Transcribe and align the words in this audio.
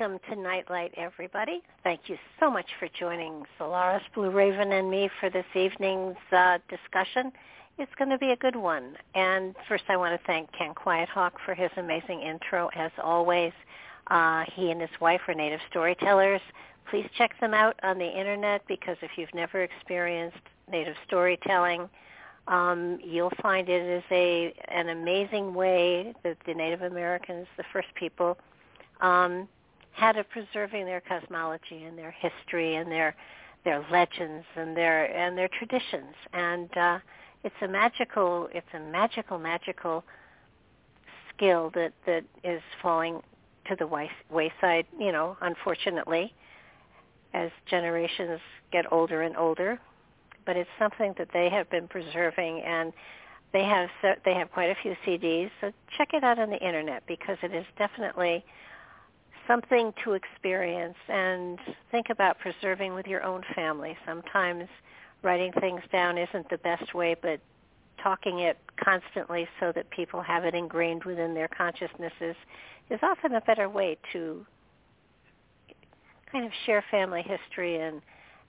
Welcome 0.00 0.18
to 0.30 0.40
Nightlight, 0.40 0.94
everybody. 0.96 1.60
Thank 1.84 2.02
you 2.06 2.16
so 2.38 2.50
much 2.50 2.64
for 2.78 2.88
joining 2.98 3.42
Solaris, 3.58 4.02
Blue 4.14 4.30
Raven, 4.30 4.72
and 4.72 4.90
me 4.90 5.10
for 5.20 5.28
this 5.28 5.44
evening's 5.54 6.16
uh, 6.32 6.56
discussion. 6.70 7.30
It's 7.76 7.92
going 7.98 8.08
to 8.08 8.16
be 8.16 8.30
a 8.30 8.36
good 8.36 8.56
one. 8.56 8.96
And 9.14 9.54
first, 9.68 9.84
I 9.90 9.98
want 9.98 10.18
to 10.18 10.26
thank 10.26 10.50
Ken 10.52 10.72
Quiethawk 10.74 11.32
for 11.44 11.54
his 11.54 11.70
amazing 11.76 12.22
intro, 12.22 12.70
as 12.74 12.90
always. 13.02 13.52
Uh, 14.06 14.44
he 14.54 14.70
and 14.70 14.80
his 14.80 14.88
wife 15.02 15.20
are 15.28 15.34
native 15.34 15.60
storytellers. 15.68 16.40
Please 16.88 17.06
check 17.18 17.38
them 17.38 17.52
out 17.52 17.78
on 17.82 17.98
the 17.98 18.18
internet 18.18 18.62
because 18.68 18.96
if 19.02 19.10
you've 19.16 19.34
never 19.34 19.62
experienced 19.62 20.38
native 20.72 20.96
storytelling, 21.06 21.90
um, 22.48 22.98
you'll 23.04 23.32
find 23.42 23.68
it 23.68 23.82
is 23.82 24.04
a 24.10 24.54
an 24.68 24.88
amazing 24.88 25.52
way 25.52 26.14
that 26.22 26.38
the 26.46 26.54
Native 26.54 26.80
Americans, 26.80 27.46
the 27.58 27.64
first 27.70 27.88
people, 27.96 28.38
um, 29.02 29.46
had 29.92 30.16
of 30.16 30.28
preserving 30.30 30.86
their 30.86 31.00
cosmology 31.00 31.84
and 31.84 31.96
their 31.96 32.12
history 32.12 32.76
and 32.76 32.90
their 32.90 33.14
their 33.64 33.84
legends 33.90 34.46
and 34.56 34.76
their 34.76 35.04
and 35.04 35.36
their 35.36 35.48
traditions. 35.48 36.14
And 36.32 36.76
uh 36.76 36.98
it's 37.44 37.54
a 37.62 37.68
magical 37.68 38.48
it's 38.52 38.66
a 38.74 38.80
magical 38.80 39.38
magical 39.38 40.04
skill 41.34 41.70
that 41.74 41.92
that 42.06 42.24
is 42.44 42.62
falling 42.82 43.20
to 43.68 43.76
the 43.76 43.86
wayside 43.86 44.86
you 44.98 45.12
know 45.12 45.36
unfortunately 45.40 46.32
as 47.32 47.50
generations 47.68 48.40
get 48.72 48.90
older 48.92 49.22
and 49.22 49.36
older. 49.36 49.78
But 50.46 50.56
it's 50.56 50.70
something 50.78 51.14
that 51.18 51.28
they 51.32 51.48
have 51.50 51.70
been 51.70 51.86
preserving 51.86 52.62
and 52.62 52.92
they 53.52 53.64
have 53.64 53.88
they 54.24 54.34
have 54.34 54.50
quite 54.52 54.70
a 54.70 54.76
few 54.82 54.94
CDs 55.06 55.50
so 55.60 55.72
check 55.96 56.14
it 56.14 56.24
out 56.24 56.38
on 56.38 56.50
the 56.50 56.58
internet 56.58 57.02
because 57.06 57.36
it 57.42 57.54
is 57.54 57.64
definitely 57.76 58.44
something 59.50 59.92
to 60.04 60.12
experience 60.12 60.96
and 61.08 61.58
think 61.90 62.06
about 62.10 62.38
preserving 62.38 62.94
with 62.94 63.06
your 63.06 63.24
own 63.24 63.42
family. 63.54 63.96
Sometimes 64.06 64.68
writing 65.22 65.52
things 65.60 65.80
down 65.90 66.16
isn't 66.16 66.48
the 66.50 66.58
best 66.58 66.94
way, 66.94 67.16
but 67.20 67.40
talking 68.00 68.38
it 68.38 68.58
constantly 68.82 69.48
so 69.58 69.72
that 69.74 69.90
people 69.90 70.22
have 70.22 70.44
it 70.44 70.54
ingrained 70.54 71.02
within 71.04 71.34
their 71.34 71.48
consciousnesses 71.48 72.36
is 72.90 73.00
often 73.02 73.34
a 73.34 73.40
better 73.40 73.68
way 73.68 73.98
to 74.12 74.46
kind 76.30 76.46
of 76.46 76.52
share 76.64 76.84
family 76.88 77.22
history 77.22 77.80
and, 77.80 78.00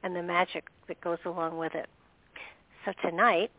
and 0.03 0.15
the 0.15 0.21
magic 0.21 0.67
that 0.87 1.01
goes 1.01 1.17
along 1.25 1.57
with 1.57 1.73
it. 1.73 1.89
So 2.85 2.93
tonight, 3.01 3.49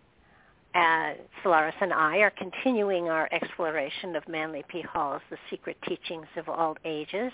uh, 0.74 1.12
Solaris 1.42 1.74
and 1.80 1.92
I 1.92 2.18
are 2.18 2.30
continuing 2.30 3.08
our 3.08 3.28
exploration 3.32 4.16
of 4.16 4.26
Manly 4.28 4.64
P. 4.68 4.82
Hall's 4.82 5.22
The 5.30 5.36
Secret 5.50 5.76
Teachings 5.86 6.26
of 6.36 6.48
All 6.48 6.76
Ages. 6.84 7.32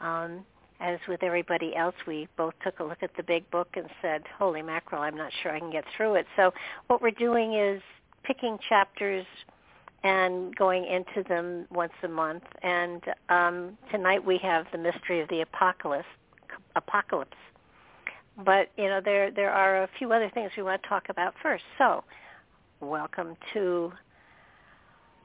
Um, 0.00 0.44
as 0.80 0.98
with 1.08 1.22
everybody 1.24 1.74
else, 1.74 1.94
we 2.06 2.28
both 2.36 2.54
took 2.62 2.78
a 2.78 2.84
look 2.84 3.02
at 3.02 3.10
the 3.16 3.22
big 3.24 3.50
book 3.50 3.68
and 3.74 3.86
said, 4.00 4.22
holy 4.38 4.62
mackerel, 4.62 5.02
I'm 5.02 5.16
not 5.16 5.32
sure 5.42 5.52
I 5.52 5.58
can 5.58 5.72
get 5.72 5.84
through 5.96 6.14
it. 6.14 6.26
So 6.36 6.52
what 6.86 7.02
we're 7.02 7.10
doing 7.10 7.54
is 7.54 7.82
picking 8.22 8.58
chapters 8.68 9.26
and 10.04 10.54
going 10.54 10.84
into 10.86 11.28
them 11.28 11.66
once 11.72 11.92
a 12.04 12.08
month. 12.08 12.44
And 12.62 13.02
um, 13.28 13.76
tonight 13.90 14.24
we 14.24 14.38
have 14.38 14.66
the 14.70 14.78
mystery 14.78 15.20
of 15.20 15.28
the 15.28 15.40
apocalypse. 15.40 16.06
Apocalypse. 16.76 17.36
But 18.44 18.70
you 18.76 18.84
know 18.84 19.00
there 19.04 19.32
there 19.32 19.50
are 19.50 19.82
a 19.82 19.88
few 19.98 20.12
other 20.12 20.30
things 20.32 20.52
we 20.56 20.62
want 20.62 20.80
to 20.80 20.88
talk 20.88 21.08
about 21.08 21.34
first. 21.42 21.64
So 21.76 22.04
welcome 22.80 23.36
to 23.54 23.92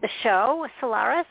the 0.02 0.10
show, 0.22 0.66
Solaris. 0.80 1.26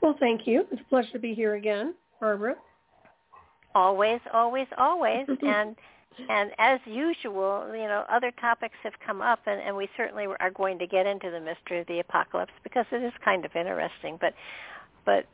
Well, 0.00 0.16
thank 0.18 0.46
you. 0.46 0.64
It's 0.72 0.80
a 0.80 0.84
pleasure 0.88 1.12
to 1.12 1.18
be 1.18 1.34
here 1.34 1.54
again, 1.54 1.94
Barbara. 2.20 2.56
Always, 3.74 4.20
always, 4.32 4.66
always. 4.76 5.26
Mm-hmm. 5.26 5.46
and 5.46 5.76
and 6.28 6.50
as 6.58 6.78
usual, 6.84 7.68
you 7.68 7.84
know, 7.84 8.04
other 8.10 8.30
topics 8.38 8.74
have 8.82 8.92
come 9.04 9.22
up, 9.22 9.40
and, 9.46 9.60
and 9.62 9.74
we 9.74 9.88
certainly 9.96 10.26
are 10.40 10.50
going 10.50 10.78
to 10.78 10.86
get 10.86 11.06
into 11.06 11.30
the 11.30 11.40
mystery 11.40 11.80
of 11.80 11.86
the 11.86 12.00
apocalypse 12.00 12.52
because 12.62 12.84
it 12.92 13.02
is 13.02 13.12
kind 13.24 13.44
of 13.44 13.56
interesting. 13.56 14.18
But 14.20 14.34
but 15.04 15.26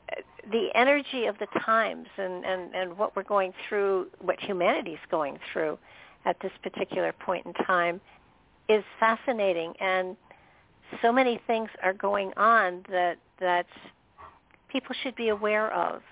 the 0.51 0.69
energy 0.75 1.27
of 1.27 1.37
the 1.39 1.47
times 1.65 2.07
and, 2.17 2.45
and, 2.45 2.75
and 2.75 2.97
what 2.97 3.15
we're 3.15 3.23
going 3.23 3.53
through, 3.69 4.07
what 4.21 4.41
humanity's 4.41 4.99
going 5.11 5.39
through 5.53 5.79
at 6.25 6.37
this 6.41 6.53
particular 6.63 7.13
point 7.13 7.45
in 7.45 7.53
time 7.65 8.01
is 8.69 8.85
fascinating 9.01 9.75
and 9.81 10.17
so 11.03 11.13
many 11.13 11.41
things 11.47 11.69
are 11.83 11.93
going 11.93 12.33
on 12.37 12.85
that 12.91 13.19
that 13.41 13.67
people 14.69 14.95
should 15.03 15.17
be 15.17 15.29
aware 15.29 15.73
of. 15.73 16.03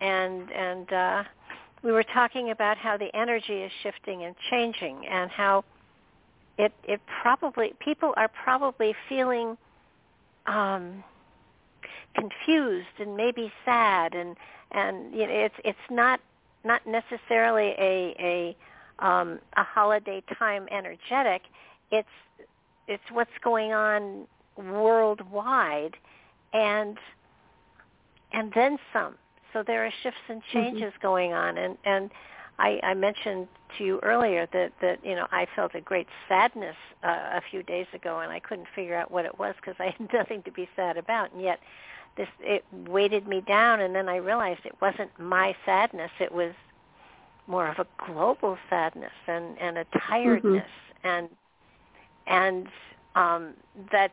And 0.00 0.50
and 0.50 0.92
uh 0.92 1.24
we 1.82 1.92
were 1.92 2.02
talking 2.02 2.50
about 2.50 2.78
how 2.78 2.96
the 2.96 3.14
energy 3.14 3.58
is 3.58 3.70
shifting 3.82 4.24
and 4.24 4.34
changing 4.50 5.06
and 5.06 5.30
how 5.30 5.64
it 6.58 6.72
it 6.84 7.00
probably 7.22 7.74
people 7.80 8.12
are 8.16 8.28
probably 8.28 8.94
feeling 9.08 9.56
um 10.46 11.02
confused 12.14 12.86
and 12.98 13.16
maybe 13.16 13.52
sad 13.64 14.14
and 14.14 14.36
and 14.72 15.12
you 15.12 15.26
know 15.26 15.32
it's 15.32 15.54
it's 15.64 15.78
not 15.90 16.20
not 16.64 16.80
necessarily 16.86 17.74
a 17.78 18.14
a 18.18 18.56
um 19.04 19.38
a 19.56 19.64
holiday 19.64 20.22
time 20.38 20.66
energetic 20.70 21.42
it's 21.98 22.08
it's 22.88 23.02
what's 23.12 23.30
going 23.42 23.72
on 23.72 24.26
worldwide 24.56 25.96
and 26.52 26.98
and 28.32 28.52
then 28.54 28.78
some 28.92 29.14
so 29.52 29.62
there 29.66 29.84
are 29.86 29.90
shifts 30.02 30.26
and 30.28 30.42
changes 30.52 30.92
mm-hmm. 30.92 31.06
going 31.06 31.32
on 31.32 31.56
and 31.58 31.76
and 31.84 32.10
I, 32.58 32.78
I 32.82 32.94
mentioned 32.94 33.48
to 33.78 33.84
you 33.84 34.00
earlier 34.02 34.46
that 34.52 34.72
that 34.80 35.04
you 35.04 35.14
know 35.14 35.26
I 35.32 35.46
felt 35.56 35.74
a 35.74 35.80
great 35.80 36.06
sadness 36.28 36.76
uh, 37.02 37.08
a 37.08 37.42
few 37.50 37.62
days 37.62 37.86
ago, 37.92 38.20
and 38.20 38.30
I 38.30 38.38
couldn't 38.38 38.68
figure 38.74 38.96
out 38.96 39.10
what 39.10 39.24
it 39.24 39.38
was 39.38 39.54
because 39.56 39.74
I 39.78 39.86
had 39.98 40.12
nothing 40.12 40.42
to 40.44 40.52
be 40.52 40.68
sad 40.76 40.96
about, 40.96 41.32
and 41.32 41.42
yet 41.42 41.58
this 42.16 42.28
it 42.40 42.64
weighted 42.88 43.26
me 43.26 43.40
down, 43.40 43.80
and 43.80 43.94
then 43.94 44.08
I 44.08 44.16
realized 44.16 44.60
it 44.64 44.76
wasn't 44.80 45.10
my 45.18 45.56
sadness; 45.66 46.10
it 46.20 46.32
was 46.32 46.52
more 47.46 47.68
of 47.68 47.78
a 47.78 47.86
global 48.06 48.56
sadness 48.70 49.12
and 49.26 49.58
and 49.58 49.78
a 49.78 49.84
tiredness, 50.08 50.62
mm-hmm. 50.62 51.08
and 51.08 51.28
and 52.26 52.66
um, 53.14 53.54
that 53.92 54.12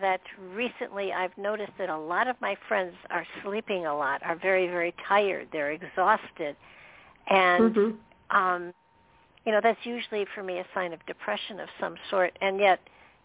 that 0.00 0.20
recently 0.54 1.12
I've 1.12 1.36
noticed 1.36 1.72
that 1.78 1.88
a 1.88 1.98
lot 1.98 2.28
of 2.28 2.36
my 2.40 2.56
friends 2.68 2.94
are 3.10 3.26
sleeping 3.42 3.86
a 3.86 3.96
lot, 3.96 4.22
are 4.22 4.36
very 4.36 4.66
very 4.68 4.94
tired, 5.08 5.48
they're 5.52 5.72
exhausted 5.72 6.56
and 7.28 7.74
mm-hmm. 7.74 8.36
um, 8.36 8.72
you 9.44 9.52
know 9.52 9.60
that's 9.62 9.78
usually 9.84 10.26
for 10.34 10.42
me 10.42 10.58
a 10.58 10.66
sign 10.74 10.92
of 10.92 11.04
depression 11.06 11.60
of 11.60 11.68
some 11.80 11.94
sort. 12.10 12.36
And 12.40 12.58
yet, 12.58 12.80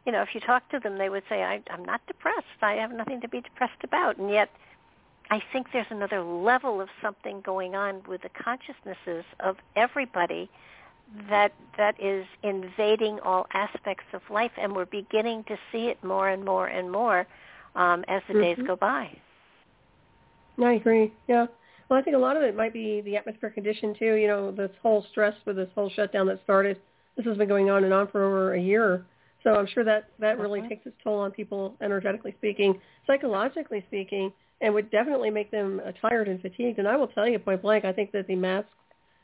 you 0.05 0.11
know, 0.11 0.21
if 0.21 0.29
you 0.33 0.41
talk 0.41 0.69
to 0.71 0.79
them, 0.79 0.97
they 0.97 1.09
would 1.09 1.23
say, 1.29 1.43
I, 1.43 1.61
"I'm 1.69 1.85
not 1.85 2.01
depressed. 2.07 2.45
I 2.61 2.73
have 2.73 2.91
nothing 2.91 3.21
to 3.21 3.27
be 3.27 3.41
depressed 3.41 3.83
about." 3.83 4.17
And 4.17 4.29
yet, 4.29 4.49
I 5.29 5.41
think 5.51 5.67
there's 5.73 5.87
another 5.89 6.21
level 6.21 6.81
of 6.81 6.89
something 7.01 7.41
going 7.41 7.75
on 7.75 8.01
with 8.07 8.21
the 8.21 8.29
consciousnesses 8.29 9.25
of 9.39 9.57
everybody 9.75 10.49
that 11.29 11.53
that 11.77 11.95
is 12.01 12.25
invading 12.43 13.19
all 13.23 13.45
aspects 13.53 14.05
of 14.13 14.21
life, 14.29 14.51
and 14.57 14.75
we're 14.75 14.85
beginning 14.85 15.43
to 15.45 15.57
see 15.71 15.87
it 15.87 16.03
more 16.03 16.29
and 16.29 16.43
more 16.43 16.67
and 16.67 16.91
more 16.91 17.27
um, 17.75 18.03
as 18.07 18.21
the 18.27 18.33
mm-hmm. 18.33 18.61
days 18.61 18.67
go 18.67 18.75
by. 18.75 19.09
I 20.61 20.73
agree. 20.73 21.13
Yeah. 21.27 21.45
Well, 21.89 21.99
I 21.99 22.01
think 22.01 22.15
a 22.15 22.19
lot 22.19 22.35
of 22.35 22.43
it 22.43 22.55
might 22.55 22.73
be 22.73 23.01
the 23.01 23.15
atmospheric 23.15 23.55
condition 23.55 23.95
too. 23.97 24.15
You 24.15 24.27
know, 24.27 24.51
this 24.51 24.71
whole 24.81 25.05
stress 25.11 25.35
with 25.45 25.55
this 25.55 25.69
whole 25.75 25.89
shutdown 25.89 26.27
that 26.27 26.41
started. 26.43 26.79
This 27.15 27.25
has 27.25 27.37
been 27.37 27.47
going 27.47 27.69
on 27.69 27.83
and 27.83 27.93
on 27.93 28.07
for 28.07 28.23
over 28.23 28.53
a 28.55 28.61
year. 28.61 29.05
So 29.43 29.51
I'm 29.51 29.67
sure 29.67 29.83
that 29.85 30.09
that 30.19 30.39
really 30.39 30.59
mm-hmm. 30.59 30.69
takes 30.69 30.85
its 30.85 30.95
toll 31.03 31.19
on 31.19 31.31
people, 31.31 31.75
energetically 31.81 32.33
speaking, 32.37 32.79
psychologically 33.05 33.83
speaking, 33.87 34.33
and 34.61 34.73
would 34.73 34.91
definitely 34.91 35.29
make 35.29 35.51
them 35.51 35.79
uh, 35.85 35.91
tired 36.01 36.27
and 36.27 36.41
fatigued. 36.41 36.79
And 36.79 36.87
I 36.87 36.97
will 36.97 37.07
tell 37.07 37.27
you 37.27 37.39
point 37.39 37.61
blank, 37.61 37.85
I 37.85 37.93
think 37.93 38.11
that 38.11 38.27
the 38.27 38.35
masks 38.35 38.69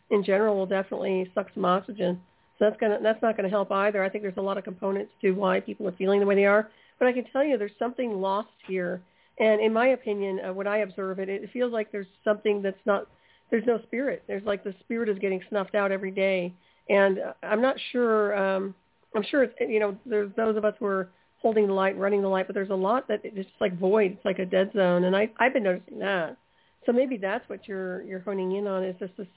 in 0.10 0.24
general 0.24 0.56
will 0.56 0.66
definitely 0.66 1.30
suck 1.34 1.48
some 1.54 1.66
oxygen. 1.66 2.22
So 2.60 2.66
that's 2.66 2.80
gonna 2.80 3.00
that's 3.02 3.22
not 3.22 3.38
to 3.38 3.50
help 3.50 3.72
either. 3.72 4.04
I 4.04 4.10
think 4.10 4.24
there's 4.24 4.38
a 4.38 4.42
lot 4.42 4.58
of 4.58 4.64
components 4.64 5.12
to 5.22 5.32
why 5.32 5.60
people 5.60 5.88
are 5.88 5.94
feeling 5.94 6.20
the 6.20 6.26
way 6.26 6.36
they 6.36 6.46
are. 6.46 6.70
But 7.00 7.08
I 7.08 7.14
can 7.14 7.26
tell 7.32 7.44
you, 7.44 7.58
there's 7.58 7.72
something 7.80 8.22
lost 8.22 8.50
here 8.68 9.02
and 9.40 9.62
in 9.62 9.74
my 9.74 9.88
opinion, 9.88 10.40
uh, 10.40 10.54
when 10.54 10.68
I 10.68 10.80
observe 10.80 11.20
it, 11.20 11.30
it 11.30 11.50
feels 11.52 11.74
like 11.74 11.92
there's 11.92 12.08
something 12.24 12.62
that's 12.62 12.78
not, 12.86 13.08
there's 13.50 13.66
no 13.66 13.80
spirit. 13.84 14.24
There's 14.28 14.44
like 14.44 14.64
the 14.64 14.76
spirit 14.82 15.10
is 15.10 15.18
getting 15.20 15.42
snuffed 15.50 15.76
out 15.76 15.92
every 15.92 16.12
day. 16.12 16.54
And 16.90 17.20
uh, 17.20 17.34
I'm 17.42 17.62
not 17.62 17.76
sure, 17.92 18.38
um, 18.38 18.76
I'm 19.16 19.24
sure 19.24 19.44
it's, 19.44 19.56
you 19.60 19.80
know, 19.80 19.98
there's 20.06 20.32
those 20.36 20.56
of 20.56 20.66
us 20.66 20.76
who 20.80 20.86
are 20.86 21.10
holding 21.42 21.68
the 21.68 21.74
light, 21.74 21.98
running 21.98 22.22
the 22.22 22.28
light, 22.28 22.48
but 22.48 22.54
there's 22.54 22.70
a 22.70 22.76
lot 22.76 23.08
that 23.08 23.22
it's 23.24 23.36
just 23.36 23.50
like 23.60 23.78
void. 23.78 24.14
It's 24.14 24.26
like 24.26 24.40
a 24.40 24.46
dead 24.46 24.72
zone. 24.74 25.06
And 25.06 25.16
I, 25.16 25.30
I've 25.40 25.54
been 25.54 25.64
noticing 25.64 26.00
that. 26.00 26.38
So 26.86 26.92
maybe 26.92 27.18
that's 27.18 27.48
what 27.50 27.68
you're, 27.68 28.04
you're 28.04 28.20
honing 28.20 28.56
in 28.56 28.68
on 28.68 28.84
is 28.84 28.96
just 29.00 29.18
this, 29.18 29.28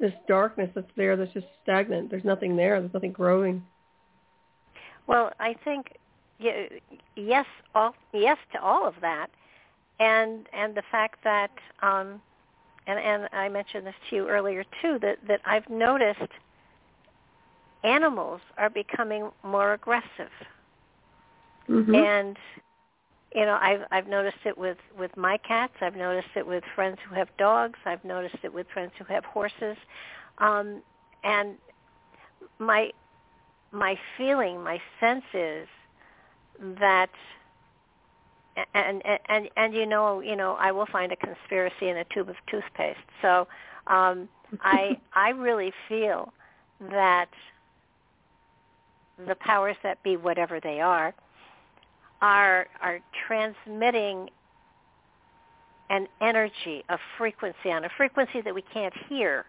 this 0.00 0.14
darkness 0.26 0.70
that's 0.74 0.90
there 0.96 1.16
that's 1.16 1.32
just 1.32 1.46
stagnant. 1.62 2.10
There's 2.10 2.24
nothing 2.24 2.56
there. 2.56 2.80
There's 2.80 2.94
nothing 2.94 3.12
growing. 3.12 3.62
Well, 5.06 5.32
I 5.38 5.54
think 5.64 5.96
yes, 7.16 7.46
all, 7.74 7.94
yes 8.12 8.38
to 8.52 8.62
all 8.62 8.86
of 8.86 8.94
that, 9.00 9.28
and 9.98 10.48
and 10.52 10.74
the 10.74 10.82
fact 10.90 11.22
that, 11.24 11.50
um, 11.82 12.20
and 12.86 12.98
and 12.98 13.28
I 13.32 13.48
mentioned 13.48 13.86
this 13.86 13.94
to 14.08 14.16
you 14.16 14.28
earlier 14.28 14.64
too, 14.80 14.98
that 15.02 15.18
that 15.28 15.40
I've 15.44 15.68
noticed 15.68 16.30
animals 17.84 18.40
are 18.56 18.70
becoming 18.70 19.30
more 19.42 19.72
aggressive, 19.74 20.30
mm-hmm. 21.68 21.94
and 21.94 22.36
you 23.34 23.44
know 23.44 23.58
I've 23.60 23.80
I've 23.90 24.08
noticed 24.08 24.44
it 24.44 24.56
with 24.56 24.78
with 24.98 25.16
my 25.16 25.38
cats. 25.38 25.74
I've 25.80 25.96
noticed 25.96 26.30
it 26.36 26.46
with 26.46 26.64
friends 26.74 26.98
who 27.08 27.14
have 27.14 27.28
dogs. 27.38 27.78
I've 27.84 28.04
noticed 28.04 28.38
it 28.42 28.52
with 28.52 28.66
friends 28.72 28.92
who 28.98 29.04
have 29.12 29.24
horses, 29.24 29.76
um, 30.38 30.82
and 31.24 31.56
my 32.58 32.90
my 33.72 33.98
feeling, 34.16 34.62
my 34.62 34.80
sense 34.98 35.24
is 35.32 35.68
that 36.80 37.10
and 38.74 39.02
and 39.28 39.48
and 39.56 39.74
you 39.74 39.86
know 39.86 40.20
you 40.20 40.36
know 40.36 40.56
I 40.58 40.72
will 40.72 40.86
find 40.86 41.12
a 41.12 41.16
conspiracy 41.16 41.88
in 41.88 41.98
a 41.98 42.04
tube 42.12 42.28
of 42.28 42.36
toothpaste. 42.50 42.98
So 43.22 43.46
um, 43.86 44.28
I 44.60 44.98
I 45.14 45.30
really 45.30 45.72
feel 45.88 46.32
that 46.90 47.28
the 49.26 49.34
powers 49.36 49.76
that 49.82 50.02
be, 50.02 50.16
whatever 50.16 50.60
they 50.60 50.80
are, 50.80 51.14
are 52.22 52.66
are 52.82 53.00
transmitting 53.26 54.28
an 55.90 56.06
energy, 56.20 56.84
a 56.88 56.98
frequency 57.18 57.70
on 57.70 57.84
a 57.84 57.88
frequency 57.96 58.40
that 58.40 58.54
we 58.54 58.62
can't 58.62 58.94
hear, 59.08 59.44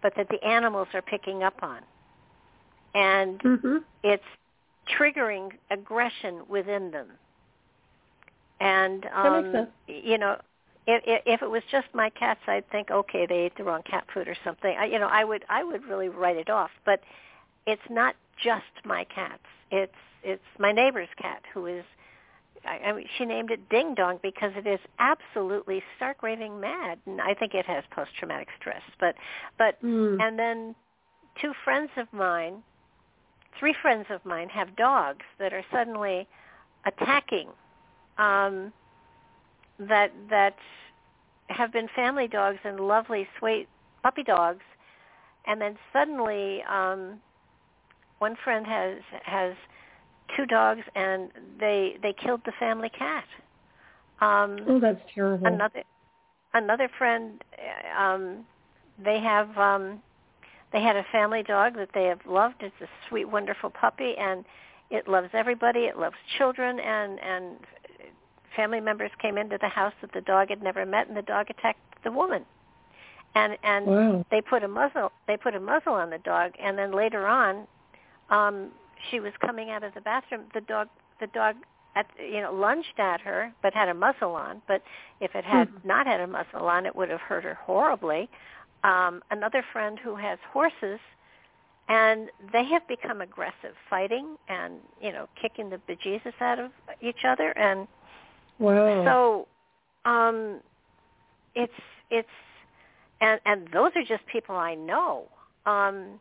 but 0.00 0.14
that 0.16 0.28
the 0.28 0.42
animals 0.44 0.88
are 0.94 1.02
picking 1.02 1.42
up 1.42 1.62
on, 1.62 1.80
and 2.94 3.40
mm-hmm. 3.40 3.76
it's 4.02 4.22
triggering 4.98 5.50
aggression 5.70 6.42
within 6.48 6.90
them. 6.90 7.08
And 8.60 9.06
um, 9.12 9.68
you 9.88 10.18
know, 10.18 10.36
if, 10.86 11.22
if 11.26 11.42
it 11.42 11.50
was 11.50 11.62
just 11.70 11.86
my 11.94 12.10
cats, 12.10 12.40
I'd 12.46 12.68
think, 12.70 12.90
okay, 12.90 13.26
they 13.26 13.38
ate 13.38 13.56
the 13.56 13.64
wrong 13.64 13.82
cat 13.82 14.04
food 14.12 14.28
or 14.28 14.36
something. 14.44 14.76
I, 14.78 14.84
you 14.84 14.98
know, 14.98 15.08
I 15.08 15.24
would 15.24 15.44
I 15.48 15.64
would 15.64 15.84
really 15.86 16.08
write 16.08 16.36
it 16.36 16.50
off. 16.50 16.70
But 16.84 17.00
it's 17.66 17.82
not 17.90 18.14
just 18.42 18.64
my 18.84 19.04
cats. 19.04 19.42
It's 19.70 19.92
it's 20.22 20.42
my 20.58 20.70
neighbor's 20.72 21.08
cat 21.20 21.42
who 21.52 21.66
is. 21.66 21.84
I, 22.64 22.88
I 22.88 22.92
mean, 22.92 23.06
she 23.18 23.24
named 23.24 23.50
it 23.50 23.68
Ding 23.68 23.94
Dong 23.94 24.18
because 24.22 24.52
it 24.56 24.66
is 24.66 24.80
absolutely 24.98 25.82
stark 25.96 26.22
raving 26.22 26.60
mad, 26.60 26.98
and 27.06 27.20
I 27.20 27.34
think 27.34 27.54
it 27.54 27.66
has 27.66 27.84
post 27.90 28.10
traumatic 28.18 28.48
stress. 28.60 28.82
But 29.00 29.16
but 29.58 29.82
mm. 29.82 30.20
and 30.22 30.38
then 30.38 30.74
two 31.40 31.52
friends 31.64 31.90
of 31.96 32.12
mine 32.12 32.62
three 33.58 33.74
friends 33.80 34.06
of 34.10 34.24
mine 34.24 34.48
have 34.48 34.74
dogs 34.76 35.24
that 35.38 35.52
are 35.52 35.64
suddenly 35.72 36.26
attacking 36.86 37.48
um, 38.18 38.72
that 39.78 40.12
that 40.30 40.56
have 41.48 41.72
been 41.72 41.88
family 41.94 42.28
dogs 42.28 42.58
and 42.64 42.80
lovely, 42.80 43.26
sweet 43.38 43.68
puppy 44.02 44.22
dogs, 44.22 44.62
and 45.46 45.60
then 45.60 45.76
suddenly 45.92 46.62
um, 46.68 47.20
one 48.18 48.36
friend 48.42 48.66
has 48.66 48.98
has 49.24 49.54
two 50.36 50.46
dogs 50.46 50.82
and 50.94 51.30
they 51.58 51.96
they 52.02 52.12
killed 52.12 52.40
the 52.44 52.52
family 52.58 52.90
cat. 52.90 53.24
Um, 54.20 54.58
oh, 54.68 54.80
that's 54.80 55.00
terrible. 55.14 55.46
Another 55.46 55.82
another 56.54 56.88
friend, 56.98 57.42
um, 57.98 58.44
they 59.02 59.20
have 59.20 59.56
um, 59.58 60.00
they 60.72 60.80
had 60.80 60.96
a 60.96 61.04
family 61.12 61.42
dog 61.42 61.76
that 61.76 61.90
they 61.94 62.04
have 62.04 62.20
loved. 62.26 62.56
It's 62.60 62.74
a 62.80 62.88
sweet, 63.08 63.26
wonderful 63.26 63.70
puppy, 63.70 64.14
and 64.18 64.44
it 64.90 65.08
loves 65.08 65.28
everybody. 65.32 65.80
It 65.80 65.98
loves 65.98 66.16
children, 66.38 66.78
and 66.78 67.18
and 67.20 67.56
family 68.56 68.80
members 68.80 69.10
came 69.20 69.38
into 69.38 69.58
the 69.60 69.68
house 69.68 69.94
that 70.02 70.12
the 70.12 70.20
dog 70.20 70.50
had 70.50 70.62
never 70.62 70.84
met, 70.86 71.08
and 71.08 71.16
the 71.16 71.22
dog 71.22 71.50
attacked 71.50 71.80
the 72.04 72.12
woman. 72.12 72.44
And 73.34 73.56
and 73.62 73.86
wow. 73.86 74.26
they 74.30 74.40
put 74.40 74.62
a 74.62 74.68
muzzle 74.68 75.10
they 75.26 75.36
put 75.36 75.54
a 75.54 75.60
muzzle 75.60 75.94
on 75.94 76.10
the 76.10 76.18
dog, 76.18 76.52
and 76.62 76.78
then 76.78 76.92
later 76.92 77.26
on, 77.26 77.66
um, 78.30 78.70
she 79.10 79.20
was 79.20 79.32
coming 79.40 79.70
out 79.70 79.82
of 79.82 79.94
the 79.94 80.00
bathroom. 80.00 80.42
The 80.54 80.60
dog 80.60 80.88
the 81.20 81.26
dog 81.28 81.56
at 81.94 82.06
you 82.18 82.40
know 82.40 82.52
lunged 82.52 82.98
at 82.98 83.20
her, 83.20 83.52
but 83.62 83.74
had 83.74 83.88
a 83.88 83.94
muzzle 83.94 84.34
on. 84.34 84.62
But 84.66 84.82
if 85.20 85.34
it 85.34 85.44
had 85.44 85.68
mm-hmm. 85.68 85.88
not 85.88 86.06
had 86.06 86.20
a 86.20 86.26
muzzle 86.26 86.66
on, 86.66 86.86
it 86.86 86.94
would 86.96 87.10
have 87.10 87.20
hurt 87.20 87.44
her 87.44 87.54
horribly 87.54 88.28
um, 88.84 89.22
another 89.30 89.64
friend 89.72 89.98
who 90.02 90.16
has 90.16 90.38
horses, 90.52 90.98
and 91.88 92.28
they 92.52 92.64
have 92.64 92.86
become 92.88 93.20
aggressive, 93.20 93.74
fighting 93.88 94.36
and 94.48 94.74
you 95.00 95.12
know 95.12 95.28
kicking 95.40 95.70
the 95.70 95.80
bejesus 95.88 96.32
out 96.40 96.58
of 96.58 96.70
each 97.00 97.24
other, 97.26 97.50
and 97.56 97.86
so 99.04 99.48
um, 100.04 100.60
it's 101.54 101.72
it's 102.10 102.28
and 103.20 103.40
and 103.46 103.68
those 103.72 103.92
are 103.94 104.04
just 104.04 104.26
people 104.26 104.56
I 104.56 104.74
know. 104.74 105.28
Um, 105.66 106.20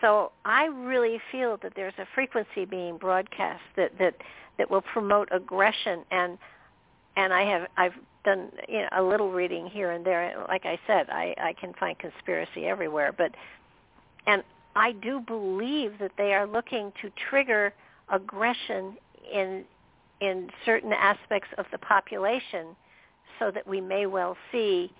so 0.00 0.32
I 0.44 0.66
really 0.66 1.20
feel 1.30 1.58
that 1.62 1.72
there's 1.76 1.94
a 1.98 2.06
frequency 2.14 2.64
being 2.64 2.96
broadcast 2.96 3.62
that 3.76 3.98
that 3.98 4.14
that 4.58 4.70
will 4.70 4.82
promote 4.82 5.28
aggression 5.32 6.04
and 6.10 6.38
and 7.16 7.32
I 7.32 7.42
have 7.44 7.66
I've 7.76 7.94
done 8.24 8.50
you 8.68 8.78
know 8.78 8.88
a 8.92 9.02
little 9.02 9.30
reading 9.30 9.66
here 9.66 9.90
and 9.90 10.04
there. 10.04 10.44
Like 10.48 10.64
I 10.64 10.78
said, 10.86 11.08
I 11.10 11.34
I 11.38 11.52
can 11.54 11.74
find 11.74 11.98
conspiracy 11.98 12.66
everywhere, 12.66 13.12
but 13.16 13.32
and 14.26 14.42
I 14.76 14.92
do 14.92 15.20
believe 15.20 15.98
that 15.98 16.12
they 16.16 16.34
are 16.34 16.46
looking 16.46 16.92
to 17.02 17.10
trigger 17.28 17.72
aggression 18.08 18.96
in 19.32 19.64
in 20.20 20.50
certain 20.64 20.92
aspects 20.92 21.48
of 21.58 21.66
the 21.72 21.78
population 21.78 22.76
so 23.38 23.50
that 23.50 23.66
we 23.66 23.80
may 23.80 24.06
well 24.06 24.36
see 24.52 24.92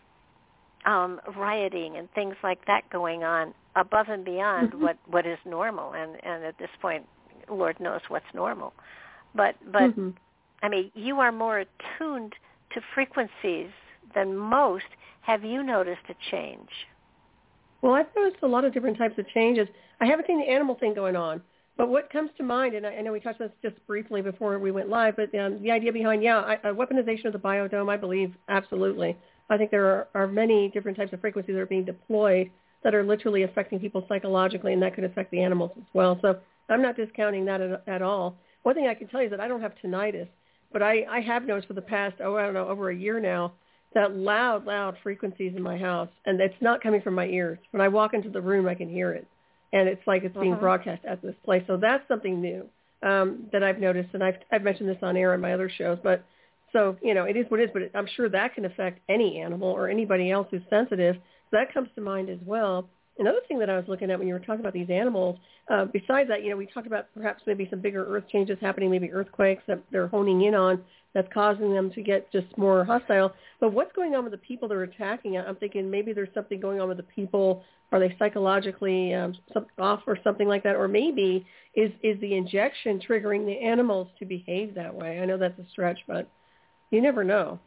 um, 0.87 1.21
rioting 1.37 1.97
and 1.97 2.11
things 2.13 2.35
like 2.43 2.67
that 2.67 2.89
going 2.91 3.25
on 3.25 3.55
above 3.77 4.09
and 4.09 4.25
beyond 4.25 4.71
mm-hmm. 4.71 4.83
what 4.83 4.97
what 5.07 5.27
is 5.27 5.39
normal. 5.45 5.93
And 5.93 6.13
and 6.25 6.45
at 6.45 6.59
this 6.59 6.71
point, 6.81 7.07
Lord 7.51 7.79
knows 7.81 8.01
what's 8.09 8.27
normal. 8.35 8.73
But 9.35 9.57
but 9.71 9.83
mm-hmm. 9.83 10.11
I 10.63 10.69
mean, 10.69 10.91
you 10.95 11.21
are 11.21 11.33
more 11.33 11.59
attuned 11.59 12.35
to 12.75 12.81
frequencies 12.95 13.71
than 14.15 14.37
most. 14.37 14.85
Have 15.23 15.45
you 15.45 15.63
noticed 15.63 16.03
a 16.09 16.15
change? 16.31 16.69
Well, 17.83 17.95
I've 17.95 18.07
noticed 18.17 18.43
a 18.43 18.47
lot 18.47 18.65
of 18.65 18.75
different 18.75 18.99
types 18.99 19.19
of 19.19 19.27
changes. 19.29 19.69
I 20.01 20.07
haven't 20.07 20.27
seen 20.27 20.39
the 20.39 20.51
animal 20.51 20.75
thing 20.75 20.95
going 20.95 21.17
on, 21.17 21.41
but 21.77 21.89
what 21.89 22.11
comes 22.11 22.31
to 22.37 22.43
mind, 22.43 22.75
and 22.75 22.87
I, 22.87 22.97
I 22.97 23.01
know 23.01 23.13
we 23.13 23.21
touched 23.21 23.41
on 23.41 23.49
this 23.49 23.71
just 23.73 23.87
briefly 23.87 24.21
before 24.21 24.59
we 24.59 24.71
went 24.71 24.89
live, 24.89 25.17
but 25.17 25.35
um, 25.35 25.63
the 25.63 25.71
idea 25.71 25.93
behind, 25.93 26.23
yeah, 26.23 26.39
I, 26.39 26.55
a 26.69 26.75
weaponization 26.75 27.27
of 27.27 27.33
the 27.33 27.39
biodome, 27.39 27.91
I 27.91 27.97
believe, 27.97 28.35
absolutely. 28.49 29.17
I 29.51 29.59
think 29.59 29.71
there 29.71 29.87
are, 29.87 30.09
are 30.15 30.27
many 30.27 30.69
different 30.69 30.97
types 30.97 31.13
of 31.13 31.21
frequencies 31.21 31.55
that 31.55 31.61
are 31.61 31.67
being 31.67 31.85
deployed 31.85 32.51
that 32.83 32.95
are 32.95 33.03
literally 33.03 33.43
affecting 33.43 33.79
people 33.79 34.05
psychologically, 34.09 34.73
and 34.73 34.83
that 34.83 34.95
could 34.95 35.05
affect 35.05 35.31
the 35.31 35.43
animals 35.43 35.73
as 35.77 35.85
well. 35.93 36.19
So 36.23 36.39
I'm 36.69 36.83
not 36.83 36.97
discounting 36.97 37.45
that 37.47 37.61
at, 37.61 37.83
at 37.87 38.03
all. 38.03 38.37
One 38.63 38.75
thing 38.75 38.87
I 38.87 38.95
can 38.95 39.09
tell 39.09 39.21
you 39.21 39.27
is 39.27 39.31
that 39.33 39.41
I 39.41 39.49
don't 39.49 39.61
have 39.61 39.75
tinnitus, 39.83 40.29
but 40.73 40.83
I, 40.83 41.05
I 41.11 41.21
have 41.21 41.45
noticed 41.45 41.69
for 41.69 41.75
the 41.75 41.83
past, 41.83 42.17
oh, 42.23 42.37
I 42.37 42.43
don't 42.43 42.55
know, 42.55 42.69
over 42.69 42.91
a 42.91 42.97
year 42.97 43.21
now, 43.21 43.53
that 43.95 44.15
loud, 44.15 44.67
loud 44.67 44.97
frequencies 45.03 45.55
in 45.57 45.63
my 45.63 45.77
house, 45.77 46.09
and 46.25 46.41
it's 46.41 46.55
not 46.61 46.83
coming 46.83 47.03
from 47.03 47.15
my 47.15 47.27
ears. 47.27 47.59
When 47.73 47.81
I 47.81 47.89
walk 47.89 48.15
into 48.15 48.31
the 48.31 48.41
room, 48.41 48.69
I 48.69 48.75
can 48.75 48.89
hear 48.89 49.13
it, 49.13 49.27
and 49.73 49.89
it's 49.89 50.07
like 50.07 50.23
it's 50.23 50.37
being 50.37 50.53
uh-huh. 50.53 50.61
broadcast 50.61 51.05
at 51.05 51.21
this 51.23 51.35
place. 51.45 51.65
So 51.67 51.77
that's 51.77 52.07
something 52.07 52.41
new 52.41 52.69
um, 53.03 53.47
that 53.53 53.65
I've 53.65 53.81
noticed, 53.81 54.11
and 54.15 54.23
I've 54.23 54.37
I've 54.53 54.63
mentioned 54.63 54.89
this 54.89 55.03
on 55.03 55.17
air 55.17 55.33
on 55.33 55.41
my 55.41 55.55
other 55.55 55.69
shows. 55.69 55.99
But 56.03 56.25
so 56.73 56.97
you 57.03 57.15
know, 57.15 57.25
it 57.25 57.37
is 57.37 57.47
what 57.49 57.61
it 57.61 57.65
is. 57.65 57.71
But 57.73 57.99
I'm 57.99 58.09
sure 58.17 58.29
that 58.29 58.55
can 58.55 58.65
affect 58.65 59.01
any 59.09 59.41
animal 59.41 59.69
or 59.69 59.89
anybody 59.89 60.31
else 60.31 60.49
who's 60.51 60.63
sensitive. 60.71 61.17
So 61.51 61.57
that 61.57 61.73
comes 61.73 61.89
to 61.97 62.01
mind 62.01 62.31
as 62.31 62.39
well. 62.45 62.89
Another 63.19 63.41
thing 63.49 63.59
that 63.59 63.69
I 63.69 63.77
was 63.77 63.85
looking 63.87 64.11
at 64.11 64.19
when 64.19 64.29
you 64.29 64.35
were 64.35 64.41
talking 64.41 64.61
about 64.61 64.73
these 64.73 64.89
animals, 64.89 65.39
uh, 65.71 65.85
besides 65.85 66.29
that, 66.31 66.43
you 66.43 66.49
know, 66.49 66.57
we 66.57 66.67
talked 66.67 66.87
about 66.87 67.07
perhaps 67.15 67.43
maybe 67.47 67.67
some 67.69 67.81
bigger 67.81 68.07
earth 68.07 68.25
changes 68.33 68.57
happening, 68.63 68.91
maybe 68.91 69.13
earthquakes 69.13 69.63
that 69.67 69.83
they're 69.91 70.07
honing 70.07 70.43
in 70.43 70.55
on 70.55 70.83
that's 71.13 71.29
causing 71.35 71.75
them 71.75 71.91
to 71.93 72.03
get 72.03 72.31
just 72.33 72.47
more 72.57 72.85
hostile. 72.85 73.33
But 73.59 73.73
what's 73.73 73.93
going 73.93 74.15
on 74.15 74.23
with 74.23 74.33
the 74.33 74.39
people 74.39 74.69
they're 74.69 74.85
attacking? 74.85 75.37
I'm 75.37 75.57
thinking 75.57 75.91
maybe 75.91 76.13
there's 76.13 76.33
something 76.35 76.61
going 76.61 76.81
on 76.81 76.89
with 76.89 76.99
the 76.99 77.03
people. 77.03 77.65
Are 77.93 77.99
they 77.99 78.15
psychologically 78.19 79.13
um, 79.13 79.35
off 79.79 80.03
or 80.07 80.17
something 80.23 80.47
like 80.47 80.63
that? 80.63 80.77
Or 80.77 80.87
maybe 80.89 81.45
is 81.75 81.91
is 82.03 82.21
the 82.21 82.35
injection 82.35 83.01
triggering 83.07 83.45
the 83.45 83.59
animals 83.61 84.09
to 84.21 84.25
behave 84.25 84.75
that 84.77 84.95
way? 84.95 85.19
I 85.21 85.27
know 85.27 85.37
that's 85.37 85.59
a 85.59 85.69
stretch, 85.73 85.99
but 86.07 86.31
you 86.91 87.01
never 87.01 87.25
know. 87.25 87.59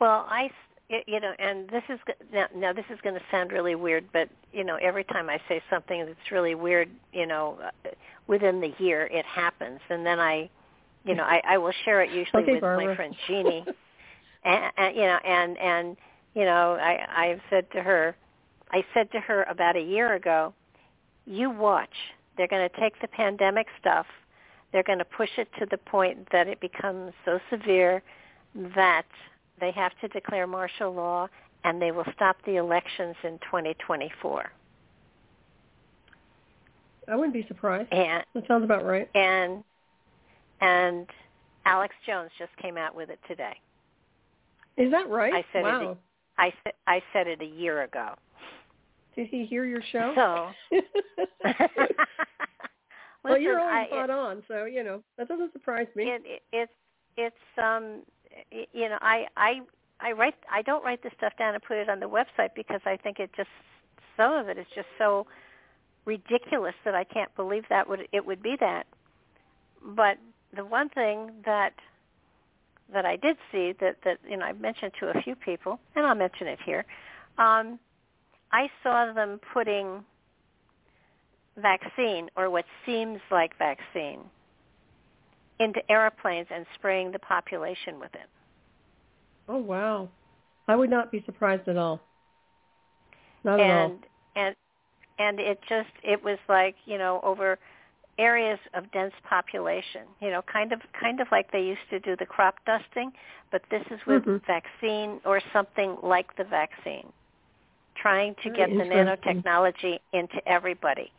Well, 0.00 0.26
I 0.28 0.50
you 0.88 1.20
know, 1.20 1.32
and 1.38 1.68
this 1.68 1.82
is 1.90 1.98
now, 2.32 2.46
now 2.54 2.72
this 2.72 2.84
is 2.90 2.98
going 3.02 3.14
to 3.14 3.20
sound 3.30 3.52
really 3.52 3.74
weird, 3.74 4.06
but 4.12 4.28
you 4.52 4.64
know, 4.64 4.76
every 4.76 5.04
time 5.04 5.28
I 5.28 5.38
say 5.48 5.62
something 5.68 6.06
that's 6.06 6.32
really 6.32 6.54
weird, 6.54 6.88
you 7.12 7.26
know, 7.26 7.58
uh, 7.62 7.90
within 8.26 8.60
the 8.60 8.72
year 8.78 9.06
it 9.06 9.26
happens, 9.26 9.80
and 9.90 10.06
then 10.06 10.18
I, 10.18 10.48
you 11.04 11.14
know, 11.14 11.24
I, 11.24 11.42
I 11.46 11.58
will 11.58 11.72
share 11.84 12.02
it 12.02 12.10
usually 12.10 12.42
okay, 12.42 12.52
with 12.52 12.60
Barbara. 12.62 12.86
my 12.86 12.96
friend 12.96 13.14
Jeannie, 13.26 13.66
and, 14.44 14.72
and 14.78 14.96
you 14.96 15.02
know, 15.02 15.18
and 15.24 15.58
and 15.58 15.96
you 16.34 16.44
know, 16.44 16.78
I 16.80 17.26
I've 17.26 17.40
said 17.50 17.70
to 17.72 17.82
her, 17.82 18.16
I 18.70 18.82
said 18.94 19.12
to 19.12 19.20
her 19.20 19.42
about 19.44 19.76
a 19.76 19.82
year 19.82 20.14
ago, 20.14 20.54
you 21.26 21.50
watch, 21.50 21.94
they're 22.38 22.48
going 22.48 22.66
to 22.66 22.80
take 22.80 22.98
the 23.02 23.08
pandemic 23.08 23.66
stuff, 23.78 24.06
they're 24.72 24.82
going 24.82 24.98
to 24.98 25.04
push 25.04 25.30
it 25.38 25.48
to 25.58 25.66
the 25.70 25.78
point 25.78 26.28
that 26.32 26.46
it 26.46 26.60
becomes 26.60 27.12
so 27.24 27.38
severe 27.50 28.02
that 28.74 29.06
they 29.60 29.70
have 29.72 29.92
to 30.00 30.08
declare 30.08 30.46
martial 30.46 30.92
law 30.92 31.28
and 31.64 31.80
they 31.80 31.90
will 31.90 32.06
stop 32.14 32.36
the 32.46 32.56
elections 32.56 33.16
in 33.24 33.38
2024. 33.40 34.50
I 37.08 37.16
wouldn't 37.16 37.32
be 37.32 37.44
surprised. 37.48 37.92
And 37.92 38.22
that 38.34 38.46
sounds 38.46 38.64
about 38.64 38.84
right. 38.84 39.08
And 39.14 39.64
and 40.60 41.06
Alex 41.64 41.94
Jones 42.06 42.30
just 42.38 42.50
came 42.60 42.76
out 42.76 42.94
with 42.94 43.10
it 43.10 43.18
today. 43.28 43.54
Is 44.76 44.90
that 44.90 45.08
right? 45.08 45.32
I 45.32 45.44
said 45.52 45.62
wow. 45.62 45.92
it. 45.92 45.98
I 46.36 46.52
said 46.62 46.72
I 46.86 47.02
said 47.12 47.26
it 47.26 47.40
a 47.40 47.46
year 47.46 47.82
ago. 47.82 48.14
Did 49.16 49.28
he 49.28 49.46
hear 49.46 49.64
your 49.64 49.82
show? 49.90 50.12
So. 50.70 50.80
well, 53.28 53.40
you're 53.40 53.60
always 53.60 53.88
spot 53.88 54.10
on, 54.10 54.42
so 54.48 54.64
you 54.64 54.82
know 54.82 55.02
that 55.16 55.28
doesn't 55.28 55.52
surprise 55.52 55.86
me. 55.94 56.04
It, 56.04 56.22
it, 56.24 56.42
it's 56.52 56.72
it's 57.16 57.58
um 57.62 58.02
you 58.72 58.88
know 58.88 58.98
I 59.00 59.26
I 59.36 59.60
I 60.00 60.12
write 60.12 60.34
I 60.50 60.62
don't 60.62 60.84
write 60.84 61.02
this 61.02 61.12
stuff 61.16 61.32
down 61.38 61.54
and 61.54 61.62
put 61.62 61.76
it 61.76 61.88
on 61.88 62.00
the 62.00 62.08
website 62.08 62.50
because 62.54 62.80
I 62.84 62.96
think 62.96 63.18
it 63.18 63.30
just 63.36 63.50
some 64.16 64.32
of 64.32 64.48
it 64.48 64.58
is 64.58 64.66
just 64.74 64.88
so 64.98 65.26
ridiculous 66.04 66.74
that 66.84 66.94
I 66.94 67.04
can't 67.04 67.34
believe 67.36 67.64
that 67.68 67.88
would 67.88 68.08
it 68.12 68.24
would 68.24 68.42
be 68.42 68.56
that. 68.60 68.86
But 69.84 70.18
the 70.54 70.64
one 70.64 70.88
thing 70.88 71.30
that 71.44 71.74
that 72.92 73.04
I 73.04 73.16
did 73.16 73.36
see 73.52 73.74
that 73.80 73.96
that 74.04 74.18
you 74.28 74.36
know 74.36 74.46
I 74.46 74.52
mentioned 74.52 74.92
to 75.00 75.08
a 75.08 75.22
few 75.22 75.34
people, 75.34 75.78
and 75.94 76.06
I'll 76.06 76.14
mention 76.14 76.46
it 76.46 76.58
here. 76.64 76.84
Um, 77.36 77.78
I 78.52 78.70
saw 78.82 79.12
them 79.12 79.40
putting 79.52 80.04
vaccine 81.60 82.28
or 82.36 82.50
what 82.50 82.64
seems 82.86 83.20
like 83.30 83.56
vaccine 83.58 84.20
into 85.60 85.80
airplanes 85.90 86.46
and 86.54 86.64
spraying 86.74 87.12
the 87.12 87.18
population 87.18 87.98
with 87.98 88.14
it. 88.14 88.28
Oh 89.48 89.58
wow. 89.58 90.08
I 90.68 90.76
would 90.76 90.90
not 90.90 91.10
be 91.10 91.22
surprised 91.24 91.66
at 91.68 91.76
all. 91.76 92.00
Not 93.44 93.60
and, 93.60 93.70
at 93.70 93.76
all. 93.76 93.98
And 94.36 94.56
and 95.18 95.40
it 95.40 95.58
just 95.68 95.90
it 96.02 96.22
was 96.22 96.38
like, 96.48 96.76
you 96.86 96.98
know, 96.98 97.20
over 97.22 97.58
areas 98.18 98.58
of 98.74 98.90
dense 98.92 99.14
population, 99.28 100.02
you 100.20 100.30
know, 100.30 100.42
kind 100.52 100.72
of 100.72 100.80
kind 101.00 101.20
of 101.20 101.28
like 101.30 101.50
they 101.52 101.62
used 101.62 101.88
to 101.90 102.00
do 102.00 102.16
the 102.16 102.26
crop 102.26 102.56
dusting, 102.66 103.12
but 103.50 103.62
this 103.70 103.82
is 103.90 104.00
with 104.06 104.24
mm-hmm. 104.24 104.44
vaccine 104.46 105.20
or 105.24 105.40
something 105.52 105.96
like 106.02 106.36
the 106.36 106.44
vaccine. 106.44 107.06
Trying 107.96 108.34
to 108.44 108.50
Very 108.50 108.56
get 108.56 108.68
the 108.70 108.84
nanotechnology 108.84 109.98
into 110.12 110.36
everybody. 110.46 111.10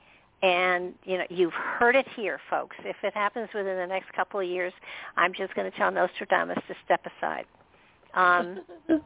And 0.42 0.94
you 1.04 1.18
know, 1.18 1.26
you've 1.30 1.54
heard 1.54 1.96
it 1.96 2.08
here, 2.16 2.40
folks. 2.50 2.78
If 2.86 2.96
it 3.04 3.14
happens 3.14 3.50
within 3.54 3.78
the 3.78 3.88
next 3.88 4.14
couple 4.14 4.40
of 4.40 4.48
years, 4.48 4.72
I'm 5.18 5.34
just 5.34 5.54
going 5.54 5.70
to 5.70 5.78
tell 5.78 5.92
Nostradamus 5.92 6.60
to 6.68 6.76
step 6.86 7.02
aside. 7.06 7.46
Um, 8.14 8.62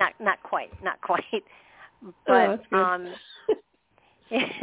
not 0.00 0.12
not 0.20 0.42
quite, 0.42 0.70
not 0.82 1.00
quite. 1.00 1.24
But 2.26 2.64
oh, 2.72 2.76
um, 2.76 3.14
well, 4.32 4.32
you 4.32 4.60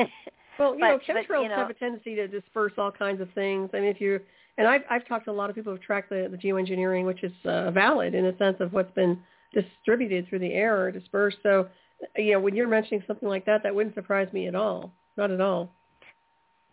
but, 0.57 0.77
know, 0.77 0.99
chemtrails 1.07 1.25
but, 1.29 1.41
you 1.41 1.47
know, 1.47 1.55
have 1.55 1.69
a 1.69 1.73
tendency 1.73 2.13
to 2.15 2.27
disperse 2.27 2.73
all 2.77 2.91
kinds 2.91 3.21
of 3.21 3.29
things. 3.33 3.69
I 3.73 3.79
mean, 3.79 3.89
if 3.89 4.01
you 4.01 4.19
and 4.57 4.67
I've 4.67 4.81
I've 4.89 5.07
talked 5.07 5.23
to 5.25 5.31
a 5.31 5.33
lot 5.33 5.49
of 5.49 5.55
people 5.55 5.71
who've 5.71 5.81
tracked 5.81 6.09
the, 6.09 6.27
the 6.29 6.35
geoengineering, 6.35 7.05
which 7.05 7.23
is 7.23 7.31
uh, 7.45 7.71
valid 7.71 8.13
in 8.13 8.25
the 8.25 8.35
sense 8.37 8.57
of 8.59 8.73
what's 8.73 8.91
been 8.91 9.19
distributed 9.53 10.27
through 10.27 10.39
the 10.39 10.53
air 10.53 10.81
or 10.81 10.91
dispersed. 10.91 11.37
So, 11.43 11.69
you 12.17 12.33
know, 12.33 12.41
when 12.41 12.55
you're 12.55 12.67
mentioning 12.67 13.03
something 13.07 13.29
like 13.29 13.45
that, 13.45 13.63
that 13.63 13.73
wouldn't 13.73 13.95
surprise 13.95 14.27
me 14.33 14.47
at 14.47 14.55
all. 14.55 14.91
Not 15.17 15.31
at 15.31 15.41
all. 15.41 15.73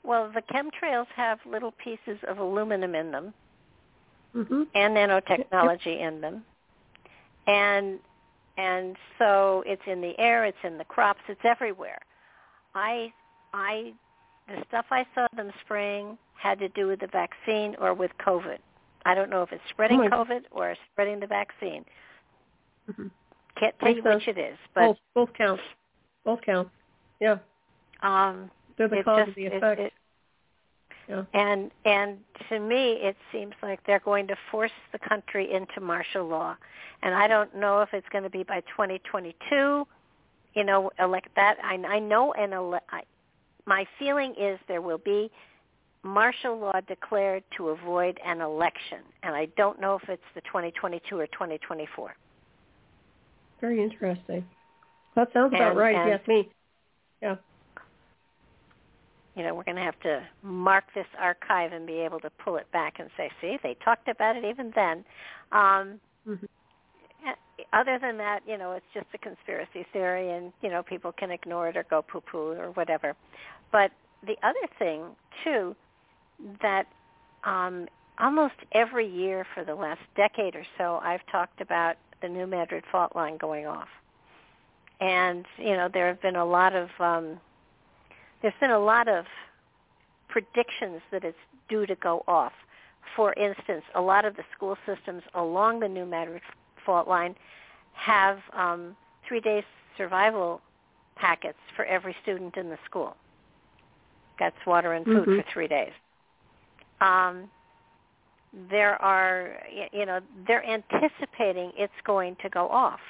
Well, 0.07 0.31
the 0.33 0.43
chemtrails 0.43 1.09
have 1.17 1.39
little 1.45 1.73
pieces 1.73 2.19
of 2.29 2.39
aluminum 2.39 2.95
in 2.95 3.11
them 3.11 3.35
mm-hmm. 4.37 4.63
and 4.75 4.97
nanotechnology 4.97 6.01
in 6.01 6.21
them. 6.21 6.45
And 7.47 7.99
and 8.57 8.97
so 9.19 9.63
it's 9.67 9.83
in 9.87 10.01
the 10.01 10.19
air, 10.19 10.45
it's 10.45 10.57
in 10.65 10.79
the 10.79 10.85
crops, 10.85 11.21
it's 11.29 11.41
everywhere. 11.45 11.99
I 12.75 13.13
I 13.53 13.93
the 14.49 14.63
stuff 14.69 14.87
I 14.91 15.05
saw 15.15 15.27
them 15.35 15.51
spraying 15.65 16.17
had 16.35 16.59
to 16.61 16.69
do 16.69 16.87
with 16.87 17.01
the 17.01 17.09
vaccine 17.09 17.75
or 17.81 17.93
with 17.93 18.13
COVID. 18.25 18.59
I 19.05 19.15
don't 19.15 19.31
know 19.31 19.43
if 19.43 19.53
it's 19.53 19.63
spreading 19.71 20.01
oh 20.13 20.25
COVID 20.25 20.43
or 20.53 20.77
spreading 20.93 21.19
the 21.19 21.27
vaccine. 21.27 21.85
Mm-hmm. 22.91 23.09
Can't 23.59 23.75
tell 23.81 23.95
you 23.95 24.03
which 24.03 24.29
it 24.29 24.39
is, 24.39 24.57
but 24.75 24.87
both 24.87 24.99
both 25.15 25.35
count. 25.37 25.61
Both 26.25 26.43
count. 26.43 26.69
Yeah. 27.21 27.39
um 28.03 28.51
They're 28.76 28.88
the 28.88 28.99
it 28.99 29.04
cause 29.04 29.18
just, 29.21 29.28
of 29.30 29.35
the 29.35 29.47
effect. 29.47 29.80
it- 29.80 29.92
yeah. 31.09 31.23
And 31.35 31.71
and 31.85 32.18
to 32.49 32.59
me, 32.59 32.95
it 32.95 33.16
seems 33.30 33.54
like 33.62 33.78
they're 33.87 34.00
going 34.00 34.26
to 34.26 34.37
force 34.50 34.73
the 34.90 34.99
country 34.99 35.52
into 35.52 35.80
martial 35.80 36.26
law, 36.26 36.56
and 37.02 37.14
I 37.14 37.28
don't 37.28 37.54
know 37.54 37.80
if 37.80 37.95
it's 37.95 38.09
going 38.09 38.25
to 38.25 38.30
be 38.30 38.42
by 38.42 38.61
2022. 38.62 39.87
You 40.54 40.64
know, 40.64 40.90
elect 40.99 41.28
that. 41.37 41.59
I, 41.62 41.75
I 41.87 41.99
know, 42.00 42.33
and 42.33 42.52
ele- 42.52 42.80
I, 42.90 43.02
my 43.66 43.87
feeling 44.00 44.35
is 44.37 44.59
there 44.66 44.83
will 44.83 44.99
be 44.99 45.30
martial 46.02 46.59
law 46.59 46.80
declared 46.88 47.45
to 47.56 47.68
avoid 47.68 48.18
an 48.25 48.40
election, 48.40 48.99
and 49.23 49.35
I 49.35 49.47
don't 49.56 49.80
know 49.80 49.97
if 50.02 50.09
it's 50.09 50.23
the 50.35 50.40
2022 50.42 51.18
or 51.18 51.26
2024. 51.28 52.14
Very 53.61 53.83
interesting. 53.83 54.45
That 55.14 55.33
sounds 55.33 55.52
about 55.54 55.76
right. 55.76 55.95
and- 55.97 56.09
yes, 56.09 56.21
me. 56.26 56.49
Yeah. 57.23 57.37
You 59.37 59.43
know, 59.43 59.55
we're 59.55 59.64
going 59.64 59.76
to 59.76 59.83
have 59.83 60.00
to 60.00 60.23
mark 60.43 60.85
this 60.95 61.07
archive 61.19 61.73
and 61.73 61.87
be 61.87 61.99
able 62.00 62.19
to 62.21 62.31
pull 62.43 62.57
it 62.57 62.71
back 62.73 62.95
and 62.99 63.11
say, 63.16 63.31
see, 63.40 63.59
they 63.62 63.76
talked 63.85 64.09
about 64.09 64.35
it 64.35 64.45
even 64.45 64.73
then. 64.75 65.05
Um, 65.52 66.00
Mhm. 66.26 66.49
other 67.73 67.99
than 67.99 68.16
that, 68.19 68.40
you 68.47 68.57
know, 68.57 68.73
it's 68.73 68.87
just 68.95 69.07
a 69.14 69.19
conspiracy 69.19 69.85
theory, 69.93 70.31
and 70.31 70.52
you 70.62 70.71
know, 70.71 70.83
people 70.83 71.12
can 71.12 71.31
ignore 71.31 71.69
it 71.69 71.76
or 71.76 71.85
go 71.85 72.02
poo-poo 72.02 72.52
or 72.52 72.71
whatever. 72.73 73.14
But 73.71 73.93
the 74.23 74.37
other 74.43 74.66
thing 74.78 75.16
too, 75.45 75.76
that 76.62 76.87
um, 77.45 77.88
almost 78.19 78.55
every 78.73 79.07
year 79.07 79.45
for 79.55 79.64
the 79.64 79.75
last 79.75 80.02
decade 80.16 80.55
or 80.55 80.64
so, 80.78 80.99
I've 81.02 81.25
talked 81.26 81.61
about 81.61 81.97
the 82.23 82.28
New 82.28 82.47
Madrid 82.47 82.85
fault 82.90 83.14
line 83.14 83.37
going 83.37 83.66
off, 83.66 83.88
and 85.00 85.47
you 85.59 85.76
know, 85.76 85.88
there 85.93 86.09
have 86.09 86.21
been 86.23 86.37
a 86.37 86.45
lot 86.45 86.75
of 86.75 86.88
um, 87.00 87.40
there's 88.43 88.55
been 88.61 88.71
a 88.71 88.78
lot 88.78 89.09
of 89.09 89.25
predictions 90.28 91.00
that 91.11 91.25
it's 91.25 91.38
due 91.69 91.87
to 91.87 91.95
go 91.97 92.23
off. 92.28 92.52
For 93.14 93.33
instance, 93.35 93.83
a 93.95 94.00
lot 94.00 94.25
of 94.25 94.37
the 94.37 94.43
school 94.55 94.76
systems 94.85 95.23
along 95.35 95.81
the 95.81 95.88
New 95.88 96.05
Madrid 96.05 96.43
fault 96.85 97.09
line 97.09 97.35
have 97.95 98.38
um, 98.52 98.97
three-day 99.26 99.64
survival 99.97 100.61
packets 101.16 101.59
for 101.75 101.85
every 101.87 102.14
student 102.23 102.57
in 102.57 102.69
the 102.69 102.78
school. 102.85 103.16
That's 104.38 104.57
water 104.66 104.93
and 104.93 105.05
food 105.07 105.23
mm-hmm. 105.23 105.37
for 105.37 105.45
three 105.52 105.69
days. 105.69 105.93
Um, 107.00 107.49
there 108.71 109.00
are, 109.02 109.57
you 109.93 110.07
know, 110.07 110.21
they're 110.47 110.64
anticipating 110.64 111.73
it's 111.76 111.93
going 112.05 112.37
to 112.43 112.49
go 112.49 112.69
off. 112.69 113.00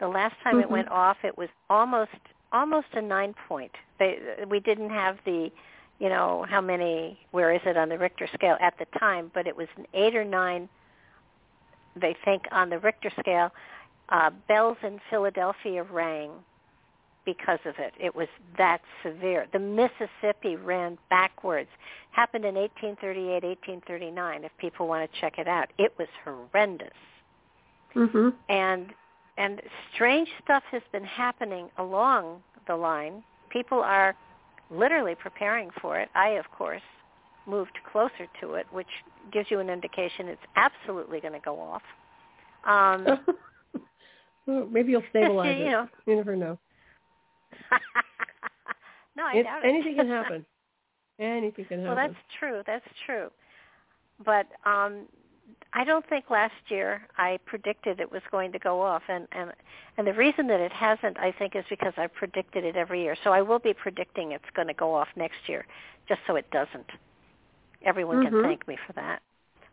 The 0.00 0.08
last 0.08 0.34
time 0.42 0.54
mm-hmm. 0.54 0.64
it 0.64 0.70
went 0.70 0.88
off, 0.88 1.18
it 1.22 1.36
was 1.38 1.48
almost 1.70 2.10
almost 2.54 2.86
a 2.94 3.02
nine 3.02 3.34
point. 3.46 3.72
They, 3.98 4.18
we 4.48 4.60
didn't 4.60 4.90
have 4.90 5.18
the, 5.26 5.50
you 5.98 6.08
know, 6.08 6.46
how 6.48 6.62
many, 6.62 7.18
where 7.32 7.52
is 7.52 7.60
it 7.66 7.76
on 7.76 7.90
the 7.90 7.98
Richter 7.98 8.28
scale 8.32 8.56
at 8.60 8.78
the 8.78 8.86
time, 8.98 9.30
but 9.34 9.46
it 9.46 9.56
was 9.56 9.68
an 9.76 9.86
eight 9.92 10.16
or 10.16 10.24
nine 10.24 10.68
they 11.96 12.16
think 12.24 12.42
on 12.50 12.70
the 12.70 12.78
Richter 12.78 13.10
scale, 13.20 13.52
uh, 14.08 14.30
bells 14.48 14.76
in 14.82 15.00
Philadelphia 15.10 15.82
rang 15.84 16.30
because 17.24 17.60
of 17.64 17.74
it. 17.78 17.94
It 17.98 18.14
was 18.14 18.28
that 18.58 18.80
severe. 19.02 19.46
The 19.52 19.58
Mississippi 19.58 20.56
ran 20.56 20.98
backwards. 21.08 21.70
Happened 22.10 22.44
in 22.44 22.54
1838, 22.54 23.42
1839. 23.42 24.44
If 24.44 24.52
people 24.58 24.86
want 24.86 25.10
to 25.10 25.20
check 25.20 25.38
it 25.38 25.48
out, 25.48 25.68
it 25.78 25.94
was 25.98 26.08
horrendous. 26.24 26.90
Mm-hmm. 27.94 28.30
And 28.48 28.92
and 29.36 29.60
strange 29.94 30.28
stuff 30.42 30.62
has 30.70 30.82
been 30.92 31.04
happening 31.04 31.68
along 31.78 32.42
the 32.66 32.76
line. 32.76 33.22
People 33.50 33.78
are 33.80 34.14
literally 34.70 35.14
preparing 35.14 35.70
for 35.80 35.98
it. 35.98 36.08
I, 36.14 36.30
of 36.30 36.50
course, 36.50 36.82
moved 37.46 37.78
closer 37.90 38.26
to 38.40 38.54
it, 38.54 38.66
which 38.70 38.88
gives 39.32 39.50
you 39.50 39.60
an 39.60 39.68
indication 39.70 40.28
it's 40.28 40.40
absolutely 40.56 41.20
going 41.20 41.34
to 41.34 41.40
go 41.40 41.60
off. 41.60 41.82
Um, 42.66 43.06
well, 44.46 44.66
maybe 44.70 44.92
you'll 44.92 45.02
stabilize 45.10 45.56
you 45.58 45.66
it. 45.66 45.70
Know. 45.70 45.88
You 46.06 46.16
never 46.16 46.36
know. 46.36 46.58
no, 49.16 49.24
I 49.26 49.36
it, 49.36 49.42
doubt 49.44 49.64
it. 49.64 49.68
Anything 49.68 49.96
can 49.96 50.08
happen. 50.08 50.46
Anything 51.18 51.64
can 51.66 51.80
happen. 51.80 51.94
Well, 51.94 52.08
that's 52.08 52.20
true. 52.38 52.62
That's 52.66 52.86
true. 53.06 53.28
But 54.24 54.46
um 54.64 55.06
I 55.76 55.82
don't 55.82 56.08
think 56.08 56.30
last 56.30 56.54
year 56.68 57.02
I 57.18 57.40
predicted 57.46 57.98
it 57.98 58.10
was 58.10 58.22
going 58.30 58.52
to 58.52 58.60
go 58.60 58.80
off, 58.80 59.02
and 59.08 59.26
and 59.32 59.52
and 59.98 60.06
the 60.06 60.12
reason 60.12 60.46
that 60.46 60.60
it 60.60 60.72
hasn't, 60.72 61.18
I 61.18 61.32
think, 61.32 61.56
is 61.56 61.64
because 61.68 61.92
I 61.96 62.06
predicted 62.06 62.64
it 62.64 62.76
every 62.76 63.02
year. 63.02 63.16
So 63.24 63.32
I 63.32 63.42
will 63.42 63.58
be 63.58 63.74
predicting 63.74 64.32
it's 64.32 64.44
going 64.54 64.68
to 64.68 64.74
go 64.74 64.94
off 64.94 65.08
next 65.16 65.48
year, 65.48 65.66
just 66.08 66.20
so 66.28 66.36
it 66.36 66.48
doesn't. 66.52 66.86
Everyone 67.84 68.24
mm-hmm. 68.24 68.34
can 68.34 68.42
thank 68.44 68.68
me 68.68 68.78
for 68.86 68.92
that. 68.92 69.20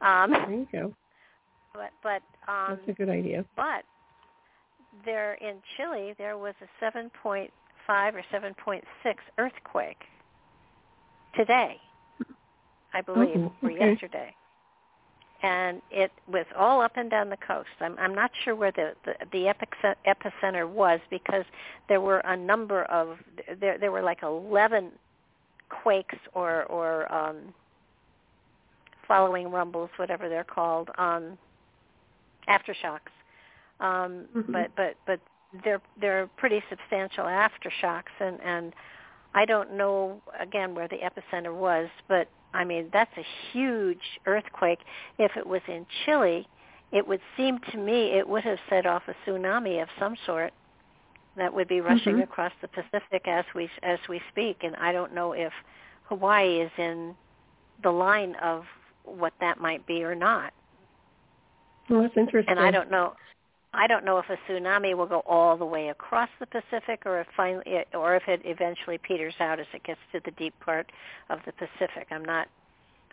Um, 0.01 0.31
there 0.31 0.51
you 0.51 0.67
go. 0.72 0.93
But 1.74 1.91
but 2.03 2.51
um, 2.51 2.79
that's 2.86 2.89
a 2.89 2.91
good 2.91 3.08
idea. 3.08 3.46
But 3.55 3.86
there 5.05 5.36
in 5.36 5.55
Chile, 5.77 6.13
there 6.17 6.38
was 6.38 6.53
a 6.62 6.84
7.5 6.84 7.48
or 7.88 8.24
7.6 8.29 8.81
earthquake 9.38 10.01
today, 11.34 11.77
I 12.93 13.00
believe, 13.00 13.50
or 13.63 13.72
okay. 13.72 13.91
yesterday 13.91 14.36
and 15.44 15.82
it 15.90 16.12
was 16.27 16.46
all 16.58 16.82
up 16.82 16.94
and 16.96 17.10
down 17.10 17.30
the 17.30 17.38
coast. 17.38 17.70
I'm, 17.80 17.98
I'm 17.98 18.14
not 18.14 18.32
sure 18.44 18.56
where 18.56 18.72
the, 18.72 18.94
the, 19.06 19.14
the 19.32 19.54
epicenter 20.08 20.70
was 20.70 21.00
because 21.10 21.46
there 21.90 22.01
were 22.01 22.20
a 22.20 22.38
number 22.38 22.84
of 22.84 23.18
there 23.60 23.77
there 23.77 23.92
were 23.92 24.04
like 24.04 24.22
11 24.24 24.92
quakes 25.70 26.18
or 26.34 26.64
or 26.66 27.12
um, 27.12 27.54
following 29.08 29.50
rumbles, 29.50 29.90
whatever 29.98 30.30
they're 30.30 30.44
called, 30.44 30.90
um, 30.98 31.38
aftershocks. 32.48 33.12
Um, 33.80 34.25
mm-hmm. 34.36 34.51
But 34.51 34.72
but 34.75 34.96
but 35.08 35.20
they're 35.64 35.82
they're 36.00 36.27
pretty 36.38 36.62
substantial 36.70 37.25
aftershocks, 37.25 38.14
and 38.20 38.40
and 38.42 38.74
I 39.33 39.46
don't 39.46 39.74
know 39.77 40.22
again 40.39 40.75
where 40.75 40.87
the 40.87 40.98
epicenter 40.98 41.55
was, 41.55 41.89
but 42.07 42.27
I 42.53 42.63
mean, 42.63 42.89
that's 42.91 43.11
a 43.17 43.25
huge 43.51 44.20
earthquake. 44.25 44.79
If 45.17 45.31
it 45.37 45.48
was 45.48 45.61
in 45.67 45.85
Chile, 46.05 46.48
it 46.91 47.07
would 47.07 47.22
seem 47.37 47.59
to 47.72 47.77
me 47.77 48.11
it 48.17 48.27
would 48.27 48.44
have 48.44 48.59
set 48.70 48.85
off 48.85 49.03
a 49.07 49.29
tsunami 49.29 49.81
of 49.81 49.87
some 50.00 50.15
sort 50.25 50.53
that 51.37 51.53
would 51.53 51.67
be 51.67 51.79
rushing 51.79 52.13
mm-hmm. 52.13 52.24
across 52.24 52.51
the 52.61 52.67
Pacific 52.67 53.27
as 53.27 53.46
we 53.55 53.70
as 53.83 54.00
we 54.09 54.22
speak. 54.31 54.57
And 54.63 54.75
I 54.75 54.91
don't 54.91 55.13
know 55.13 55.31
if 55.31 55.53
Hawaii 56.03 56.61
is 56.61 56.72
in 56.77 57.15
the 57.83 57.91
line 57.91 58.35
of 58.41 58.65
what 59.05 59.33
that 59.39 59.59
might 59.59 59.85
be 59.87 60.03
or 60.03 60.13
not. 60.13 60.53
Well, 61.89 62.01
that's 62.01 62.17
interesting. 62.17 62.51
And 62.57 62.59
I 62.59 62.72
don't 62.72 62.91
know. 62.91 63.13
I 63.74 63.88
don't 63.88 64.03
know 64.03 64.18
if 64.18 64.25
a 64.29 64.38
tsunami 64.50 64.96
will 64.98 65.05
go 65.05 65.20
all 65.25 65.55
the 65.55 65.66
way 65.66 65.90
across 65.90 66.29
the 66.40 66.46
Pacific, 66.46 67.03
or 67.05 67.22
if 67.22 67.27
finally, 67.38 67.86
or 67.94 68.16
if 68.16 68.24
it 68.27 68.42
eventually 68.44 68.98
peters 68.98 69.34
out 69.40 69.60
as 69.60 69.68
it 69.74 69.84
gets 69.84 70.00
to 70.12 70.20
the 70.25 70.31
deep 70.31 70.53
part 70.60 70.92
of 71.29 71.40
the 71.46 71.53
Pacific. 71.53 72.07
I'm 72.12 72.25
not, 72.25 72.48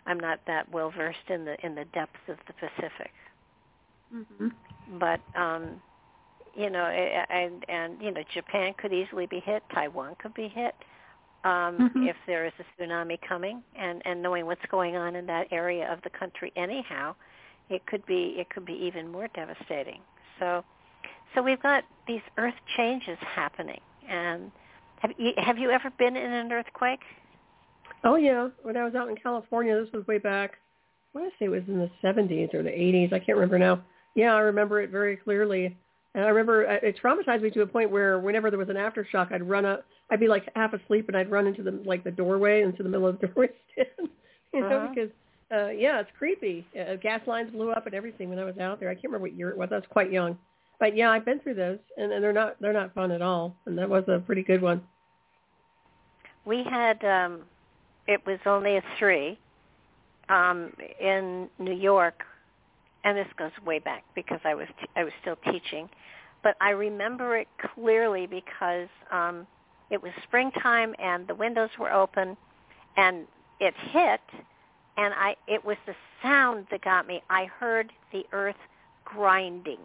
I'm 0.05 0.19
not 0.19 0.39
that 0.47 0.69
well 0.71 0.91
versed 0.91 1.29
in 1.29 1.45
the 1.45 1.55
in 1.65 1.75
the 1.75 1.85
depths 1.93 2.19
of 2.27 2.37
the 2.47 2.53
Pacific. 2.53 3.11
Mm-hmm. 4.13 4.49
But 4.99 5.21
um, 5.39 5.81
you 6.57 6.69
know, 6.69 6.85
and 6.85 7.65
and 7.69 8.01
you 8.01 8.11
know, 8.11 8.21
Japan 8.33 8.73
could 8.77 8.91
easily 8.91 9.27
be 9.27 9.39
hit. 9.39 9.63
Taiwan 9.73 10.15
could 10.21 10.33
be 10.33 10.49
hit 10.49 10.75
um, 11.45 11.77
mm-hmm. 11.77 12.03
if 12.03 12.17
there 12.27 12.45
is 12.45 12.53
a 12.59 12.81
tsunami 12.81 13.17
coming, 13.21 13.63
and 13.77 14.01
and 14.05 14.21
knowing 14.21 14.45
what's 14.45 14.65
going 14.69 14.97
on 14.97 15.15
in 15.15 15.25
that 15.27 15.47
area 15.51 15.91
of 15.91 16.01
the 16.01 16.09
country 16.09 16.51
anyhow, 16.57 17.15
it 17.69 17.85
could 17.85 18.05
be 18.05 18.35
it 18.37 18.49
could 18.49 18.65
be 18.65 18.73
even 18.73 19.09
more 19.09 19.29
devastating. 19.29 20.01
So, 20.39 20.63
so 21.35 21.41
we've 21.41 21.61
got 21.61 21.83
these 22.07 22.21
earth 22.37 22.55
changes 22.77 23.17
happening. 23.21 23.81
And 24.07 24.51
have 24.99 25.11
you 25.17 25.33
have 25.37 25.57
you 25.57 25.69
ever 25.69 25.91
been 25.97 26.15
in 26.15 26.31
an 26.31 26.51
earthquake? 26.51 27.01
Oh 28.03 28.15
yeah, 28.15 28.49
when 28.63 28.77
I 28.77 28.85
was 28.85 28.95
out 28.95 29.09
in 29.09 29.15
California, 29.15 29.79
this 29.81 29.91
was 29.93 30.07
way 30.07 30.17
back. 30.17 30.57
I 31.13 31.19
want 31.19 31.31
to 31.31 31.37
say 31.37 31.45
it 31.45 31.49
was 31.49 31.63
in 31.67 31.79
the 31.79 31.89
70s 32.03 32.53
or 32.53 32.63
the 32.63 32.69
80s. 32.69 33.11
I 33.11 33.19
can't 33.19 33.37
remember 33.37 33.57
now. 33.57 33.81
Yeah, 34.15 34.35
I 34.35 34.39
remember 34.39 34.79
it 34.79 34.91
very 34.91 35.17
clearly. 35.17 35.75
And 36.15 36.23
I 36.23 36.29
remember 36.29 36.67
uh, 36.67 36.77
it 36.81 36.99
traumatized 37.03 37.41
me 37.41 37.49
to 37.51 37.61
a 37.61 37.67
point 37.67 37.91
where 37.91 38.19
whenever 38.19 38.49
there 38.49 38.59
was 38.59 38.69
an 38.69 38.75
aftershock, 38.75 39.31
I'd 39.31 39.47
run 39.47 39.65
up. 39.65 39.85
I'd 40.09 40.19
be 40.19 40.27
like 40.27 40.49
half 40.55 40.73
asleep, 40.73 41.07
and 41.07 41.15
I'd 41.15 41.29
run 41.29 41.47
into 41.47 41.61
the 41.61 41.81
like 41.85 42.03
the 42.03 42.11
doorway 42.11 42.61
into 42.61 42.83
the 42.83 42.89
middle 42.89 43.07
of 43.07 43.19
the 43.19 43.27
doorway 43.27 43.49
stand. 43.73 44.09
you 44.53 44.61
know, 44.61 44.67
uh-huh. 44.67 44.93
because 44.93 45.09
uh, 45.51 45.69
yeah, 45.69 45.99
it's 45.99 46.09
creepy. 46.17 46.65
Uh, 46.79 46.95
gas 46.95 47.21
lines 47.25 47.51
blew 47.51 47.71
up 47.71 47.85
and 47.85 47.95
everything 47.95 48.29
when 48.29 48.39
I 48.39 48.43
was 48.43 48.57
out 48.57 48.79
there. 48.79 48.89
I 48.89 48.93
can't 48.93 49.05
remember 49.05 49.27
what 49.27 49.35
year 49.35 49.49
it 49.49 49.57
was. 49.57 49.69
I 49.71 49.75
was 49.75 49.83
quite 49.89 50.11
young, 50.11 50.37
but 50.79 50.95
yeah, 50.95 51.09
I've 51.09 51.25
been 51.25 51.39
through 51.39 51.55
those, 51.55 51.79
and, 51.97 52.11
and 52.11 52.23
they're 52.23 52.33
not 52.33 52.55
they're 52.61 52.73
not 52.73 52.93
fun 52.93 53.11
at 53.11 53.21
all. 53.21 53.55
And 53.65 53.77
that 53.77 53.89
was 53.89 54.03
a 54.07 54.19
pretty 54.19 54.43
good 54.43 54.61
one. 54.61 54.81
We 56.45 56.63
had 56.63 57.03
um, 57.03 57.41
it 58.07 58.25
was 58.25 58.39
only 58.45 58.77
a 58.77 58.83
three 58.99 59.39
um, 60.29 60.71
in 60.99 61.49
New 61.57 61.75
York, 61.75 62.23
and 63.03 63.17
this 63.17 63.27
goes 63.37 63.51
way 63.65 63.79
back 63.79 64.03
because 64.13 64.39
I 64.43 64.53
was 64.53 64.67
t- 64.79 64.89
I 64.95 65.03
was 65.03 65.13
still 65.21 65.37
teaching, 65.51 65.89
but 66.43 66.55
I 66.61 66.71
remember 66.71 67.37
it 67.37 67.47
clearly 67.73 68.27
because 68.27 68.87
um, 69.11 69.47
it 69.89 70.01
was 70.01 70.11
springtime 70.23 70.93
and 70.99 71.27
the 71.27 71.35
windows 71.35 71.71
were 71.79 71.91
open, 71.91 72.37
and 72.97 73.25
it 73.59 73.73
hit 73.91 74.21
and 74.99 75.13
I 75.15 75.35
it 75.47 75.63
was 75.63 75.77
the 75.87 75.95
sound 76.21 76.67
that 76.71 76.81
got 76.81 77.07
me. 77.07 77.23
I 77.29 77.45
heard 77.45 77.91
the 78.11 78.25
earth 78.33 78.57
grinding. 79.05 79.79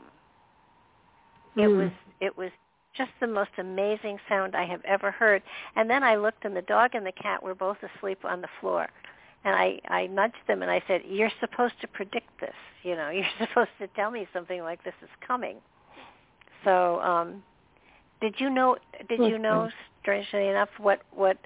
It 1.56 1.68
Mm. 1.68 1.76
was 1.76 1.92
it 2.20 2.36
was 2.36 2.50
just 2.94 3.12
the 3.20 3.26
most 3.26 3.50
amazing 3.58 4.18
sound 4.28 4.54
I 4.56 4.64
have 4.64 4.82
ever 4.84 5.10
heard. 5.10 5.42
And 5.76 5.88
then 5.90 6.02
I 6.04 6.16
looked 6.16 6.44
and 6.44 6.56
the 6.56 6.62
dog 6.62 6.94
and 6.94 7.06
the 7.06 7.12
cat 7.12 7.42
were 7.42 7.54
both 7.54 7.78
asleep 7.82 8.24
on 8.24 8.40
the 8.40 8.48
floor. 8.60 8.88
And 9.44 9.54
I, 9.56 9.80
I 9.88 10.06
nudged 10.06 10.46
them 10.46 10.62
and 10.62 10.70
I 10.70 10.82
said, 10.88 11.02
You're 11.06 11.32
supposed 11.40 11.74
to 11.80 11.88
predict 11.88 12.30
this, 12.40 12.54
you 12.82 12.96
know, 12.96 13.10
you're 13.16 13.26
supposed 13.38 13.70
to 13.80 13.88
tell 13.88 14.10
me 14.10 14.26
something 14.32 14.62
like 14.62 14.82
this 14.84 14.94
is 15.02 15.10
coming. 15.26 15.56
So, 16.64 17.00
um 17.00 17.42
did 18.20 18.34
you 18.40 18.50
know 18.50 18.76
did 19.08 19.20
you 19.22 19.38
know 19.38 19.68
strangely 20.00 20.48
enough 20.48 20.70
what 20.78 21.02
what 21.10 21.36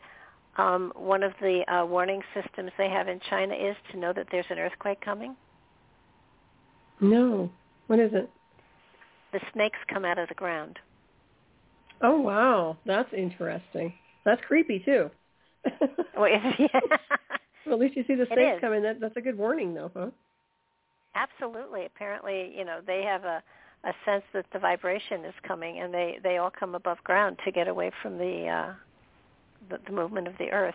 um, 0.59 0.93
one 0.97 1.23
of 1.23 1.33
the 1.41 1.63
uh, 1.73 1.87
warning 1.87 2.23
systems 2.35 2.71
they 2.77 2.91
have 2.91 3.09
in 3.09 3.21
China 3.31 3.55
is 3.55 3.77
to 3.93 3.99
know 3.99 4.13
that 4.13 4.27
there's 4.31 4.47
an 4.51 4.59
earthquake 4.59 5.01
coming? 5.01 5.37
No. 7.01 7.51
What 7.87 7.99
is 8.01 8.11
it? 8.13 8.31
the 9.33 9.41
snakes 9.53 9.79
come 9.93 10.05
out 10.05 10.19
of 10.19 10.29
the 10.29 10.35
ground. 10.35 10.79
Oh 12.03 12.21
wow, 12.21 12.77
that's 12.87 13.13
interesting. 13.13 13.93
That's 14.25 14.41
creepy 14.47 14.81
too. 14.85 15.11
well, 16.17 16.29
well, 17.67 17.75
at 17.75 17.79
least 17.79 17.97
you 17.97 18.05
see 18.07 18.15
the 18.15 18.27
snakes 18.33 18.61
coming. 18.61 18.83
That 18.83 19.01
that's 19.01 19.17
a 19.17 19.21
good 19.21 19.37
warning, 19.37 19.75
though, 19.75 19.91
huh? 19.95 20.11
Absolutely. 21.15 21.87
Apparently, 21.87 22.53
you 22.57 22.65
know, 22.65 22.81
they 22.87 23.03
have 23.03 23.25
a 23.25 23.43
a 23.85 23.93
sense 24.05 24.25
that 24.35 24.47
the 24.53 24.59
vibration 24.59 25.25
is 25.25 25.35
coming, 25.47 25.81
and 25.81 25.93
they 25.93 26.19
they 26.23 26.39
all 26.39 26.51
come 26.51 26.75
above 26.75 26.99
ground 27.05 27.39
to 27.45 27.53
get 27.53 27.69
away 27.69 27.91
from 28.03 28.17
the 28.19 28.47
uh, 28.47 28.75
the, 29.71 29.79
the 29.87 29.93
movement 29.93 30.27
of 30.27 30.35
the 30.39 30.51
earth. 30.51 30.75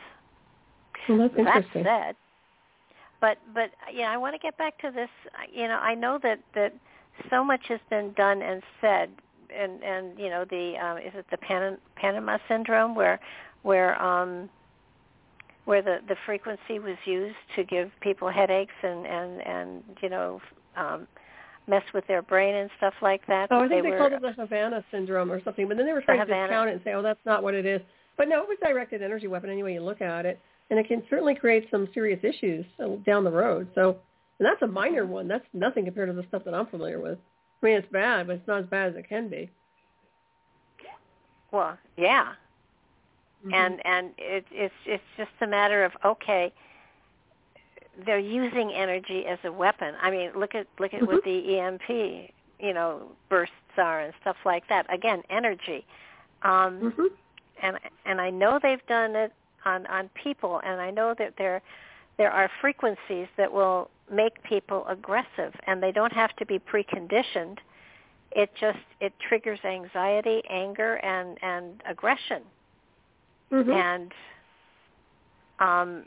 Well, 1.07 1.17
that's 1.17 1.35
interesting. 1.37 1.83
That 1.83 2.07
said, 2.07 2.15
but 3.19 3.37
but 3.53 3.71
yeah, 3.93 4.11
I 4.11 4.17
want 4.17 4.35
to 4.35 4.39
get 4.39 4.57
back 4.57 4.77
to 4.79 4.91
this. 4.91 5.09
You 5.51 5.67
know, 5.67 5.77
I 5.77 5.95
know 5.95 6.19
that 6.23 6.39
that 6.55 6.73
so 7.29 7.43
much 7.43 7.61
has 7.69 7.79
been 7.89 8.13
done 8.13 8.41
and 8.41 8.61
said, 8.81 9.09
and 9.55 9.83
and 9.83 10.17
you 10.19 10.29
know 10.29 10.45
the 10.49 10.75
um, 10.77 10.97
is 10.97 11.13
it 11.13 11.25
the 11.31 11.37
Pan- 11.37 11.77
Panama 11.95 12.37
syndrome 12.47 12.95
where 12.95 13.19
where 13.63 14.01
um, 14.01 14.49
where 15.65 15.81
the 15.81 15.99
the 16.07 16.15
frequency 16.25 16.79
was 16.79 16.97
used 17.05 17.35
to 17.55 17.63
give 17.63 17.91
people 18.01 18.29
headaches 18.29 18.73
and 18.81 19.05
and 19.05 19.41
and 19.41 19.83
you 20.01 20.09
know 20.09 20.41
um, 20.75 21.07
mess 21.67 21.83
with 21.93 22.05
their 22.07 22.21
brain 22.21 22.55
and 22.55 22.69
stuff 22.77 22.93
like 23.01 23.25
that. 23.27 23.47
Oh, 23.51 23.57
I 23.57 23.59
think 23.67 23.71
they, 23.71 23.81
they 23.81 23.91
were, 23.91 23.97
called 23.97 24.13
it 24.13 24.21
the 24.21 24.31
Havana 24.33 24.83
syndrome 24.91 25.31
or 25.31 25.41
something, 25.43 25.67
but 25.67 25.77
then 25.77 25.85
they 25.85 25.93
were 25.93 26.01
trying 26.01 26.19
to 26.19 26.25
discount 26.25 26.69
it 26.69 26.73
and 26.73 26.81
say, 26.83 26.93
oh, 26.93 27.01
that's 27.01 27.19
not 27.25 27.43
what 27.43 27.53
it 27.53 27.65
is. 27.65 27.81
But 28.17 28.29
no, 28.29 28.41
it 28.43 28.47
was 28.47 28.57
directed 28.61 29.01
energy 29.01 29.27
weapon 29.27 29.49
any 29.49 29.63
way 29.63 29.73
you 29.73 29.81
look 29.81 30.01
at 30.01 30.25
it, 30.25 30.39
and 30.69 30.79
it 30.79 30.87
can 30.87 31.03
certainly 31.09 31.35
create 31.35 31.67
some 31.71 31.87
serious 31.93 32.19
issues 32.23 32.65
down 33.05 33.23
the 33.23 33.31
road. 33.31 33.67
So, 33.75 33.97
and 34.39 34.45
that's 34.45 34.61
a 34.61 34.67
minor 34.67 35.05
one. 35.05 35.27
That's 35.27 35.45
nothing 35.53 35.85
compared 35.85 36.09
to 36.09 36.13
the 36.13 36.25
stuff 36.27 36.43
that 36.45 36.53
I'm 36.53 36.67
familiar 36.67 36.99
with. 36.99 37.17
I 37.61 37.65
mean, 37.65 37.77
it's 37.77 37.91
bad, 37.91 38.27
but 38.27 38.37
it's 38.37 38.47
not 38.47 38.59
as 38.59 38.65
bad 38.65 38.89
as 38.89 38.95
it 38.95 39.07
can 39.07 39.29
be. 39.29 39.49
Well, 41.51 41.77
yeah, 41.97 42.33
mm-hmm. 43.45 43.53
and 43.53 43.85
and 43.85 44.09
it, 44.17 44.45
it's 44.51 44.73
it's 44.85 45.03
just 45.17 45.29
a 45.41 45.47
matter 45.47 45.85
of 45.85 45.91
okay, 46.03 46.51
they're 48.05 48.19
using 48.19 48.73
energy 48.73 49.25
as 49.27 49.37
a 49.43 49.51
weapon. 49.51 49.93
I 50.01 50.09
mean, 50.09 50.31
look 50.35 50.55
at 50.55 50.67
look 50.79 50.93
at 50.93 51.01
mm-hmm. 51.01 51.13
what 51.13 51.23
the 51.23 51.59
EMP, 51.59 52.31
you 52.59 52.73
know, 52.73 53.11
bursts 53.29 53.53
are 53.77 54.01
and 54.01 54.13
stuff 54.21 54.37
like 54.45 54.67
that. 54.69 54.91
Again, 54.91 55.21
energy. 55.29 55.85
Um, 56.41 56.79
mm-hmm. 56.81 57.05
And 57.61 57.77
and 58.05 58.19
I 58.19 58.29
know 58.29 58.59
they've 58.61 58.85
done 58.87 59.15
it 59.15 59.31
on 59.65 59.85
on 59.87 60.09
people, 60.21 60.61
and 60.65 60.81
I 60.81 60.91
know 60.91 61.15
that 61.17 61.33
there 61.37 61.61
there 62.17 62.31
are 62.31 62.49
frequencies 62.61 63.27
that 63.37 63.51
will 63.51 63.89
make 64.11 64.41
people 64.43 64.85
aggressive, 64.87 65.53
and 65.65 65.81
they 65.81 65.91
don't 65.91 66.13
have 66.13 66.35
to 66.37 66.45
be 66.45 66.59
preconditioned. 66.59 67.57
It 68.31 68.49
just 68.59 68.79
it 68.99 69.13
triggers 69.27 69.59
anxiety, 69.63 70.41
anger, 70.49 70.95
and 70.95 71.37
and 71.41 71.81
aggression. 71.87 72.43
Mm-hmm. 73.51 73.71
And 73.71 74.11
um, 75.59 76.03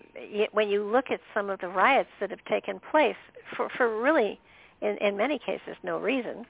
when 0.52 0.68
you 0.68 0.84
look 0.84 1.10
at 1.10 1.20
some 1.32 1.50
of 1.50 1.60
the 1.60 1.68
riots 1.68 2.10
that 2.20 2.30
have 2.30 2.44
taken 2.46 2.80
place 2.90 3.16
for, 3.56 3.68
for 3.76 4.00
really, 4.00 4.40
in, 4.82 4.96
in 4.98 5.16
many 5.16 5.38
cases, 5.38 5.76
no 5.82 5.98
reason, 5.98 6.44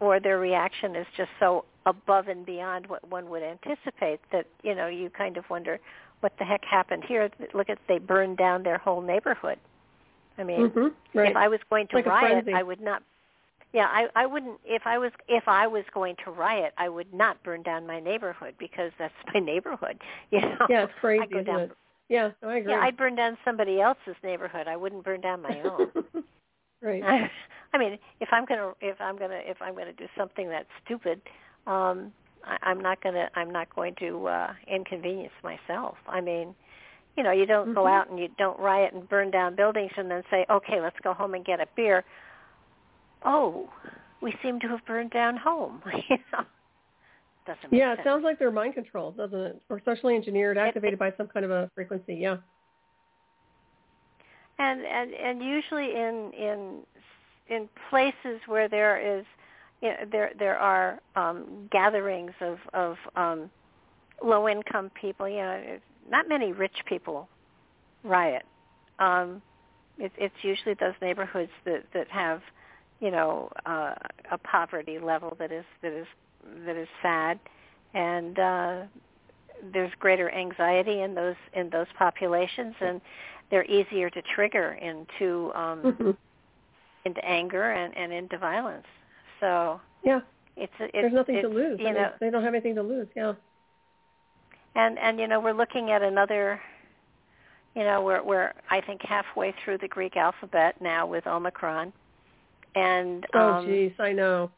or 0.00 0.20
their 0.20 0.38
reaction 0.38 0.94
is 0.96 1.06
just 1.16 1.30
so 1.40 1.64
above 1.86 2.28
and 2.28 2.44
beyond 2.44 2.86
what 2.86 3.08
one 3.08 3.30
would 3.30 3.42
anticipate 3.42 4.20
that 4.32 4.46
you 4.62 4.74
know 4.74 4.86
you 4.86 5.10
kind 5.10 5.36
of 5.36 5.48
wonder 5.50 5.80
what 6.20 6.32
the 6.38 6.44
heck 6.44 6.64
happened 6.64 7.04
here. 7.06 7.30
Look 7.54 7.70
at 7.70 7.78
they 7.88 7.98
burned 7.98 8.36
down 8.36 8.62
their 8.62 8.78
whole 8.78 9.00
neighborhood. 9.00 9.58
I 10.36 10.44
mean, 10.44 10.70
mm-hmm. 10.70 11.18
right. 11.18 11.30
if 11.30 11.36
I 11.36 11.48
was 11.48 11.60
going 11.68 11.88
to 11.88 11.96
like 11.96 12.06
riot, 12.06 12.48
I 12.54 12.62
would 12.62 12.80
not. 12.80 13.02
Yeah, 13.72 13.86
I 13.90 14.08
I 14.14 14.26
wouldn't. 14.26 14.58
If 14.64 14.82
I 14.86 14.98
was 14.98 15.12
if 15.26 15.46
I 15.46 15.66
was 15.66 15.84
going 15.92 16.16
to 16.24 16.30
riot, 16.30 16.72
I 16.78 16.88
would 16.88 17.12
not 17.12 17.42
burn 17.42 17.62
down 17.62 17.86
my 17.86 18.00
neighborhood 18.00 18.54
because 18.58 18.92
that's 18.98 19.14
my 19.34 19.40
neighborhood. 19.40 20.00
You 20.30 20.40
know. 20.40 20.66
Yeah, 20.68 20.84
it's 20.84 20.92
crazy. 21.00 21.22
I 21.22 21.26
go 21.26 21.42
down, 21.42 21.60
it? 21.60 21.72
Yeah, 22.08 22.30
I 22.42 22.58
agree. 22.58 22.72
Yeah, 22.72 22.80
I'd 22.80 22.96
burn 22.96 23.16
down 23.16 23.36
somebody 23.44 23.80
else's 23.80 24.16
neighborhood. 24.22 24.66
I 24.68 24.76
wouldn't 24.76 25.04
burn 25.04 25.20
down 25.20 25.42
my 25.42 25.60
own. 25.64 25.90
Right. 26.82 27.02
I 27.72 27.78
mean, 27.78 27.98
if 28.20 28.28
I'm 28.32 28.44
gonna 28.46 28.72
if 28.80 29.00
I'm 29.00 29.18
gonna 29.18 29.40
if 29.44 29.60
I'm 29.60 29.74
gonna 29.74 29.92
do 29.92 30.06
something 30.16 30.48
that's 30.48 30.68
stupid, 30.84 31.20
um, 31.66 32.12
I, 32.44 32.56
I'm 32.62 32.80
not 32.80 33.02
gonna 33.02 33.28
I'm 33.34 33.50
not 33.50 33.74
going 33.74 33.94
to 34.00 34.26
uh, 34.26 34.52
inconvenience 34.66 35.34
myself. 35.42 35.96
I 36.06 36.20
mean, 36.20 36.54
you 37.16 37.22
know, 37.22 37.32
you 37.32 37.46
don't 37.46 37.66
mm-hmm. 37.66 37.74
go 37.74 37.86
out 37.86 38.10
and 38.10 38.18
you 38.18 38.28
don't 38.38 38.58
riot 38.58 38.94
and 38.94 39.08
burn 39.08 39.30
down 39.30 39.56
buildings 39.56 39.92
and 39.96 40.10
then 40.10 40.22
say, 40.30 40.46
okay, 40.50 40.80
let's 40.80 40.96
go 41.02 41.12
home 41.12 41.34
and 41.34 41.44
get 41.44 41.60
a 41.60 41.66
beer. 41.76 42.04
Oh, 43.24 43.68
we 44.22 44.34
seem 44.42 44.60
to 44.60 44.68
have 44.68 44.84
burned 44.86 45.10
down 45.10 45.36
home. 45.36 45.82
you 46.08 46.18
know 46.32 46.44
doesn't 47.48 47.72
yeah, 47.72 47.90
sense. 47.90 48.00
it 48.00 48.08
sounds 48.08 48.24
like 48.24 48.38
they're 48.38 48.50
mind 48.50 48.74
controlled, 48.74 49.16
doesn't 49.16 49.38
it? 49.38 49.62
Or 49.70 49.80
socially 49.84 50.14
engineered, 50.14 50.58
activated 50.58 50.94
it, 50.94 50.98
by 50.98 51.12
some 51.16 51.26
kind 51.26 51.44
of 51.44 51.50
a 51.50 51.70
frequency. 51.74 52.14
Yeah. 52.14 52.36
And 54.58 54.80
and 54.84 55.14
and 55.14 55.42
usually 55.42 55.94
in 55.94 56.32
in 56.36 56.80
in 57.48 57.68
places 57.90 58.40
where 58.46 58.68
there 58.68 59.18
is 59.18 59.24
you 59.80 59.88
know, 59.90 59.96
there 60.10 60.32
there 60.38 60.58
are 60.58 60.98
um, 61.16 61.68
gatherings 61.70 62.32
of 62.40 62.58
of 62.74 62.96
um, 63.16 63.50
low 64.24 64.48
income 64.48 64.90
people. 65.00 65.28
You 65.28 65.36
know, 65.36 65.78
not 66.10 66.28
many 66.28 66.52
rich 66.52 66.76
people 66.86 67.28
riot. 68.02 68.44
Um, 68.98 69.42
it, 69.98 70.12
it's 70.16 70.34
usually 70.42 70.74
those 70.74 70.94
neighborhoods 71.00 71.52
that 71.64 71.84
that 71.94 72.08
have 72.10 72.40
you 73.00 73.10
know 73.10 73.50
uh, 73.66 73.94
a 74.30 74.38
poverty 74.38 74.98
level 74.98 75.36
that 75.38 75.52
is 75.52 75.64
that 75.82 75.92
is 75.92 76.06
that 76.66 76.76
is 76.76 76.88
sad, 77.02 77.38
and 77.94 78.38
uh, 78.38 78.76
there's 79.72 79.92
greater 80.00 80.30
anxiety 80.30 81.02
in 81.02 81.14
those 81.14 81.36
in 81.54 81.70
those 81.70 81.86
populations, 81.96 82.74
and 82.80 83.00
they're 83.50 83.64
easier 83.64 84.10
to 84.10 84.22
trigger 84.34 84.72
into 84.80 85.52
um, 85.54 85.82
mm-hmm. 85.82 86.10
into 87.04 87.24
anger 87.24 87.72
and, 87.72 87.96
and 87.96 88.12
into 88.12 88.38
violence. 88.38 88.86
So 89.40 89.80
yeah, 90.04 90.20
it's, 90.56 90.72
it's 90.78 90.92
there's 90.92 91.12
nothing 91.12 91.36
it's, 91.36 91.44
to 91.44 91.48
lose. 91.48 91.78
You 91.80 91.88
I 91.88 91.92
know, 91.92 92.00
mean, 92.00 92.10
they 92.20 92.30
don't 92.30 92.42
have 92.42 92.54
anything 92.54 92.74
to 92.74 92.82
lose. 92.82 93.08
Yeah. 93.16 93.34
And 94.74 94.98
and 94.98 95.18
you 95.18 95.26
know 95.26 95.40
we're 95.40 95.52
looking 95.52 95.90
at 95.90 96.02
another. 96.02 96.60
You 97.74 97.84
know 97.84 98.02
we're 98.02 98.22
we're 98.22 98.52
I 98.70 98.80
think 98.80 99.00
halfway 99.02 99.54
through 99.64 99.78
the 99.78 99.88
Greek 99.88 100.16
alphabet 100.16 100.80
now 100.80 101.06
with 101.06 101.26
Omicron, 101.26 101.92
and 102.74 103.26
oh 103.34 103.54
um, 103.54 103.66
geez, 103.66 103.92
I 103.98 104.12
know. 104.12 104.50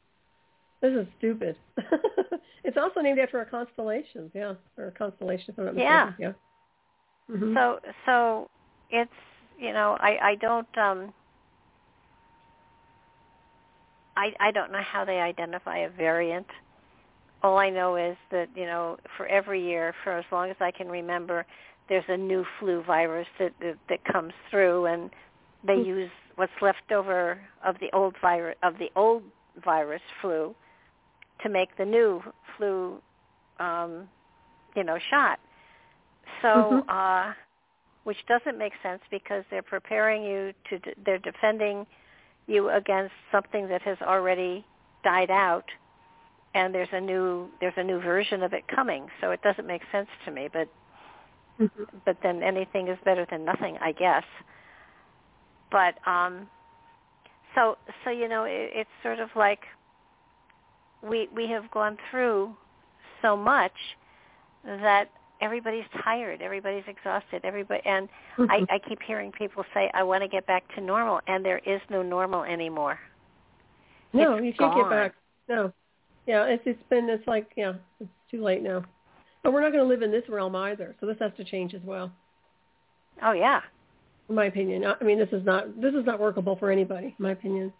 This 0.80 0.92
is 0.94 1.06
stupid. 1.18 1.56
it's 2.64 2.78
also 2.78 3.00
named 3.00 3.18
after 3.18 3.40
a 3.42 3.44
constellation, 3.44 4.30
yeah, 4.34 4.54
or 4.78 4.86
a 4.86 4.92
constellation. 4.92 5.52
If 5.52 5.58
I'm 5.58 5.64
not 5.66 5.76
yeah. 5.76 6.12
Yeah. 6.18 6.32
Mm-hmm. 7.30 7.54
So 7.54 7.80
so 8.06 8.50
it's 8.90 9.10
you 9.58 9.72
know 9.72 9.96
I 10.00 10.18
I 10.22 10.34
don't 10.36 10.78
um 10.78 11.12
I 14.16 14.32
I 14.40 14.50
don't 14.50 14.72
know 14.72 14.82
how 14.82 15.04
they 15.04 15.20
identify 15.20 15.78
a 15.78 15.90
variant. 15.90 16.46
All 17.42 17.58
I 17.58 17.70
know 17.70 17.96
is 17.96 18.16
that 18.30 18.48
you 18.54 18.66
know 18.66 18.98
for 19.16 19.26
every 19.26 19.62
year 19.64 19.94
for 20.04 20.18
as 20.18 20.24
long 20.30 20.50
as 20.50 20.56
I 20.60 20.70
can 20.70 20.88
remember, 20.88 21.46
there's 21.88 22.04
a 22.08 22.16
new 22.16 22.44
flu 22.58 22.82
virus 22.82 23.28
that 23.38 23.52
that, 23.60 23.76
that 23.88 24.04
comes 24.04 24.32
through, 24.50 24.86
and 24.86 25.10
they 25.66 25.74
mm-hmm. 25.74 25.88
use 25.88 26.10
what's 26.36 26.52
left 26.60 26.92
over 26.92 27.40
of 27.64 27.76
the 27.80 27.90
old 27.92 28.14
virus 28.20 28.56
of 28.62 28.78
the 28.78 28.90
old 28.96 29.22
virus 29.64 30.02
flu 30.20 30.54
to 31.42 31.48
make 31.48 31.76
the 31.76 31.84
new 31.84 32.22
flu, 32.56 33.00
um, 33.58 34.08
you 34.76 34.84
know, 34.84 34.98
shot. 35.10 35.38
So, 36.42 36.48
mm-hmm. 36.48 36.90
uh, 36.90 37.32
which 38.04 38.18
doesn't 38.28 38.58
make 38.58 38.72
sense 38.82 39.00
because 39.10 39.44
they're 39.50 39.62
preparing 39.62 40.22
you 40.22 40.52
to, 40.70 40.78
de- 40.78 40.94
they're 41.04 41.18
defending 41.18 41.86
you 42.46 42.70
against 42.70 43.12
something 43.30 43.68
that 43.68 43.82
has 43.82 43.98
already 44.02 44.64
died 45.04 45.30
out, 45.30 45.64
and 46.54 46.74
there's 46.74 46.88
a 46.92 47.00
new 47.00 47.48
there's 47.60 47.74
a 47.76 47.84
new 47.84 48.00
version 48.00 48.42
of 48.42 48.52
it 48.52 48.66
coming. 48.68 49.06
So 49.20 49.30
it 49.30 49.40
doesn't 49.42 49.66
make 49.66 49.82
sense 49.92 50.08
to 50.24 50.30
me. 50.30 50.48
But 50.52 50.68
mm-hmm. 51.60 51.84
but 52.04 52.16
then 52.22 52.42
anything 52.42 52.88
is 52.88 52.98
better 53.04 53.26
than 53.30 53.44
nothing, 53.44 53.78
I 53.80 53.92
guess. 53.92 54.24
But 55.70 55.94
um, 56.06 56.48
so 57.54 57.78
so 58.04 58.10
you 58.10 58.28
know 58.28 58.44
it, 58.44 58.70
it's 58.74 58.90
sort 59.02 59.20
of 59.20 59.28
like 59.36 59.60
we 61.02 61.28
we 61.34 61.48
have 61.48 61.70
gone 61.70 61.96
through 62.10 62.54
so 63.22 63.36
much 63.36 63.72
that 64.64 65.10
everybody's 65.40 65.84
tired, 66.04 66.42
everybody's 66.42 66.84
exhausted, 66.86 67.44
everybody 67.44 67.80
and 67.84 68.08
mm-hmm. 68.36 68.50
I, 68.50 68.74
I 68.74 68.78
keep 68.88 69.00
hearing 69.06 69.32
people 69.32 69.64
say, 69.74 69.90
I 69.94 70.02
want 70.02 70.22
to 70.22 70.28
get 70.28 70.46
back 70.46 70.64
to 70.74 70.80
normal 70.80 71.20
and 71.26 71.44
there 71.44 71.60
is 71.66 71.80
no 71.90 72.02
normal 72.02 72.44
anymore. 72.44 72.98
No, 74.12 74.34
it's 74.34 74.44
you 74.44 74.52
can't 74.52 74.74
gone. 74.74 74.82
get 74.82 74.90
back. 74.90 75.14
No. 75.48 75.72
Yeah, 76.26 76.44
it's 76.44 76.62
it's 76.66 76.82
been 76.90 77.08
it's 77.08 77.26
like 77.26 77.50
yeah, 77.56 77.74
it's 78.00 78.10
too 78.30 78.42
late 78.42 78.62
now. 78.62 78.84
But 79.42 79.52
we're 79.52 79.62
not 79.62 79.72
going 79.72 79.82
to 79.82 79.88
live 79.88 80.02
in 80.02 80.10
this 80.10 80.28
realm 80.28 80.54
either, 80.54 80.94
so 81.00 81.06
this 81.06 81.16
has 81.20 81.32
to 81.38 81.44
change 81.44 81.74
as 81.74 81.80
well. 81.82 82.12
Oh 83.22 83.32
yeah. 83.32 83.60
In 84.28 84.34
my 84.34 84.44
opinion, 84.44 84.84
I 84.84 85.02
mean 85.02 85.18
this 85.18 85.30
is 85.32 85.44
not 85.44 85.80
this 85.80 85.94
is 85.94 86.04
not 86.04 86.20
workable 86.20 86.56
for 86.56 86.70
anybody. 86.70 87.06
In 87.06 87.14
my 87.18 87.32
opinion. 87.32 87.72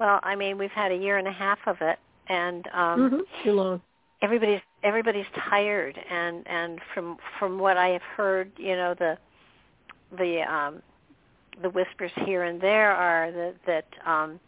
Well, 0.00 0.18
I 0.22 0.34
mean, 0.34 0.58
we've 0.58 0.70
had 0.70 0.90
a 0.90 0.96
year 0.96 1.18
and 1.18 1.28
a 1.28 1.32
half 1.32 1.58
of 1.66 1.76
it, 1.80 1.98
and 2.28 2.66
um, 2.68 3.00
mm-hmm. 3.00 3.16
too 3.44 3.52
long. 3.52 3.80
Everybody's 4.22 4.60
everybody's 4.84 5.26
tired, 5.50 5.98
and 6.10 6.46
and 6.46 6.78
from 6.92 7.16
from 7.38 7.58
what 7.58 7.76
I 7.76 7.88
have 7.88 8.02
heard, 8.02 8.52
you 8.56 8.76
know, 8.76 8.94
the 8.96 9.18
the 10.16 10.42
um, 10.42 10.82
the 11.62 11.70
whispers 11.70 12.12
here 12.24 12.44
and 12.44 12.60
there 12.60 12.92
are 12.92 13.32
that 13.32 13.54
that 13.66 13.86
um, 14.08 14.38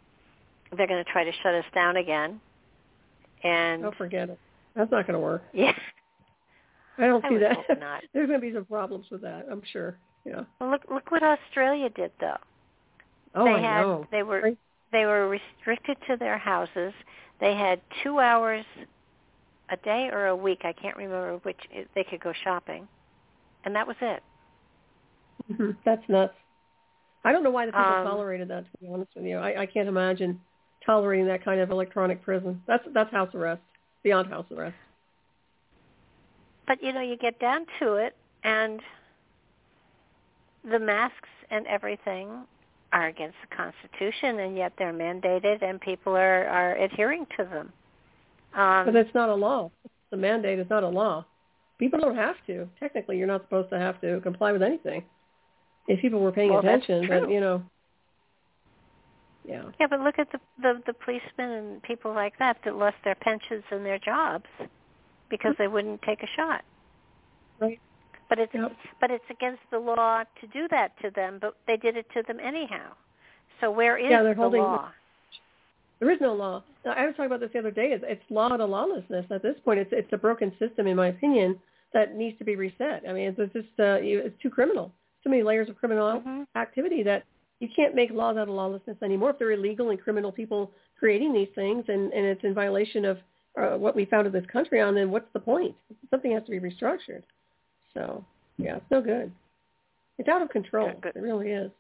they're 0.77 0.87
going 0.87 1.03
to 1.05 1.11
try 1.11 1.25
to 1.25 1.33
shut 1.43 1.55
us 1.55 1.65
down 1.75 1.97
again. 1.97 2.41
And 3.43 3.83
don't 3.83 3.97
forget 3.97 4.31
it. 4.31 4.39
That's 4.75 4.91
not 4.91 5.07
going 5.07 5.15
to 5.15 5.21
work. 5.21 5.43
Yeah. 5.53 5.73
I 6.99 7.07
don't 7.07 7.25
I 7.25 7.29
see 7.29 7.39
that. 7.39 7.59
There's 8.15 8.29
going 8.29 8.41
to 8.41 8.47
be 8.47 8.53
some 8.53 8.65
problems 8.65 9.07
with 9.11 9.23
that. 9.23 9.47
I'm 9.51 9.63
sure. 9.73 9.99
Yeah. 10.25 10.45
Well, 10.61 10.71
look 10.71 10.83
look 10.91 11.11
what 11.11 11.23
Australia 11.23 11.89
did 11.91 12.11
though. 12.21 12.37
Oh, 13.35 13.45
they 13.45 13.53
I 13.53 13.61
had 13.61 13.83
know. 13.83 14.07
they 14.11 14.23
were 14.23 14.53
they 14.93 15.05
were 15.05 15.29
restricted 15.29 15.97
to 16.09 16.17
their 16.17 16.39
houses. 16.39 16.93
They 17.41 17.55
had 17.55 17.81
two 18.03 18.19
hours 18.19 18.65
a 19.71 19.77
day 19.79 20.09
or 20.13 20.27
a 20.27 20.37
week. 20.37 20.61
I 20.65 20.73
can't 20.73 20.97
remember 20.97 21.39
which 21.43 21.59
they 21.95 22.05
could 22.05 22.21
go 22.21 22.33
shopping, 22.45 22.87
and 23.65 23.75
that 23.75 23.87
was 23.87 23.97
it. 24.01 24.23
Mm-hmm. 25.53 25.71
That's 25.85 26.03
nuts. 26.09 26.35
I 27.25 27.33
don't 27.33 27.43
know 27.43 27.51
why 27.51 27.67
the 27.67 27.73
people 27.73 27.85
Um, 27.85 28.07
tolerated 28.07 28.49
that. 28.49 28.65
To 28.65 28.79
be 28.81 28.89
honest 28.93 29.11
with 29.17 29.25
you, 29.25 29.39
I, 29.39 29.63
I 29.63 29.67
can't 29.67 29.89
imagine 29.89 30.41
tolerating 30.85 31.27
that 31.27 31.45
kind 31.45 31.61
of 31.61 31.71
electronic 31.71 32.23
prison. 32.23 32.63
That's 32.67 32.85
that's 32.95 33.11
house 33.11 33.35
arrest, 33.35 33.63
beyond 34.03 34.29
house 34.29 34.47
arrest. 34.51 34.77
But 36.67 36.83
you 36.83 36.93
know, 36.93 37.01
you 37.01 37.17
get 37.17 37.39
down 37.41 37.67
to 37.81 37.95
it, 37.95 38.15
and 38.45 38.81
the 40.71 40.79
masks 40.79 41.29
and 41.51 41.67
everything 41.67 42.29
are 42.93 43.07
against 43.09 43.37
the 43.49 43.57
Constitution, 43.57 44.41
and 44.41 44.57
yet 44.57 44.73
they're 44.79 44.93
mandated, 44.93 45.63
and 45.63 45.81
people 45.81 46.17
are 46.17 46.47
are 46.47 46.77
adhering 46.77 47.27
to 47.37 47.45
them. 47.45 47.73
Um, 48.57 48.87
But 48.87 48.97
it's 48.97 49.15
not 49.15 49.29
a 49.29 49.35
law. 49.35 49.71
The 50.11 50.17
mandate 50.17 50.59
is 50.59 50.69
not 50.71 50.83
a 50.83 50.89
law. 50.89 51.25
People 51.79 52.01
don't 52.01 52.17
have 52.17 52.37
to. 52.47 52.69
Technically, 52.81 53.19
you're 53.19 53.27
not 53.27 53.43
supposed 53.43 53.69
to 53.71 53.79
have 53.79 54.01
to 54.01 54.21
comply 54.23 54.51
with 54.53 54.63
anything. 54.63 55.05
If 55.89 56.01
people 56.01 56.21
were 56.21 56.33
paying 56.33 56.51
Well, 56.51 56.61
attention, 56.61 57.07
but 57.07 57.31
you 57.31 57.39
know, 57.39 57.63
yeah. 59.45 59.63
yeah, 59.79 59.87
but 59.89 60.01
look 60.01 60.19
at 60.19 60.33
the, 60.33 60.41
the 60.61 60.83
the 60.87 60.93
policemen 60.95 61.51
and 61.51 61.83
people 61.83 62.13
like 62.13 62.39
that 62.39 62.57
that 62.65 62.77
lost 62.77 62.97
their 63.05 63.15
pensions 63.15 63.63
and 63.71 63.85
their 63.87 63.99
jobs 63.99 64.47
because 65.29 65.55
they 65.59 65.69
wouldn't 65.69 66.03
take 66.03 66.23
a 66.23 66.27
shot. 66.35 66.63
Right. 67.61 67.79
But 68.29 68.39
it's 68.41 68.53
Yep. 68.55 68.73
but 69.01 69.11
it's 69.11 69.25
against 69.31 69.63
the 69.71 69.79
law 69.79 70.25
to 70.41 70.47
do 70.49 70.67
that 70.69 70.99
to 71.03 71.11
them, 71.11 71.39
but 71.41 71.57
they 71.67 71.77
did 71.77 71.97
it 71.97 72.07
to 72.15 72.23
them 72.27 72.41
anyhow. 72.43 72.93
So 73.61 73.71
where 73.71 73.97
is 73.97 74.11
Yeah, 74.11 74.23
they're 74.23 74.35
the 74.35 74.41
holding- 74.41 74.63
law? 74.63 74.91
There 76.01 76.11
is 76.11 76.21
no 76.21 76.35
law. 76.35 76.63
Now, 76.85 76.93
I 76.93 77.07
was 77.07 77.15
talking 77.17 77.27
about 77.27 77.41
this 77.41 77.51
the 77.53 77.59
other 77.59 77.71
day. 77.71 77.89
It's, 77.93 78.05
it's 78.07 78.23
law 78.31 78.49
to 78.57 78.65
lawlessness. 78.65 79.25
At 79.31 79.43
this 79.43 79.57
point, 79.65 79.81
it's 79.81 79.91
it's 79.93 80.13
a 80.13 80.19
broken 80.19 80.53
system, 80.59 80.87
in 80.87 80.97
my 80.97 81.09
opinion, 81.09 81.59
that 81.95 82.15
needs 82.15 82.37
to 82.39 82.45
be 82.45 82.57
reset. 82.57 83.03
I 83.09 83.13
mean, 83.13 83.29
it's, 83.29 83.39
it's 83.39 83.53
just 83.53 83.81
uh, 83.81 83.99
it's 84.01 84.41
too 84.43 84.51
criminal. 84.51 84.93
Too 85.25 85.31
many 85.31 85.43
layers 85.43 85.69
of 85.69 85.77
criminal 85.77 86.21
Mhm. 86.21 86.47
activity 86.55 87.03
that 87.05 87.25
you 87.61 87.69
can't 87.75 87.95
make 87.95 88.11
laws 88.11 88.37
out 88.37 88.49
of 88.49 88.55
lawlessness 88.55 88.97
anymore. 89.03 89.31
If 89.31 89.39
they're 89.39 89.53
illegal 89.53 89.91
and 89.91 90.01
criminal 90.01 90.31
people 90.31 90.71
creating 90.99 91.33
these 91.33 91.49
things, 91.55 91.85
and 91.89 92.13
and 92.13 92.27
it's 92.27 92.45
in 92.45 92.53
violation 92.55 93.05
of 93.05 93.19
uh, 93.59 93.77
what 93.79 93.97
we 93.97 94.05
founded 94.05 94.33
this 94.35 94.45
country 94.53 94.81
on, 94.83 94.95
then 94.95 95.11
what's 95.11 95.33
the 95.33 95.41
point? 95.41 95.75
Something 96.11 96.33
has 96.33 96.45
to 96.45 96.51
be 96.51 96.61
restructured. 96.61 97.23
So 97.95 98.23
yeah, 98.59 98.77
it's 98.77 98.91
no 98.91 99.01
good. 99.01 99.33
It's 100.19 100.29
out 100.29 100.43
of 100.43 100.51
control. 100.51 100.89
Good, 100.89 101.01
good. 101.01 101.17
It 101.17 101.23
really 101.23 101.51
is. 101.51 101.71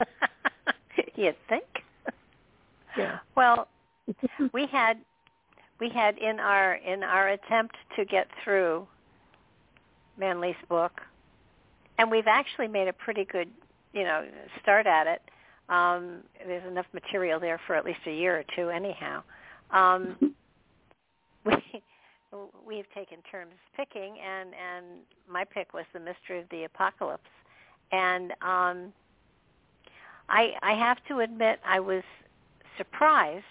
You'd 1.14 1.36
think. 1.48 1.64
Yeah. 2.96 3.18
Well, 3.36 3.68
we 4.52 4.66
had 4.66 4.98
we 5.80 5.88
had 5.90 6.18
in 6.18 6.40
our 6.40 6.74
in 6.74 7.02
our 7.02 7.28
attempt 7.28 7.76
to 7.96 8.04
get 8.04 8.28
through 8.42 8.86
Manly's 10.18 10.56
book, 10.68 11.00
and 11.98 12.10
we've 12.10 12.26
actually 12.26 12.68
made 12.68 12.88
a 12.88 12.92
pretty 12.92 13.24
good 13.24 13.48
you 13.92 14.04
know 14.04 14.24
start 14.62 14.86
at 14.86 15.06
it. 15.06 15.22
Um, 15.68 16.18
there's 16.46 16.66
enough 16.66 16.86
material 16.92 17.40
there 17.40 17.60
for 17.66 17.74
at 17.74 17.84
least 17.84 17.98
a 18.06 18.12
year 18.12 18.38
or 18.38 18.44
two, 18.54 18.70
anyhow. 18.70 19.22
Um, 19.70 20.16
we 21.44 21.56
we've 22.66 22.90
taken 22.94 23.18
turns 23.30 23.52
picking, 23.76 24.16
and 24.24 24.50
and 24.54 24.86
my 25.30 25.44
pick 25.44 25.74
was 25.74 25.84
the 25.92 26.00
mystery 26.00 26.40
of 26.40 26.48
the 26.50 26.64
apocalypse, 26.64 27.22
and 27.92 28.32
um, 28.42 28.92
I 30.28 30.52
I 30.62 30.74
have 30.74 30.98
to 31.08 31.20
admit 31.20 31.58
I 31.66 31.80
was 31.80 32.02
surprised 32.76 33.44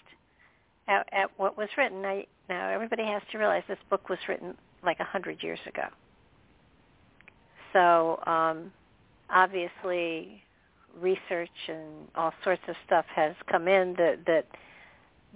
at, 0.88 1.08
at 1.12 1.30
what 1.38 1.56
was 1.56 1.68
written. 1.76 2.02
Now, 2.02 2.22
now 2.48 2.68
everybody 2.68 3.04
has 3.04 3.22
to 3.32 3.38
realize 3.38 3.62
this 3.68 3.78
book 3.90 4.08
was 4.08 4.18
written 4.28 4.54
like 4.82 5.00
a 5.00 5.04
hundred 5.04 5.42
years 5.42 5.58
ago. 5.66 5.84
So 7.72 8.22
um, 8.26 8.72
obviously, 9.30 10.42
research 11.00 11.50
and 11.68 12.08
all 12.14 12.32
sorts 12.42 12.62
of 12.68 12.76
stuff 12.86 13.04
has 13.14 13.34
come 13.50 13.68
in 13.68 13.94
that 13.98 14.20
that 14.26 14.46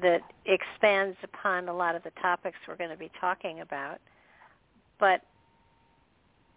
that 0.01 0.23
expands 0.47 1.17
upon 1.23 1.69
a 1.69 1.75
lot 1.75 1.95
of 1.95 2.03
the 2.03 2.13
topics 2.23 2.57
we're 2.67 2.77
going 2.77 2.91
to 2.91 2.97
be 2.97 3.11
talking 3.21 3.61
about. 3.61 3.99
But 4.99 5.21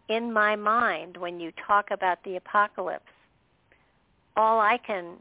in 0.07 0.31
my 0.31 0.55
mind, 0.55 1.17
when 1.17 1.39
you 1.39 1.51
talk 1.67 1.87
about 1.91 2.23
the 2.23 2.37
apocalypse, 2.37 3.03
all 4.37 4.59
I 4.59 4.77
can 4.77 5.17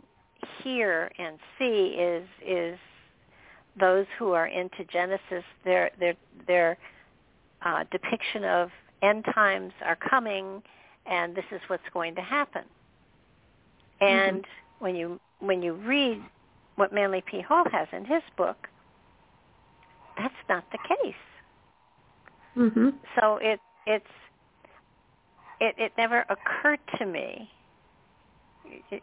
hear 0.62 1.10
and 1.18 1.38
see 1.58 1.96
is 1.98 2.26
is 2.46 2.78
those 3.78 4.06
who 4.18 4.32
are 4.32 4.46
into 4.46 4.84
Genesis, 4.84 5.44
their 5.64 5.90
their 5.98 6.14
their 6.46 6.78
uh, 7.62 7.84
depiction 7.90 8.44
of 8.44 8.70
end 9.02 9.24
times 9.34 9.72
are 9.84 9.96
coming, 9.96 10.62
and 11.06 11.34
this 11.34 11.44
is 11.50 11.60
what's 11.68 11.82
going 11.92 12.14
to 12.14 12.20
happen. 12.22 12.62
And 14.00 14.44
when 14.78 14.94
you 14.94 15.20
when 15.40 15.62
you 15.62 15.74
read 15.74 16.20
what 16.76 16.92
Manly 16.92 17.22
P. 17.30 17.40
Hall 17.40 17.64
has 17.70 17.88
in 17.92 18.04
his 18.04 18.22
book, 18.36 18.68
that's 20.16 20.34
not 20.48 20.64
the 20.72 20.78
case. 20.78 21.14
Mhm. 22.56 22.94
So 23.18 23.36
it 23.36 23.60
it's 23.86 24.06
it 25.60 25.74
it 25.78 25.92
never 25.96 26.24
occurred 26.28 26.80
to 26.98 27.06
me 27.06 27.50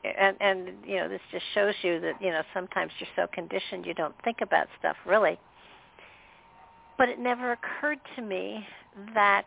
and 0.03 0.37
and 0.39 0.69
you 0.85 0.97
know 0.97 1.09
this 1.09 1.21
just 1.31 1.45
shows 1.53 1.73
you 1.81 1.99
that 1.99 2.21
you 2.21 2.29
know 2.29 2.41
sometimes 2.53 2.91
you're 2.99 3.09
so 3.15 3.27
conditioned 3.33 3.85
you 3.85 3.93
don't 3.93 4.15
think 4.23 4.37
about 4.41 4.67
stuff 4.79 4.95
really 5.05 5.37
but 6.97 7.09
it 7.09 7.19
never 7.19 7.53
occurred 7.53 7.99
to 8.15 8.21
me 8.21 8.65
that 9.15 9.45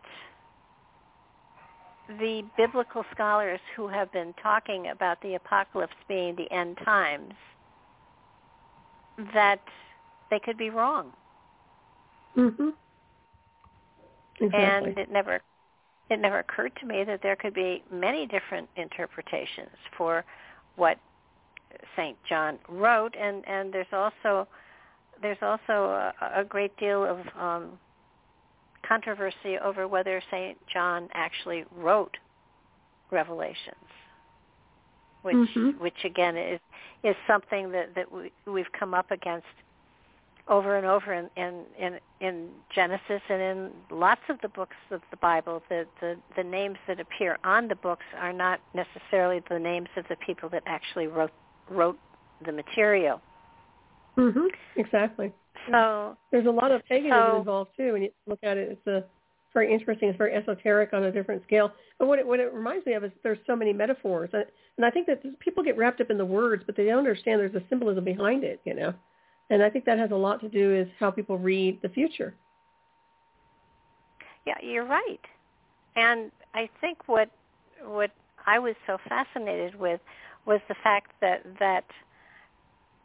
the 2.19 2.43
biblical 2.57 3.05
scholars 3.13 3.59
who 3.75 3.87
have 3.87 4.11
been 4.11 4.33
talking 4.41 4.89
about 4.89 5.21
the 5.21 5.35
apocalypse 5.35 5.93
being 6.07 6.35
the 6.35 6.51
end 6.51 6.77
times 6.83 7.33
that 9.33 9.61
they 10.29 10.39
could 10.39 10.57
be 10.57 10.69
wrong 10.69 11.11
Mhm. 12.35 12.73
Exactly. 14.39 14.89
and 14.89 14.97
it 14.97 15.11
never 15.11 15.41
it 16.09 16.19
never 16.19 16.39
occurred 16.39 16.73
to 16.79 16.85
me 16.85 17.03
that 17.05 17.21
there 17.23 17.35
could 17.35 17.53
be 17.53 17.83
many 17.91 18.27
different 18.27 18.69
interpretations 18.75 19.69
for 19.97 20.23
what 20.75 20.97
Saint 21.95 22.17
John 22.27 22.59
wrote, 22.69 23.15
and 23.15 23.47
and 23.47 23.73
there's 23.73 23.87
also 23.91 24.47
there's 25.21 25.41
also 25.41 26.13
a, 26.21 26.41
a 26.41 26.43
great 26.43 26.75
deal 26.77 27.03
of 27.05 27.19
um, 27.39 27.79
controversy 28.87 29.57
over 29.63 29.87
whether 29.87 30.21
Saint 30.29 30.57
John 30.71 31.07
actually 31.13 31.65
wrote 31.75 32.15
Revelations, 33.11 33.89
which 35.21 35.35
Mhm. 35.35 35.79
which 35.79 36.03
again 36.03 36.37
is 36.37 36.59
is 37.03 37.15
something 37.27 37.71
that 37.71 37.95
that 37.95 38.11
we, 38.11 38.31
we've 38.45 38.71
come 38.71 38.93
up 38.93 39.09
against 39.11 39.47
over 40.47 40.75
and 40.75 40.85
over 40.85 41.13
in, 41.13 41.29
in 41.37 41.63
in 41.79 41.99
in 42.19 42.49
Genesis 42.75 43.21
and 43.29 43.41
in 43.41 43.71
lots 43.89 44.21
of 44.29 44.37
the 44.41 44.49
books 44.49 44.75
of 44.91 45.01
the 45.09 45.17
Bible, 45.17 45.63
the, 45.69 45.85
the 46.01 46.17
the 46.35 46.43
names 46.43 46.77
that 46.87 46.99
appear 46.99 47.37
on 47.43 47.67
the 47.67 47.75
books 47.75 48.05
are 48.17 48.33
not 48.33 48.59
necessarily 48.73 49.41
the 49.49 49.59
names 49.59 49.87
of 49.95 50.05
the 50.09 50.17
people 50.25 50.49
that 50.49 50.63
actually 50.65 51.07
wrote 51.07 51.31
wrote 51.69 51.97
the 52.45 52.51
material. 52.51 53.21
Mhm. 54.17 54.47
Exactly. 54.75 55.31
So 55.71 56.17
There's 56.31 56.45
a 56.45 56.51
lot 56.51 56.71
of 56.71 56.83
paganism 56.85 57.31
So- 57.31 57.37
involved 57.37 57.71
too. 57.77 57.93
When 57.93 58.01
you 58.03 58.11
look 58.27 58.39
at 58.43 58.57
it, 58.57 58.69
it's 58.69 58.87
a 58.87 59.05
very 59.53 59.71
interesting. 59.71 60.09
It's 60.09 60.17
very 60.17 60.33
esoteric 60.33 60.93
on 60.93 61.03
a 61.05 61.11
different 61.11 61.43
scale. 61.43 61.71
But 61.99 62.07
what 62.07 62.19
it, 62.19 62.27
what 62.27 62.39
it 62.39 62.51
reminds 62.53 62.85
me 62.85 62.93
of 62.93 63.03
is 63.03 63.11
there's 63.23 63.37
so 63.47 63.55
many 63.55 63.71
metaphors, 63.71 64.29
and, 64.33 64.45
and 64.77 64.85
I 64.85 64.89
think 64.89 65.07
that 65.07 65.21
people 65.39 65.63
get 65.63 65.77
wrapped 65.77 66.01
up 66.01 66.09
in 66.09 66.17
the 66.17 66.25
words, 66.25 66.63
but 66.65 66.75
they 66.75 66.85
don't 66.85 66.97
understand 66.97 67.39
there's 67.39 67.55
a 67.55 67.63
symbolism 67.69 68.03
behind 68.03 68.43
it. 68.43 68.59
You 68.65 68.73
know, 68.73 68.93
and 69.49 69.61
I 69.61 69.69
think 69.69 69.85
that 69.85 69.99
has 69.99 70.11
a 70.11 70.15
lot 70.15 70.41
to 70.41 70.49
do 70.49 70.69
with 70.69 70.87
how 70.99 71.11
people 71.11 71.37
read 71.37 71.81
the 71.81 71.89
future. 71.89 72.35
yeah, 74.45 74.55
you're 74.61 74.85
right. 74.85 75.21
And 75.95 76.31
I 76.53 76.69
think 76.81 77.07
what 77.07 77.29
what 77.85 78.11
I 78.45 78.59
was 78.59 78.75
so 78.87 78.97
fascinated 79.07 79.75
with 79.75 80.01
was 80.45 80.59
the 80.67 80.75
fact 80.83 81.11
that 81.21 81.43
that 81.59 81.85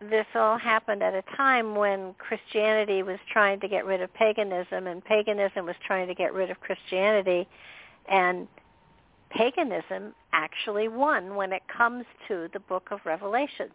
this 0.01 0.27
all 0.35 0.57
happened 0.59 1.03
at 1.03 1.15
a 1.15 1.23
time 1.37 1.75
when 1.75 2.15
Christianity 2.15 3.03
was 3.03 3.19
trying 3.33 3.59
to 3.61 3.69
get 3.69 3.85
rid 3.85 4.01
of 4.01 4.13
paganism 4.15 4.87
and 4.87 5.05
paganism 5.05 5.67
was 5.67 5.75
trying 5.85 6.07
to 6.07 6.15
get 6.15 6.33
rid 6.33 6.51
of 6.51 6.61
Christianity 6.61 7.49
and 8.09 8.47
paganism 9.31 10.15
actually 10.33 10.87
won 10.89 11.35
when 11.35 11.53
it 11.53 11.63
comes 11.67 12.05
to 12.29 12.49
the 12.53 12.61
book 12.61 12.89
of 12.93 13.01
Revelations. 13.05 13.73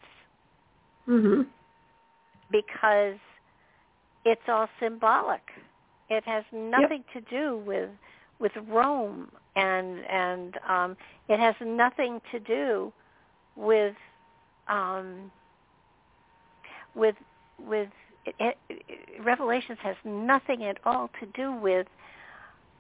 Mhm. 1.08 1.48
Because 2.52 3.18
it's 4.26 4.42
all 4.48 4.68
symbolic. 4.80 5.42
It 6.10 6.24
has 6.26 6.44
nothing 6.52 7.04
yep. 7.14 7.26
to 7.26 7.30
do 7.30 7.58
with 7.66 7.90
with 8.40 8.52
Rome 8.68 9.32
and 9.56 10.00
and 10.06 10.58
um 10.68 10.98
it 11.30 11.40
has 11.40 11.56
nothing 11.62 12.20
to 12.32 12.40
do 12.40 12.92
with 13.56 13.96
um 14.68 15.32
with 16.96 17.16
with 17.60 17.90
it, 18.26 18.58
it, 18.70 18.86
Revelations 19.24 19.78
has 19.82 19.96
nothing 20.06 20.64
at 20.64 20.78
all 20.86 21.10
to 21.20 21.26
do 21.28 21.54
with 21.54 21.88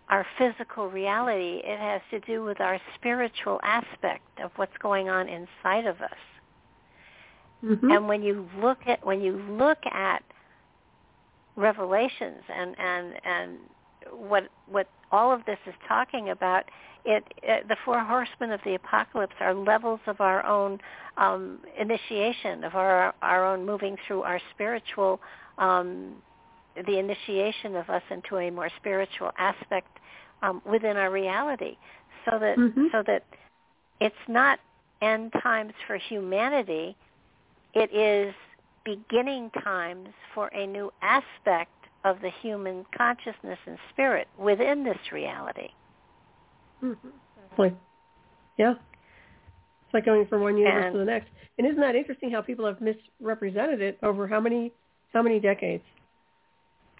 our 0.09 0.25
physical 0.37 0.89
reality. 0.89 1.61
It 1.63 1.79
has 1.79 2.01
to 2.11 2.19
do 2.21 2.43
with 2.43 2.61
our 2.61 2.79
spiritual 2.95 3.59
aspect 3.63 4.23
of 4.43 4.51
what's 4.55 4.77
going 4.79 5.09
on 5.09 5.27
inside 5.27 5.85
of 5.85 6.01
us. 6.01 6.11
Mm-hmm. 7.63 7.91
And 7.91 8.07
when 8.07 8.21
you 8.21 8.47
look 8.59 8.79
at 8.87 9.05
when 9.05 9.21
you 9.21 9.33
look 9.33 9.79
at 9.85 10.23
Revelations 11.55 12.43
and 12.53 12.75
and 12.79 13.13
and 13.23 13.57
what 14.11 14.49
what 14.67 14.87
all 15.11 15.31
of 15.31 15.45
this 15.45 15.59
is 15.67 15.73
talking 15.87 16.29
about, 16.29 16.65
it, 17.05 17.23
it 17.41 17.67
the 17.67 17.77
four 17.85 17.99
horsemen 17.99 18.51
of 18.51 18.59
the 18.65 18.75
apocalypse 18.75 19.35
are 19.39 19.53
levels 19.53 19.99
of 20.07 20.19
our 20.19 20.45
own 20.45 20.79
um, 21.17 21.59
initiation 21.79 22.63
of 22.63 22.75
our 22.75 23.13
our 23.21 23.45
own 23.45 23.65
moving 23.65 23.97
through 24.07 24.23
our 24.23 24.41
spiritual 24.53 25.19
um, 25.57 26.15
the 26.87 26.97
initiation 26.97 27.75
of 27.75 27.89
us 27.89 28.01
into 28.09 28.37
a 28.37 28.49
more 28.49 28.69
spiritual 28.77 29.31
aspect 29.37 29.99
um, 30.41 30.61
within 30.69 30.97
our 30.97 31.11
reality, 31.11 31.77
so 32.25 32.39
that 32.39 32.57
mm-hmm. 32.57 32.87
so 32.91 33.03
that 33.05 33.23
it's 34.01 34.15
not 34.27 34.59
end 35.01 35.31
times 35.41 35.73
for 35.87 35.97
humanity. 35.97 36.95
It 37.73 37.93
is 37.93 38.33
beginning 38.85 39.49
times 39.63 40.09
for 40.33 40.47
a 40.47 40.67
new 40.67 40.91
aspect 41.01 41.71
of 42.03 42.19
the 42.21 42.29
human 42.41 42.85
consciousness 42.95 43.57
and 43.65 43.77
spirit 43.91 44.27
within 44.37 44.83
this 44.83 44.97
reality. 45.11 45.69
Mm-hmm. 46.83 47.75
Yeah. 48.57 48.71
It's 48.71 49.93
like 49.93 50.05
going 50.05 50.25
from 50.27 50.41
one 50.41 50.57
universe 50.57 50.85
and, 50.85 50.93
to 50.93 50.99
the 50.99 51.05
next. 51.05 51.29
And 51.57 51.67
isn't 51.67 51.79
that 51.79 51.95
interesting 51.95 52.31
how 52.31 52.41
people 52.41 52.65
have 52.65 52.81
misrepresented 52.81 53.81
it 53.81 53.97
over 54.03 54.27
how 54.27 54.39
many 54.39 54.71
how 55.13 55.21
many 55.21 55.39
decades? 55.39 55.83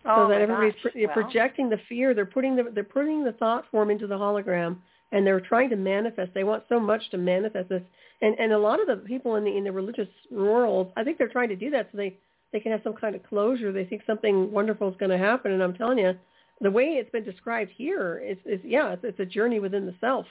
Oh 0.05 0.25
so 0.25 0.29
that 0.29 0.41
everybody's 0.41 0.73
gosh, 0.83 0.93
pro- 0.93 1.05
well. 1.05 1.13
projecting 1.13 1.69
the 1.69 1.79
fear. 1.89 2.13
They're 2.13 2.25
putting 2.25 2.55
the 2.55 2.71
they're 2.73 2.83
putting 2.83 3.23
the 3.23 3.31
thought 3.33 3.65
form 3.71 3.89
into 3.89 4.07
the 4.07 4.15
hologram, 4.15 4.77
and 5.13 5.25
they're 5.25 5.39
trying 5.39 5.69
to 5.69 5.75
manifest. 5.77 6.31
They 6.33 6.43
want 6.43 6.63
so 6.67 6.79
much 6.79 7.09
to 7.11 7.17
manifest 7.17 7.69
this, 7.69 7.83
and 8.21 8.37
and 8.39 8.51
a 8.51 8.57
lot 8.57 8.81
of 8.81 8.87
the 8.87 8.97
people 8.97 9.35
in 9.35 9.45
the 9.45 9.55
in 9.55 9.63
the 9.63 9.71
religious 9.71 10.09
world, 10.29 10.91
I 10.97 11.03
think 11.03 11.17
they're 11.17 11.29
trying 11.29 11.49
to 11.49 11.55
do 11.55 11.69
that 11.69 11.89
so 11.91 11.97
they 11.97 12.17
they 12.51 12.59
can 12.59 12.71
have 12.71 12.81
some 12.83 12.93
kind 12.93 13.15
of 13.15 13.23
closure. 13.23 13.71
They 13.71 13.85
think 13.85 14.01
something 14.05 14.51
wonderful 14.51 14.89
is 14.89 14.95
going 14.97 15.11
to 15.11 15.17
happen, 15.17 15.51
and 15.51 15.63
I'm 15.63 15.75
telling 15.75 15.99
you, 15.99 16.13
the 16.59 16.71
way 16.71 16.83
it's 16.83 17.11
been 17.11 17.23
described 17.23 17.71
here 17.75 18.21
is, 18.25 18.37
is 18.45 18.59
yeah, 18.63 18.93
it's, 18.93 19.03
it's 19.03 19.19
a 19.19 19.25
journey 19.25 19.59
within 19.59 19.85
the 19.85 19.95
self. 20.01 20.25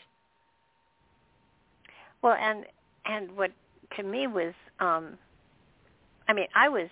Well, 2.20 2.36
and 2.40 2.64
and 3.06 3.30
what 3.36 3.52
to 3.96 4.02
me 4.02 4.26
was, 4.26 4.54
um, 4.80 5.16
I 6.28 6.32
mean, 6.34 6.46
I 6.54 6.68
was. 6.68 6.88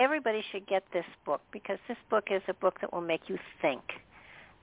Everybody 0.00 0.42
should 0.50 0.66
get 0.66 0.82
this 0.92 1.04
book 1.24 1.40
because 1.52 1.78
this 1.86 1.96
book 2.10 2.24
is 2.32 2.42
a 2.48 2.54
book 2.54 2.80
that 2.80 2.92
will 2.92 3.00
make 3.00 3.28
you 3.28 3.38
think. 3.60 3.80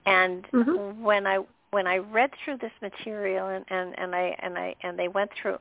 And 0.05 0.45
mm-hmm. 0.51 1.01
when 1.01 1.25
I 1.25 1.39
when 1.71 1.87
I 1.87 1.97
read 1.97 2.31
through 2.43 2.57
this 2.57 2.71
material 2.81 3.47
and 3.47 3.65
and 3.69 3.97
and 3.97 4.15
I 4.15 4.35
and 4.39 4.57
I 4.57 4.75
and 4.81 4.97
they 4.97 5.07
went 5.07 5.31
through, 5.39 5.57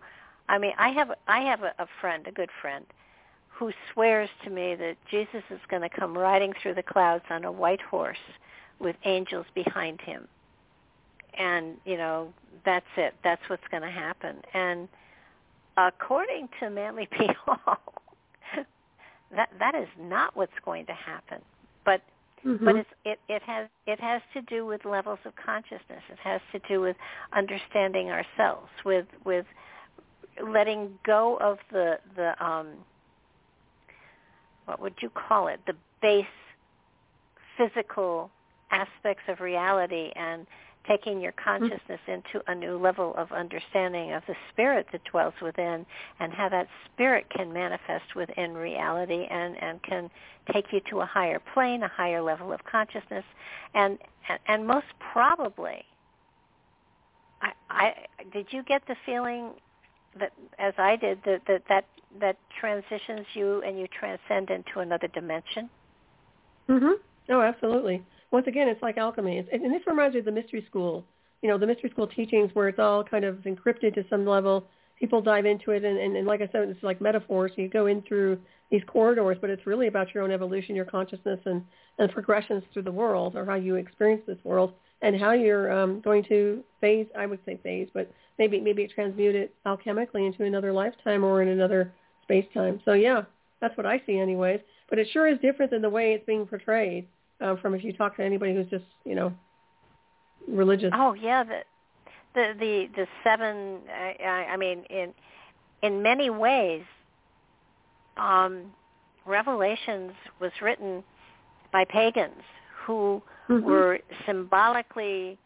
I 0.48 0.58
mean, 0.58 0.72
I 0.78 0.90
have 0.90 1.10
I 1.26 1.40
have 1.40 1.62
a, 1.62 1.74
a 1.78 1.86
friend, 2.00 2.26
a 2.26 2.32
good 2.32 2.50
friend, 2.60 2.84
who 3.58 3.72
swears 3.92 4.30
to 4.44 4.50
me 4.50 4.76
that 4.76 4.96
Jesus 5.10 5.42
is 5.50 5.60
going 5.68 5.82
to 5.82 5.88
come 5.88 6.16
riding 6.16 6.52
through 6.62 6.74
the 6.74 6.82
clouds 6.82 7.24
on 7.28 7.44
a 7.44 7.50
white 7.50 7.80
horse 7.80 8.16
with 8.78 8.94
angels 9.04 9.46
behind 9.54 10.00
him. 10.00 10.28
And, 11.36 11.76
you 11.84 11.96
know, 11.96 12.32
that's 12.64 12.86
it. 12.96 13.14
That's 13.24 13.42
what's 13.48 13.66
going 13.70 13.82
to 13.82 13.90
happen. 13.90 14.36
And 14.54 14.88
according 15.76 16.48
to 16.60 16.70
Manly 16.70 17.08
P. 17.10 17.28
Hall, 17.44 17.78
that 19.34 19.50
that 19.58 19.74
is 19.74 19.88
not 20.00 20.36
what's 20.36 20.52
going 20.64 20.86
to 20.86 20.94
happen. 20.94 21.40
But 21.84 22.02
mm-hmm. 22.44 22.64
but 22.64 22.76
it's 22.76 22.90
it, 23.04 23.18
it 23.28 23.42
has 23.42 23.68
it 23.86 24.00
has 24.00 24.22
to 24.34 24.42
do 24.42 24.66
with 24.66 24.84
levels 24.84 25.18
of 25.24 25.32
consciousness. 25.36 26.02
It 26.10 26.18
has 26.22 26.40
to 26.52 26.60
do 26.68 26.80
with 26.80 26.96
understanding 27.32 28.10
ourselves, 28.10 28.68
with 28.84 29.06
with 29.24 29.46
letting 30.46 30.98
go 31.04 31.36
of 31.40 31.58
the 31.72 31.98
the 32.16 32.44
um 32.44 32.68
what 34.66 34.80
would 34.80 34.94
you 35.00 35.10
call 35.10 35.48
it, 35.48 35.60
the 35.66 35.74
base 36.02 36.26
physical 37.56 38.30
aspects 38.70 39.22
of 39.28 39.40
reality 39.40 40.12
and 40.14 40.46
taking 40.88 41.20
your 41.20 41.32
consciousness 41.32 42.00
into 42.06 42.42
a 42.46 42.54
new 42.54 42.78
level 42.78 43.14
of 43.16 43.30
understanding 43.32 44.12
of 44.12 44.22
the 44.26 44.34
spirit 44.52 44.86
that 44.92 45.02
dwells 45.04 45.34
within 45.42 45.84
and 46.18 46.32
how 46.32 46.48
that 46.48 46.66
spirit 46.86 47.26
can 47.30 47.52
manifest 47.52 48.14
within 48.16 48.54
reality 48.54 49.26
and, 49.30 49.62
and 49.62 49.82
can 49.82 50.10
take 50.52 50.66
you 50.72 50.80
to 50.90 51.00
a 51.00 51.06
higher 51.06 51.40
plane, 51.54 51.82
a 51.82 51.88
higher 51.88 52.22
level 52.22 52.52
of 52.52 52.60
consciousness. 52.64 53.24
And, 53.74 53.98
and, 54.28 54.38
and 54.48 54.66
most 54.66 54.86
probably, 55.12 55.84
I, 57.42 57.52
I, 57.70 57.94
did 58.32 58.46
you 58.50 58.62
get 58.62 58.82
the 58.88 58.96
feeling 59.04 59.50
that, 60.18 60.32
as 60.58 60.74
I 60.78 60.96
did, 60.96 61.18
that, 61.24 61.42
that, 61.46 61.62
that 61.68 61.84
that 62.20 62.36
transitions 62.58 63.26
you 63.34 63.62
and 63.62 63.78
you 63.78 63.86
transcend 63.86 64.50
into 64.50 64.80
another 64.80 65.08
dimension? 65.08 65.68
Mm-hmm. 66.68 66.92
Oh, 67.30 67.40
absolutely. 67.40 68.02
Once 68.30 68.46
again, 68.46 68.68
it's 68.68 68.82
like 68.82 68.98
alchemy. 68.98 69.38
It's, 69.38 69.48
and 69.52 69.72
this 69.72 69.86
reminds 69.86 70.14
me 70.14 70.20
of 70.20 70.26
the 70.26 70.32
mystery 70.32 70.64
school. 70.68 71.04
You 71.42 71.48
know, 71.48 71.58
the 71.58 71.66
mystery 71.66 71.90
school 71.90 72.06
teachings 72.06 72.50
where 72.54 72.68
it's 72.68 72.78
all 72.78 73.04
kind 73.04 73.24
of 73.24 73.36
encrypted 73.36 73.94
to 73.94 74.04
some 74.10 74.26
level. 74.26 74.66
People 74.98 75.22
dive 75.22 75.46
into 75.46 75.70
it, 75.70 75.84
and, 75.84 75.96
and, 75.96 76.16
and 76.16 76.26
like 76.26 76.40
I 76.40 76.48
said, 76.50 76.68
it's 76.68 76.82
like 76.82 77.00
metaphors. 77.00 77.52
You 77.56 77.68
go 77.68 77.86
in 77.86 78.02
through 78.02 78.38
these 78.70 78.82
corridors, 78.86 79.38
but 79.40 79.48
it's 79.48 79.66
really 79.66 79.86
about 79.86 80.12
your 80.12 80.24
own 80.24 80.32
evolution, 80.32 80.74
your 80.74 80.84
consciousness, 80.84 81.38
and, 81.46 81.64
and 81.98 82.10
progressions 82.10 82.64
through 82.72 82.82
the 82.82 82.92
world, 82.92 83.36
or 83.36 83.46
how 83.46 83.54
you 83.54 83.76
experience 83.76 84.22
this 84.26 84.38
world, 84.44 84.72
and 85.00 85.18
how 85.18 85.32
you're 85.32 85.72
um, 85.72 86.00
going 86.00 86.24
to 86.24 86.62
phase. 86.80 87.06
I 87.16 87.26
would 87.26 87.38
say 87.46 87.58
phase, 87.62 87.88
but 87.94 88.10
maybe 88.38 88.60
maybe 88.60 88.86
transmute 88.88 89.36
it 89.36 89.54
alchemically 89.64 90.26
into 90.26 90.44
another 90.44 90.72
lifetime 90.72 91.24
or 91.24 91.40
in 91.42 91.48
another 91.48 91.92
space 92.24 92.46
time. 92.52 92.80
So 92.84 92.92
yeah, 92.92 93.22
that's 93.60 93.76
what 93.76 93.86
I 93.86 94.02
see 94.04 94.18
anyways. 94.18 94.60
But 94.90 94.98
it 94.98 95.06
sure 95.12 95.28
is 95.28 95.38
different 95.40 95.70
than 95.70 95.82
the 95.82 95.90
way 95.90 96.12
it's 96.12 96.26
being 96.26 96.46
portrayed 96.46 97.06
uh, 97.40 97.56
from 97.56 97.74
if 97.74 97.84
you 97.84 97.92
talk 97.92 98.16
to 98.16 98.24
anybody 98.24 98.54
who's 98.54 98.68
just 98.68 98.84
you 99.04 99.14
know 99.14 99.32
religious. 100.48 100.90
Oh 100.94 101.14
yeah, 101.14 101.44
the 101.44 101.60
the 102.34 102.54
the, 102.58 102.88
the 102.96 103.06
seven. 103.24 103.78
I, 103.90 104.48
I 104.52 104.56
mean, 104.56 104.84
in 104.90 105.12
in 105.82 106.02
many 106.02 106.30
ways, 106.30 106.82
um, 108.16 108.72
Revelations 109.26 110.12
was 110.40 110.52
written 110.62 111.02
by 111.72 111.84
pagans 111.84 112.42
who 112.86 113.22
mm-hmm. 113.48 113.64
were 113.64 113.98
symbolically 114.26 115.38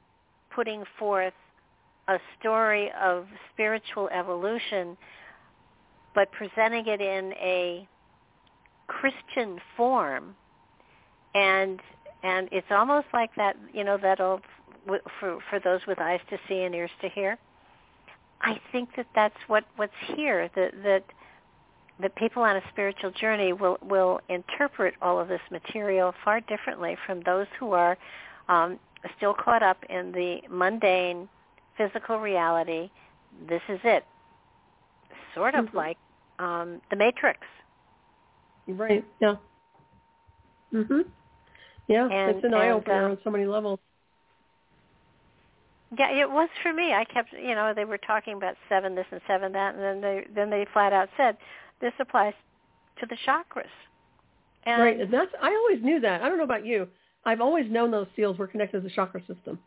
putting 0.54 0.84
forth 0.98 1.34
a 2.08 2.18
story 2.38 2.90
of 3.00 3.26
spiritual 3.52 4.08
evolution 4.08 4.96
but 6.14 6.30
presenting 6.32 6.86
it 6.86 7.00
in 7.00 7.32
a 7.34 7.86
Christian 8.86 9.58
form, 9.76 10.34
and 11.34 11.80
and 12.22 12.48
it's 12.52 12.66
almost 12.70 13.06
like 13.12 13.34
that, 13.36 13.56
you 13.72 13.84
know, 13.84 13.98
that 13.98 14.20
old 14.20 14.42
for 15.20 15.38
for 15.50 15.60
those 15.62 15.80
with 15.86 15.98
eyes 16.00 16.20
to 16.30 16.38
see 16.48 16.62
and 16.62 16.74
ears 16.74 16.90
to 17.00 17.08
hear. 17.08 17.38
I 18.40 18.60
think 18.70 18.90
that 18.96 19.06
that's 19.14 19.36
what 19.46 19.64
what's 19.76 19.92
here. 20.14 20.50
That 20.54 20.72
that 20.82 21.04
that 22.00 22.14
people 22.16 22.42
on 22.42 22.56
a 22.56 22.62
spiritual 22.70 23.10
journey 23.12 23.52
will 23.52 23.78
will 23.82 24.20
interpret 24.28 24.94
all 25.00 25.20
of 25.20 25.28
this 25.28 25.40
material 25.50 26.14
far 26.24 26.40
differently 26.40 26.96
from 27.06 27.22
those 27.22 27.46
who 27.58 27.72
are 27.72 27.96
um, 28.48 28.78
still 29.16 29.34
caught 29.34 29.62
up 29.62 29.78
in 29.88 30.12
the 30.12 30.40
mundane 30.50 31.28
physical 31.76 32.18
reality. 32.18 32.90
This 33.48 33.62
is 33.68 33.80
it 33.84 34.04
sort 35.34 35.54
of 35.54 35.66
mm-hmm. 35.66 35.76
like 35.76 35.98
um, 36.38 36.80
the 36.90 36.96
Matrix. 36.96 37.40
Right. 38.66 39.04
Yeah. 39.20 39.36
Mhm. 40.72 41.04
Yeah, 41.92 42.08
and, 42.08 42.36
it's 42.36 42.44
an 42.44 42.54
eye 42.54 42.70
opener 42.70 43.08
uh, 43.08 43.10
on 43.10 43.18
so 43.22 43.30
many 43.30 43.44
levels. 43.44 43.78
Yeah, 45.98 46.10
it 46.10 46.30
was 46.30 46.48
for 46.62 46.72
me. 46.72 46.94
I 46.94 47.04
kept, 47.04 47.32
you 47.34 47.54
know, 47.54 47.74
they 47.76 47.84
were 47.84 47.98
talking 47.98 48.34
about 48.34 48.54
seven 48.70 48.94
this 48.94 49.04
and 49.10 49.20
seven 49.26 49.52
that, 49.52 49.74
and 49.74 49.82
then 49.82 50.00
they 50.00 50.26
then 50.34 50.48
they 50.48 50.66
flat 50.72 50.94
out 50.94 51.10
said 51.18 51.36
this 51.82 51.92
applies 52.00 52.32
to 53.00 53.06
the 53.06 53.16
chakras. 53.26 53.66
And 54.64 54.82
right, 54.82 55.00
and 55.00 55.12
that's 55.12 55.30
I 55.42 55.48
always 55.48 55.84
knew 55.84 56.00
that. 56.00 56.22
I 56.22 56.28
don't 56.30 56.38
know 56.38 56.44
about 56.44 56.64
you. 56.64 56.88
I've 57.26 57.42
always 57.42 57.70
known 57.70 57.90
those 57.90 58.06
seals 58.16 58.38
were 58.38 58.46
connected 58.46 58.80
to 58.80 58.88
the 58.88 58.94
chakra 58.94 59.20
system 59.26 59.58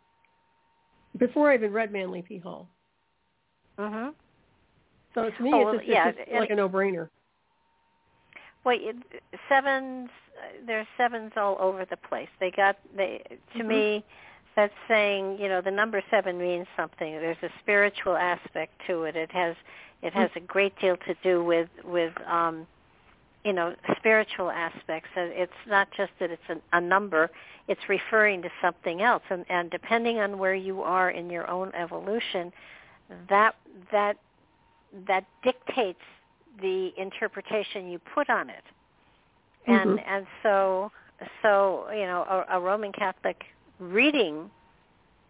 before 1.17 1.51
I 1.51 1.55
even 1.55 1.71
read 1.71 1.91
Manly 1.91 2.23
P. 2.23 2.39
Hall. 2.39 2.67
Mhm. 3.77 4.15
So 5.13 5.29
to 5.29 5.43
me, 5.43 5.51
Oh, 5.53 5.69
it's 5.69 5.79
just, 5.79 5.87
yeah, 5.87 6.09
it's 6.09 6.17
just 6.17 6.31
like 6.31 6.49
a 6.49 6.55
no-brainer. 6.55 7.09
Well, 8.63 8.77
it, 8.79 8.95
sevens. 9.47 10.09
There's 10.65 10.87
sevens 10.97 11.33
all 11.37 11.57
over 11.59 11.85
the 11.85 11.97
place. 11.97 12.29
They 12.39 12.51
got 12.51 12.77
they. 12.95 13.21
To 13.57 13.63
Mhm. 13.63 13.67
me, 13.67 14.05
that's 14.55 14.73
saying 14.87 15.37
you 15.39 15.47
know 15.47 15.61
the 15.61 15.71
number 15.71 16.01
seven 16.09 16.37
means 16.37 16.67
something. 16.75 17.13
There's 17.13 17.41
a 17.43 17.49
spiritual 17.59 18.15
aspect 18.15 18.73
to 18.87 19.03
it. 19.03 19.15
It 19.15 19.31
has 19.31 19.55
it 20.01 20.13
has 20.13 20.29
a 20.35 20.39
great 20.39 20.77
deal 20.79 20.97
to 20.97 21.13
do 21.23 21.43
with 21.43 21.69
with 21.83 22.13
um, 22.27 22.67
you 23.43 23.53
know 23.53 23.75
spiritual 23.97 24.51
aspects. 24.51 25.09
And 25.15 25.31
It's 25.33 25.51
not 25.67 25.87
just 25.95 26.11
that 26.19 26.31
it's 26.31 26.49
a, 26.49 26.77
a 26.77 26.81
number. 26.81 27.29
It's 27.67 27.89
referring 27.89 28.41
to 28.43 28.49
something 28.61 29.01
else. 29.01 29.23
And 29.29 29.45
and 29.49 29.69
depending 29.71 30.19
on 30.19 30.37
where 30.37 30.55
you 30.55 30.81
are 30.81 31.09
in 31.09 31.29
your 31.29 31.49
own 31.49 31.73
evolution, 31.75 32.51
that 33.29 33.55
that 33.91 34.17
that 35.07 35.25
dictates 35.43 35.99
the 36.61 36.93
interpretation 36.97 37.89
you 37.89 37.99
put 37.99 38.29
on 38.29 38.49
it. 38.49 38.63
And 39.67 39.99
Mhm. 39.99 40.03
and 40.07 40.27
so 40.43 40.91
so 41.41 41.89
you 41.91 42.05
know 42.05 42.23
a, 42.23 42.57
a 42.57 42.59
Roman 42.59 42.91
Catholic 42.91 43.43
reading 43.79 44.49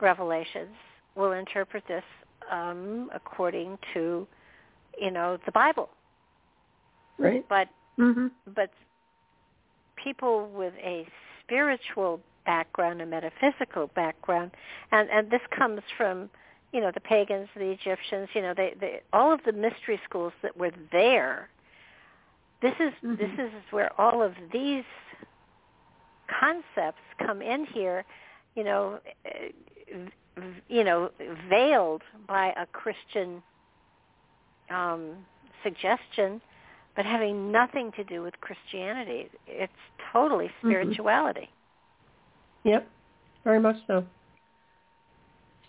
Revelations 0.02 0.76
will 1.16 1.32
interpret 1.32 1.86
this 1.88 2.04
um, 2.52 3.10
according 3.14 3.78
to 3.94 4.28
you 5.00 5.12
know 5.12 5.38
the 5.46 5.52
Bible. 5.52 5.90
Right. 7.18 7.48
But 7.48 7.70
Mhm. 7.98 8.32
but 8.48 8.72
people 9.96 10.50
with 10.50 10.74
a 10.76 11.08
spiritual 11.42 12.22
background, 12.46 13.02
a 13.02 13.06
metaphysical 13.06 13.88
background, 13.96 14.52
and 14.92 15.10
and 15.10 15.32
this 15.32 15.42
comes 15.52 15.82
from 15.98 16.30
you 16.72 16.82
know 16.82 16.92
the 16.94 17.00
pagans, 17.00 17.48
the 17.56 17.72
Egyptians, 17.72 18.30
you 18.34 18.42
know 18.42 18.54
they, 18.54 18.76
they 18.80 19.02
all 19.14 19.32
of 19.32 19.40
the 19.46 19.54
mystery 19.54 20.00
schools 20.04 20.34
that 20.42 20.56
were 20.58 20.72
there. 20.92 21.50
This 22.66 22.80
is 22.80 22.94
Mhm. 23.04 23.18
this 23.18 23.40
is 23.40 23.72
where 23.72 23.92
all 24.02 24.24
of 24.24 24.34
these 24.52 24.86
concepts 26.28 27.02
come 27.20 27.40
in 27.44 27.64
here, 27.66 28.04
you 28.56 28.64
know, 28.64 29.00
eh, 29.26 29.50
you 30.68 30.84
know, 30.84 31.12
veiled 31.48 32.02
by 32.28 32.54
a 32.58 32.66
Christian 32.66 33.44
um, 34.72 35.24
suggestion, 35.62 36.42
but 36.96 37.06
having 37.06 37.52
nothing 37.52 37.92
to 37.92 38.04
do 38.04 38.24
with 38.24 38.34
Christianity. 38.42 39.30
It's 39.46 39.72
totally 40.12 40.48
Mm-hmm. 40.48 40.70
spirituality. 40.70 41.50
Yep. 42.64 42.88
Very 43.44 43.60
much 43.60 43.78
so. 43.86 44.04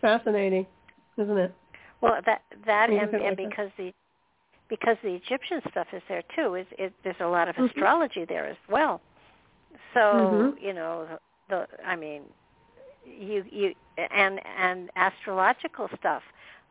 Fascinating, 0.01 0.67
isn't 1.19 1.37
it? 1.37 1.53
Well, 2.01 2.23
that 2.25 2.41
that 2.65 2.89
and, 2.89 2.99
look 2.99 3.13
at 3.15 3.21
it 3.21 3.27
and 3.27 3.37
because 3.37 3.71
the 3.77 3.93
because 4.69 4.97
the 5.03 5.15
Egyptian 5.15 5.61
stuff 5.71 5.87
is 5.93 6.03
there 6.09 6.23
too. 6.35 6.55
Is 6.55 6.67
it, 6.79 6.93
there's 7.05 7.21
a 7.21 7.27
lot 7.27 7.49
of 7.49 7.57
Mhm. 7.57 7.69
astrology 7.69 8.25
there 8.25 8.47
as 8.47 8.57
well. 8.69 9.01
So 9.95 10.01
Mhm. 10.01 10.61
you 10.61 10.73
know 10.73 11.19
the 11.49 11.69
I 11.85 11.97
mean 11.97 12.25
you 13.05 13.45
you 13.51 13.75
and 13.97 14.41
and 14.45 14.91
astrological 14.97 15.89
stuff. 15.97 16.23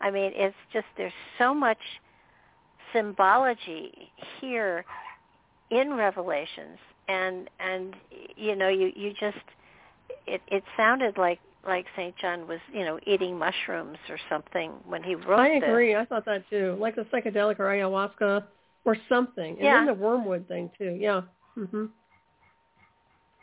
I 0.02 0.12
mean 0.12 0.34
it's 0.36 0.58
just 0.72 0.88
there's 0.98 1.14
so 1.38 1.54
much 1.54 2.02
symbology 2.94 4.12
here 4.40 4.86
in 5.70 5.94
Revelations 5.96 6.80
and 7.08 7.50
and 7.60 7.96
you 8.36 8.56
know 8.56 8.70
you 8.70 8.92
you 8.96 9.14
just 9.14 9.38
it 10.28 10.42
it 10.48 10.64
sounded 10.78 11.18
like 11.18 11.40
like 11.66 11.86
St. 11.96 12.16
John 12.18 12.48
was, 12.48 12.60
you 12.74 12.86
know, 12.86 13.00
eating 13.06 13.38
mushrooms 13.38 13.98
or 14.10 14.18
something 14.30 14.72
when 14.86 15.04
he 15.04 15.16
wrote 15.16 15.40
I 15.40 15.60
this. 15.60 15.64
agree. 15.64 15.96
I 15.96 16.06
thought 16.06 16.26
that 16.26 16.48
too. 16.50 16.76
Like 16.80 16.96
the 16.96 17.04
psychedelic 17.06 17.60
or 17.60 17.66
ayahuasca 17.66 18.44
or 18.86 18.98
something. 19.10 19.56
And 19.56 19.64
Yeah. 19.66 19.78
then 19.78 19.86
the 19.88 19.94
wormwood 19.94 20.48
thing 20.48 20.70
too. 20.78 20.98
Yeah. 21.00 21.22
Mhm. 21.58 21.90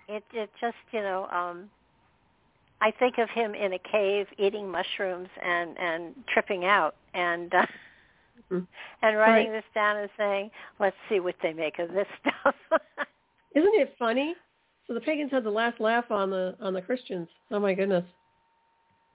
It 0.09 0.25
it 0.33 0.51
just, 0.61 0.77
you 0.93 1.01
know, 1.01 1.27
um 1.31 1.71
I 2.81 2.91
think 2.91 3.19
of 3.19 3.31
him 3.31 3.55
in 3.55 3.75
a 3.75 3.79
cave 3.79 4.27
eating 4.39 4.69
mushrooms 4.69 5.29
and 5.43 5.79
and 5.79 6.15
tripping 6.29 6.65
out 6.65 6.97
and 7.15 7.53
uh, 7.55 7.67
Mhm. 8.51 8.67
and 9.03 9.17
writing 9.17 9.51
Right. 9.53 9.63
this 9.63 9.71
down 9.75 9.97
and 9.99 10.11
saying, 10.17 10.51
"Let's 10.81 10.97
see 11.09 11.21
what 11.21 11.37
they 11.43 11.53
make 11.53 11.79
of 11.79 11.93
this 11.93 12.09
stuff." 12.21 12.55
Isn't 13.55 13.75
it 13.75 13.95
funny? 13.99 14.35
So 14.87 14.95
the 14.95 15.01
pagans 15.01 15.31
had 15.31 15.45
the 15.45 15.51
last 15.51 15.81
laugh 15.81 16.11
on 16.11 16.31
the 16.31 16.57
on 16.61 16.75
the 16.75 16.83
Christians. 16.83 17.29
Oh 17.51 17.61
my 17.61 17.75
goodness. 17.75 18.05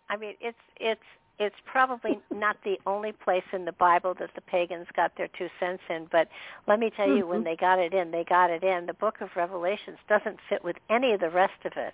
I 0.10 0.16
mean, 0.18 0.36
it's 0.40 0.58
it's 0.80 1.02
it's 1.40 1.56
probably 1.66 2.20
not 2.34 2.58
the 2.64 2.78
only 2.86 3.12
place 3.12 3.44
in 3.54 3.66
the 3.66 3.74
Bible 3.74 4.14
that 4.20 4.30
the 4.36 4.42
pagans 4.42 4.88
got 4.96 5.12
their 5.18 5.28
two 5.38 5.50
cents 5.60 5.84
in, 5.90 6.08
but 6.12 6.28
let 6.68 6.80
me 6.80 6.90
tell 6.96 7.08
you, 7.10 7.28
when 7.28 7.42
Mhm. 7.42 7.46
they 7.46 7.56
got 7.56 7.80
it 7.80 7.94
in, 7.94 8.12
they 8.12 8.24
got 8.24 8.50
it 8.50 8.64
in. 8.64 8.86
The 8.86 8.94
Book 8.94 9.22
of 9.22 9.30
Revelations 9.36 10.00
doesn't 10.08 10.40
fit 10.50 10.64
with 10.64 10.78
any 10.90 11.12
of 11.14 11.20
the 11.20 11.30
rest 11.30 11.64
of 11.66 11.74
it, 11.76 11.94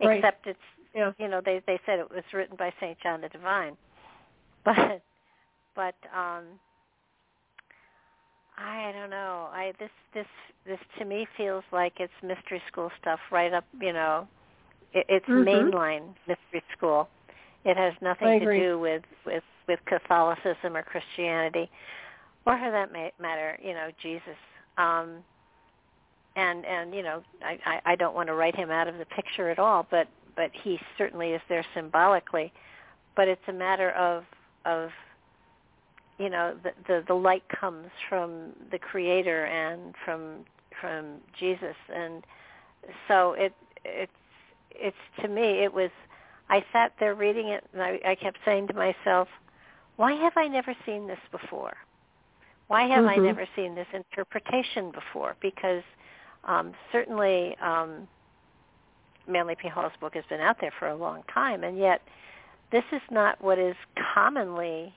Right. 0.00 0.18
except 0.18 0.46
it's 0.46 0.58
Yeah. 0.94 1.12
you 1.18 1.28
know 1.28 1.40
they 1.40 1.58
they 1.66 1.78
said 1.86 1.98
it 1.98 2.10
was 2.10 2.24
written 2.32 2.56
by 2.56 2.72
Saint 2.80 2.98
John 3.00 3.20
the 3.20 3.28
Divine, 3.28 3.76
but 4.64 5.02
but 5.74 5.94
um 6.14 6.44
I 8.60 8.92
don't 8.92 9.10
know. 9.10 9.48
I 9.52 9.72
this 9.78 9.90
this 10.14 10.26
this 10.66 10.78
to 10.98 11.04
me 11.04 11.26
feels 11.36 11.64
like 11.72 11.94
it's 11.98 12.12
mystery 12.22 12.62
school 12.68 12.90
stuff 13.00 13.20
right 13.30 13.52
up, 13.52 13.64
you 13.80 13.92
know. 13.92 14.28
It, 14.92 15.06
it's 15.08 15.26
Mhm. 15.26 15.44
mainline 15.46 16.14
mystery 16.26 16.62
school. 16.76 17.08
It 17.64 17.76
has 17.76 17.94
nothing 18.00 18.40
to 18.40 18.46
do 18.60 18.78
with 18.78 19.02
with 19.24 19.44
with 19.66 19.80
Catholicism 19.86 20.76
or 20.76 20.82
Christianity, 20.82 21.70
or 22.46 22.58
for 22.58 22.70
that 22.70 22.92
ma- 22.92 23.10
matter, 23.18 23.58
you 23.62 23.72
know, 23.72 23.90
Jesus. 24.02 24.36
Um, 24.76 25.24
and 26.36 26.64
and 26.66 26.94
you 26.94 27.02
know, 27.02 27.22
I, 27.42 27.58
I 27.64 27.92
I 27.92 27.96
don't 27.96 28.14
want 28.14 28.28
to 28.28 28.34
write 28.34 28.56
him 28.56 28.70
out 28.70 28.88
of 28.88 28.98
the 28.98 29.06
picture 29.06 29.48
at 29.50 29.58
all, 29.58 29.86
but 29.90 30.08
but 30.36 30.50
he 30.52 30.78
certainly 30.98 31.32
is 31.32 31.42
there 31.48 31.64
symbolically. 31.74 32.52
But 33.16 33.28
it's 33.28 33.46
a 33.48 33.52
matter 33.52 33.90
of 33.92 34.24
of 34.64 34.90
you 36.20 36.28
know 36.28 36.54
the, 36.62 36.72
the 36.86 37.04
the 37.08 37.14
light 37.14 37.44
comes 37.48 37.88
from 38.08 38.52
the 38.70 38.78
creator 38.78 39.46
and 39.46 39.94
from 40.04 40.44
from 40.80 41.16
jesus. 41.38 41.76
And 41.94 42.24
so 43.08 43.32
it 43.32 43.54
it's 43.84 44.12
it's 44.70 44.96
to 45.22 45.28
me 45.28 45.64
it 45.64 45.72
was 45.72 45.90
i 46.50 46.64
sat 46.72 46.92
there 47.00 47.14
reading 47.14 47.48
it 47.48 47.64
and 47.72 47.82
i 47.82 47.98
i 48.06 48.14
kept 48.14 48.38
saying 48.44 48.66
to 48.68 48.74
myself 48.74 49.28
why 49.96 50.12
have 50.12 50.34
i 50.36 50.46
never 50.46 50.74
seen 50.86 51.06
this 51.06 51.18
before? 51.30 51.74
Why 52.68 52.86
have 52.86 53.04
i 53.06 53.16
Mhm. 53.16 53.24
never 53.24 53.46
seen 53.56 53.74
this 53.74 53.88
interpretation 53.92 54.90
before? 54.92 55.36
Because 55.40 55.82
um 56.44 56.72
certainly 56.92 57.56
um 57.58 58.06
manly 59.26 59.54
p. 59.56 59.68
Hall's 59.68 59.92
book 60.00 60.14
has 60.14 60.24
been 60.28 60.40
out 60.40 60.58
there 60.60 60.72
for 60.78 60.88
a 60.88 60.94
long 60.94 61.22
time 61.32 61.64
and 61.64 61.78
yet 61.78 62.02
this 62.72 62.84
is 62.92 63.02
not 63.10 63.40
what 63.42 63.58
is 63.58 63.76
commonly 64.14 64.94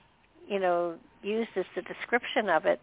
you 0.47 0.59
know 0.59 0.97
used 1.23 1.49
as 1.55 1.65
the 1.75 1.81
description 1.81 2.49
of 2.49 2.65
it 2.65 2.79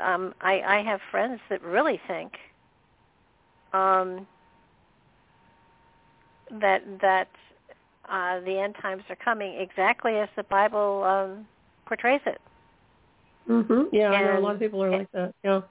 um 0.00 0.34
i 0.40 0.60
i 0.60 0.82
have 0.82 1.00
friends 1.10 1.40
that 1.48 1.62
really 1.62 2.00
think 2.06 2.32
um 3.72 4.26
that 6.60 6.82
that 7.00 7.28
uh 8.08 8.40
the 8.40 8.58
end 8.58 8.74
times 8.80 9.02
are 9.08 9.16
coming 9.16 9.54
exactly 9.60 10.16
as 10.16 10.28
the 10.36 10.42
bible 10.44 11.04
um 11.04 11.46
portrays 11.86 12.20
it 12.26 12.40
Mhm. 13.48 13.88
Yeah, 13.92 14.10
I 14.12 14.22
know 14.22 14.38
a 14.38 14.40
lot 14.40 14.54
of 14.54 14.60
people 14.60 14.84
are 14.84 14.90
like 14.90 15.10
that. 15.12 15.34
Yeah. 15.42 15.62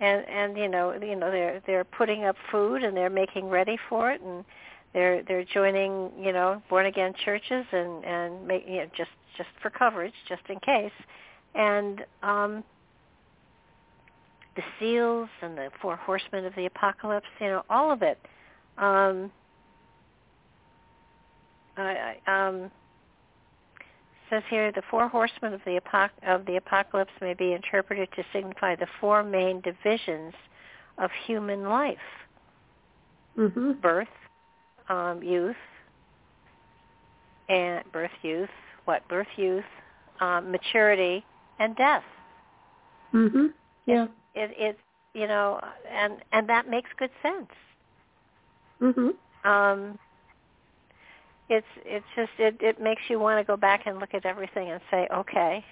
and 0.00 0.24
and 0.28 0.56
you 0.56 0.68
know 0.68 0.92
you 0.92 1.14
know 1.14 1.30
they're 1.30 1.60
they're 1.66 1.84
putting 1.84 2.24
up 2.24 2.36
food 2.50 2.82
and 2.82 2.96
they're 2.96 3.10
making 3.10 3.48
ready 3.48 3.76
for 3.88 4.10
it 4.10 4.20
and 4.22 4.44
they're 4.94 5.22
they're 5.24 5.44
joining 5.44 6.10
you 6.18 6.32
know 6.32 6.62
born 6.70 6.86
again 6.86 7.12
churches 7.24 7.66
and 7.72 8.04
and 8.04 8.46
make 8.46 8.64
you 8.66 8.78
know 8.78 8.86
just 8.96 9.10
just 9.36 9.50
for 9.60 9.68
coverage 9.70 10.14
just 10.28 10.42
in 10.48 10.58
case. 10.60 10.92
And 11.54 12.04
um 12.22 12.64
the 14.56 14.62
seals 14.78 15.28
and 15.42 15.58
the 15.58 15.70
four 15.82 15.96
horsemen 15.96 16.44
of 16.46 16.54
the 16.54 16.66
apocalypse 16.66 17.26
you 17.40 17.48
know 17.48 17.62
all 17.68 17.92
of 17.92 18.02
it. 18.02 18.18
Um 18.78 19.30
I, 21.76 22.16
I 22.26 22.48
um 22.48 22.70
says 24.30 24.42
here 24.48 24.72
the 24.72 24.82
four 24.90 25.08
horsemen 25.08 25.52
of 25.52 25.60
the 25.66 25.80
apoc- 25.80 26.10
of 26.26 26.46
the 26.46 26.56
apocalypse 26.56 27.12
may 27.20 27.34
be 27.34 27.52
interpreted 27.52 28.08
to 28.16 28.24
signify 28.32 28.76
the 28.76 28.86
four 29.00 29.22
main 29.22 29.60
divisions 29.60 30.32
of 30.98 31.10
human 31.26 31.64
life: 31.64 31.98
Mhm. 33.36 33.80
birth, 33.80 34.08
um, 34.88 35.22
youth, 35.22 35.56
and 37.48 37.84
birth, 37.92 38.10
youth, 38.22 38.48
what 38.84 39.06
birth, 39.08 39.26
youth, 39.36 39.64
um, 40.20 40.50
maturity, 40.50 41.24
and 41.58 41.76
death. 41.76 42.04
Mhm. 43.12 43.52
Yeah. 43.86 44.06
It 44.34 44.50
it 44.58 44.78
you 45.14 45.26
know, 45.28 45.60
and 45.88 46.22
and 46.32 46.48
that 46.48 46.68
makes 46.68 46.90
good 46.98 47.10
sense. 47.22 47.50
Mhm. 48.80 49.14
Um 49.44 49.98
it's 51.48 51.66
it's 51.84 52.06
just 52.16 52.32
it 52.38 52.56
it 52.60 52.80
makes 52.80 53.02
you 53.08 53.18
want 53.18 53.38
to 53.38 53.44
go 53.44 53.56
back 53.56 53.86
and 53.86 53.98
look 54.00 54.14
at 54.14 54.24
everything 54.24 54.70
and 54.70 54.80
say, 54.90 55.06
okay, 55.14 55.64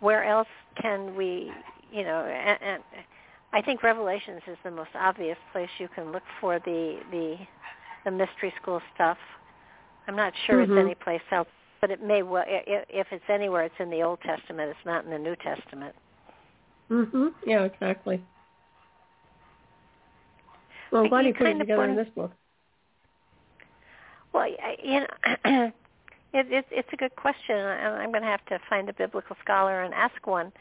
where 0.00 0.24
else 0.24 0.48
can 0.80 1.14
we, 1.16 1.50
you 1.92 2.04
know, 2.04 2.24
and, 2.24 2.58
and 2.62 2.82
I 3.52 3.62
think 3.62 3.82
Revelations 3.82 4.42
is 4.46 4.58
the 4.64 4.70
most 4.70 4.90
obvious 4.94 5.38
place 5.52 5.70
you 5.78 5.88
can 5.94 6.12
look 6.12 6.22
for 6.40 6.58
the 6.60 7.00
the 7.10 7.36
the 8.04 8.10
mystery 8.10 8.52
school 8.60 8.80
stuff. 8.94 9.18
I'm 10.06 10.16
not 10.16 10.32
sure 10.46 10.58
Mhm. 10.58 10.70
it's 10.70 10.78
any 10.78 10.94
place 10.94 11.22
else, 11.30 11.48
but 11.80 11.90
it 11.90 12.02
may 12.02 12.22
well 12.22 12.44
if 12.46 13.12
it's 13.12 13.28
anywhere 13.28 13.64
it's 13.64 13.78
in 13.78 13.90
the 13.90 14.02
Old 14.02 14.20
Testament, 14.22 14.70
it's 14.70 14.86
not 14.86 15.04
in 15.04 15.10
the 15.10 15.18
New 15.18 15.36
Testament. 15.36 15.94
Mhm. 16.90 17.34
Yeah, 17.44 17.64
exactly. 17.64 18.24
Well, 20.90 21.02
I'm 21.02 21.08
glad 21.08 21.22
you 21.22 21.28
you 21.28 21.34
put 21.34 21.46
it 21.48 21.58
together 21.58 21.84
in 21.84 21.96
this 21.96 22.08
book. 22.10 22.32
Well, 24.32 24.48
you 24.82 25.00
know, 25.00 25.06
it, 26.32 26.52
it, 26.52 26.66
it's 26.70 26.92
a 26.92 26.96
good 26.96 27.14
question, 27.16 27.56
and 27.56 27.94
I'm 27.96 28.10
going 28.10 28.22
to 28.22 28.28
have 28.28 28.44
to 28.46 28.58
find 28.68 28.88
a 28.88 28.92
biblical 28.92 29.36
scholar 29.42 29.82
and 29.82 29.94
ask 29.94 30.26
one. 30.26 30.52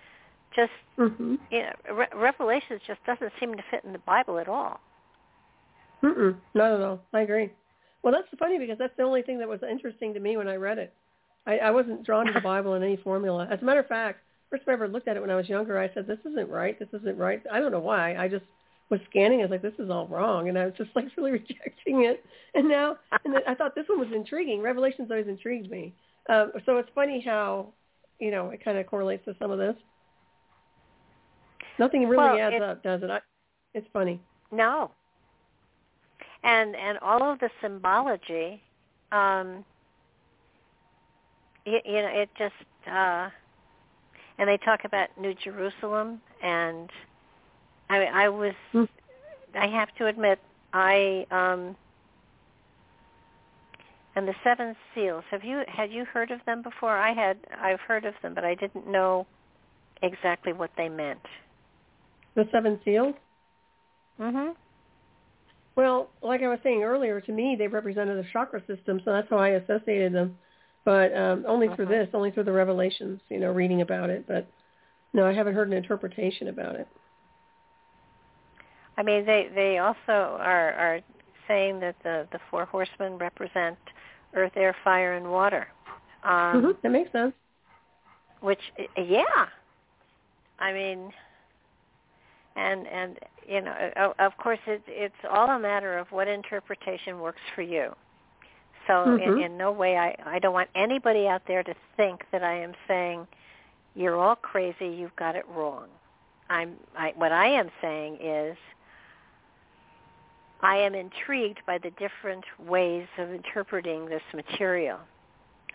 Just 0.55 0.71
Mhm. 0.97 1.39
you 1.49 1.59
know, 1.61 1.93
Re- 1.93 2.07
Revelations 2.13 2.81
just 2.87 3.03
doesn't 3.05 3.31
seem 3.39 3.55
to 3.55 3.63
fit 3.71 3.83
in 3.85 3.93
the 3.93 3.99
Bible 3.99 4.39
at 4.39 4.47
all. 4.49 4.81
Mm-mm. 6.03 6.37
Not 6.53 6.73
at 6.73 6.81
all. 6.81 7.01
I 7.13 7.21
agree. 7.21 7.51
Well, 8.03 8.13
that's 8.13 8.27
funny 8.39 8.59
because 8.59 8.77
that's 8.77 8.95
the 8.97 9.03
only 9.03 9.21
thing 9.21 9.39
that 9.39 9.47
was 9.47 9.59
interesting 9.69 10.13
to 10.13 10.19
me 10.19 10.37
when 10.37 10.47
I 10.47 10.55
read 10.55 10.77
it. 10.77 10.93
I, 11.45 11.57
I 11.57 11.71
wasn't 11.71 12.05
drawn 12.05 12.25
to 12.27 12.33
the 12.33 12.41
Bible 12.43 12.75
in 12.75 12.83
any 12.83 12.97
formula. 12.97 13.47
As 13.51 13.61
a 13.61 13.65
matter 13.65 13.79
of 13.79 13.87
fact, 13.87 14.19
first 14.49 14.65
time 14.65 14.71
I 14.71 14.75
ever 14.75 14.87
looked 14.87 15.07
at 15.07 15.17
it 15.17 15.21
when 15.21 15.31
I 15.31 15.35
was 15.35 15.49
younger, 15.49 15.79
I 15.79 15.93
said, 15.93 16.07
"This 16.07 16.19
isn't 16.25 16.49
right. 16.49 16.77
This 16.77 16.89
isn't 16.93 17.17
right." 17.17 17.41
I 17.51 17.59
don't 17.59 17.71
know 17.71 17.79
why. 17.79 18.15
I 18.15 18.27
just 18.27 18.45
was 18.89 18.99
scanning. 19.09 19.39
I 19.39 19.43
was 19.43 19.51
like, 19.51 19.61
"This 19.61 19.73
is 19.79 19.89
all 19.89 20.07
wrong," 20.07 20.49
and 20.49 20.57
I 20.57 20.65
was 20.65 20.73
just 20.77 20.91
like 20.95 21.05
really 21.17 21.31
rejecting 21.31 22.03
it. 22.05 22.23
And 22.53 22.69
now, 22.69 22.97
and 23.25 23.33
then 23.33 23.41
I 23.47 23.55
thought 23.55 23.75
this 23.75 23.85
one 23.87 23.99
was 23.99 24.09
intriguing. 24.13 24.61
Revelations 24.61 25.09
always 25.09 25.27
intrigued 25.27 25.69
me. 25.71 25.93
Um, 26.29 26.51
so 26.65 26.77
it's 26.77 26.89
funny 26.93 27.21
how, 27.25 27.73
you 28.19 28.31
know, 28.31 28.49
it 28.49 28.63
kind 28.63 28.77
of 28.77 28.85
correlates 28.87 29.23
to 29.25 29.35
some 29.39 29.51
of 29.51 29.57
this. 29.57 29.75
Nothing 31.79 32.07
really 32.07 32.17
Well, 32.17 32.39
adds 32.39 32.61
up, 32.61 32.83
does 32.83 33.03
it? 33.03 33.09
I, 33.09 33.19
it's 33.73 33.87
funny. 33.93 34.21
No. 34.51 34.91
And 36.47 36.77
and 36.77 36.97
all 36.99 37.29
of 37.29 37.39
the 37.39 37.49
symbology, 37.61 38.61
um, 39.11 39.65
you, 41.65 41.79
you 41.83 42.01
know, 42.01 42.07
it 42.07 42.29
just 42.37 42.53
uh, 42.89 43.29
and 44.37 44.47
they 44.47 44.57
talk 44.57 44.85
about 44.85 45.09
New 45.19 45.33
Jerusalem, 45.33 46.21
and 46.41 46.89
I 47.89 48.05
I 48.05 48.29
was 48.29 48.53
Hmm. 48.71 48.85
I 49.55 49.67
have 49.67 49.93
to 49.95 50.07
admit 50.07 50.39
I 50.71 51.25
um 51.31 51.75
and 54.15 54.25
the 54.27 54.35
seven 54.41 54.73
seals. 54.95 55.25
Have 55.29 55.43
you 55.43 55.63
had 55.67 55.91
you 55.91 56.05
heard 56.05 56.31
of 56.31 56.39
them 56.45 56.61
before? 56.61 56.95
I 56.95 57.11
had 57.13 57.37
I've 57.59 57.81
heard 57.81 58.05
of 58.05 58.13
them, 58.21 58.33
but 58.33 58.45
I 58.45 58.55
didn't 58.55 58.87
know 58.87 59.27
exactly 60.01 60.53
what 60.53 60.71
they 60.77 60.87
meant. 60.87 61.25
The 62.35 62.47
seven 62.53 62.79
seals. 62.85 63.15
Mhm. 64.19 64.55
Well, 65.77 66.09
like 66.23 66.41
I 66.41 66.47
was 66.47 66.57
saying 66.63 66.83
earlier, 66.83 67.21
to 67.21 67.31
me 67.31 67.55
they 67.55 67.67
represented 67.67 68.17
the 68.17 68.27
chakra 68.33 68.61
system, 68.65 68.99
so 69.05 69.13
that's 69.13 69.29
how 69.29 69.37
I 69.37 69.49
associated 69.49 70.11
them. 70.11 70.35
But 70.83 71.15
um, 71.15 71.45
only 71.47 71.69
through 71.69 71.85
Mhm. 71.85 71.89
this, 71.89 72.09
only 72.15 72.31
through 72.31 72.45
the 72.45 72.51
revelations, 72.51 73.21
you 73.29 73.39
know, 73.39 73.51
reading 73.51 73.81
about 73.81 74.09
it. 74.09 74.25
But 74.25 74.47
no, 75.13 75.27
I 75.27 75.33
haven't 75.33 75.53
heard 75.53 75.67
an 75.67 75.73
interpretation 75.75 76.47
about 76.47 76.75
it. 76.75 76.87
I 78.97 79.03
mean, 79.03 79.23
they 79.25 79.49
they 79.53 79.77
also 79.77 80.37
are 80.39 80.73
are 80.73 81.01
saying 81.47 81.79
that 81.81 81.95
the 82.03 82.27
the 82.31 82.39
four 82.49 82.65
horsemen 82.65 83.19
represent 83.19 83.77
earth, 84.33 84.53
air, 84.57 84.75
fire, 84.83 85.13
and 85.13 85.31
water. 85.31 85.67
Um, 86.23 86.63
hmm 86.63 86.71
That 86.81 86.89
makes 86.91 87.11
sense. 87.11 87.35
Which, 88.39 88.71
yeah, 88.97 89.47
I 90.59 90.73
mean, 90.73 91.13
and 92.57 92.87
and 92.87 93.19
you 93.47 93.61
know, 93.61 94.13
of, 94.19 94.35
course, 94.37 94.59
it's 94.67 94.83
it's 94.87 95.15
all 95.29 95.49
a 95.51 95.59
matter 95.59 95.97
of 95.97 96.11
what 96.11 96.27
interpretation 96.27 97.19
works 97.19 97.41
for 97.55 97.61
you. 97.61 97.95
So, 98.87 99.15
in, 99.15 99.21
Mhm. 99.21 99.45
in 99.45 99.57
no 99.57 99.71
way, 99.71 99.97
I 99.97 100.15
I 100.25 100.39
don't 100.39 100.53
want 100.53 100.69
anybody 100.75 101.27
out 101.27 101.43
there 101.47 101.63
to 101.63 101.75
think 101.95 102.25
that 102.31 102.43
I 102.43 102.55
am 102.55 102.73
saying 102.87 103.27
you're 103.95 104.17
all 104.17 104.35
crazy, 104.35 104.87
you've 104.87 105.15
got 105.15 105.35
it 105.35 105.45
wrong. 105.47 105.87
I'm 106.49 106.75
I, 106.97 107.13
what 107.15 107.31
I 107.31 107.47
am 107.47 107.69
saying 107.81 108.17
is 108.21 108.57
I 110.61 110.77
am 110.77 110.95
intrigued 110.95 111.59
by 111.65 111.77
the 111.77 111.91
different 111.91 112.43
ways 112.59 113.07
of 113.17 113.31
interpreting 113.31 114.07
this 114.07 114.23
material. 114.33 114.99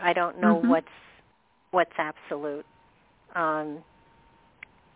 I 0.01 0.13
don't 0.13 0.39
know 0.39 0.57
Mhm. 0.57 0.69
what's 0.69 0.89
what's 1.71 1.99
absolute. 1.99 2.67
Um, 3.35 3.83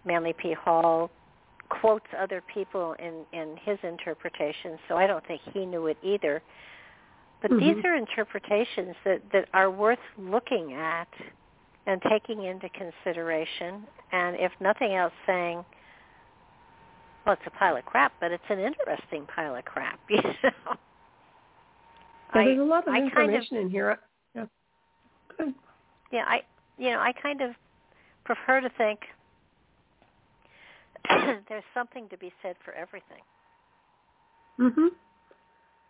Manly 0.04 0.34
P. 0.34 0.52
Hall 0.52 1.10
quotes 1.66 2.06
other 2.18 2.42
people 2.52 2.94
in 2.98 3.24
in 3.32 3.56
his 3.64 3.78
interpretation, 3.82 4.78
so 4.88 4.96
I 4.96 5.06
don't 5.06 5.26
think 5.26 5.40
he 5.52 5.64
knew 5.66 5.86
it 5.86 5.98
either. 6.02 6.42
But 7.42 7.50
Mhm. 7.50 7.60
these 7.60 7.84
are 7.84 7.94
interpretations 7.94 8.96
that 9.04 9.20
that 9.32 9.48
are 9.54 9.70
worth 9.70 9.98
looking 10.18 10.72
at 10.74 11.08
and 11.86 12.00
taking 12.02 12.42
into 12.44 12.68
consideration, 12.70 13.86
and 14.12 14.36
if 14.36 14.52
nothing 14.60 14.94
else, 14.94 15.12
saying 15.26 15.64
well, 17.24 17.32
it's 17.34 17.46
a 17.46 17.50
pile 17.50 17.76
of 17.76 17.84
crap, 17.84 18.12
but 18.20 18.30
it's 18.30 18.48
an 18.50 18.60
interesting 18.60 19.26
pile 19.26 19.56
of 19.56 19.64
crap. 19.64 19.98
You 20.08 20.22
know. 20.22 20.76
Yeah, 22.34 22.44
there's 22.44 22.58
a 22.58 22.62
lot 22.62 22.86
of 22.86 22.94
I 22.94 23.00
kind 23.00 23.12
of- 23.12 23.18
information 23.18 23.56
in 23.58 23.70
here. 23.70 23.98
Yeah. 24.34 24.46
Good. 25.36 25.54
yeah, 26.10 26.24
I 26.26 26.42
you 26.78 26.90
know 26.90 27.00
I 27.00 27.12
kind 27.12 27.40
of 27.40 27.54
prefer 28.24 28.60
to 28.60 28.68
think 28.70 29.00
there's 31.48 31.64
something 31.74 32.08
to 32.08 32.18
be 32.18 32.32
said 32.42 32.56
for 32.64 32.72
everything. 32.74 33.22
Mhm. 34.58 34.88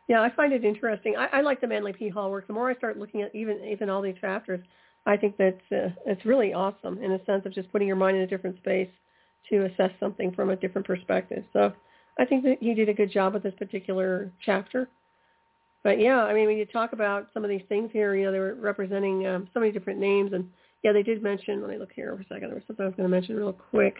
Yeah, 0.08 0.22
I 0.22 0.30
find 0.30 0.52
it 0.52 0.64
interesting. 0.64 1.16
I, 1.16 1.26
I 1.38 1.40
like 1.40 1.60
the 1.60 1.66
Manly 1.66 1.92
P. 1.92 2.08
Hall 2.08 2.30
work. 2.30 2.46
The 2.46 2.52
more 2.52 2.70
I 2.70 2.74
start 2.74 2.98
looking 2.98 3.22
at 3.22 3.34
even 3.34 3.62
even 3.64 3.90
all 3.90 4.02
these 4.02 4.16
chapters, 4.20 4.60
I 5.04 5.16
think 5.16 5.36
that 5.36 5.58
uh, 5.72 5.90
it's 6.04 6.24
really 6.24 6.52
awesome 6.52 7.02
in 7.02 7.12
a 7.12 7.24
sense 7.24 7.46
of 7.46 7.54
just 7.54 7.70
putting 7.72 7.88
your 7.88 7.96
mind 7.96 8.16
in 8.16 8.22
a 8.22 8.26
different 8.26 8.56
space 8.58 8.90
to 9.50 9.64
assess 9.66 9.90
something 10.00 10.32
from 10.32 10.50
a 10.50 10.56
different 10.56 10.86
perspective. 10.86 11.44
So 11.52 11.72
I 12.18 12.24
think 12.24 12.44
that 12.44 12.58
he 12.60 12.74
did 12.74 12.88
a 12.88 12.94
good 12.94 13.12
job 13.12 13.34
with 13.34 13.42
this 13.42 13.54
particular 13.54 14.32
chapter. 14.44 14.88
But 15.84 16.00
yeah, 16.00 16.22
I 16.24 16.34
mean, 16.34 16.46
when 16.46 16.56
you 16.56 16.66
talk 16.66 16.92
about 16.92 17.28
some 17.32 17.44
of 17.44 17.50
these 17.50 17.62
things 17.68 17.90
here, 17.92 18.16
you 18.16 18.24
know, 18.24 18.32
they 18.32 18.40
were 18.40 18.54
representing 18.54 19.26
um, 19.26 19.48
so 19.54 19.60
many 19.60 19.70
different 19.70 20.00
names, 20.00 20.32
and 20.32 20.50
yeah, 20.82 20.92
they 20.92 21.04
did 21.04 21.22
mention. 21.22 21.60
Let 21.60 21.70
me 21.70 21.78
look 21.78 21.92
here 21.92 22.12
for 22.16 22.22
a 22.22 22.26
second. 22.26 22.48
There 22.48 22.56
was 22.56 22.64
something 22.66 22.84
I 22.84 22.88
was 22.88 22.96
going 22.96 23.08
to 23.08 23.14
mention 23.14 23.36
real 23.36 23.52
quick. 23.52 23.94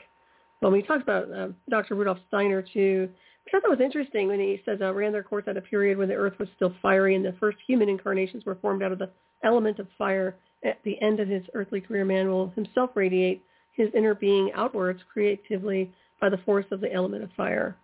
Well, 0.61 0.71
we 0.71 0.83
talked 0.83 1.03
about 1.03 1.31
uh, 1.31 1.49
Dr. 1.69 1.95
Rudolf 1.95 2.19
Steiner 2.29 2.63
too, 2.63 3.09
I 3.47 3.51
thought 3.51 3.63
that 3.63 3.71
was 3.71 3.81
interesting 3.81 4.27
when 4.27 4.41
he 4.41 4.61
says 4.65 4.79
uh, 4.81 4.93
ran 4.93 5.13
their 5.13 5.23
course 5.23 5.45
at 5.47 5.57
a 5.57 5.61
period 5.61 5.99
when 5.99 6.09
the 6.09 6.15
earth 6.15 6.35
was 6.39 6.49
still 6.57 6.75
fiery 6.83 7.15
and 7.15 7.25
the 7.25 7.35
first 7.39 7.59
human 7.67 7.89
incarnations 7.89 8.45
were 8.45 8.57
formed 8.57 8.83
out 8.83 8.91
of 8.91 8.99
the 8.99 9.11
element 9.45 9.79
of 9.79 9.87
fire. 9.97 10.37
At 10.65 10.81
the 10.85 11.01
end 11.01 11.21
of 11.21 11.29
his 11.29 11.45
earthly 11.55 11.81
career, 11.81 12.05
man 12.05 12.29
will 12.29 12.49
himself 12.57 12.91
radiate 12.95 13.45
his 13.73 13.89
inner 13.95 14.15
being 14.15 14.51
outwards 14.55 15.01
creatively 15.13 15.93
by 16.21 16.29
the 16.29 16.39
force 16.39 16.65
of 16.73 16.81
the 16.81 16.93
element 16.93 17.23
of 17.23 17.31
fire. 17.37 17.77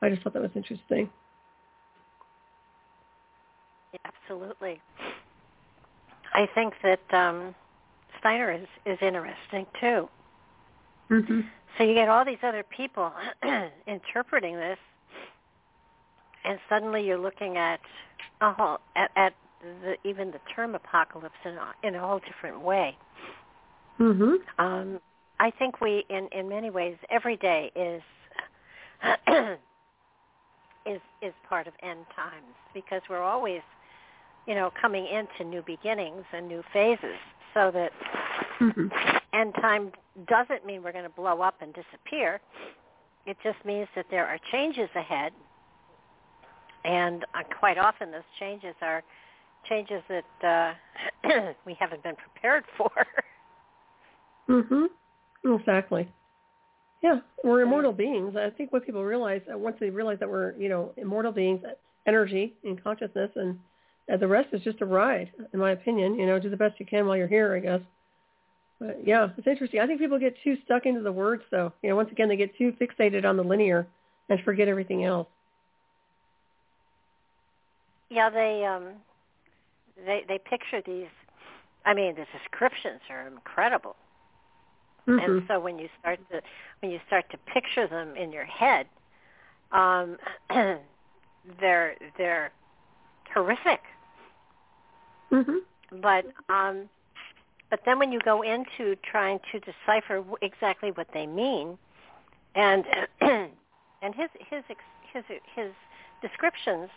I 0.00 0.08
just 0.08 0.22
thought 0.22 0.32
that 0.32 0.42
was 0.42 0.50
interesting. 0.54 1.10
Absolutely. 4.04 4.80
I 6.32 6.48
think 6.54 6.74
that 6.82 7.14
um, 7.14 7.54
Steiner 8.20 8.52
is 8.52 8.66
is 8.86 8.98
interesting 9.02 9.66
too. 9.80 10.08
Mm-hmm. 11.10 11.40
So 11.76 11.84
you 11.84 11.94
get 11.94 12.08
all 12.08 12.24
these 12.24 12.38
other 12.42 12.64
people 12.64 13.12
interpreting 13.86 14.56
this, 14.56 14.78
and 16.44 16.58
suddenly 16.68 17.04
you're 17.04 17.18
looking 17.18 17.56
at 17.56 17.80
a 18.40 18.52
whole, 18.52 18.78
at, 18.94 19.10
at 19.16 19.34
the, 19.82 19.96
even 20.08 20.30
the 20.30 20.40
term 20.54 20.74
apocalypse 20.74 21.34
in 21.44 21.52
a, 21.52 21.72
in 21.82 21.94
a 21.94 22.00
whole 22.00 22.20
different 22.20 22.60
way. 22.62 22.96
Mm-hmm. 24.00 24.64
Um, 24.64 25.00
I 25.38 25.50
think 25.50 25.80
we, 25.80 26.04
in 26.08 26.28
in 26.32 26.48
many 26.48 26.70
ways, 26.70 26.96
every 27.10 27.36
day 27.36 27.70
is 27.76 28.02
is 30.86 31.00
is 31.22 31.34
part 31.48 31.66
of 31.66 31.74
end 31.82 32.06
times 32.14 32.54
because 32.72 33.02
we're 33.10 33.22
always, 33.22 33.60
you 34.46 34.54
know, 34.54 34.70
coming 34.80 35.06
into 35.06 35.44
new 35.48 35.62
beginnings 35.62 36.24
and 36.32 36.48
new 36.48 36.62
phases. 36.72 37.18
So 37.56 37.70
that 37.70 37.90
Mm-hmm. 38.60 38.88
end 39.32 39.54
time 39.54 39.90
doesn't 40.28 40.66
mean 40.66 40.82
we're 40.82 40.92
going 40.92 41.04
to 41.04 41.10
blow 41.10 41.40
up 41.40 41.54
and 41.62 41.74
disappear. 41.74 42.38
It 43.26 43.36
just 43.42 43.56
means 43.64 43.88
that 43.96 44.04
there 44.10 44.26
are 44.26 44.38
changes 44.52 44.88
ahead, 44.94 45.32
and 46.84 47.24
uh, 47.34 47.42
quite 47.58 47.78
often 47.78 48.12
those 48.12 48.20
changes 48.38 48.74
are 48.82 49.02
changes 49.68 50.02
that 50.08 50.74
uh, 51.24 51.52
we 51.66 51.74
haven't 51.80 52.02
been 52.02 52.14
prepared 52.16 52.64
for. 52.76 52.90
Mm-hmm. 54.50 55.54
Exactly. 55.54 56.08
Yeah, 57.02 57.20
we're 57.42 57.62
immortal 57.62 57.92
beings. 57.92 58.36
I 58.36 58.50
think 58.50 58.72
what 58.72 58.84
people 58.84 59.02
realize 59.04 59.40
uh, 59.52 59.56
once 59.56 59.76
they 59.80 59.90
realize 59.90 60.18
that 60.20 60.28
we're 60.28 60.52
you 60.56 60.68
know 60.68 60.92
immortal 60.98 61.32
beings, 61.32 61.60
energy 62.06 62.54
and 62.64 62.82
consciousness, 62.82 63.30
and 63.34 63.58
the 64.08 64.28
rest 64.28 64.48
is 64.52 64.62
just 64.62 64.80
a 64.80 64.86
ride, 64.86 65.30
in 65.52 65.58
my 65.58 65.72
opinion. 65.72 66.18
You 66.18 66.26
know, 66.26 66.38
do 66.38 66.50
the 66.50 66.56
best 66.56 66.78
you 66.78 66.86
can 66.86 67.06
while 67.06 67.16
you're 67.16 67.26
here, 67.26 67.54
I 67.54 67.60
guess. 67.60 67.80
But 68.78 69.06
yeah, 69.06 69.28
it's 69.36 69.46
interesting. 69.46 69.80
I 69.80 69.86
think 69.86 70.00
people 70.00 70.18
get 70.18 70.36
too 70.44 70.56
stuck 70.64 70.86
into 70.86 71.00
the 71.00 71.12
words, 71.12 71.42
though. 71.50 71.72
You 71.82 71.90
know, 71.90 71.96
once 71.96 72.10
again, 72.12 72.28
they 72.28 72.36
get 72.36 72.56
too 72.56 72.72
fixated 72.80 73.24
on 73.24 73.36
the 73.36 73.42
linear 73.42 73.86
and 74.28 74.38
forget 74.44 74.68
everything 74.68 75.04
else. 75.04 75.28
Yeah, 78.10 78.30
they 78.30 78.64
um, 78.64 78.84
they 80.04 80.24
they 80.28 80.38
picture 80.38 80.82
these. 80.84 81.08
I 81.84 81.94
mean, 81.94 82.14
the 82.14 82.26
descriptions 82.38 83.00
are 83.10 83.26
incredible. 83.26 83.96
Mm-hmm. 85.08 85.18
And 85.18 85.42
so 85.48 85.60
when 85.60 85.78
you 85.78 85.88
start 86.00 86.18
to 86.30 86.42
when 86.80 86.92
you 86.92 87.00
start 87.06 87.24
to 87.30 87.38
picture 87.52 87.86
them 87.86 88.14
in 88.16 88.32
your 88.32 88.44
head, 88.44 88.86
um, 89.72 90.16
they're 91.60 91.96
they're 92.18 92.52
horrific. 93.32 93.80
Mm-hmm. 95.32 96.00
But 96.00 96.26
um, 96.48 96.88
but 97.70 97.80
then 97.84 97.98
when 97.98 98.12
you 98.12 98.20
go 98.20 98.42
into 98.42 98.96
trying 99.02 99.40
to 99.52 99.60
decipher 99.60 100.24
exactly 100.42 100.90
what 100.92 101.08
they 101.12 101.26
mean, 101.26 101.78
and 102.54 102.84
and 103.20 104.14
his 104.14 104.28
his 104.50 104.62
his 105.12 105.24
his 105.54 105.72
descriptions 106.22 106.90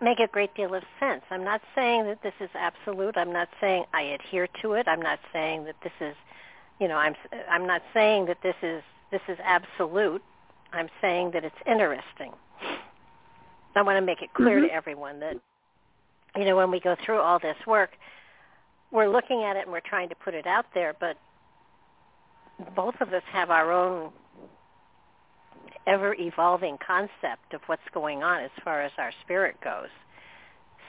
make 0.00 0.18
a 0.18 0.26
great 0.26 0.54
deal 0.54 0.74
of 0.74 0.82
sense. 0.98 1.22
I'm 1.30 1.44
not 1.44 1.60
saying 1.74 2.04
that 2.06 2.22
this 2.22 2.34
is 2.40 2.50
absolute. 2.54 3.16
I'm 3.16 3.32
not 3.32 3.48
saying 3.60 3.84
I 3.94 4.02
adhere 4.02 4.48
to 4.60 4.72
it. 4.72 4.88
I'm 4.88 5.00
not 5.00 5.20
saying 5.32 5.64
that 5.64 5.76
this 5.82 5.92
is, 6.00 6.14
you 6.80 6.88
know, 6.88 6.96
I'm 6.96 7.14
I'm 7.48 7.66
not 7.66 7.82
saying 7.94 8.26
that 8.26 8.38
this 8.42 8.56
is 8.62 8.82
this 9.10 9.22
is 9.28 9.38
absolute. 9.44 10.22
I'm 10.72 10.88
saying 11.00 11.32
that 11.32 11.44
it's 11.44 11.54
interesting. 11.66 12.32
I 13.74 13.82
want 13.82 13.96
to 13.96 14.02
make 14.02 14.22
it 14.22 14.34
clear 14.34 14.58
mm-hmm. 14.58 14.68
to 14.68 14.74
everyone 14.74 15.20
that, 15.20 15.36
you 16.36 16.44
know, 16.44 16.56
when 16.56 16.70
we 16.70 16.80
go 16.80 16.96
through 17.04 17.18
all 17.18 17.38
this 17.38 17.56
work, 17.66 17.90
we're 18.90 19.08
looking 19.08 19.42
at 19.42 19.56
it 19.56 19.62
and 19.62 19.72
we're 19.72 19.80
trying 19.80 20.08
to 20.08 20.14
put 20.14 20.34
it 20.34 20.46
out 20.46 20.66
there, 20.74 20.94
but 20.98 21.16
both 22.76 22.94
of 23.00 23.12
us 23.12 23.22
have 23.32 23.50
our 23.50 23.72
own 23.72 24.12
ever 25.86 26.14
evolving 26.18 26.78
concept 26.86 27.54
of 27.54 27.60
what's 27.66 27.82
going 27.92 28.22
on 28.22 28.42
as 28.42 28.50
far 28.62 28.82
as 28.82 28.92
our 28.98 29.12
spirit 29.24 29.56
goes. 29.62 29.88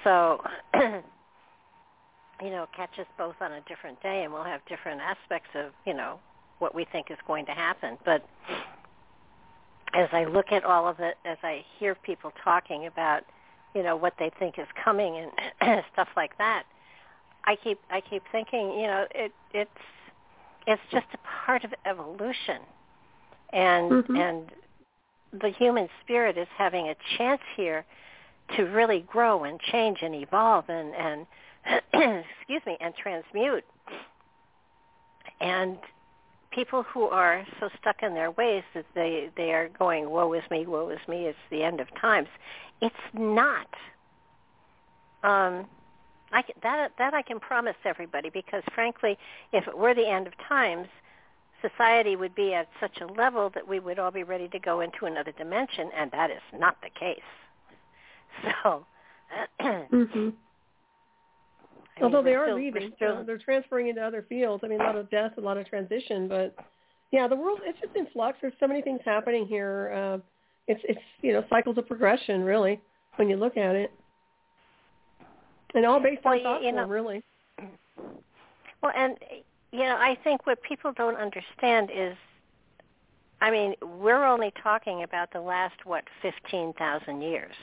So, 0.04 0.44
you 0.74 2.50
know, 2.50 2.68
catch 2.76 3.00
us 3.00 3.08
both 3.18 3.36
on 3.42 3.54
a 3.54 3.62
different 3.62 4.02
day 4.04 4.24
and 4.24 4.34
we'll 4.34 4.44
have 4.44 4.62
different 4.68 5.02
aspects 5.02 5.50
of, 5.56 5.72
you 5.86 5.94
know, 5.94 6.20
what 6.60 6.76
we 6.76 6.86
think 6.92 7.10
is 7.10 7.18
going 7.26 7.46
to 7.46 7.54
happen. 7.54 7.98
But 8.06 8.28
as 9.94 10.10
I 10.12 10.26
look 10.26 10.52
at 10.52 10.64
all 10.64 10.88
of 10.88 11.00
it, 11.00 11.16
as 11.26 11.38
I 11.44 11.64
hear 11.80 11.96
people 11.96 12.32
talking 12.44 12.86
about, 12.86 13.24
you 13.74 13.84
know, 13.84 13.96
what 13.96 14.14
they 14.20 14.32
think 14.40 14.60
is 14.60 14.68
coming 14.84 15.30
and 15.62 15.84
stuff 15.94 16.10
like 16.16 16.38
that, 16.38 16.64
I 17.46 17.56
keep 17.56 17.80
I 17.90 18.02
keep 18.02 18.24
thinking, 18.32 18.72
you 18.72 18.88
know, 18.88 19.06
it 19.14 19.32
it's 19.54 19.70
it's 20.66 20.82
just 20.92 21.08
a 21.14 21.46
part 21.46 21.64
of 21.64 21.74
evolution. 21.86 22.62
And 23.52 23.92
mm-hmm. 23.92 24.16
and 24.16 24.52
the 25.42 25.50
human 25.50 25.90
spirit 26.04 26.38
is 26.38 26.48
having 26.58 26.88
a 26.88 26.96
chance 27.18 27.42
here 27.56 27.86
to 28.56 28.64
really 28.64 29.02
grow 29.08 29.44
and 29.44 29.60
change 29.60 30.00
and 30.02 30.16
evolve 30.16 30.66
and 30.70 30.94
and 30.96 31.26
excuse 32.40 32.62
me 32.66 32.78
and 32.80 32.94
transmute 32.96 33.64
and 35.40 35.78
people 36.54 36.84
who 36.84 37.04
are 37.04 37.46
so 37.60 37.70
stuck 37.80 38.04
in 38.04 38.14
their 38.14 38.32
ways 38.32 38.64
that 38.74 38.86
they 38.96 39.30
they 39.36 39.52
are 39.52 39.70
going 39.70 40.10
woe 40.10 40.34
is 40.34 40.44
me 40.52 40.66
woe 40.66 40.90
is 40.90 41.00
me 41.08 41.26
it's 41.26 41.38
the 41.50 41.64
end 41.64 41.80
of 41.80 41.88
times 42.00 42.28
it's 42.82 42.96
not 43.14 43.68
um 45.24 45.66
I 46.32 46.44
that 46.62 46.92
that 46.98 47.14
I 47.14 47.22
can 47.22 47.40
promise 47.40 47.76
everybody 47.86 48.30
because 48.30 48.64
frankly 48.74 49.18
if 49.52 49.68
it 49.68 49.78
were 49.78 49.94
the 49.94 50.08
end 50.08 50.28
of 50.28 50.34
times 50.48 50.88
society 51.64 52.16
would 52.16 52.36
be 52.36 52.54
at 52.54 52.68
such 52.80 53.00
a 53.02 53.06
level 53.06 53.50
that 53.56 53.68
we 53.68 53.80
would 53.80 53.98
all 53.98 54.12
be 54.12 54.24
ready 54.24 54.48
to 54.50 54.60
go 54.60 54.82
into 54.82 55.06
another 55.06 55.32
dimension, 55.32 55.90
and 55.96 56.12
that 56.12 56.30
is 56.30 56.42
not 56.54 56.78
the 56.82 56.90
case. 56.90 57.20
So, 58.64 58.86
mm-hmm. 59.62 60.30
Although 62.02 62.18
mean, 62.18 62.26
they 62.26 62.36
are 62.36 62.46
still, 62.48 62.56
leaving, 62.56 62.92
still, 62.96 63.18
uh, 63.18 63.24
they're 63.24 63.38
transferring 63.38 63.88
into 63.90 64.02
other 64.02 64.26
fields. 64.28 64.64
I 64.64 64.68
mean, 64.68 64.82
a 64.82 64.84
lot 64.84 64.96
of 64.96 65.10
death, 65.10 65.32
a 65.38 65.42
lot 65.42 65.58
of 65.58 65.68
transition, 65.68 66.28
but 66.28 66.56
yeah, 67.12 67.28
the 67.28 67.36
world 67.36 67.60
it's 67.64 67.80
just 67.80 67.96
in 67.96 68.08
flux. 68.08 68.40
There's 68.42 68.54
so 68.60 68.68
many 68.68 68.82
things 68.82 69.00
happening 69.06 69.46
here. 69.46 69.94
Uh, 69.96 70.18
it's 70.68 70.82
it's 70.86 71.00
you 71.22 71.34
know 71.34 71.44
cycles 71.50 71.78
of 71.78 71.88
progression, 71.88 72.44
really, 72.44 72.82
when 73.18 73.30
you 73.30 73.36
look 73.36 73.56
at 73.58 73.76
it, 73.76 73.92
and 75.76 75.86
all 75.86 76.00
based 76.00 76.24
well, 76.26 76.36
on 76.36 76.44
thought 76.44 76.64
you 76.64 76.72
know, 76.72 76.80
form, 76.80 76.90
really. 76.90 77.24
Well, 78.82 78.92
and 78.96 79.16
you 79.72 79.80
know, 79.80 79.96
I 79.96 80.18
think 80.24 80.48
what 80.48 80.62
people 80.64 80.92
don't 80.92 81.18
understand 81.18 81.92
is, 81.94 82.16
I 83.42 83.52
mean, 83.52 83.76
we're 83.82 84.26
only 84.26 84.52
talking 84.62 85.04
about 85.04 85.32
the 85.32 85.42
last 85.42 85.86
what 85.86 86.04
fifteen 86.22 86.74
thousand 86.74 87.22
years. 87.22 87.54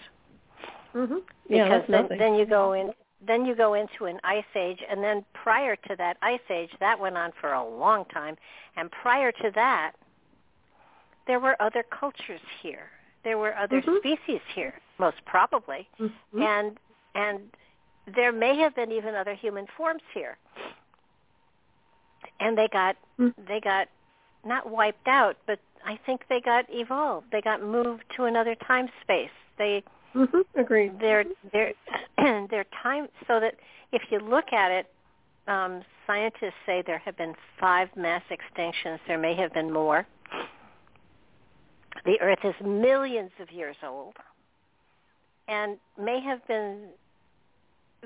Mm-hmm. 0.95 1.19
Yeah, 1.49 1.65
because 1.65 2.07
then, 2.09 2.19
then 2.19 2.35
you 2.35 2.47
go 2.47 2.73
in 2.73 2.93
then 3.27 3.45
you 3.45 3.55
go 3.55 3.75
into 3.75 4.07
an 4.07 4.19
ice 4.25 4.45
age 4.55 4.79
and 4.89 5.03
then 5.03 5.25
prior 5.35 5.77
to 5.77 5.97
that 5.97 6.17
ice 6.23 6.41
age 6.51 6.71
that 6.81 6.99
went 6.99 7.17
on 7.17 7.33
for 7.41 7.53
a 7.53 7.69
long 7.69 8.05
time 8.07 8.37
and 8.77 8.91
prior 8.91 9.31
to 9.33 9.51
that 9.55 9.93
there 11.27 11.41
were 11.41 11.61
other 11.61 11.85
cultures 11.99 12.41
here 12.63 12.89
there 13.25 13.39
were 13.39 13.57
other 13.57 13.81
mm-hmm. 13.83 13.97
species 13.99 14.41
here 14.55 14.75
most 14.99 15.19
probably 15.27 15.89
mm-hmm. 15.99 16.43
and 16.43 16.79
and 17.15 17.41
there 18.15 18.33
may 18.33 18.57
have 18.57 18.75
been 18.75 18.91
even 18.91 19.15
other 19.15 19.35
human 19.35 19.67
forms 19.77 20.03
here 20.15 20.37
and 22.41 22.57
they 22.57 22.69
got 22.69 22.97
mm. 23.19 23.33
they 23.47 23.61
got 23.61 23.89
not 24.45 24.71
wiped 24.71 25.07
out, 25.07 25.37
but 25.47 25.59
I 25.85 25.99
think 26.07 26.23
they 26.29 26.41
got 26.41 26.67
evolved. 26.69 27.27
They 27.33 27.41
got 27.41 27.63
moved 27.63 28.05
to 28.17 28.25
another 28.25 28.55
time 28.55 28.89
space. 29.03 29.31
They 29.59 29.83
mm-hmm. 30.15 30.61
agreed. 30.61 30.99
Their 31.01 31.25
their 31.53 31.73
their 32.49 32.65
time 32.83 33.09
so 33.27 33.41
that 33.41 33.55
if 33.93 34.03
you 34.11 34.21
look 34.21 34.53
at 34.53 34.71
it, 34.71 34.87
um, 35.49 35.83
scientists 36.07 36.55
say 36.67 36.83
there 36.87 36.99
have 36.99 37.17
been 37.17 37.35
five 37.59 37.89
mass 37.97 38.23
extinctions. 38.31 38.99
There 39.07 39.19
may 39.19 39.35
have 39.35 39.53
been 39.53 39.73
more. 39.73 40.07
The 42.05 42.21
Earth 42.21 42.39
is 42.45 42.55
millions 42.65 43.31
of 43.41 43.51
years 43.51 43.77
old, 43.87 44.15
and 45.49 45.77
may 46.01 46.21
have 46.21 46.47
been 46.47 46.89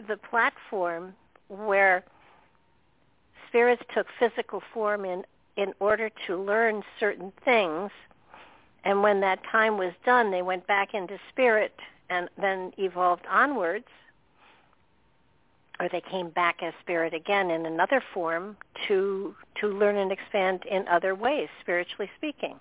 the 0.09 0.16
platform 0.16 1.14
where 1.48 2.05
spirits 3.48 3.82
took 3.94 4.07
physical 4.18 4.62
form 4.72 5.05
in 5.05 5.24
in 5.57 5.72
order 5.78 6.11
to 6.26 6.36
learn 6.36 6.82
certain 6.98 7.32
things 7.44 7.90
and 8.84 9.02
when 9.02 9.20
that 9.20 9.38
time 9.50 9.78
was 9.78 9.92
done 10.05 10.32
they 10.32 10.42
went 10.42 10.66
back 10.66 10.94
into 10.94 11.16
spirit 11.30 11.74
and 12.14 12.28
then 12.40 12.72
evolved 12.78 13.24
onwards 13.30 13.86
or 15.80 15.88
they 15.90 16.02
came 16.10 16.30
back 16.30 16.62
as 16.62 16.72
spirit 16.80 17.12
again 17.12 17.50
in 17.50 17.66
another 17.66 18.02
form 18.12 18.56
to 18.86 19.34
to 19.60 19.66
learn 19.66 19.96
and 19.96 20.12
expand 20.12 20.62
in 20.70 20.86
other 20.88 21.14
ways 21.14 21.48
spiritually 21.60 22.10
speaking 22.16 22.56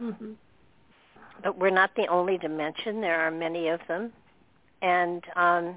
mm-hmm. 0.00 0.32
but 1.42 1.56
we're 1.58 1.70
not 1.70 1.90
the 1.96 2.06
only 2.08 2.36
dimension 2.38 3.00
there 3.00 3.20
are 3.20 3.30
many 3.30 3.68
of 3.68 3.80
them 3.88 4.12
and 4.82 5.22
um 5.36 5.76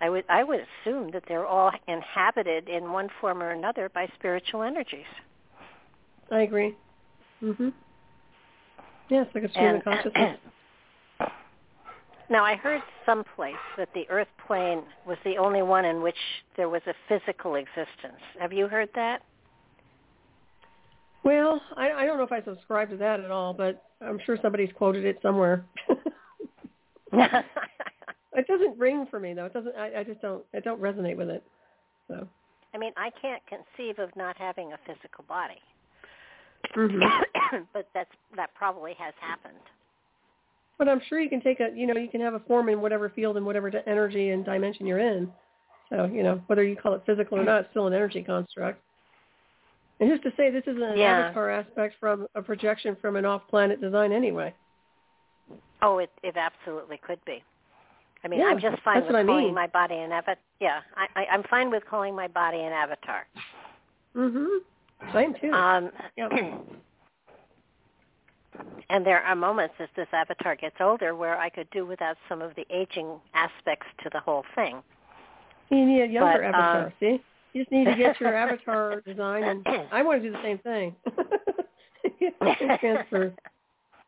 I 0.00 0.10
would 0.10 0.24
I 0.28 0.42
would 0.42 0.60
assume 0.60 1.12
that 1.12 1.22
they're 1.28 1.46
all 1.46 1.70
inhabited 1.86 2.68
in 2.68 2.90
one 2.90 3.08
form 3.20 3.40
or 3.40 3.50
another 3.50 3.88
by 3.88 4.08
spiritual 4.18 4.64
energies. 4.64 5.06
I 6.28 6.40
agree. 6.40 6.74
Mhm. 7.40 7.72
Yes, 9.08 9.28
like 9.32 9.44
a 9.44 9.48
stream 9.50 9.66
and, 9.66 9.76
of 9.76 9.84
consciousness. 9.84 10.38
Now 12.32 12.44
I 12.44 12.56
heard 12.56 12.82
someplace 13.04 13.54
that 13.76 13.90
the 13.94 14.08
Earth 14.08 14.28
plane 14.46 14.82
was 15.06 15.18
the 15.22 15.36
only 15.36 15.62
one 15.62 15.84
in 15.84 16.02
which 16.02 16.16
there 16.56 16.68
was 16.68 16.80
a 16.86 16.94
physical 17.08 17.56
existence. 17.56 18.20
Have 18.40 18.52
you 18.52 18.68
heard 18.68 18.88
that? 18.94 19.22
Well, 21.24 21.60
I, 21.76 21.90
I 21.92 22.06
don't 22.06 22.16
know 22.16 22.24
if 22.24 22.32
I 22.32 22.42
subscribe 22.42 22.88
to 22.90 22.96
that 22.96 23.20
at 23.20 23.30
all, 23.30 23.52
but 23.52 23.84
I'm 24.00 24.18
sure 24.24 24.38
somebody's 24.42 24.70
quoted 24.76 25.04
it 25.04 25.18
somewhere. 25.22 25.64
It 28.34 28.46
doesn't 28.46 28.78
ring 28.78 29.06
for 29.10 29.20
me 29.20 29.34
though. 29.34 29.44
It 29.44 29.52
doesn't. 29.52 29.76
I, 29.76 30.00
I 30.00 30.04
just 30.04 30.20
don't. 30.22 30.42
I 30.54 30.60
don't 30.60 30.80
resonate 30.80 31.16
with 31.16 31.28
it. 31.28 31.42
So. 32.08 32.26
I 32.74 32.78
mean, 32.78 32.92
I 32.96 33.10
can't 33.20 33.42
conceive 33.46 33.98
of 33.98 34.14
not 34.16 34.36
having 34.38 34.72
a 34.72 34.78
physical 34.86 35.24
body. 35.28 35.60
Mm-hmm. 36.74 37.58
but 37.74 37.88
that's 37.92 38.10
that 38.36 38.54
probably 38.54 38.94
has 38.98 39.12
happened. 39.20 39.60
But 40.78 40.88
I'm 40.88 41.00
sure 41.08 41.20
you 41.20 41.28
can 41.28 41.40
take 41.40 41.60
a. 41.60 41.68
You 41.74 41.86
know, 41.86 41.94
you 42.00 42.08
can 42.08 42.20
have 42.20 42.34
a 42.34 42.40
form 42.40 42.68
in 42.68 42.80
whatever 42.80 43.08
field 43.10 43.36
and 43.36 43.46
whatever 43.46 43.70
energy 43.86 44.30
and 44.30 44.44
dimension 44.44 44.86
you're 44.86 44.98
in. 44.98 45.30
So 45.90 46.06
you 46.06 46.22
know, 46.22 46.40
whether 46.46 46.64
you 46.64 46.76
call 46.76 46.94
it 46.94 47.02
physical 47.06 47.38
or 47.38 47.44
not, 47.44 47.60
it's 47.60 47.70
still 47.70 47.86
an 47.86 47.92
energy 47.92 48.22
construct. 48.22 48.80
And 50.00 50.10
who's 50.10 50.20
to 50.22 50.32
say 50.36 50.50
this 50.50 50.64
isn't 50.66 50.82
an 50.82 50.98
Yeah. 50.98 51.26
avatar 51.26 51.50
aspect 51.50 51.94
from 52.00 52.26
a 52.34 52.42
projection 52.42 52.96
from 53.00 53.14
an 53.16 53.24
off-planet 53.24 53.80
design 53.80 54.10
anyway? 54.12 54.52
Oh, 55.82 55.98
it 55.98 56.10
it 56.22 56.36
absolutely 56.36 56.96
could 56.98 57.24
be. 57.24 57.44
I 58.24 58.28
mean, 58.28 58.40
Yeah, 58.40 58.46
I'm 58.46 58.60
just 58.60 58.80
fine 58.82 59.04
with 59.04 59.14
I 59.14 59.22
calling 59.24 59.46
mean. 59.46 59.54
my 59.54 59.66
body 59.66 59.96
an 59.96 60.10
avatar. 60.10 60.36
Yeah, 60.60 60.80
I, 60.96 61.06
I 61.20 61.26
I'm 61.26 61.42
fine 61.44 61.70
with 61.70 61.84
calling 61.88 62.16
my 62.16 62.28
body 62.28 62.58
an 62.60 62.72
avatar. 62.72 63.26
Mm-hmm. 64.16 65.12
Same 65.12 65.34
too. 65.40 65.52
Um, 65.52 65.90
Yeah. 66.16 66.28
and 68.90 69.06
there 69.06 69.22
are 69.22 69.34
moments 69.34 69.74
as 69.78 69.88
this 69.96 70.08
avatar 70.12 70.56
gets 70.56 70.76
older 70.80 71.14
where 71.14 71.38
I 71.38 71.48
could 71.48 71.68
do 71.70 71.86
without 71.86 72.16
some 72.28 72.42
of 72.42 72.54
the 72.54 72.66
aging 72.70 73.20
aspects 73.34 73.86
to 74.02 74.10
the 74.12 74.20
whole 74.20 74.44
thing. 74.54 74.82
you 75.70 75.86
need 75.86 76.02
a 76.02 76.06
younger 76.06 76.38
but, 76.38 76.54
avatar. 76.54 76.86
um, 76.86 76.92
see, 77.00 77.22
you 77.52 77.62
just 77.62 77.72
need 77.72 77.84
to 77.86 77.96
get 77.96 78.20
your 78.20 78.34
avatar 78.36 79.00
design, 79.02 79.44
and 79.44 79.66
I 79.92 80.02
want 80.02 80.22
to 80.22 80.28
do 80.28 80.32
the 80.34 80.42
same 80.42 80.58
thing. 80.58 80.94
Transfer. 82.80 83.32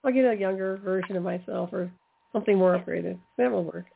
I'll 0.05 0.13
get 0.13 0.25
a 0.25 0.35
younger 0.37 0.77
version 0.79 1.17
of 1.17 1.23
myself 1.23 1.71
or 1.73 1.91
something 2.33 2.59
more 2.59 2.79
upgraded. 2.79 3.19
That 3.39 3.51
will 3.51 3.65
work. 3.65 3.87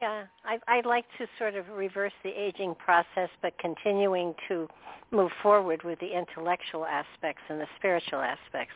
Yeah, 0.00 0.24
I, 0.44 0.58
I'd 0.68 0.86
like 0.86 1.04
to 1.18 1.26
sort 1.38 1.56
of 1.56 1.68
reverse 1.70 2.12
the 2.22 2.30
aging 2.30 2.76
process, 2.76 3.28
but 3.42 3.58
continuing 3.58 4.32
to 4.46 4.68
move 5.10 5.30
forward 5.42 5.82
with 5.82 5.98
the 5.98 6.16
intellectual 6.16 6.86
aspects 6.86 7.42
and 7.48 7.60
the 7.60 7.66
spiritual 7.78 8.20
aspects. 8.20 8.74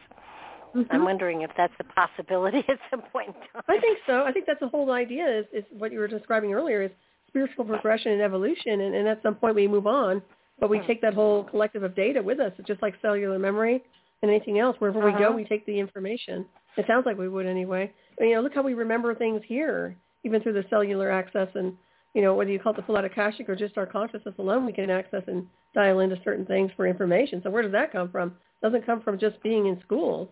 I'm 0.75 0.85
Mhm. 0.87 1.05
wondering 1.05 1.43
if 1.43 1.51
that's 1.57 1.75
a 1.81 1.85
possibility 1.85 2.65
at 2.69 2.79
some 2.91 3.03
point 3.03 3.29
in 3.29 3.35
time. 3.35 3.63
I 3.69 3.79
think 3.79 3.99
so. 4.07 4.25
I 4.25 4.33
think 4.33 4.47
that's 4.47 4.61
the 4.61 4.69
whole 4.69 4.91
idea 4.93 5.27
is, 5.27 5.47
is 5.53 5.65
what 5.79 5.93
you 5.93 5.99
were 5.99 6.09
describing 6.09 6.53
earlier 6.55 6.83
is 6.83 6.91
spiritual 7.29 7.65
progression 7.65 8.13
and 8.13 8.23
evolution 8.23 8.81
and, 8.83 8.95
and 8.95 9.09
at 9.09 9.23
some 9.23 9.35
point 9.35 9.55
we 9.55 9.67
move 9.69 9.87
on, 9.87 10.23
but 10.61 10.69
we 10.71 10.81
take 10.81 11.01
that 11.03 11.15
whole 11.15 11.45
collective 11.45 11.83
of 11.83 11.95
data 11.95 12.23
with 12.23 12.41
us, 12.41 12.53
just 12.67 12.81
like 12.83 12.95
cellular 13.03 13.39
memory 13.39 13.83
and 14.23 14.31
anything 14.31 14.59
else. 14.59 14.77
Wherever 14.81 15.01
we 15.05 15.13
go, 15.13 15.29
Uh-huh. 15.29 15.33
we 15.37 15.45
take 15.45 15.65
the 15.67 15.79
information. 15.79 16.47
It 16.77 16.87
sounds 16.87 17.05
like 17.07 17.19
we 17.19 17.29
would 17.29 17.47
anyway. 17.47 17.93
I 18.19 18.21
mean, 18.21 18.31
you 18.31 18.37
know, 18.37 18.43
look 18.43 18.55
how 18.55 18.63
we 18.63 18.75
remember 18.75 19.15
things 19.15 19.43
here, 19.45 19.97
even 20.25 20.41
through 20.43 20.53
the 20.55 20.65
cellular 20.71 21.11
access 21.11 21.49
and, 21.55 21.77
you 22.15 22.23
know, 22.23 22.35
whether 22.35 22.51
you 22.51 22.59
call 22.59 22.73
it 22.73 22.77
the 22.77 22.83
full 22.83 22.97
akashic 22.97 23.49
or 23.49 23.57
just 23.57 23.77
our 23.79 23.87
consciousness 23.87 24.35
alone, 24.39 24.65
we 24.67 24.73
can 24.73 24.91
access 24.91 25.23
and 25.27 25.47
dial 25.75 26.01
into 26.01 26.19
certain 26.23 26.47
things 26.47 26.71
for 26.77 26.87
information. 26.87 27.43
So 27.43 27.51
where 27.51 27.63
does 27.63 27.73
that 27.73 27.93
come 27.93 28.11
from? 28.11 28.29
It 28.63 28.67
doesn't 28.67 28.87
come 28.87 29.01
from 29.03 29.19
just 29.19 29.43
being 29.43 29.67
in 29.67 29.81
school. 29.81 30.31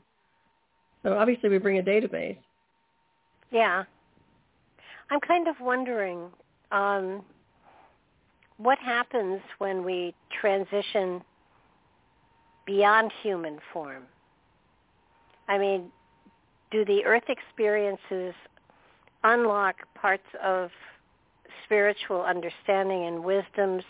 So 1.02 1.16
obviously 1.16 1.48
we 1.48 1.58
bring 1.58 1.78
a 1.78 1.82
database. 1.82 2.36
Yeah. 3.50 3.84
I'm 5.10 5.20
kind 5.20 5.48
of 5.48 5.56
wondering 5.60 6.28
um, 6.70 7.22
what 8.58 8.78
happens 8.78 9.40
when 9.58 9.84
we 9.84 10.14
transition 10.40 11.22
beyond 12.66 13.10
human 13.22 13.58
form. 13.72 14.04
I 15.48 15.58
mean, 15.58 15.90
do 16.70 16.84
the 16.84 17.04
earth 17.04 17.24
experiences 17.28 18.34
unlock 19.24 19.76
parts 19.94 20.26
of 20.42 20.70
spiritual 21.64 22.22
understanding 22.22 23.06
and 23.06 23.24
wisdoms 23.24 23.82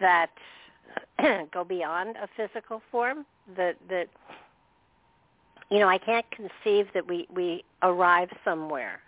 that 0.00 0.30
go 1.52 1.64
beyond 1.64 2.16
a 2.16 2.28
physical 2.36 2.82
form? 2.90 3.24
That 3.56 3.76
that 3.88 4.08
you 5.70 5.78
know, 5.78 5.88
I 5.88 5.98
can't 5.98 6.26
conceive 6.30 6.86
that 6.94 7.06
we 7.06 7.26
we 7.34 7.64
arrive 7.82 8.30
somewhere. 8.44 9.00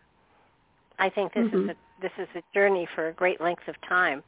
I 0.99 1.09
think 1.09 1.33
this 1.33 1.47
Mhm. 1.47 1.65
is 1.65 1.69
a 1.71 1.77
this 2.01 2.13
is 2.19 2.29
a 2.35 2.43
journey 2.55 2.87
for 2.95 3.09
a 3.09 3.13
great 3.13 3.41
length 3.41 3.69
of 3.69 3.81
time, 3.83 4.23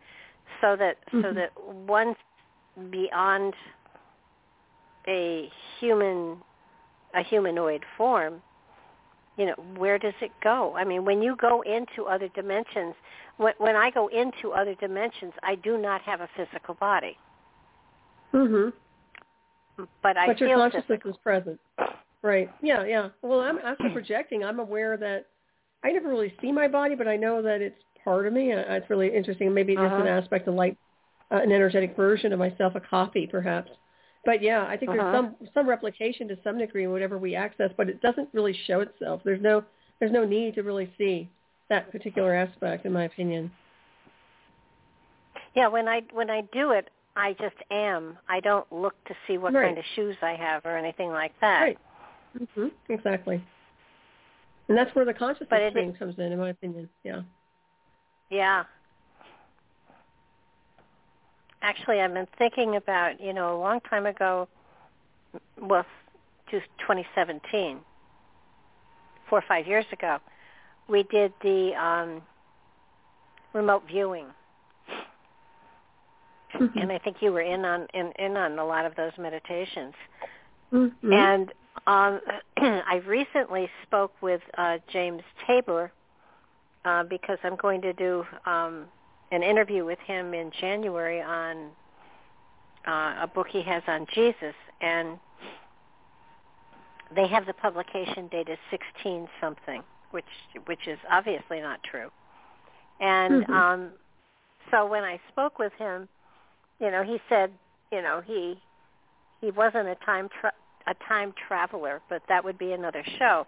so 0.61 0.76
that 0.76 0.99
so 1.11 1.33
Mhm. 1.33 1.35
that 1.35 1.64
once 1.64 2.18
beyond 2.91 3.55
a 5.09 5.51
human 5.78 6.43
a 7.14 7.22
humanoid 7.22 7.85
form, 7.97 8.41
you 9.37 9.47
know, 9.47 9.55
where 9.76 9.99
does 9.99 10.14
it 10.20 10.31
go? 10.41 10.76
I 10.76 10.85
mean, 10.85 11.05
when 11.05 11.22
you 11.22 11.35
go 11.37 11.62
into 11.62 12.05
other 12.05 12.28
dimensions, 12.28 12.95
when 13.39 13.55
when 13.59 13.74
I 13.74 13.91
go 13.91 14.07
into 14.09 14.53
other 14.53 14.74
dimensions, 14.76 15.33
I 15.43 15.57
do 15.57 15.76
not 15.78 16.03
have 16.03 16.20
a 16.20 16.28
physical 16.37 16.74
body, 16.74 17.18
Mhm. 18.33 18.72
but 20.03 20.16
I 20.16 20.28
but 20.28 20.41
your 20.41 20.51
feel 20.51 20.59
consciousness 20.59 20.87
physical. 20.87 21.11
is 21.11 21.16
present. 21.18 21.61
Right. 22.23 22.51
Yeah, 22.62 22.85
yeah. 22.85 23.09
Well, 23.23 23.41
I'm 23.41 23.59
after 23.59 23.89
projecting, 23.91 24.45
I'm 24.45 24.59
aware 24.59 24.97
that 24.97 25.27
I 25.83 25.93
never 25.93 26.09
really 26.09 26.35
see 26.41 26.53
my 26.53 26.68
body, 26.68 26.95
but 26.95 27.09
I 27.09 27.16
know 27.16 27.41
that 27.43 27.62
it's 27.62 27.81
part 28.05 28.27
of 28.27 28.33
me. 28.33 28.53
It's 28.53 28.91
really 28.91 29.14
interesting. 29.14 29.53
Maybe 29.55 29.73
it's 29.73 29.81
Uh-huh. 29.83 29.97
an 30.03 30.07
aspect 30.07 30.47
of 30.49 30.55
like 30.55 30.77
uh, 31.31 31.37
an 31.37 31.53
energetic 31.53 31.97
version 31.97 32.33
of 32.33 32.39
myself, 32.39 32.75
a 32.75 32.81
copy 32.81 33.27
perhaps. 33.27 33.71
But 34.25 34.43
yeah, 34.43 34.66
I 34.66 34.77
think 34.77 34.91
Uh-huh. 34.91 35.01
there's 35.03 35.14
some 35.14 35.37
some 35.55 35.68
replication 35.68 36.29
to 36.29 36.37
some 36.43 36.59
degree 36.59 36.85
in 36.85 36.91
whatever 36.91 37.16
we 37.16 37.35
access, 37.35 37.73
but 37.77 37.89
it 37.89 38.03
doesn't 38.03 38.29
really 38.35 38.53
show 38.66 38.81
itself. 38.81 39.23
There's 39.25 39.41
no 39.41 39.64
there's 39.99 40.12
no 40.12 40.25
need 40.25 40.55
to 40.57 40.62
really 40.62 40.93
see 40.99 41.31
that 41.71 41.91
particular 41.91 42.35
aspect, 42.35 42.85
in 42.85 42.93
my 42.93 43.05
opinion. 43.05 43.51
Yeah, 45.55 45.68
when 45.68 45.89
I 45.89 46.03
when 46.12 46.29
I 46.31 46.43
do 46.53 46.73
it, 46.73 46.91
I 47.16 47.33
just 47.35 47.57
am. 47.71 48.18
I 48.29 48.41
don't 48.41 48.71
look 48.71 49.03
to 49.07 49.14
see 49.27 49.39
what 49.39 49.55
Right. 49.55 49.66
kind 49.66 49.79
of 49.79 49.85
shoes 49.95 50.16
I 50.23 50.35
have 50.35 50.66
or 50.66 50.77
anything 50.77 51.11
like 51.11 51.39
that. 51.41 51.61
Right. 51.62 51.79
Hmm 52.55 52.68
Exactly. 52.89 53.43
And 54.68 54.78
that's 54.78 54.95
where 54.95 55.05
the 55.05 55.14
consciousness 55.14 55.72
thing 55.72 55.95
comes 55.95 56.14
in, 56.18 56.33
in 56.33 56.39
my 56.39 56.51
opinion. 56.51 56.89
Yeah. 57.03 57.22
Yeah. 58.31 58.64
Actually, 61.62 62.01
I've 62.01 62.14
been 62.14 62.28
thinking 62.39 62.76
about, 62.76 63.20
you 63.20 63.33
know, 63.33 63.57
a 63.57 63.59
long 63.59 63.81
time 63.81 64.07
ago, 64.07 64.49
well, 65.61 65.85
just 66.51 66.66
2017, 66.78 67.78
four 69.28 69.39
or 69.41 69.45
five 69.47 69.66
years 69.66 69.85
ago, 69.93 70.18
we 70.89 71.03
did 71.05 71.33
the 71.43 71.72
um, 71.74 72.22
remote 73.53 73.85
viewing, 73.87 74.26
Mhm. 76.55 76.83
and 76.83 76.93
I 76.93 76.99
think 76.99 77.22
you 77.22 77.33
were 77.33 77.41
in 77.43 77.64
on 77.64 77.87
in, 77.95 78.11
in 78.12 78.37
on 78.37 78.59
a 78.59 78.64
lot 78.64 78.85
of 78.87 78.95
those 78.97 79.16
meditations. 79.18 79.95
Mhm. 80.72 81.12
And 81.12 81.53
um, 81.87 82.21
I 82.57 83.03
recently 83.07 83.68
spoke 83.83 84.12
with 84.23 84.41
uh, 84.59 84.79
James 84.93 85.23
Tabor 85.47 85.93
uh, 86.85 87.05
because 87.05 87.39
I'm 87.43 87.57
going 87.57 87.83
to 87.83 87.93
do 87.93 88.25
um, 88.47 88.87
an 89.33 89.43
interview 89.43 89.85
with 89.85 89.99
him 90.07 90.35
in 90.35 90.51
January 90.61 91.21
on 91.23 91.71
uh, 92.87 93.23
a 93.23 93.31
book 93.33 93.47
he 93.51 93.62
has 93.62 93.83
on 93.87 94.07
Jesus, 94.14 94.55
and 94.81 95.18
they 97.14 97.27
have 97.27 97.47
the 97.47 97.53
publication 97.55 98.29
date 98.29 98.49
as 98.49 98.59
16 98.71 99.29
something, 99.41 99.83
which 100.11 100.25
which 100.66 100.87
is 100.87 100.99
obviously 101.11 101.61
not 101.61 101.83
true. 101.83 102.11
And 103.01 103.45
Mhm. 103.45 103.51
um, 103.51 103.91
so 104.71 104.87
when 104.87 105.05
I 105.05 105.21
spoke 105.29 105.59
with 105.59 105.73
him, 105.75 106.09
you 106.81 106.91
know, 106.91 107.03
he 107.03 107.21
said, 107.29 107.53
you 107.93 108.03
know, 108.03 108.21
he 108.21 108.61
he 109.41 109.51
wasn't 109.51 109.89
a 109.89 109.97
time 109.97 110.29
tra- 110.41 110.53
a 110.91 110.95
time 111.09 111.32
traveler, 111.49 112.03
but 112.11 112.20
that 112.28 112.45
would 112.45 112.59
be 112.59 112.72
another 112.72 113.05
show. 113.18 113.47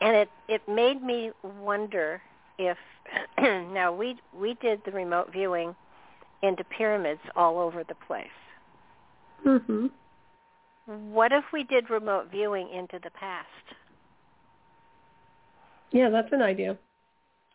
And 0.00 0.16
it 0.16 0.28
it 0.48 0.62
made 0.68 1.02
me 1.02 1.32
wonder 1.42 2.20
if 2.58 2.76
now 3.38 3.92
we 3.92 4.16
we 4.38 4.54
did 4.60 4.80
the 4.84 4.92
remote 4.92 5.32
viewing 5.32 5.74
into 6.42 6.62
pyramids 6.64 7.20
all 7.34 7.58
over 7.58 7.82
the 7.84 7.94
place. 8.06 8.26
Mhm. 9.44 9.90
What 10.86 11.32
if 11.32 11.44
we 11.52 11.64
did 11.64 11.90
remote 11.90 12.30
viewing 12.30 12.68
into 12.70 12.98
the 13.02 13.10
past? 13.10 13.48
Yeah, 15.90 16.10
that's 16.10 16.32
an 16.32 16.42
idea. 16.42 16.76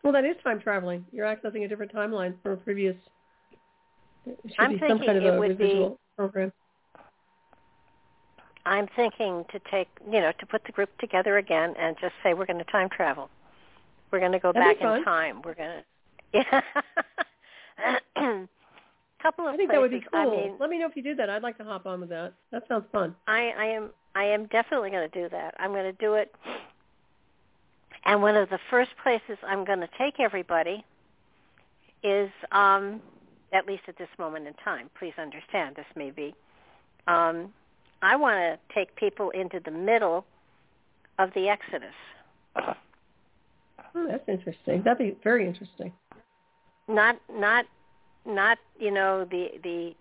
Well, 0.02 0.12
that 0.12 0.24
is 0.24 0.36
time 0.42 0.60
traveling. 0.60 1.06
You're 1.12 1.26
accessing 1.26 1.64
a 1.64 1.68
different 1.68 1.92
timeline 1.92 2.34
from 2.42 2.52
a 2.52 2.56
previous. 2.56 2.96
It 4.26 4.38
should 4.46 4.54
I'm 4.58 4.72
be 4.72 4.78
some 4.80 4.98
thinking 4.98 5.06
kind 5.06 5.18
of 5.18 5.24
it 5.24 5.36
a 5.36 5.38
would 5.38 5.58
be- 5.58 5.90
program. 6.16 6.52
I'm 8.64 8.86
thinking 8.94 9.44
to 9.52 9.60
take, 9.70 9.88
you 10.06 10.20
know, 10.20 10.32
to 10.38 10.46
put 10.46 10.64
the 10.64 10.72
group 10.72 10.90
together 10.98 11.38
again 11.38 11.74
and 11.78 11.96
just 12.00 12.14
say 12.22 12.34
we're 12.34 12.46
going 12.46 12.58
to 12.58 12.70
time 12.70 12.88
travel. 12.88 13.28
We're 14.10 14.20
going 14.20 14.32
to 14.32 14.38
go 14.38 14.52
That'd 14.52 14.78
back 14.78 14.98
in 14.98 15.04
time. 15.04 15.42
We're 15.42 15.54
going 15.54 15.82
to, 16.34 16.44
yeah. 18.16 18.46
Couple 19.22 19.46
of 19.46 19.54
I 19.54 19.56
think 19.56 19.70
that 19.70 19.80
would 19.80 19.92
be 19.92 20.00
cool. 20.00 20.20
I 20.20 20.24
mean, 20.26 20.56
Let 20.58 20.68
me 20.68 20.78
know 20.78 20.86
if 20.86 20.96
you 20.96 21.02
do 21.02 21.14
that. 21.14 21.30
I'd 21.30 21.44
like 21.44 21.56
to 21.58 21.64
hop 21.64 21.86
on 21.86 22.00
with 22.00 22.08
that. 22.08 22.32
That 22.50 22.64
sounds 22.68 22.84
fun. 22.90 23.14
I, 23.28 23.52
I 23.56 23.66
am 23.66 23.90
I 24.16 24.24
am 24.24 24.46
definitely 24.46 24.90
going 24.90 25.08
to 25.08 25.22
do 25.22 25.28
that. 25.30 25.54
I'm 25.58 25.70
going 25.70 25.84
to 25.84 25.92
do 25.92 26.14
it. 26.14 26.34
And 28.04 28.20
one 28.20 28.36
of 28.36 28.50
the 28.50 28.58
first 28.68 28.90
places 29.02 29.38
I'm 29.46 29.64
going 29.64 29.80
to 29.80 29.88
take 29.96 30.18
everybody 30.18 30.84
is, 32.02 32.30
um, 32.50 33.00
at 33.52 33.66
least 33.66 33.84
at 33.86 33.96
this 33.96 34.08
moment 34.18 34.46
in 34.46 34.54
time. 34.54 34.90
Please 34.98 35.14
understand, 35.18 35.76
this 35.76 35.86
may 35.94 36.10
be. 36.10 36.34
Um, 37.06 37.52
I 38.02 38.16
want 38.16 38.36
to 38.36 38.74
take 38.74 38.94
people 38.96 39.30
into 39.30 39.60
the 39.64 39.70
middle 39.70 40.24
of 41.18 41.30
the 41.34 41.48
Exodus. 41.48 41.94
Oh, 42.56 44.06
that's 44.08 44.28
interesting. 44.28 44.82
That'd 44.82 44.98
be 44.98 45.16
very 45.22 45.46
interesting. 45.46 45.92
Not 46.88 47.20
not 47.32 47.66
not 48.26 48.58
you 48.78 48.90
know 48.90 49.24
the 49.24 49.50
the 49.62 49.94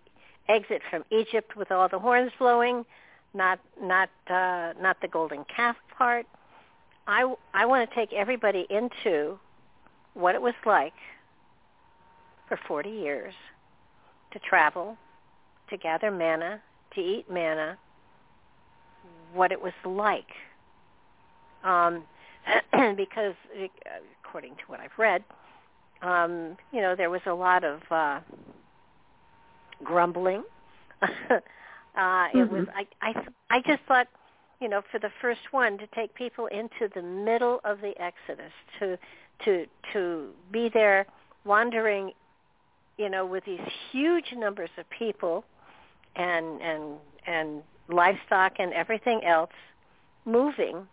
exit 0.50 0.82
from 0.90 1.04
Egypt 1.12 1.56
with 1.56 1.72
all 1.72 1.88
the 1.88 2.00
horns 2.00 2.32
blowing, 2.40 2.86
not 3.34 3.60
not 3.80 4.10
uh, 4.30 4.74
not 4.82 4.98
the 5.02 5.08
golden 5.08 5.46
calf 5.56 5.76
part. 5.96 6.26
I 7.08 7.34
I 7.54 7.66
want 7.66 7.88
to 7.88 7.96
take 7.96 8.14
everybody 8.14 8.66
into 8.70 9.38
what 10.14 10.36
it 10.36 10.42
was 10.42 10.56
like 10.66 10.94
for 12.48 12.60
40 12.68 12.90
years 12.90 13.34
to 14.34 14.40
travel, 14.40 14.98
to 15.70 15.78
gather 15.78 16.12
manna, 16.12 16.62
to 16.96 17.02
eat 17.02 17.30
manna, 17.30 17.78
what 19.34 19.52
it 19.52 19.62
was 19.62 19.74
like. 19.86 20.28
Um, 21.64 22.04
because 22.98 23.36
according 24.24 24.56
to 24.56 24.62
what 24.68 24.80
I've 24.80 24.98
read, 24.98 25.24
um, 26.02 26.58
you 26.72 26.82
know, 26.82 26.96
there 26.96 27.10
was 27.10 27.22
a 27.28 27.34
lot 27.34 27.64
of 27.64 27.80
uh, 27.92 28.20
grumbling. 29.84 30.44
uh, 31.02 31.08
mm-hmm. 31.96 32.38
It 32.40 32.52
was 32.52 32.68
I, 32.76 32.86
I 33.02 33.26
I 33.50 33.62
just 33.62 33.82
thought, 33.88 34.08
you 34.60 34.68
know, 34.68 34.82
for 34.92 35.00
the 35.00 35.12
first 35.22 35.42
one 35.52 35.78
to 35.78 35.88
take 35.88 36.14
people 36.16 36.48
into 36.48 36.90
the 36.96 37.02
middle 37.02 37.60
of 37.64 37.82
the 37.82 37.94
Exodus, 38.02 38.52
to 38.80 38.98
to 39.46 39.66
to 39.94 40.30
be 40.52 40.70
there 40.74 41.06
wandering, 41.46 42.12
you 42.98 43.10
know, 43.10 43.26
with 43.26 43.46
these 43.46 43.62
huge 43.92 44.34
numbers 44.36 44.70
of 44.78 44.86
people, 44.90 45.44
and 46.16 46.62
and 46.62 46.84
and 47.28 47.64
livestock 47.92 48.54
and 48.60 48.74
everything 48.74 49.22
else 49.24 49.52
moving 50.26 50.88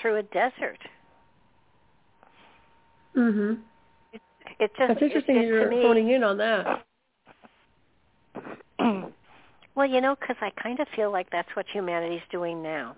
through 0.00 0.16
a 0.16 0.22
desert. 0.22 0.78
Mhm. 3.16 3.60
It, 4.12 4.20
it 4.58 4.70
just 4.76 4.88
That's 4.88 5.02
interesting 5.02 5.36
it, 5.36 5.44
it, 5.44 5.46
you're 5.48 5.68
me, 5.68 5.82
honing 5.82 6.10
in 6.10 6.24
on 6.24 6.38
that. 6.38 6.84
well, 9.74 9.86
you 9.86 10.00
know, 10.00 10.16
because 10.18 10.36
I 10.40 10.50
kind 10.62 10.80
of 10.80 10.88
feel 10.96 11.10
like 11.10 11.30
that's 11.30 11.48
what 11.54 11.66
humanity's 11.72 12.22
doing 12.30 12.62
now. 12.62 12.96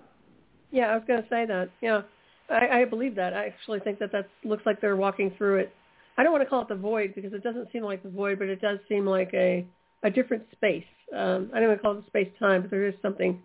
Yeah, 0.70 0.86
I 0.86 0.94
was 0.94 1.04
going 1.06 1.22
to 1.22 1.28
say 1.28 1.46
that. 1.46 1.70
Yeah, 1.80 2.02
I, 2.50 2.80
I 2.80 2.84
believe 2.84 3.14
that. 3.16 3.34
I 3.34 3.46
actually 3.46 3.80
think 3.80 3.98
that 3.98 4.12
that 4.12 4.28
looks 4.44 4.64
like 4.66 4.80
they're 4.80 4.96
walking 4.96 5.32
through 5.36 5.58
it. 5.58 5.74
I 6.16 6.22
don't 6.22 6.32
want 6.32 6.42
to 6.44 6.48
call 6.48 6.62
it 6.62 6.68
the 6.68 6.76
void 6.76 7.14
because 7.14 7.32
it 7.32 7.42
doesn't 7.42 7.72
seem 7.72 7.82
like 7.82 8.02
the 8.02 8.08
void, 8.08 8.38
but 8.38 8.48
it 8.48 8.60
does 8.60 8.78
seem 8.88 9.06
like 9.06 9.30
a 9.34 9.66
a 10.04 10.10
different 10.10 10.44
space. 10.52 10.84
Um, 11.12 11.50
I 11.52 11.60
don't 11.60 11.68
want 11.68 11.78
to 11.78 11.82
call 11.82 11.98
it 11.98 12.06
space 12.06 12.30
time, 12.38 12.62
but 12.62 12.70
there 12.70 12.86
is 12.86 12.94
something 13.02 13.42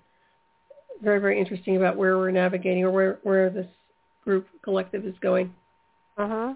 very 1.01 1.19
very 1.19 1.39
interesting 1.39 1.77
about 1.77 1.95
where 1.95 2.17
we're 2.17 2.31
navigating 2.31 2.83
or 2.83 2.91
where 2.91 3.19
where 3.23 3.49
this 3.49 3.67
group 4.23 4.47
collective 4.63 5.05
is 5.05 5.15
going. 5.21 5.53
Uh 6.17 6.27
huh. 6.27 6.53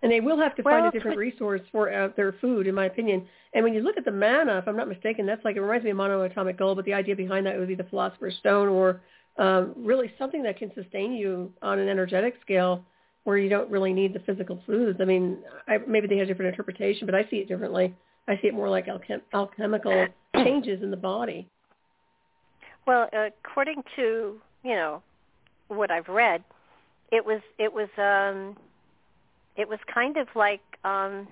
And 0.00 0.12
they 0.12 0.20
will 0.20 0.38
have 0.38 0.54
to 0.56 0.62
well, 0.62 0.74
find 0.78 0.86
a 0.86 0.90
different 0.90 1.18
resource 1.18 1.60
for 1.72 1.92
uh, 1.92 2.10
their 2.16 2.32
food, 2.40 2.68
in 2.68 2.74
my 2.74 2.86
opinion. 2.86 3.26
And 3.52 3.64
when 3.64 3.74
you 3.74 3.80
look 3.80 3.96
at 3.96 4.04
the 4.04 4.12
manna, 4.12 4.58
if 4.58 4.68
I'm 4.68 4.76
not 4.76 4.88
mistaken, 4.88 5.26
that's 5.26 5.44
like 5.44 5.56
it 5.56 5.60
reminds 5.60 5.84
me 5.84 5.90
of 5.90 5.96
monoatomic 5.96 6.56
gold, 6.56 6.76
but 6.76 6.84
the 6.84 6.94
idea 6.94 7.16
behind 7.16 7.46
that 7.46 7.58
would 7.58 7.66
be 7.66 7.74
the 7.74 7.84
philosopher's 7.84 8.36
stone, 8.36 8.68
or 8.68 9.00
um, 9.38 9.74
really 9.76 10.12
something 10.16 10.44
that 10.44 10.56
can 10.56 10.72
sustain 10.74 11.12
you 11.12 11.52
on 11.62 11.80
an 11.80 11.88
energetic 11.88 12.34
scale, 12.42 12.84
where 13.24 13.38
you 13.38 13.48
don't 13.48 13.68
really 13.70 13.92
need 13.92 14.14
the 14.14 14.20
physical 14.20 14.62
foods. 14.66 15.00
I 15.02 15.04
mean, 15.04 15.38
I, 15.66 15.78
maybe 15.86 16.06
they 16.06 16.16
have 16.18 16.24
a 16.24 16.28
different 16.28 16.50
interpretation, 16.50 17.04
but 17.04 17.16
I 17.16 17.28
see 17.28 17.36
it 17.36 17.48
differently. 17.48 17.94
I 18.28 18.38
see 18.40 18.48
it 18.48 18.54
more 18.54 18.68
like 18.68 18.86
alchem- 18.86 19.22
alchemical 19.32 20.06
changes 20.36 20.82
in 20.82 20.90
the 20.90 20.96
body. 20.96 21.48
Well, 22.86 23.08
according 23.12 23.82
to 23.96 24.40
you 24.62 24.74
know 24.74 25.02
what 25.68 25.90
I've 25.90 26.08
read, 26.08 26.44
it 27.10 27.24
was 27.24 27.40
it 27.58 27.72
was 27.72 27.88
um 27.96 28.56
it 29.56 29.68
was 29.68 29.78
kind 29.92 30.16
of 30.16 30.28
like 30.34 30.62
um 30.84 31.26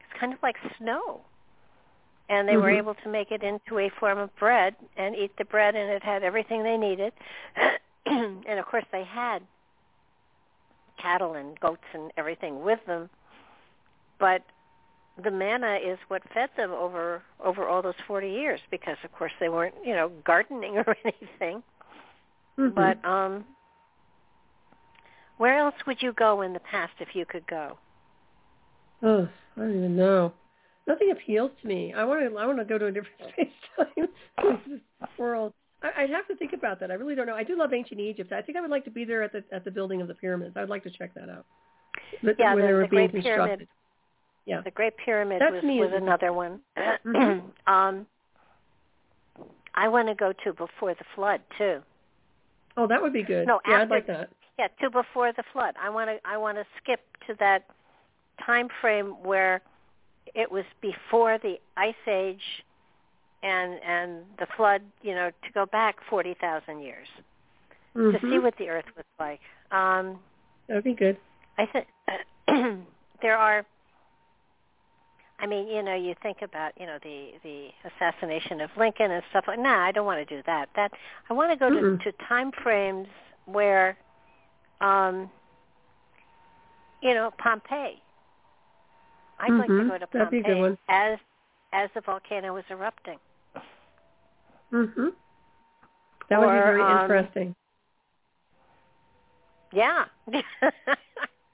it's 0.00 0.18
kind 0.18 0.32
of 0.32 0.38
like 0.42 0.56
snow 0.78 1.20
and 2.28 2.46
they 2.46 2.52
mm-hmm. 2.52 2.62
were 2.62 2.70
able 2.70 2.94
to 2.94 3.08
make 3.08 3.30
it 3.30 3.42
into 3.42 3.78
a 3.78 3.90
form 3.98 4.18
of 4.18 4.34
bread 4.36 4.74
and 4.96 5.14
eat 5.16 5.32
the 5.38 5.44
bread 5.44 5.74
and 5.74 5.90
it 5.90 6.02
had 6.02 6.22
everything 6.22 6.62
they 6.62 6.76
needed 6.76 7.12
and 8.06 8.58
of 8.58 8.66
course 8.66 8.84
they 8.92 9.04
had 9.04 9.40
cattle 11.00 11.34
and 11.34 11.58
goats 11.60 11.82
and 11.94 12.10
everything 12.16 12.62
with 12.62 12.80
them 12.86 13.08
but 14.18 14.42
the 15.22 15.30
manna 15.30 15.78
is 15.84 15.98
what 16.08 16.22
fed 16.34 16.50
them 16.56 16.70
over 16.70 17.22
over 17.44 17.68
all 17.68 17.82
those 17.82 17.94
40 18.06 18.28
years 18.28 18.60
because 18.70 18.96
of 19.04 19.12
course 19.12 19.32
they 19.40 19.48
weren't 19.48 19.74
you 19.84 19.94
know 19.94 20.10
gardening 20.24 20.76
or 20.86 20.96
anything 21.04 21.62
mm-hmm. 22.58 22.74
but 22.74 23.04
um 23.08 23.44
where 25.40 25.58
else 25.58 25.74
would 25.86 26.02
you 26.02 26.12
go 26.12 26.42
in 26.42 26.52
the 26.52 26.60
past 26.60 26.92
if 27.00 27.08
you 27.14 27.24
could 27.24 27.46
go? 27.46 27.78
Oh, 29.02 29.26
I 29.56 29.60
don't 29.60 29.74
even 29.74 29.96
know. 29.96 30.34
Nothing 30.86 31.12
appeals 31.12 31.50
to 31.62 31.66
me. 31.66 31.94
I 31.96 32.04
want 32.04 32.20
to. 32.20 32.36
I 32.36 32.44
want 32.44 32.58
to 32.58 32.64
go 32.66 32.76
to 32.76 32.86
a 32.86 32.92
different 32.92 33.16
space 33.32 33.48
time 33.74 34.82
world. 35.16 35.54
I, 35.82 36.02
I'd 36.02 36.10
have 36.10 36.28
to 36.28 36.36
think 36.36 36.52
about 36.52 36.78
that. 36.80 36.90
I 36.90 36.94
really 36.94 37.14
don't 37.14 37.26
know. 37.26 37.34
I 37.34 37.44
do 37.44 37.56
love 37.56 37.72
ancient 37.72 37.98
Egypt. 37.98 38.32
I 38.32 38.42
think 38.42 38.58
I 38.58 38.60
would 38.60 38.70
like 38.70 38.84
to 38.84 38.90
be 38.90 39.06
there 39.06 39.22
at 39.22 39.32
the 39.32 39.42
at 39.50 39.64
the 39.64 39.70
building 39.70 40.02
of 40.02 40.08
the 40.08 40.14
pyramids. 40.14 40.58
I'd 40.58 40.68
like 40.68 40.82
to 40.82 40.90
check 40.90 41.14
that 41.14 41.30
out. 41.30 41.46
The, 42.22 42.34
yeah, 42.38 42.54
the, 42.54 42.60
the, 42.60 42.68
were 42.74 42.82
the 42.82 42.88
being 42.88 43.08
Great 43.08 43.24
Pyramid. 43.24 43.66
Yeah, 44.46 44.62
the 44.62 44.70
Great 44.70 44.96
Pyramid 44.96 45.40
That's 45.40 45.62
was, 45.62 45.62
was 45.64 45.92
another 45.94 46.32
one. 46.32 46.60
Um, 47.66 48.06
I 49.74 49.88
want 49.88 50.08
to 50.08 50.14
go 50.14 50.32
to 50.44 50.52
before 50.52 50.94
the 50.94 51.04
flood 51.14 51.40
too. 51.56 51.80
Oh, 52.76 52.86
that 52.88 53.00
would 53.00 53.12
be 53.12 53.22
good. 53.22 53.46
No, 53.46 53.60
yeah, 53.66 53.74
after, 53.74 53.82
I'd 53.82 53.90
like 53.90 54.06
that 54.08 54.30
yeah, 54.60 54.68
to 54.82 54.90
before 54.90 55.32
the 55.32 55.42
flood. 55.54 55.74
I 55.82 55.88
want 55.88 56.10
to 56.10 56.18
I 56.22 56.36
want 56.36 56.58
to 56.58 56.64
skip 56.82 57.00
to 57.26 57.34
that 57.40 57.64
time 58.44 58.68
frame 58.80 59.14
where 59.22 59.62
it 60.34 60.52
was 60.52 60.64
before 60.82 61.38
the 61.38 61.58
ice 61.78 61.94
age 62.06 62.62
and 63.42 63.80
and 63.82 64.22
the 64.38 64.46
flood, 64.56 64.82
you 65.00 65.14
know, 65.14 65.30
to 65.30 65.52
go 65.54 65.64
back 65.64 65.96
40,000 66.10 66.80
years 66.80 67.08
mm-hmm. 67.96 68.12
to 68.12 68.30
see 68.30 68.38
what 68.38 68.54
the 68.58 68.68
earth 68.68 68.84
was 68.96 69.06
like. 69.18 69.40
Um 69.72 70.18
that 70.68 70.74
would 70.74 70.84
be 70.84 70.94
good. 70.94 71.16
I 71.56 71.64
think 71.66 71.86
there 73.22 73.38
are 73.38 73.64
I 75.42 75.46
mean, 75.46 75.68
you 75.68 75.82
know, 75.82 75.94
you 75.94 76.14
think 76.22 76.38
about, 76.42 76.72
you 76.78 76.86
know, 76.86 76.98
the 77.02 77.30
the 77.42 77.68
assassination 77.84 78.60
of 78.60 78.70
Lincoln 78.76 79.10
and 79.10 79.22
stuff 79.30 79.44
like. 79.48 79.58
Nah, 79.58 79.86
I 79.86 79.92
don't 79.92 80.06
want 80.06 80.26
to 80.26 80.36
do 80.36 80.42
that. 80.46 80.68
That 80.76 80.92
I 81.28 81.32
want 81.32 81.50
to 81.50 81.56
go 81.56 81.70
to, 81.70 81.96
to 81.96 82.12
time 82.28 82.52
frames 82.62 83.08
where 83.46 83.96
um, 84.80 85.30
you 87.02 87.14
know, 87.14 87.30
Pompeii. 87.38 88.00
I'd 89.38 89.50
mm-hmm. 89.50 89.58
like 89.58 89.68
to 89.68 89.72
Mm-hmm. 89.72 89.88
go 89.88 89.98
to 89.98 90.06
Pompeii 90.06 90.76
as 90.88 91.18
as 91.72 91.88
the 91.94 92.00
volcano 92.00 92.52
was 92.52 92.64
erupting. 92.68 93.18
Mhm. 94.72 95.12
That 96.28 96.38
or, 96.38 96.46
would 96.46 96.52
be 96.52 96.58
very 96.58 96.82
um, 96.82 97.02
interesting. 97.02 97.54
Yeah. 99.72 100.04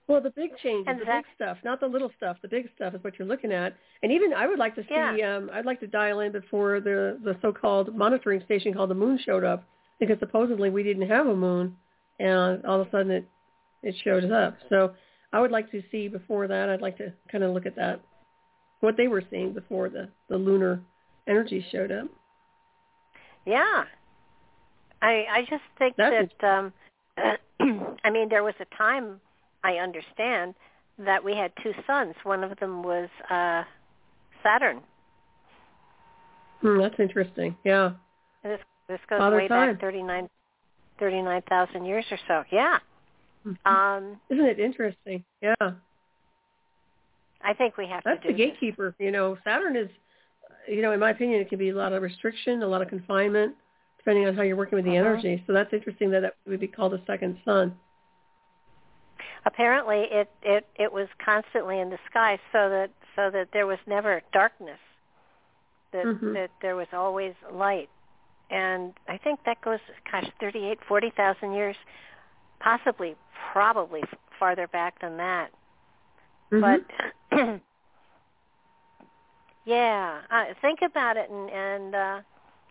well, 0.08 0.20
the 0.20 0.30
big 0.30 0.50
changes, 0.62 0.84
and 0.86 1.00
the 1.00 1.04
big 1.04 1.24
stuff, 1.34 1.58
not 1.64 1.80
the 1.80 1.86
little 1.86 2.10
stuff. 2.16 2.36
The 2.40 2.48
big 2.48 2.68
stuff 2.76 2.94
is 2.94 3.02
what 3.02 3.18
you're 3.18 3.26
looking 3.26 3.52
at. 3.52 3.74
And 4.02 4.12
even 4.12 4.32
I 4.32 4.46
would 4.46 4.58
like 4.58 4.74
to 4.76 4.82
see. 4.82 4.88
Yeah. 4.90 5.36
Um, 5.36 5.50
I'd 5.52 5.66
like 5.66 5.80
to 5.80 5.86
dial 5.86 6.20
in 6.20 6.32
before 6.32 6.80
the 6.80 7.18
the 7.24 7.36
so-called 7.42 7.94
monitoring 7.94 8.42
station 8.44 8.72
called 8.72 8.90
the 8.90 8.94
Moon 8.94 9.18
showed 9.24 9.44
up, 9.44 9.64
because 9.98 10.18
supposedly 10.20 10.70
we 10.70 10.82
didn't 10.82 11.08
have 11.08 11.26
a 11.26 11.34
moon 11.34 11.76
and 12.18 12.64
all 12.64 12.80
of 12.80 12.88
a 12.88 12.90
sudden 12.90 13.10
it 13.10 13.28
it 13.82 13.94
showed 14.02 14.30
up. 14.30 14.56
So 14.68 14.94
I 15.32 15.40
would 15.40 15.50
like 15.50 15.70
to 15.72 15.82
see 15.90 16.08
before 16.08 16.48
that. 16.48 16.68
I'd 16.68 16.80
like 16.80 16.98
to 16.98 17.12
kind 17.30 17.44
of 17.44 17.52
look 17.52 17.66
at 17.66 17.76
that, 17.76 18.00
what 18.80 18.96
they 18.96 19.08
were 19.08 19.22
seeing 19.30 19.52
before 19.52 19.88
the 19.88 20.08
the 20.28 20.36
lunar 20.36 20.80
energy 21.26 21.64
showed 21.70 21.92
up. 21.92 22.08
Yeah, 23.44 23.84
I 25.02 25.24
I 25.30 25.46
just 25.48 25.62
think 25.78 25.96
That's 25.96 26.32
that 26.40 26.48
um, 26.48 26.72
I 28.04 28.10
mean 28.10 28.28
there 28.28 28.42
was 28.42 28.54
a 28.60 28.76
time 28.76 29.20
I 29.66 29.78
understand 29.78 30.54
that 30.98 31.22
we 31.24 31.34
had 31.34 31.52
two 31.62 31.72
suns. 31.86 32.14
One 32.22 32.44
of 32.44 32.56
them 32.58 32.82
was 32.82 33.08
uh, 33.28 33.64
Saturn. 34.42 34.80
Hmm, 36.60 36.78
that's 36.80 36.98
interesting. 36.98 37.56
Yeah. 37.64 37.92
This 38.44 38.60
this 38.88 39.00
goes 39.10 39.18
Father 39.18 39.36
way 39.36 39.48
time. 39.48 39.72
back 39.72 39.80
thirty 39.80 40.02
nine 40.02 40.28
39,000 40.98 41.84
years 41.84 42.04
or 42.10 42.18
so. 42.26 42.44
Yeah. 42.50 42.78
Mm-hmm. 43.46 43.68
Um, 43.70 44.20
Isn't 44.30 44.46
it 44.46 44.58
interesting? 44.58 45.24
Yeah. 45.42 45.54
I 47.42 47.52
think 47.52 47.76
we 47.76 47.86
have 47.86 48.02
That's 48.04 48.22
to 48.22 48.28
do 48.28 48.32
the 48.32 48.38
gatekeeper. 48.38 48.94
This. 48.98 49.04
You 49.04 49.12
know, 49.12 49.36
Saturn 49.44 49.76
is, 49.76 49.88
you 50.66 50.82
know, 50.82 50.92
in 50.92 51.00
my 51.00 51.10
opinion, 51.10 51.40
it 51.40 51.48
can 51.48 51.58
be 51.58 51.68
a 51.68 51.74
lot 51.74 51.92
of 51.92 52.02
restriction, 52.02 52.62
a 52.62 52.66
lot 52.66 52.82
of 52.82 52.88
confinement, 52.88 53.54
depending 53.98 54.26
on 54.26 54.34
how 54.34 54.42
you're 54.42 54.56
working 54.56 54.76
with 54.76 54.84
the 54.84 54.98
uh-huh. 54.98 55.10
energy. 55.10 55.44
So 55.46 55.52
that's 55.52 55.72
interesting 55.72 56.10
that 56.12 56.20
that 56.20 56.36
would 56.46 56.60
be 56.60 56.66
called 56.66 56.94
a 56.94 57.02
second 57.06 57.38
sun. 57.44 57.76
Apparently, 59.46 60.06
it 60.10 60.30
it 60.42 60.66
it 60.76 60.92
was 60.92 61.08
constantly 61.24 61.80
in 61.80 61.88
the 61.88 61.98
sky, 62.10 62.38
so 62.52 62.68
that 62.68 62.90
so 63.14 63.30
that 63.30 63.48
there 63.52 63.66
was 63.66 63.78
never 63.86 64.20
darkness. 64.32 64.78
That 65.92 66.04
mm-hmm. 66.04 66.34
that 66.34 66.50
there 66.60 66.76
was 66.76 66.88
always 66.92 67.32
light 67.52 67.88
and 68.50 68.92
I 69.08 69.18
think 69.18 69.40
that 69.44 69.60
goes, 69.60 69.80
gosh, 70.10 70.26
thirty-eight, 70.38 70.78
forty 70.86 71.10
thousand 71.16 71.52
years, 71.52 71.76
possibly, 72.60 73.16
probably 73.52 74.02
farther 74.38 74.68
back 74.68 75.00
than 75.00 75.16
that. 75.16 75.50
Mm-hmm. 76.52 76.82
But 77.30 77.60
Yeah, 79.66 80.20
uh, 80.30 80.44
think 80.62 80.78
about 80.82 81.16
it, 81.16 81.28
and, 81.28 81.50
and 81.50 81.94
uh, 81.94 82.20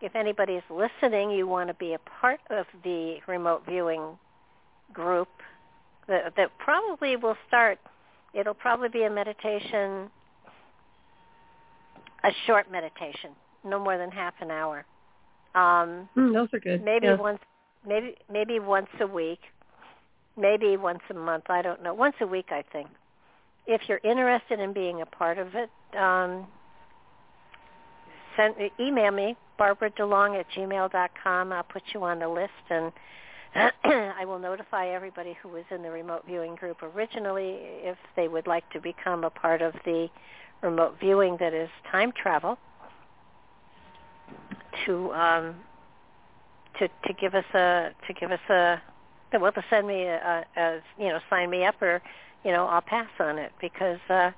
if 0.02 0.16
anybody's 0.16 0.64
listening, 0.70 1.30
you 1.30 1.46
want 1.46 1.68
to 1.68 1.74
be 1.74 1.94
a 1.94 2.00
part 2.00 2.40
of 2.50 2.66
the 2.86 3.18
remote 3.28 3.64
viewing 3.68 4.18
group 4.94 5.28
that, 6.08 6.34
that 6.38 6.50
probably 6.60 7.16
will 7.16 7.38
start. 7.48 7.80
It'll 8.34 8.54
probably 8.54 8.90
be 8.90 9.04
a 9.04 9.10
meditation, 9.10 10.10
a 12.24 12.32
short 12.46 12.72
meditation, 12.72 13.32
no 13.64 13.80
more 13.80 13.98
than 13.98 14.12
half 14.12 14.34
an 14.42 14.52
hour. 14.52 14.86
Um, 15.56 16.10
mm, 16.18 16.34
those 16.34 16.50
are 16.54 16.60
good. 16.60 16.84
Maybe 16.84 17.08
yeah. 17.08 17.16
once, 17.16 17.40
maybe 17.88 18.16
maybe 18.30 18.60
once 18.60 18.90
a 19.00 19.08
week, 19.08 19.40
maybe 20.38 20.76
once 20.76 21.00
a 21.10 21.14
month. 21.14 21.46
I 21.50 21.62
don't 21.62 21.82
know. 21.82 21.94
Once 21.94 22.16
a 22.20 22.28
week, 22.28 22.48
I 22.50 22.64
think. 22.74 22.88
If 23.68 23.82
you're 23.88 24.02
interested 24.04 24.60
in 24.60 24.74
being 24.74 25.02
a 25.02 25.06
part 25.06 25.38
of 25.38 25.56
it, 25.56 25.70
um, 25.98 26.46
send 28.36 28.56
email 28.80 29.12
me 29.12 29.38
Barbara 29.58 29.92
DeLong 29.92 30.38
at 30.38 30.46
gmail 30.52 30.92
dot 30.92 31.12
com. 31.24 31.54
I'll 31.54 31.64
put 31.64 31.84
you 31.94 32.04
on 32.04 32.20
the 32.20 32.28
list, 32.28 32.52
and 32.70 32.92
I 33.86 34.26
will 34.26 34.40
notify 34.40 34.88
everybody 34.88 35.38
who 35.42 35.50
was 35.50 35.64
in 35.72 35.82
the 35.82 35.90
remote 35.90 36.24
viewing 36.28 36.56
group 36.56 36.84
originally 36.84 37.56
if 37.60 37.98
they 38.16 38.28
would 38.28 38.48
like 38.48 38.70
to 38.72 38.82
become 38.82 39.24
a 39.24 39.30
part 39.30 39.62
of 39.62 39.74
the 39.86 40.10
remote 40.62 40.98
viewing 41.00 41.38
that 41.40 41.54
is 41.54 41.70
time 41.90 42.12
travel 42.12 42.58
to 44.86 45.12
um, 45.14 45.56
to 46.80 46.88
to 47.08 47.14
give 47.14 47.34
us 47.34 47.46
a 47.54 47.92
to 48.08 48.14
give 48.14 48.32
us 48.32 48.40
a 48.50 48.82
well 49.40 49.52
to 49.52 49.64
send 49.70 49.88
me 49.88 50.04
a, 50.04 50.46
a, 50.58 50.62
a 50.62 50.80
you 51.00 51.08
know 51.08 51.20
sign 51.30 51.50
me 51.50 51.66
up 51.66 51.82
or 51.82 52.02
you 52.44 52.52
know 52.52 52.66
I'll 52.66 52.82
pass 52.82 53.10
on 53.20 53.38
it 53.38 53.54
because 53.62 54.00
uh, 54.10 54.32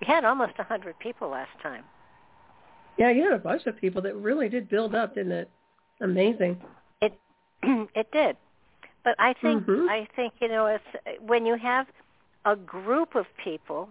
we 0.00 0.06
had 0.06 0.24
almost 0.24 0.54
a 0.58 0.64
hundred 0.64 0.98
people 0.98 1.28
last 1.28 1.52
time. 1.62 1.84
Yeah, 2.98 3.10
you 3.10 3.22
had 3.24 3.32
a 3.32 3.38
bunch 3.38 3.66
of 3.66 3.76
people 3.76 4.02
that 4.02 4.16
really 4.16 4.48
did 4.48 4.68
build 4.68 4.94
up, 4.94 5.14
didn't 5.14 5.32
it? 5.32 5.50
Amazing. 6.00 6.60
It 7.00 7.18
it 7.62 8.10
did, 8.12 8.36
but 9.04 9.14
I 9.18 9.34
think 9.34 9.64
Mhm. 9.64 9.88
I 9.88 10.08
think 10.16 10.34
you 10.40 10.48
know 10.48 10.66
it's 10.66 11.20
when 11.20 11.46
you 11.46 11.56
have 11.56 11.86
a 12.44 12.56
group 12.56 13.14
of 13.14 13.26
people. 13.42 13.88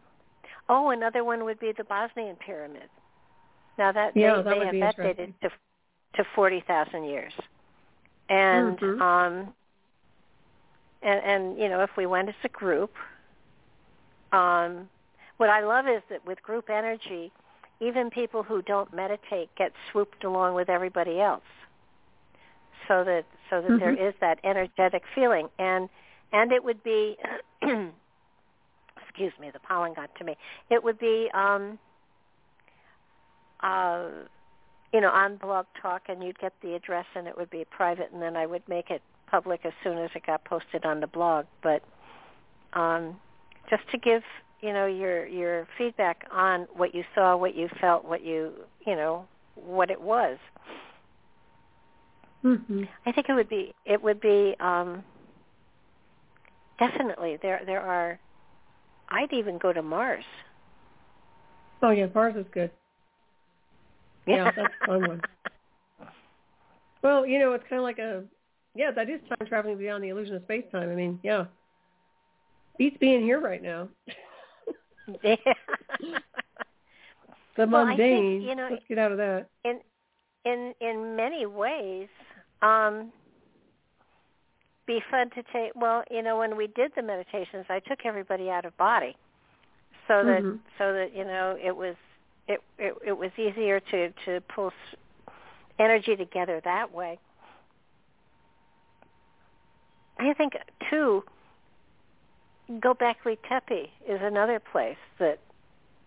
Oh, 0.70 0.90
another 0.90 1.24
one 1.24 1.44
would 1.44 1.60
be 1.60 1.72
the 1.74 1.84
Bosnian 1.84 2.36
pyramid. 2.38 2.90
Now 3.78 3.92
that 3.92 4.16
Yeah, 4.16 4.38
they, 4.38 4.44
that 4.44 4.50
they 4.52 4.58
would 4.58 4.66
have 4.66 4.74
be 4.74 4.80
that 4.82 4.98
dated 4.98 5.34
to 5.42 5.50
to 6.16 6.24
forty 6.36 6.62
thousand 6.62 7.06
years, 7.06 7.34
and 8.30 8.80
Mhm. 8.80 9.02
um, 9.02 9.54
and 11.02 11.20
and 11.24 11.58
you 11.58 11.70
know 11.70 11.82
if 11.82 11.96
we 11.98 12.06
went 12.06 12.30
as 12.30 12.36
a 12.44 12.50
group, 12.50 12.92
um, 14.32 14.90
what 15.38 15.50
I 15.50 15.62
love 15.62 15.88
is 15.88 16.02
that 16.10 16.26
with 16.26 16.42
group 16.44 16.70
energy, 16.70 17.32
even 17.80 18.10
people 18.10 18.44
who 18.44 18.62
don't 18.62 18.94
meditate 18.94 19.50
get 19.56 19.74
swooped 19.92 20.24
along 20.24 20.56
with 20.56 20.70
everybody 20.70 21.20
else, 21.20 21.44
so 22.88 23.04
that 23.04 23.26
so 23.50 23.62
that 23.62 23.80
there 23.80 23.94
Mhm. 23.94 24.10
is 24.10 24.14
that 24.20 24.40
energetic 24.44 25.04
feeling, 25.16 25.50
and 25.60 25.90
and 26.32 26.52
it 26.52 26.64
would 26.64 26.84
be, 26.84 27.18
excuse 27.62 29.34
me, 29.40 29.52
the 29.52 29.60
pollen 29.60 29.94
got 29.94 30.14
to 30.16 30.24
me. 30.24 30.36
It 30.70 30.84
would 30.84 30.98
be, 30.98 31.30
um, 31.34 31.78
uh, 33.62 34.10
you 34.92 35.00
know, 35.00 35.10
on 35.12 35.38
Blog 35.38 35.68
Talk, 35.80 36.04
and 36.10 36.24
you'd 36.24 36.40
get 36.40 36.54
the 36.62 36.74
address, 36.74 37.06
and 37.16 37.28
it 37.28 37.38
would 37.38 37.52
be 37.52 37.66
private, 37.66 38.12
and 38.12 38.22
then 38.22 38.36
I 38.36 38.48
would 38.48 38.68
make 38.68 38.90
it 38.90 39.02
public 39.30 39.66
as 39.66 39.74
soon 39.84 39.98
as 40.00 40.10
it 40.16 40.26
got 40.26 40.44
posted 40.46 40.86
on 40.86 41.00
the 41.00 41.08
blog. 41.08 41.46
But 41.62 41.84
um, 42.74 43.20
just 43.70 43.84
to 43.92 43.98
give 43.98 44.24
you 44.62 44.74
know 44.74 44.86
your 44.88 45.28
your 45.28 45.68
feedback 45.78 46.26
on 46.32 46.68
what 46.76 46.96
you 46.96 47.04
saw, 47.14 47.36
what 47.38 47.56
you 47.56 47.70
felt, 47.80 48.06
what 48.06 48.24
you 48.24 48.54
you 48.86 48.96
know 48.96 49.28
what 49.56 49.92
it 49.92 50.02
was. 50.02 50.38
Mhm. 52.44 52.88
I 53.06 53.12
think 53.12 53.30
it 53.30 53.34
would 53.34 53.50
be 53.50 53.74
it 53.86 54.02
would 54.02 54.20
be 54.20 54.56
um, 54.60 55.04
definitely 56.80 57.38
there 57.42 57.62
there 57.66 57.82
are. 57.82 58.20
I'd 59.10 59.32
even 59.34 59.58
go 59.58 59.72
to 59.74 59.82
Mars. 59.82 60.24
Oh 61.82 61.92
yeah, 61.92 62.08
Mars 62.14 62.36
is 62.36 62.46
good. 62.54 62.72
Yeah, 64.26 64.52
that's 64.56 64.74
a 64.84 64.86
fun 64.88 65.08
one. 65.08 65.22
Well, 67.02 67.26
you 67.26 67.40
know, 67.40 67.54
it's 67.54 67.66
kind 67.70 67.80
of 67.80 67.84
like 67.84 68.00
a 68.00 68.24
yeah, 68.76 68.92
that 68.92 69.10
is 69.10 69.20
time 69.30 69.48
traveling 69.48 69.78
beyond 69.78 70.04
the 70.04 70.10
illusion 70.10 70.36
of 70.36 70.44
space 70.44 70.66
time. 70.72 70.90
I 70.90 70.96
mean, 70.96 71.20
yeah, 71.24 71.46
beats 72.78 72.98
being 73.00 73.22
here 73.22 73.40
right 73.40 73.62
now. 73.62 73.90
Yeah. 75.22 75.36
The 77.58 77.68
Well, 77.68 77.86
I 77.86 77.98
think, 77.98 78.00
mundane. 78.00 78.42
you 78.42 78.56
know, 78.56 78.68
Let's 78.72 78.84
get 78.88 78.98
out 78.98 79.12
of 79.12 79.18
that. 79.18 79.48
in 79.66 79.80
in 80.46 80.74
in 80.80 81.16
many 81.16 81.46
ways 81.46 82.08
um 82.64 83.12
be 84.88 85.00
fun 85.12 85.30
to 85.32 85.44
take 85.54 85.72
well 85.76 86.04
you 86.10 86.22
know 86.22 86.38
when 86.38 86.58
we 86.58 86.68
did 86.68 86.92
the 86.96 87.02
meditations 87.02 87.66
i 87.70 87.80
took 87.80 88.00
everybody 88.06 88.50
out 88.50 88.66
of 88.66 88.76
body 88.78 89.16
so 90.08 90.24
that 90.26 90.42
Mhm. 90.44 90.60
so 90.78 90.94
that 90.94 91.16
you 91.16 91.24
know 91.26 91.58
it 91.62 91.76
was 91.76 91.96
it 92.48 92.60
it, 92.78 92.94
it 93.06 93.14
was 93.18 93.32
easier 93.38 93.80
to 93.80 94.10
to 94.26 94.42
pull 94.54 94.68
s- 94.68 95.00
energy 95.80 96.16
together 96.16 96.60
that 96.66 96.92
way 96.94 97.20
i 100.20 100.34
think 100.34 100.54
too 100.90 101.24
Gobekli 102.80 103.38
Tepe 103.48 103.92
is 104.08 104.22
another 104.22 104.60
place 104.60 104.98
that 105.20 105.38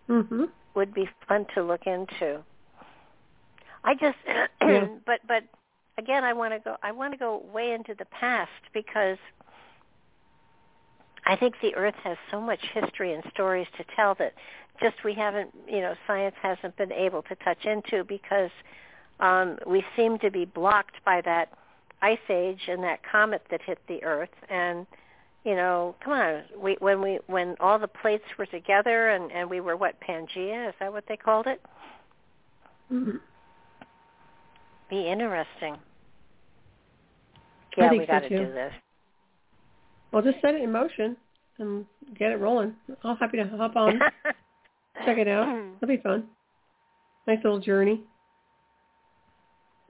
Mhm. 0.09 0.49
would 0.73 0.91
be 0.93 1.07
fun 1.27 1.45
to 1.53 1.61
look 1.63 1.85
into. 1.85 2.43
I 3.83 3.93
just, 3.93 4.17
Yeah. 4.61 4.87
but 5.05 5.19
but 5.27 5.43
again, 5.97 6.23
I 6.23 6.33
want 6.33 6.53
to 6.53 6.59
go. 6.59 6.75
I 6.83 6.91
want 6.91 7.13
to 7.13 7.17
go 7.17 7.43
way 7.53 7.71
into 7.71 7.93
the 7.97 8.05
past 8.05 8.51
because 8.73 9.17
I 11.25 11.35
think 11.35 11.55
the 11.61 11.75
Earth 11.75 11.95
has 12.03 12.17
so 12.31 12.39
much 12.39 12.59
history 12.73 13.13
and 13.13 13.23
stories 13.33 13.67
to 13.77 13.83
tell 13.95 14.15
that 14.15 14.33
just 14.81 14.95
we 15.03 15.13
haven't, 15.13 15.51
you 15.67 15.81
know, 15.81 15.95
science 16.05 16.35
hasn't 16.41 16.77
been 16.77 16.91
able 16.91 17.23
to 17.23 17.35
touch 17.35 17.65
into 17.65 18.03
because 18.03 18.51
um, 19.19 19.57
we 19.65 19.83
seem 19.95 20.19
to 20.19 20.29
be 20.29 20.45
blocked 20.45 21.03
by 21.03 21.21
that 21.21 21.49
ice 22.01 22.19
age 22.29 22.61
and 22.67 22.83
that 22.83 22.99
comet 23.11 23.41
that 23.49 23.61
hit 23.61 23.79
the 23.87 24.03
Earth 24.03 24.29
and 24.49 24.85
you 25.43 25.55
know, 25.55 25.95
come 26.03 26.11
on. 26.11 26.43
We 26.61 26.75
when 26.79 27.01
we 27.01 27.19
when 27.27 27.55
all 27.61 27.79
the 27.79 27.87
plates 27.87 28.25
were 28.37 28.45
together 28.45 29.11
and 29.11 29.31
and 29.31 29.49
we 29.49 29.61
were 29.61 29.77
what 29.77 29.95
Pangea? 30.01 30.67
Is 30.67 30.75
that 30.81 30.91
what 30.91 31.05
they 31.07 31.15
called 31.15 31.47
it? 31.47 31.61
Mhm. 32.91 33.21
Be 34.89 35.07
interesting. 35.07 35.77
I 37.77 37.81
Yeah, 37.83 37.89
think 37.89 38.01
we 38.01 38.07
got 38.07 38.19
to 38.19 38.29
do 38.29 38.53
this. 38.53 38.73
Well, 40.11 40.21
just 40.21 40.41
set 40.41 40.55
it 40.55 40.61
in 40.61 40.71
motion 40.71 41.17
and 41.59 41.85
get 42.17 42.31
it 42.31 42.39
rolling. 42.39 42.73
I'm 43.03 43.17
happy 43.17 43.37
to 43.37 43.47
hop 43.47 43.75
on, 43.75 43.99
check 45.05 45.17
it 45.17 45.27
out. 45.27 45.47
That'll 45.79 45.95
be 45.95 46.01
fun. 46.01 46.25
Nice 47.27 47.39
little 47.43 47.59
journey. 47.59 48.01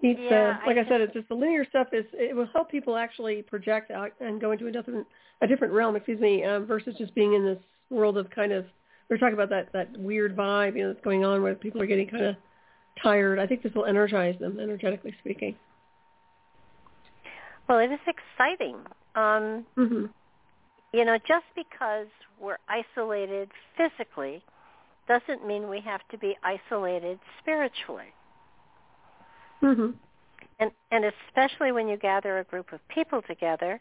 It's, 0.01 0.19
Yeah, 0.19 0.59
uh, 0.63 0.67
like 0.67 0.77
I 0.77 0.81
I, 0.81 0.87
said, 0.89 1.01
it's 1.01 1.13
just 1.13 1.27
the 1.29 1.35
linear 1.35 1.65
stuff 1.69 1.87
is 1.91 2.05
it 2.13 2.35
will 2.35 2.47
help 2.47 2.69
people 2.69 2.95
actually 2.97 3.41
project 3.41 3.91
out 3.91 4.11
and 4.19 4.39
go 4.39 4.51
into 4.51 4.67
a 4.67 4.71
different 4.71 5.07
a 5.41 5.47
different 5.47 5.73
realm. 5.73 5.95
Excuse 5.95 6.19
me, 6.19 6.43
um, 6.43 6.65
versus 6.65 6.95
just 6.97 7.13
being 7.15 7.33
in 7.33 7.45
this 7.45 7.59
world 7.89 8.17
of 8.17 8.29
kind 8.29 8.51
of 8.51 8.65
we're 9.09 9.17
talking 9.17 9.33
about 9.33 9.49
that 9.49 9.71
that 9.73 9.97
weird 9.97 10.35
vibe 10.35 10.75
you 10.75 10.83
know 10.83 10.93
that's 10.93 11.03
going 11.03 11.23
on 11.25 11.41
where 11.41 11.55
people 11.55 11.81
are 11.81 11.87
getting 11.87 12.07
kind 12.07 12.25
of 12.25 12.35
tired. 13.01 13.39
I 13.39 13.47
think 13.47 13.63
this 13.63 13.73
will 13.73 13.85
energize 13.85 14.37
them, 14.39 14.59
energetically 14.59 15.15
speaking. 15.19 15.55
Well, 17.67 17.79
it 17.79 17.91
is 17.91 17.99
exciting. 18.07 18.77
Um, 19.15 19.65
hmm 19.75 20.05
you 20.93 21.03
know, 21.03 21.17
just 21.27 21.45
because 21.53 22.07
we're 22.39 22.57
isolated 22.69 23.49
physically 23.75 24.41
doesn't 25.07 25.45
mean 25.45 25.69
we 25.69 25.81
have 25.81 26.01
to 26.11 26.17
be 26.17 26.35
isolated 26.43 27.19
spiritually. 27.41 28.13
hmm 29.59 29.91
and 30.59 30.71
and 30.91 31.05
especially 31.05 31.71
when 31.71 31.87
you 31.87 31.97
gather 31.97 32.39
a 32.39 32.43
group 32.43 32.73
of 32.73 32.79
people 32.87 33.21
together, 33.27 33.79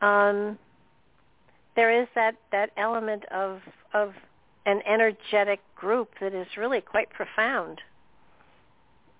um, 0.00 0.58
there 1.76 2.00
is 2.02 2.08
that 2.14 2.34
that 2.52 2.70
element 2.76 3.24
of 3.32 3.60
of 3.94 4.12
an 4.66 4.80
energetic 4.86 5.60
group 5.74 6.10
that 6.20 6.34
is 6.34 6.46
really 6.56 6.80
quite 6.80 7.08
profound. 7.10 7.80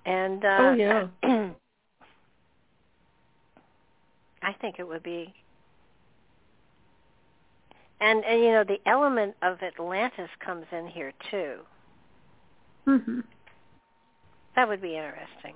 And 0.05 0.45
uh, 0.45 0.59
Oh, 0.61 0.74
yeah. 0.74 1.09
I 4.43 4.53
think 4.55 4.76
it 4.78 4.86
would 4.86 5.03
be. 5.03 5.34
And 8.01 8.24
and 8.24 8.41
you 8.41 8.51
know 8.53 8.64
the 8.64 8.80
element 8.86 9.34
of 9.43 9.62
Atlantis 9.62 10.30
comes 10.45 10.66
in 10.72 10.86
here 10.89 11.12
too. 11.30 11.57
hmm 12.84 13.20
That 14.57 14.68
would 14.68 14.82
be 14.82 14.97
interesting. 14.97 15.55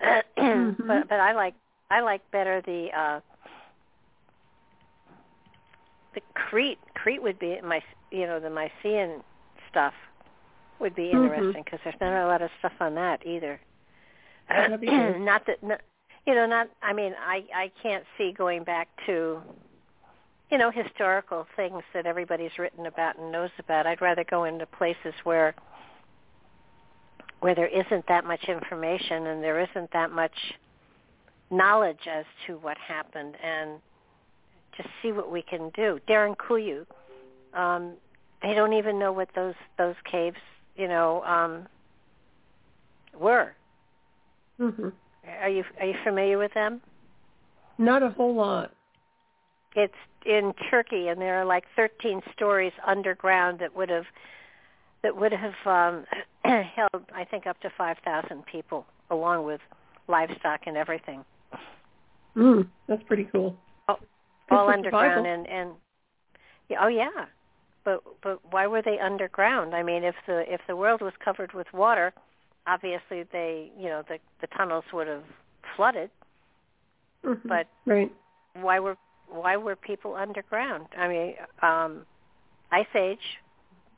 Mhm. 0.38 0.76
But 0.86 1.08
but 1.08 1.20
I 1.20 1.32
like 1.32 1.54
I 1.90 2.00
like 2.00 2.22
better 2.32 2.60
the 2.66 2.88
uh 2.96 3.20
the 6.14 6.20
Crete 6.34 6.78
Crete 6.94 7.22
would 7.22 7.38
be 7.38 7.60
my 7.62 7.80
you 8.10 8.26
know 8.26 8.40
the 8.40 8.50
Mycenaean 8.50 9.22
stuff. 9.70 9.94
would 10.80 10.94
be 10.94 11.10
Mhm. 11.14 11.24
interesting 11.24 11.62
because 11.64 11.80
there's 11.84 12.00
not 12.00 12.24
a 12.24 12.26
lot 12.26 12.42
of 12.42 12.50
stuff 12.58 12.72
on 12.80 12.94
that 12.96 13.24
either. 13.26 13.60
Good. 14.48 15.20
not 15.20 15.46
that, 15.46 15.62
not, 15.62 15.80
you 16.26 16.34
know, 16.34 16.46
not. 16.46 16.68
I 16.82 16.92
mean, 16.92 17.14
I 17.18 17.44
I 17.54 17.72
can't 17.82 18.04
see 18.16 18.32
going 18.32 18.64
back 18.64 18.88
to, 19.06 19.40
you 20.50 20.58
know, 20.58 20.70
historical 20.70 21.46
things 21.56 21.82
that 21.94 22.06
everybody's 22.06 22.58
written 22.58 22.86
about 22.86 23.18
and 23.18 23.32
knows 23.32 23.50
about. 23.58 23.86
I'd 23.86 24.00
rather 24.00 24.24
go 24.24 24.44
into 24.44 24.66
places 24.66 25.14
where 25.24 25.54
where 27.40 27.54
there 27.56 27.66
isn't 27.66 28.06
that 28.06 28.24
much 28.24 28.44
information 28.48 29.26
and 29.26 29.42
there 29.42 29.60
isn't 29.60 29.92
that 29.92 30.12
much 30.12 30.34
knowledge 31.50 32.06
as 32.08 32.24
to 32.46 32.56
what 32.58 32.78
happened 32.78 33.36
and 33.42 33.80
just 34.76 34.88
see 35.02 35.10
what 35.10 35.30
we 35.30 35.42
can 35.42 35.70
do. 35.74 35.98
Derinkuyu, 36.08 36.86
um, 37.52 37.94
they 38.42 38.54
don't 38.54 38.72
even 38.72 38.98
know 38.98 39.12
what 39.12 39.28
those 39.34 39.54
those 39.76 39.96
caves, 40.10 40.36
you 40.76 40.86
know, 40.86 41.22
um, 41.24 41.66
were. 43.18 43.52
Mhm. 44.60 44.92
Are 45.40 45.48
you 45.48 45.64
are 45.80 45.86
you 45.86 45.94
familiar 46.04 46.38
with 46.38 46.52
them? 46.54 46.80
Not 47.78 48.02
a 48.02 48.10
whole 48.10 48.34
lot. 48.34 48.72
It's 49.74 49.94
in 50.26 50.52
Turkey, 50.70 51.08
and 51.08 51.20
there 51.20 51.40
are 51.40 51.44
like 51.44 51.64
13 51.76 52.20
stories 52.34 52.72
underground 52.86 53.58
that 53.60 53.74
would 53.74 53.88
have 53.88 54.04
that 55.02 55.16
would 55.16 55.32
have 55.32 55.54
um, 55.66 56.04
held, 56.44 57.04
I 57.14 57.24
think, 57.24 57.46
up 57.46 57.60
to 57.62 57.70
5,000 57.76 58.46
people, 58.46 58.86
along 59.10 59.44
with 59.44 59.60
livestock 60.06 60.60
and 60.66 60.76
everything, 60.76 61.24
Mm, 62.36 62.68
that's 62.88 63.02
pretty 63.04 63.24
cool. 63.24 63.56
Oh, 63.88 63.98
all 64.50 64.70
underground. 64.70 65.26
survival. 65.26 65.32
And 65.32 65.46
and 65.46 65.70
yeah, 66.68 66.78
oh 66.82 66.88
yeah, 66.88 67.26
but 67.84 68.02
but 68.22 68.40
why 68.50 68.66
were 68.66 68.82
they 68.82 68.98
underground? 68.98 69.74
I 69.74 69.82
mean, 69.82 70.02
if 70.02 70.14
the 70.26 70.50
if 70.52 70.60
the 70.66 70.76
world 70.76 71.02
was 71.02 71.12
covered 71.22 71.52
with 71.52 71.66
water, 71.74 72.12
obviously 72.66 73.24
they 73.32 73.70
you 73.78 73.88
know 73.88 74.02
the 74.08 74.18
the 74.40 74.46
tunnels 74.48 74.84
would 74.92 75.06
have 75.06 75.24
flooded. 75.76 76.10
Mhm. 77.24 77.40
But 77.44 77.68
right. 77.86 78.12
why 78.54 78.80
were 78.80 78.96
why 79.28 79.56
were 79.56 79.76
people 79.76 80.14
underground? 80.14 80.86
I 80.96 81.08
mean, 81.08 81.34
um, 81.62 82.06
ice 82.70 82.94
age, 82.94 83.40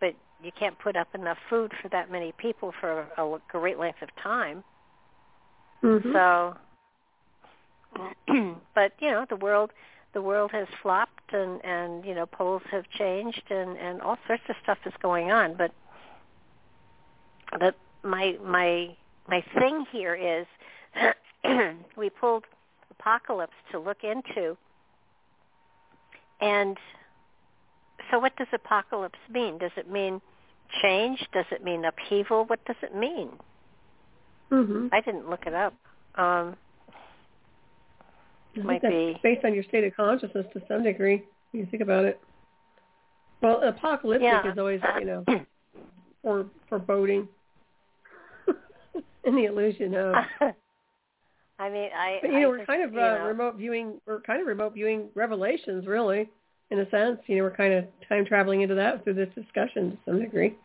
but 0.01 0.15
you 0.43 0.53
can't 0.53 0.79
put 0.79 0.97
up 0.97 1.15
enough 1.15 1.39
food 1.49 1.73
for 1.81 1.89
that 1.89 2.11
many 2.11 2.33
people 2.33 2.73
for 2.81 3.07
a 3.17 3.39
great 3.49 3.79
length 3.79 4.03
of 4.03 4.15
time. 4.17 4.62
Mhm. 5.83 6.12
So, 6.12 6.57
but 8.75 8.93
you 9.01 9.11
know, 9.11 9.25
the 9.29 9.37
world 9.37 9.73
the 10.12 10.23
world 10.23 10.53
has 10.53 10.69
flopped, 10.83 11.33
and 11.33 11.65
and 11.65 12.05
you 12.05 12.15
know, 12.15 12.27
poles 12.27 12.62
have 12.71 12.89
changed, 12.91 13.51
and 13.51 13.77
and 13.79 14.01
all 14.01 14.19
sorts 14.27 14.45
of 14.49 14.57
stuff 14.62 14.79
is 14.87 14.95
going 15.03 15.33
on. 15.33 15.55
But 15.55 15.73
but 17.59 17.75
my 18.05 18.37
my 18.45 18.95
my 19.29 19.45
thing 19.59 19.87
here 19.91 20.15
is 20.15 20.47
we 21.97 22.11
pulled 22.11 22.45
apocalypse 22.91 23.53
to 23.73 23.79
look 23.79 23.99
into 24.05 24.57
and 26.41 26.77
so 28.11 28.19
what 28.19 28.37
does 28.37 28.49
apocalypse 28.53 29.19
mean? 29.31 29.59
Does 29.59 29.71
it 29.77 29.91
mean 29.91 30.21
change? 30.83 31.19
Does 31.33 31.47
it 31.51 31.65
mean 31.65 31.85
upheaval? 31.85 32.45
What 32.45 32.65
does 32.65 32.77
it 32.83 32.95
mean? 32.95 33.31
Mhm. 34.51 34.91
I 34.93 35.01
didn't 35.01 35.29
look 35.29 35.47
it 35.47 35.55
up. 35.55 35.75
Um, 36.17 36.57
I 36.91 38.55
think 38.55 38.67
might 38.67 38.83
that's 38.83 38.95
be- 38.95 39.21
based 39.23 39.45
on 39.45 39.55
your 39.55 39.65
state 39.65 39.85
of 39.85 39.97
consciousness 39.97 40.47
to 40.53 40.63
some 40.69 40.83
degree. 40.83 41.25
When 41.51 41.61
you 41.61 41.67
think 41.67 41.83
about 41.83 42.05
it. 42.05 42.21
Well, 43.41 43.63
apocalyptic 43.63 44.23
yeah. 44.25 44.51
is 44.51 44.59
always, 44.59 44.81
you 44.99 45.07
know, 45.07 45.25
for 46.23 46.47
foreboding, 46.69 47.29
and 49.27 49.37
the 49.37 49.45
illusion 49.45 49.95
of. 49.95 50.14
I 51.59 51.70
mean, 51.70 51.91
I. 51.97 52.18
But 52.20 52.33
you 52.33 52.41
know, 52.41 52.49
we're 52.49 52.66
kind 52.66 52.83
of 52.83 52.93
uh, 52.95 52.97
know, 52.97 53.25
remote 53.27 53.57
viewing. 53.57 54.01
We're 54.07 54.20
kind 54.20 54.41
of 54.41 54.47
remote 54.47 54.75
viewing 54.75 55.09
revelations, 55.14 55.87
really, 55.87 56.29
in 56.70 56.81
a 56.81 56.91
sense. 56.91 57.18
You 57.27 57.37
know, 57.37 57.43
we're 57.45 57.57
kind 57.57 57.72
of 57.72 57.85
time 58.09 58.25
traveling 58.25 58.62
into 58.62 58.75
that 58.75 59.05
through 59.05 59.14
this 59.14 59.29
discussion 59.35 59.93
to 59.93 59.99
some 60.05 60.20
degree, 60.20 60.57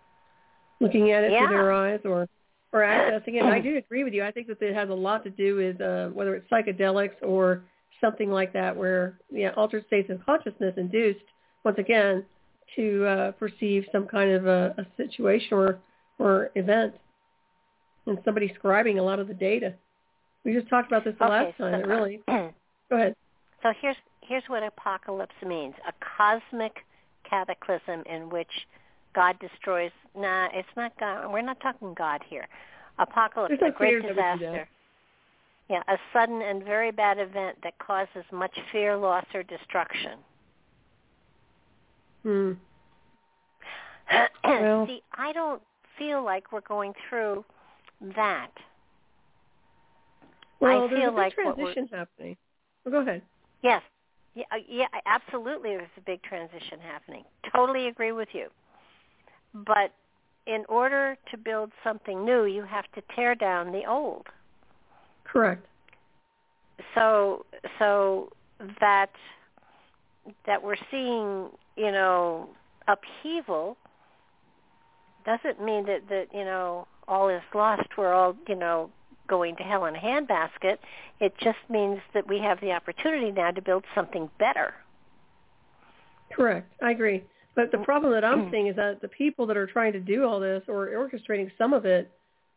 looking 0.80 1.12
at 1.12 1.24
it 1.24 1.32
Yeah. 1.32 1.48
through 1.48 1.58
their 1.58 1.72
eyes 1.72 2.00
or 2.06 2.28
or 2.72 2.82
accessing 2.82 3.36
it. 3.36 3.44
And 3.44 3.50
I 3.54 3.60
do 3.62 3.78
agree 3.78 4.04
with 4.04 4.14
you. 4.14 4.24
I 4.24 4.32
think 4.32 4.48
that 4.48 4.62
it 4.62 4.74
has 4.74 4.90
a 4.90 4.94
lot 4.94 5.24
to 5.26 5.30
do 5.30 5.56
with 5.56 5.80
uh, 5.80 6.08
whether 6.10 6.36
it's 6.36 6.50
psychedelics 6.50 7.22
or 7.22 7.64
something 8.02 8.32
like 8.32 8.54
that, 8.54 8.76
where 8.76 9.20
yeah, 9.32 9.52
altered 9.56 9.86
states 9.88 10.10
of 10.10 10.26
consciousness 10.26 10.74
induced 10.78 11.20
once 11.64 11.78
again 11.78 12.26
to 12.76 13.06
uh, 13.06 13.32
perceive 13.34 13.86
some 13.92 14.08
kind 14.08 14.32
of 14.32 14.48
a, 14.48 14.74
a 14.78 14.86
situation 14.98 15.54
or 15.54 15.80
or 16.18 16.50
event, 16.56 16.96
and 18.06 18.18
somebody 18.26 18.54
scribing 18.62 18.98
a 19.00 19.02
lot 19.02 19.20
of 19.20 19.28
the 19.28 19.34
data. 19.34 19.74
We 20.44 20.54
just 20.54 20.70
talked 20.70 20.88
about 20.88 21.04
this 21.04 21.16
the 21.20 21.26
okay, 21.26 21.34
last 21.46 21.58
time. 21.58 21.82
so, 21.84 21.88
really. 21.88 22.22
Go 22.28 22.52
ahead. 22.92 23.16
so 23.62 23.74
here's 23.82 23.98
here's 24.22 24.44
what 24.48 24.64
apocalypse 24.64 25.36
means: 25.46 25.74
a 25.88 25.94
cosmic 26.18 26.78
cataclysm 27.30 28.04
in 28.10 28.30
which 28.30 28.48
God 29.14 29.36
destroys. 29.40 29.92
Nah, 30.16 30.48
it's 30.54 30.68
not 30.76 30.94
God. 31.00 31.32
We're 31.32 31.42
not 31.42 31.60
talking 31.60 31.94
God 31.94 32.22
here. 32.28 32.48
Apocalypse, 32.98 33.56
There's 33.60 33.74
a 33.74 33.78
great 33.78 34.02
creator 34.02 34.14
that 34.16 34.32
would 34.34 34.40
do 34.40 34.46
that. 34.46 34.52
disaster. 34.52 34.70
Yeah, 35.70 35.84
a 35.88 35.98
sudden 36.12 36.42
and 36.42 36.64
very 36.64 36.92
bad 36.92 37.20
event 37.20 37.58
that 37.64 37.78
causes 37.78 38.26
much 38.32 38.58
fear, 38.72 38.98
loss, 38.98 39.26
or 39.36 39.44
destruction. 39.44 40.18
Hmm. 42.24 42.52
Well- 44.44 44.88
See, 44.88 45.04
I 45.16 45.32
don't 45.32 45.62
feel 45.98 46.24
like 46.24 46.52
we're 46.52 46.62
going 46.62 46.94
through 47.08 47.46
that. 48.16 48.52
Well, 50.60 50.84
I 50.84 50.90
feel 50.90 51.14
like 51.14 51.38
what 51.38 51.56
transition 51.56 51.88
happening. 51.92 52.38
Well, 52.84 52.92
go 52.92 53.02
ahead. 53.02 53.22
Yes. 53.62 53.82
Yeah, 54.36 54.44
uh, 54.52 54.58
yeah, 54.68 54.86
absolutely 55.06 55.72
there's 55.72 55.90
a 55.98 56.02
big 56.02 56.22
transition 56.22 56.80
happening. 56.82 57.24
Totally 57.54 57.88
agree 57.88 58.12
with 58.12 58.30
you. 58.34 58.48
But 59.54 59.94
in 60.46 60.64
order 60.70 61.18
to 61.32 61.38
build 61.38 61.72
something 61.84 62.24
new, 62.24 62.46
you 62.46 62.64
have 62.64 62.86
to 62.96 63.02
tear 63.16 63.36
down 63.36 63.72
the 63.72 63.86
old. 63.86 64.28
Correct. 65.24 65.66
So 66.96 67.46
so 67.78 68.32
that 68.80 69.10
that 70.46 70.62
we're 70.62 70.76
seeing, 70.92 71.50
you 71.76 71.92
know, 71.92 72.50
upheaval 72.88 73.78
doesn't 75.26 75.64
mean 75.64 75.86
that 75.86 76.08
that, 76.10 76.28
you 76.34 76.46
know, 76.46 76.88
all 77.10 77.28
is 77.30 77.42
lost. 77.54 77.90
We're 77.98 78.14
all, 78.14 78.36
you 78.48 78.56
know, 78.56 78.92
going 79.28 79.56
to 79.58 79.64
hell 79.64 79.86
in 79.86 79.96
a 79.96 80.00
handbasket. 80.00 80.78
It 81.20 81.34
just 81.42 81.58
means 81.70 82.00
that 82.14 82.28
we 82.28 82.40
have 82.40 82.60
the 82.62 82.72
opportunity 82.72 83.32
now 83.32 83.52
to 83.52 83.62
build 83.62 83.84
something 83.96 84.30
better. 84.40 84.74
Correct. 86.36 86.72
I 86.82 86.92
agree. 86.92 87.24
But 87.56 87.72
the 87.72 87.80
problem 87.80 88.14
that 88.14 88.24
I'm 88.24 88.50
seeing 88.52 88.68
is 88.68 88.76
that 88.76 89.02
the 89.02 89.08
people 89.08 89.46
that 89.48 89.58
are 89.58 89.68
trying 89.68 89.94
to 89.94 90.00
do 90.00 90.24
all 90.24 90.40
this 90.40 90.64
or 90.68 90.88
orchestrating 90.88 91.50
some 91.58 91.74
of 91.74 91.86
it, 91.86 92.10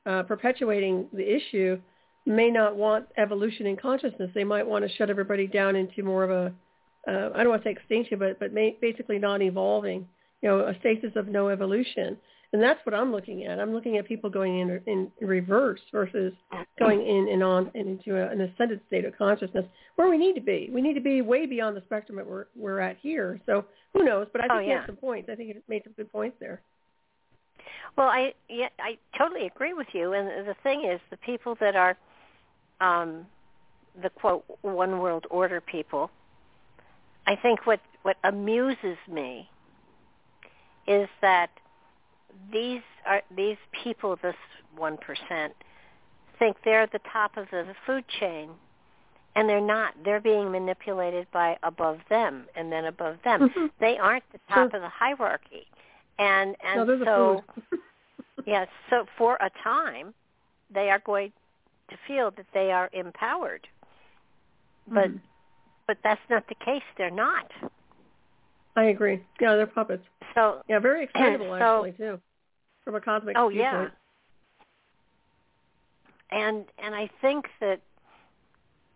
uh, 0.07 0.23
perpetuating 0.23 1.09
the 1.13 1.37
issue, 1.37 1.81
may 2.25 2.51
not 2.51 2.77
want 2.77 3.07
evolution 3.17 3.67
in 3.67 3.77
consciousness. 3.77 4.31
They 4.35 4.45
might 4.45 4.67
want 4.67 4.87
to 4.87 4.97
shut 4.97 5.11
everybody 5.11 5.47
down 5.47 5.75
into 5.75 6.03
more 6.03 6.23
of 6.23 6.31
a, 6.31 6.53
uh, 7.11 7.31
I 7.35 7.39
don't 7.39 7.49
want 7.49 7.63
to 7.65 7.69
say 7.69 7.73
extinction, 7.73 8.19
but 8.19 8.39
but 8.39 8.53
may, 8.53 8.77
basically 8.81 9.19
non-evolving, 9.19 10.07
you 10.41 10.49
know, 10.49 10.61
a 10.61 10.79
stasis 10.79 11.13
of 11.17 11.27
no 11.27 11.49
evolution. 11.49 12.17
And 12.53 12.63
that's 12.63 12.85
what 12.85 12.95
I'm 12.95 13.11
looking 13.11 13.45
at. 13.47 13.59
I'm 13.59 13.73
looking 13.73 13.97
at 13.97 14.07
people 14.07 14.29
going 14.29 14.59
in 14.61 14.81
in 14.87 15.11
reverse 15.27 15.81
versus 15.91 16.35
going 16.79 17.01
in 17.01 17.29
and 17.33 17.43
on 17.43 17.71
and 17.75 17.89
into 17.89 18.17
a, 18.17 18.29
an 18.29 18.43
ascended 18.43 18.81
state 18.89 19.07
of 19.07 19.17
consciousness 19.17 19.65
where 19.97 20.11
we 20.11 20.19
need 20.19 20.35
to 20.35 20.43
be. 20.43 20.69
We 20.71 20.83
need 20.83 20.95
to 20.95 21.01
be 21.01 21.23
way 21.23 21.47
beyond 21.47 21.77
the 21.77 21.83
spectrum 21.87 22.17
that 22.19 22.27
we're 22.27 22.47
we're 22.55 22.81
at 22.81 22.99
here. 23.01 23.41
So 23.47 23.65
who 23.95 24.05
knows? 24.05 24.27
But 24.33 24.43
I 24.43 24.49
think 24.49 24.53
Oh, 24.53 24.61
yeah. 24.61 24.87
some 24.87 24.97
points. 24.97 25.31
I 25.33 25.35
think 25.35 25.49
you 25.49 25.63
made 25.67 25.83
some 25.85 25.95
good 25.95 26.13
points 26.13 26.37
there. 26.41 26.61
Well, 27.97 28.09
I 28.09 28.35
yeah, 28.51 28.69
I 28.79 28.99
totally 29.17 29.47
agree 29.47 29.73
with 29.73 29.89
you. 29.95 30.13
And 30.13 30.47
the 30.47 30.57
thing 30.63 30.85
is, 30.85 31.01
the 31.11 31.17
people 31.19 31.57
that 31.59 31.75
are 31.75 31.97
um, 32.83 33.27
the 34.03 34.11
quote 34.11 34.45
one 34.61 34.99
world 34.99 35.27
order 35.31 35.63
people, 35.63 36.11
I 37.27 37.35
think 37.37 37.67
what 37.67 37.81
what 38.03 38.19
amuses 38.25 38.99
me 39.11 39.49
is 40.87 41.09
that 41.23 41.51
these 42.53 42.83
are 43.07 43.23
these 43.37 43.57
people, 43.83 44.17
this 44.23 44.35
one 44.77 44.97
percent, 44.97 45.55
think 46.39 46.57
they're 46.65 46.83
at 46.83 46.93
the 46.93 47.01
top 47.13 47.37
of 47.37 47.47
the 47.51 47.67
food 47.87 48.05
chain, 48.21 48.51
and 49.37 49.49
they're 49.49 49.61
not. 49.61 49.95
They're 50.05 50.21
being 50.21 50.51
manipulated 50.51 51.27
by 51.33 51.57
above 51.63 51.99
them 52.09 52.47
and 52.57 52.71
then 52.73 52.87
above 52.87 53.17
them. 53.25 53.49
Mhm. 53.51 53.71
They 53.81 53.99
aren't 53.99 54.25
the 54.33 54.39
top 54.49 54.71
Sure. 54.71 54.77
of 54.77 54.83
the 54.83 54.89
hierarchy, 54.89 55.67
and 56.19 56.57
and 56.63 56.87
no, 56.87 57.05
so 57.05 57.45
yes, 58.47 58.69
so 58.91 59.07
for 59.17 59.37
a 59.41 59.51
time, 59.63 60.15
they 60.71 60.91
are 60.91 61.01
going 61.01 61.33
to 61.89 61.97
feel 62.07 62.31
that 62.33 62.47
they 62.53 62.73
are 62.73 62.89
empowered, 62.93 63.69
but 64.89 65.11
Mhm. 65.11 65.21
but 65.87 65.99
that's 66.03 66.23
not 66.31 66.47
the 66.49 66.55
case. 66.57 66.85
They're 66.97 67.11
not. 67.11 67.51
I 68.77 68.85
agree. 68.85 69.23
Yeah, 69.41 69.57
they're 69.57 69.67
puppets. 69.67 70.05
So 70.35 70.63
Yeah, 70.69 70.79
very 70.79 71.05
excitable 71.05 71.57
So- 71.59 71.85
actually 71.87 71.93
too. 71.93 72.21
from 72.85 72.95
a 72.95 73.01
cosmic 73.01 73.35
perspective. 73.35 73.43
oh 73.45 73.49
viewpoint. 73.51 73.93
yeah 73.93 73.99
and 76.31 76.65
and 76.83 76.95
i 76.95 77.09
think 77.21 77.47
that 77.61 77.81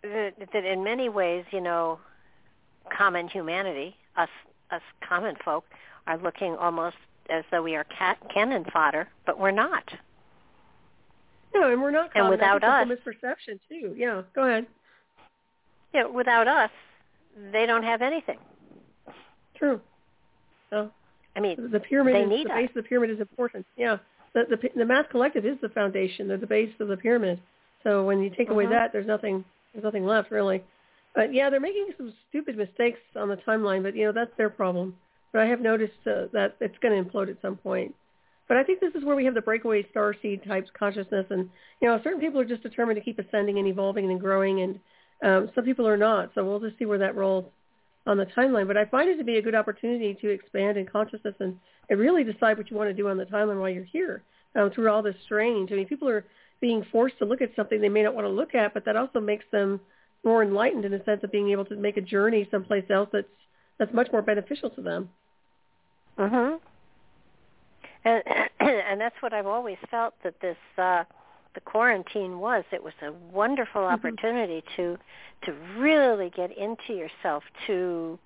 that, 0.03 0.32
that 0.53 0.65
in 0.65 0.82
many 0.82 1.09
ways 1.09 1.44
you 1.51 1.61
know 1.61 1.98
common 2.97 3.28
humanity 3.28 3.97
us 4.16 4.28
us 4.70 4.81
common 5.07 5.36
folk 5.44 5.65
are 6.07 6.16
looking 6.19 6.57
almost 6.57 6.97
as 7.28 7.44
though 7.51 7.62
we 7.62 7.74
are 7.74 7.85
cat, 7.85 8.16
cannon 8.32 8.65
fodder 8.73 9.09
but 9.27 9.39
we're 9.39 9.51
not 9.51 9.85
No, 11.55 11.70
and 11.70 11.81
we're 11.82 11.90
not 11.90 12.11
And 12.15 12.28
without 12.28 12.62
us- 12.65 12.86
a 12.86 12.90
misperception 12.90 13.59
too. 13.69 13.94
Yeah, 13.97 14.23
go 14.35 14.43
ahead. 14.43 14.66
Yeah, 15.94 16.07
without 16.07 16.47
us 16.48 16.70
they 17.53 17.66
don't 17.66 17.82
have 17.82 18.03
anything 18.03 18.39
True. 19.59 19.81
So 20.70 20.91
i 21.37 21.41
mean 21.41 21.70
the 21.70 21.81
pyramid 21.81 22.15
They 22.15 22.23
is 22.23 22.28
need 22.28 22.47
the 22.47 22.53
us. 22.53 22.57
base 22.57 22.69
of 22.70 22.74
the 22.74 22.83
pyramid 22.83 23.11
is 23.11 23.20
important. 23.20 23.66
Yeah. 23.77 23.99
The 24.35 24.45
the 24.51 24.69
the 24.77 24.85
math 24.85 25.09
collective 25.11 25.45
is 25.47 25.57
the 25.61 25.69
foundation. 25.69 26.28
They're 26.28 26.37
the 26.37 26.47
base 26.47 26.73
of 26.81 26.89
the 26.89 26.97
pyramid. 26.97 27.41
So 27.83 28.05
when 28.05 28.23
you 28.23 28.31
take 28.31 28.51
away 28.51 28.66
Mhm. 28.66 28.70
that, 28.70 28.93
there's 28.93 29.07
nothing 29.07 29.45
there's 29.73 29.85
nothing 29.85 30.05
left 30.07 30.31
really. 30.31 30.62
But 31.15 31.33
yeah, 31.33 31.49
they're 31.51 31.61
making 31.61 31.95
some 31.97 32.12
stupid 32.28 32.57
mistakes 32.57 33.01
on 33.15 33.28
the 33.28 33.37
timeline, 33.39 33.83
but 33.83 33.95
you 33.97 34.05
know 34.07 34.12
that's 34.12 34.35
their 34.37 34.51
problem. 34.51 34.97
But 35.33 35.43
I 35.43 35.47
have 35.47 35.61
noticed 35.61 36.07
uh, 36.07 36.27
that 36.33 36.57
it's 36.61 36.77
going 36.78 37.03
to 37.03 37.11
implode 37.11 37.31
at 37.31 37.41
some 37.43 37.57
point. 37.57 37.95
But 38.49 38.57
I 38.59 38.65
think 38.65 38.81
this 38.81 38.95
is 38.95 39.05
where 39.05 39.16
we 39.16 39.24
have 39.24 39.35
the 39.35 39.41
breakaway 39.43 39.83
star 39.91 40.15
seed 40.23 40.45
types 40.45 40.70
consciousness, 40.78 41.27
and 41.31 41.51
you 41.81 41.89
know 41.89 42.01
certain 42.03 42.20
people 42.20 42.41
are 42.41 42.45
just 42.45 42.62
determined 42.62 42.97
to 42.97 43.03
keep 43.05 43.19
ascending 43.19 43.59
and 43.59 43.66
evolving 43.69 44.11
and 44.11 44.20
growing, 44.20 44.61
and 44.61 44.81
um, 45.23 45.51
some 45.55 45.65
people 45.65 45.87
are 45.89 45.97
not. 45.97 46.31
So 46.35 46.45
we'll 46.45 46.61
just 46.61 46.78
see 46.78 46.85
where 46.87 46.99
that 46.99 47.16
rolls 47.16 47.47
on 48.07 48.16
the 48.16 48.27
timeline. 48.27 48.66
But 48.66 48.77
I 48.77 48.85
find 48.85 49.09
it 49.09 49.16
to 49.19 49.24
be 49.24 49.39
a 49.39 49.43
good 49.43 49.55
opportunity 49.55 50.15
to 50.20 50.28
expand 50.31 50.77
in 50.77 50.87
consciousness 50.87 51.35
and, 51.41 51.59
and 51.89 51.99
really 51.99 52.24
decide 52.24 52.59
what 52.59 52.70
you 52.70 52.77
want 52.77 52.91
to 52.91 52.95
do 52.95 53.09
on 53.09 53.16
the 53.16 53.24
timeline 53.24 53.61
while 53.61 53.70
you're 53.70 53.85
here 53.85 54.23
um, 54.55 54.70
through 54.70 54.91
all 54.91 55.03
this 55.03 55.16
strange. 55.24 55.73
I 55.73 55.77
mean, 55.77 55.87
people 55.87 56.09
are 56.09 56.24
being 56.61 56.85
forced 56.91 57.19
to 57.19 57.24
look 57.24 57.43
at 57.43 57.55
something 57.55 57.81
they 57.81 57.89
may 57.89 58.03
not 58.03 58.15
want 58.15 58.27
to 58.27 58.31
look 58.31 58.55
at, 58.55 58.74
but 58.74 58.85
that 58.87 58.97
also 58.97 59.20
makes 59.20 59.45
them 59.53 59.81
more 60.24 60.43
enlightened 60.43 60.85
in 60.85 60.93
the 60.93 61.03
sense 61.05 61.23
of 61.23 61.31
being 61.31 61.51
able 61.51 61.65
to 61.66 61.77
make 61.77 61.97
a 61.97 62.01
journey 62.01 62.49
someplace 62.51 62.85
else 62.91 63.09
that's 63.12 63.28
that's 63.78 63.93
much 63.93 64.09
more 64.11 64.23
beneficial 64.23 64.70
to 64.70 64.81
them. 64.81 65.11
Mhm. 66.19 66.59
And 68.05 68.23
and 68.61 69.01
that's 69.01 69.15
what 69.20 69.33
I've 69.33 69.47
always 69.47 69.77
felt 69.91 70.15
that 70.24 70.41
this 70.41 70.57
uh 70.78 71.05
the 71.57 71.61
quarantine 71.62 72.39
was. 72.39 72.65
It 72.70 72.85
was 72.85 72.93
a 73.03 73.11
wonderful 73.33 73.81
Mhm. 73.83 73.93
opportunity 73.93 74.62
to 74.77 74.97
to 75.43 75.53
really 75.77 76.31
get 76.31 76.51
into 76.57 76.93
yourself, 76.95 77.45
to 77.66 78.19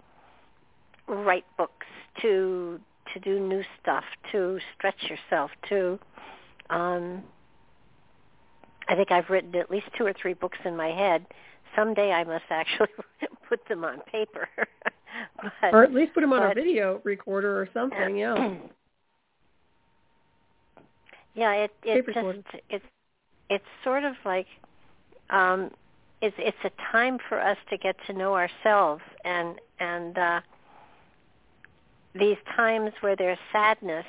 write 1.07 1.47
books, 1.57 1.86
to 2.20 2.81
to 3.15 3.20
do 3.20 3.40
new 3.40 3.65
stuff, 3.81 4.05
to 4.31 4.61
stretch 4.74 5.09
yourself, 5.09 5.51
to 5.69 5.98
um 6.70 7.24
I 8.89 8.97
think 8.97 9.12
I've 9.12 9.31
written 9.31 9.55
at 9.55 9.70
least 9.70 9.86
two 9.94 10.05
or 10.05 10.12
three 10.12 10.35
books 10.35 10.59
in 10.65 10.77
my 10.77 10.90
head. 10.90 11.24
Someday 11.77 12.11
I 12.12 12.24
must 12.24 12.51
actually 12.51 12.89
put 13.48 13.65
them 13.66 13.85
on 13.85 14.01
paper. 14.02 14.48
but 15.43 15.73
Or 15.73 15.85
at 15.85 15.93
least 15.94 16.15
put 16.15 16.23
them 16.23 16.32
on 16.32 16.51
a 16.51 16.55
video 16.55 17.01
recorder 17.05 17.61
or 17.61 17.69
something, 17.73 18.16
yeah. 18.16 18.35
yeah, 21.35 21.52
it 21.52 21.70
it 21.85 21.94
Tape 21.94 22.07
just 22.07 22.16
recorded. 22.16 22.44
it's 22.69 22.85
it's 23.51 23.64
sort 23.85 24.05
of 24.05 24.14
like 24.24 24.47
um 25.31 25.70
it's 26.22 26.36
it's 26.39 26.56
a 26.64 26.70
time 26.93 27.18
for 27.28 27.40
us 27.40 27.59
to 27.68 27.77
get 27.77 27.97
to 28.06 28.12
know 28.14 28.35
ourselves 28.35 29.02
and 29.24 29.56
and 29.81 30.16
uh 30.16 30.40
these 32.14 32.36
times 32.56 32.93
where 33.01 33.14
there's 33.16 33.39
sadness 33.52 34.06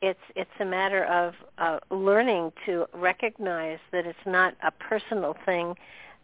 it's 0.00 0.20
it's 0.34 0.50
a 0.60 0.64
matter 0.64 1.04
of 1.04 1.34
uh, 1.58 1.78
learning 1.90 2.50
to 2.66 2.86
recognize 2.94 3.78
that 3.92 4.06
it's 4.06 4.26
not 4.26 4.54
a 4.64 4.70
personal 4.70 5.36
thing 5.44 5.74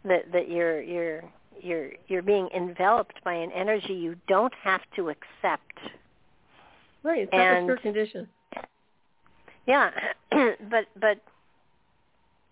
that 0.03 0.31
that 0.31 0.49
you're 0.49 0.81
you're 0.81 1.23
you're 1.61 1.89
you're 2.07 2.21
being 2.21 2.49
enveloped 2.55 3.23
by 3.23 3.33
an 3.33 3.51
energy 3.51 3.93
you 3.93 4.15
don't 4.27 4.53
have 4.63 4.81
to 4.95 5.09
accept 5.09 5.63
Right, 7.01 7.21
it's 7.21 7.31
not 7.31 7.39
a 7.39 7.71
And- 7.71 7.79
condition. 7.81 8.27
Yeah, 9.65 9.91
but 10.31 10.85
but 10.99 11.17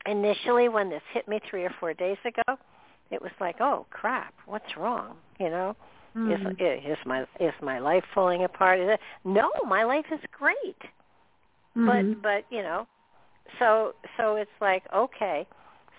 initially 0.07 0.69
when 0.69 0.89
this 0.89 1.01
hit 1.13 1.27
me 1.27 1.39
three 1.49 1.63
or 1.63 1.73
four 1.79 1.93
days 1.93 2.17
ago, 2.25 2.57
it 3.11 3.21
was 3.21 3.31
like, 3.39 3.61
oh 3.61 3.85
crap, 3.89 4.33
what's 4.45 4.77
wrong? 4.77 5.17
You 5.39 5.49
know, 5.49 5.75
Mhm. 6.15 6.59
is 6.59 6.85
is 6.85 7.05
my 7.05 7.25
is 7.39 7.53
my 7.61 7.79
life 7.79 8.03
falling 8.13 8.43
apart? 8.43 8.79
Is 8.79 8.89
it? 8.89 8.99
No, 9.23 9.51
my 9.65 9.83
life 9.83 10.11
is 10.11 10.19
great. 10.31 10.81
Mhm. 11.75 11.85
But 11.85 12.21
but 12.21 12.45
you 12.49 12.63
know, 12.63 12.87
so 13.59 13.93
so 14.17 14.35
it's 14.35 14.51
like 14.61 14.83
okay, 14.93 15.45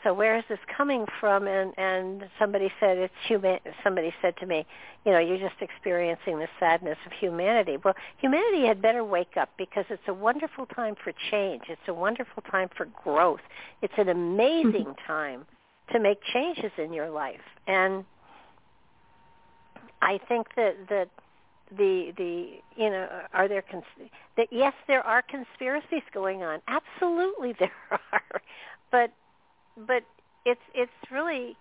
so 0.05 0.15
where 0.15 0.37
is 0.37 0.45
this 0.49 0.59
coming 0.77 1.07
from? 1.21 1.47
And 1.47 1.73
and 1.77 2.25
somebody 2.39 2.71
said 2.81 2.99
it's 2.99 3.15
human. 3.27 3.59
Somebody 3.83 4.13
said 4.23 4.37
to 4.39 4.47
me, 4.47 4.67
you 5.05 5.13
know, 5.13 5.19
you're 5.19 5.39
just 5.39 5.61
experiencing 5.61 6.39
the 6.39 6.49
sadness 6.61 6.99
of 7.07 7.13
humanity. 7.13 7.77
Well, 7.83 7.95
humanity 8.19 8.67
had 8.67 8.81
better 8.81 9.05
wake 9.05 9.37
up 9.37 9.51
because 9.59 9.85
it's 9.91 10.03
a 10.09 10.15
wonderful 10.15 10.67
time 10.67 10.95
for 11.03 11.13
change. 11.31 11.63
It's 11.69 11.89
a 11.89 11.95
wonderful 11.95 12.43
time 12.51 12.69
for 12.77 12.87
growth. 13.05 13.41
It's 13.83 13.95
an 13.97 14.07
mm-hmm. 14.07 14.41
amazing 14.41 14.95
time 15.07 15.47
to 15.93 15.99
make 15.99 16.19
changes 16.33 16.73
in 16.77 16.93
your 16.93 17.11
life. 17.11 17.41
And 17.67 18.05
I 20.03 20.19
think 20.29 20.49
that 20.57 20.77
that 20.89 21.09
the 21.77 22.13
the 22.17 22.49
you 22.77 22.91
know 22.91 23.09
are 23.33 23.49
there 23.49 23.63
cons- 23.63 24.11
that 24.37 24.49
yes 24.51 24.73
there 24.87 25.03
are 25.03 25.23
conspiracies 25.23 26.03
going 26.15 26.43
on 26.43 26.61
absolutely 26.67 27.55
there 27.59 27.73
are 27.91 28.41
but 28.91 29.13
but 29.87 30.03
it's 30.45 30.61
it's 30.75 30.93
really 31.11 31.57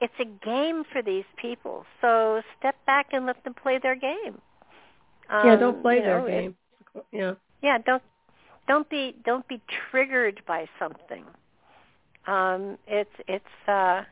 it's 0.00 0.12
a 0.20 0.24
game 0.44 0.84
for 0.92 1.02
these 1.02 1.24
people 1.36 1.84
so 2.00 2.42
step 2.58 2.76
back 2.86 3.08
and 3.12 3.26
let 3.26 3.42
them 3.44 3.54
play 3.54 3.78
their 3.82 3.94
game 3.94 4.40
yeah, 5.28 5.54
Um, 5.54 5.60
don't 5.60 5.82
play 5.82 6.00
their 6.00 6.20
know, 6.20 6.26
it- 6.26 6.30
game. 6.30 6.56
Yeah. 7.12 7.34
yeah 7.62 7.78
don't 7.78 8.02
don't 8.68 8.88
be 8.88 9.14
don't 9.24 9.46
be 9.48 9.60
triggered 9.90 10.40
by 10.46 10.66
something 10.78 11.24
um 12.26 12.78
it's 12.86 13.10
it's 13.28 13.68
uh 13.68 14.02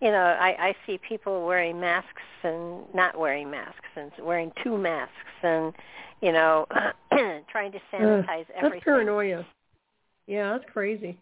you 0.00 0.10
know 0.10 0.36
i 0.40 0.68
i 0.68 0.76
see 0.86 0.98
people 0.98 1.46
wearing 1.46 1.78
masks 1.80 2.22
and 2.42 2.82
not 2.94 3.18
wearing 3.18 3.50
masks 3.50 3.88
and 3.96 4.10
wearing 4.22 4.52
two 4.62 4.76
masks 4.78 5.12
and 5.42 5.72
you 6.22 6.32
know 6.32 6.66
trying 7.50 7.72
to 7.72 7.80
sanitize 7.92 8.46
That's 8.48 8.50
everything 8.56 8.80
paranoia. 8.84 9.46
Yeah, 10.26 10.52
that's 10.52 10.70
crazy. 10.72 11.18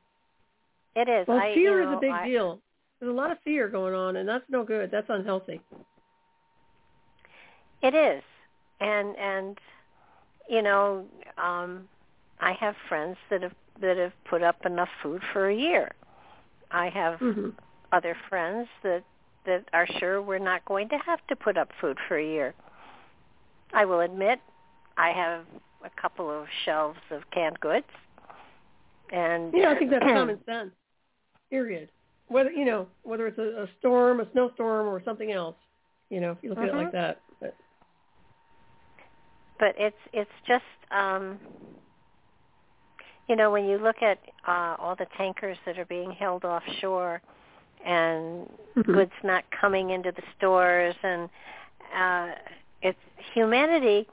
It 0.97 1.09
is 1.09 1.29
Well, 1.29 1.39
I, 1.39 1.55
fear 1.55 1.83
you 1.83 1.89
is 1.89 1.97
a 1.97 2.01
big 2.01 2.11
I- 2.13 2.25
deal. 2.25 2.61
There's 2.99 3.11
a 3.11 3.15
lot 3.15 3.31
of 3.31 3.39
fear 3.45 3.69
going 3.69 3.95
on, 3.95 4.17
and 4.17 4.27
that's 4.27 4.45
no 4.49 4.65
good. 4.65 4.91
That's 4.91 5.07
unhealthy. 5.11 5.61
It 7.83 7.95
is, 7.95 8.23
and 8.81 9.15
and 9.17 9.59
you 10.49 10.63
know, 10.63 11.05
um, 11.37 11.87
I 12.41 12.53
have 12.53 12.75
friends 12.89 13.19
that 13.31 13.43
have 13.43 13.53
that 13.83 13.99
have 13.99 14.13
put 14.25 14.43
up 14.43 14.65
enough 14.65 14.89
food 15.03 15.21
for 15.33 15.51
a 15.51 15.55
year. 15.55 15.93
I 16.71 16.89
have 16.89 17.19
hmm 17.19 17.51
other 17.93 18.17
friends 18.31 18.67
that 18.83 19.05
that 19.45 19.65
are 19.75 19.87
sure 19.99 20.23
we're 20.23 20.39
not 20.39 20.65
going 20.65 20.89
to 20.89 20.97
have 20.99 21.21
to 21.29 21.37
put 21.37 21.59
up 21.59 21.69
food 21.81 21.99
for 22.09 22.17
a 22.17 22.25
year. 22.25 22.55
I 23.75 23.85
will 23.85 24.01
admit, 24.01 24.41
I 24.97 25.11
have 25.11 25.45
a 25.85 25.91
couple 26.01 26.31
of 26.31 26.47
shelves 26.65 26.99
of 27.11 27.23
canned 27.31 27.61
goods, 27.61 27.87
and 29.13 29.53
Yeah, 29.55 29.71
I 29.71 29.79
think 29.79 29.91
that's 29.91 30.03
common 30.05 30.41
sense. 30.47 30.73
Period. 31.51 31.91
Whether 32.29 32.51
you 32.51 32.65
know 32.65 32.89
whether 33.03 33.27
it's 33.27 33.39
a, 33.39 33.63
a 33.63 33.69
storm, 33.79 34.21
a 34.21 34.31
snowstorm, 34.33 34.87
or 34.89 35.03
something 35.05 35.31
else. 35.33 35.57
You 36.11 36.21
know, 36.21 36.33
if 36.33 36.39
you 36.43 36.51
look 36.51 36.59
at 36.59 36.69
it 36.69 36.75
like 36.75 36.93
that. 36.93 37.21
But, 37.41 37.57
but 39.59 39.75
it's 39.79 39.97
it's 40.13 40.31
just 40.47 40.65
um 40.91 41.39
you 43.29 43.37
know 43.37 43.51
when 43.51 43.67
you 43.67 43.79
look 43.79 44.03
at 44.03 44.19
uh 44.47 44.77
all 44.79 44.97
the 44.97 45.07
tankers 45.17 45.57
that 45.67 45.79
are 45.79 45.85
being 45.87 46.11
held 46.11 46.45
offshore 46.45 47.23
and 47.85 48.49
Mhm. 48.77 48.95
goods 48.95 49.13
not 49.23 49.45
coming 49.51 49.91
into 49.91 50.13
the 50.13 50.23
stores 50.37 50.97
and 51.03 51.31
uh 51.95 52.33
it's 52.83 52.99
humanity 53.35 54.07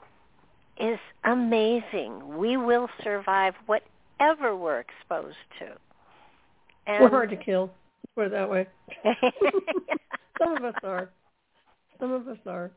is 0.78 0.98
amazing 1.24 2.36
we 2.36 2.56
will 2.56 2.88
survive 3.02 3.54
whatever 3.66 4.56
we're 4.56 4.80
exposed 4.80 5.36
to 5.58 5.76
and 6.86 7.02
we're 7.02 7.10
hard 7.10 7.30
to 7.30 7.36
kill. 7.36 7.70
Put 8.14 8.26
it 8.26 8.30
that 8.32 8.48
way. 8.48 8.66
Some 10.38 10.56
of 10.56 10.64
us 10.64 10.74
are. 10.82 11.08
Some 12.00 12.12
of 12.12 12.28
us 12.28 12.38
are. 12.46 12.70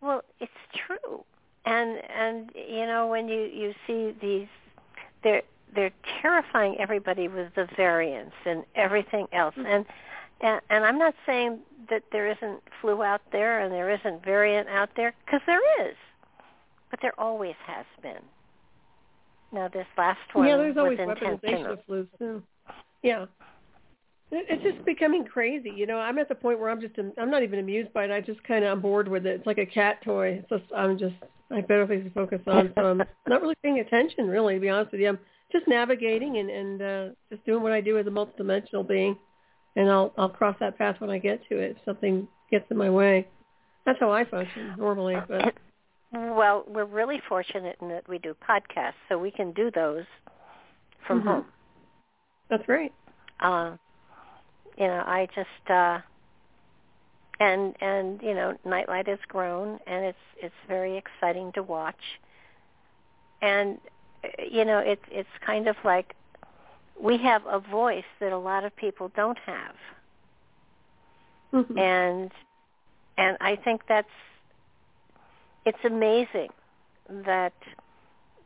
Well, 0.00 0.22
it's 0.40 0.52
true, 0.86 1.24
and 1.64 1.98
and 2.08 2.50
you 2.54 2.86
know 2.86 3.08
when 3.08 3.28
you 3.28 3.42
you 3.42 3.74
see 3.86 4.14
these, 4.20 4.48
they're 5.22 5.42
they're 5.74 5.92
terrifying 6.22 6.76
everybody 6.78 7.28
with 7.28 7.54
the 7.54 7.66
variants 7.76 8.34
and 8.46 8.64
everything 8.74 9.26
else, 9.32 9.54
mm-hmm. 9.54 9.66
and 9.66 9.86
and, 10.40 10.60
and 10.70 10.84
I'm 10.84 10.98
not 10.98 11.14
saying 11.26 11.58
that 11.90 12.04
there 12.12 12.28
isn't 12.30 12.62
flu 12.80 13.02
out 13.02 13.22
there 13.32 13.60
and 13.60 13.72
there 13.72 13.90
isn't 13.90 14.24
variant 14.24 14.68
out 14.68 14.90
there 14.96 15.14
because 15.24 15.40
there 15.46 15.86
is, 15.88 15.96
but 16.90 17.00
there 17.02 17.18
always 17.18 17.56
has 17.66 17.86
been, 18.02 18.22
Now 19.52 19.68
this 19.68 19.86
last 19.96 20.18
one 20.32 20.46
yeah, 20.46 20.56
there's 20.56 20.76
always 20.76 20.98
weaponization 20.98 21.72
of 21.72 21.78
flus 21.88 22.06
too. 22.18 22.42
Yeah, 23.02 23.26
it's 24.30 24.62
just 24.62 24.84
becoming 24.84 25.24
crazy. 25.24 25.72
You 25.74 25.86
know, 25.86 25.98
I'm 25.98 26.18
at 26.18 26.28
the 26.28 26.34
point 26.34 26.60
where 26.60 26.68
I'm 26.68 26.80
just 26.80 26.94
I'm 26.98 27.30
not 27.30 27.42
even 27.42 27.58
amused 27.58 27.92
by 27.92 28.04
it. 28.04 28.10
I 28.10 28.20
just 28.20 28.42
kind 28.44 28.64
of 28.64 28.72
I'm 28.72 28.80
bored 28.80 29.08
with 29.08 29.26
it. 29.26 29.36
It's 29.36 29.46
like 29.46 29.58
a 29.58 29.66
cat 29.66 30.02
toy. 30.04 30.40
It's 30.40 30.48
just 30.50 30.72
I'm 30.76 30.98
just 30.98 31.14
I 31.50 31.56
have 31.56 31.68
better 31.68 31.86
things 31.86 32.04
to 32.04 32.10
focus 32.10 32.40
on. 32.46 32.72
So 32.76 32.84
I'm 32.84 33.02
not 33.26 33.40
really 33.40 33.56
paying 33.62 33.80
attention, 33.80 34.28
really. 34.28 34.54
To 34.54 34.60
be 34.60 34.68
honest 34.68 34.92
with 34.92 35.00
you, 35.00 35.08
I'm 35.08 35.18
just 35.50 35.66
navigating 35.66 36.36
and 36.36 36.50
and 36.50 36.82
uh, 36.82 37.14
just 37.30 37.44
doing 37.46 37.62
what 37.62 37.72
I 37.72 37.80
do 37.80 37.98
as 37.98 38.06
a 38.06 38.10
multidimensional 38.10 38.86
being, 38.86 39.16
and 39.76 39.88
I'll 39.88 40.12
I'll 40.18 40.28
cross 40.28 40.56
that 40.60 40.76
path 40.76 40.96
when 40.98 41.10
I 41.10 41.18
get 41.18 41.40
to 41.48 41.58
it. 41.58 41.76
If 41.78 41.84
something 41.86 42.28
gets 42.50 42.66
in 42.70 42.76
my 42.76 42.90
way, 42.90 43.26
that's 43.86 43.98
how 43.98 44.12
I 44.12 44.24
function 44.24 44.74
normally. 44.76 45.16
But 45.26 45.54
Well, 46.12 46.64
we're 46.66 46.84
really 46.86 47.20
fortunate 47.28 47.76
in 47.82 47.88
that 47.88 48.08
we 48.08 48.18
do 48.18 48.34
podcasts, 48.48 48.94
so 49.08 49.18
we 49.18 49.30
can 49.30 49.52
do 49.52 49.70
those 49.70 50.04
from 51.06 51.20
Mhm. 51.20 51.24
home. 51.24 51.52
that's 52.48 52.64
great. 52.64 52.92
Uh, 53.40 53.76
you 54.78 54.86
know, 54.86 55.04
I 55.06 55.26
just 55.34 55.70
uh, 55.70 56.00
and 57.40 57.76
and 57.82 58.22
you 58.22 58.34
know, 58.34 58.56
Nightlight 58.64 59.06
has 59.06 59.18
grown, 59.28 59.78
and 59.86 60.04
it's 60.04 60.18
it's 60.38 60.54
very 60.66 60.96
exciting 60.96 61.52
to 61.52 61.62
watch. 61.62 62.20
And 63.42 63.78
you 64.50 64.64
know, 64.64 64.78
it's 64.78 65.04
it's 65.10 65.28
kind 65.44 65.68
of 65.68 65.76
like 65.84 66.14
we 67.00 67.18
have 67.18 67.42
a 67.46 67.60
voice 67.60 68.04
that 68.20 68.32
a 68.32 68.38
lot 68.38 68.64
of 68.64 68.74
people 68.76 69.10
don't 69.14 69.38
have, 69.38 69.76
Mhm. 71.52 71.78
and 71.78 72.32
and 73.18 73.36
I 73.40 73.56
think 73.56 73.82
that's 73.88 74.08
it's 75.68 75.84
amazing 75.84 76.48
that 77.26 77.52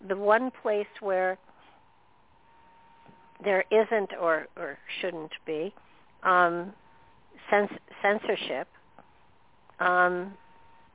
the 0.08 0.16
one 0.16 0.50
place 0.62 0.92
where 1.00 1.38
there 3.44 3.64
isn't 3.70 4.10
or 4.20 4.46
or 4.56 4.76
shouldn't 5.00 5.32
be 5.46 5.72
um, 6.24 6.72
cens- 7.50 7.78
censorship. 8.02 8.66
Um, 9.78 10.34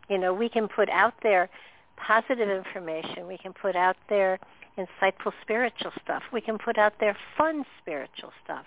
you 0.09 0.17
know, 0.17 0.33
we 0.33 0.49
can 0.49 0.67
put 0.67 0.89
out 0.89 1.13
there 1.23 1.49
positive 1.95 2.49
information. 2.49 3.25
We 3.25 3.37
can 3.37 3.53
put 3.53 3.75
out 3.75 3.97
there 4.09 4.37
insightful 4.77 5.31
spiritual 5.41 5.91
stuff. 6.03 6.23
We 6.33 6.41
can 6.41 6.57
put 6.57 6.77
out 6.77 6.93
there 6.99 7.15
fun 7.37 7.65
spiritual 7.81 8.31
stuff. 8.43 8.65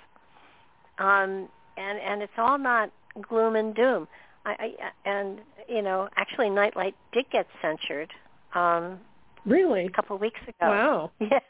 Um, 0.99 1.49
and 1.77 1.99
and 1.99 2.23
it's 2.23 2.39
all 2.39 2.59
not 2.59 2.91
gloom 3.21 3.55
and 3.57 3.75
doom. 3.75 4.09
I, 4.45 4.51
I 4.51 5.09
and 5.09 5.41
you 5.69 5.83
know, 5.83 6.09
actually, 6.17 6.51
Nightlight 6.51 6.95
did 7.13 7.27
get 7.31 7.47
censored 7.63 8.11
um, 8.55 8.99
really? 9.45 9.87
a 9.87 9.91
couple 9.91 10.17
of 10.17 10.23
weeks 10.23 10.41
ago. 10.43 10.55
Wow. 10.63 11.11
Yes. 11.21 11.43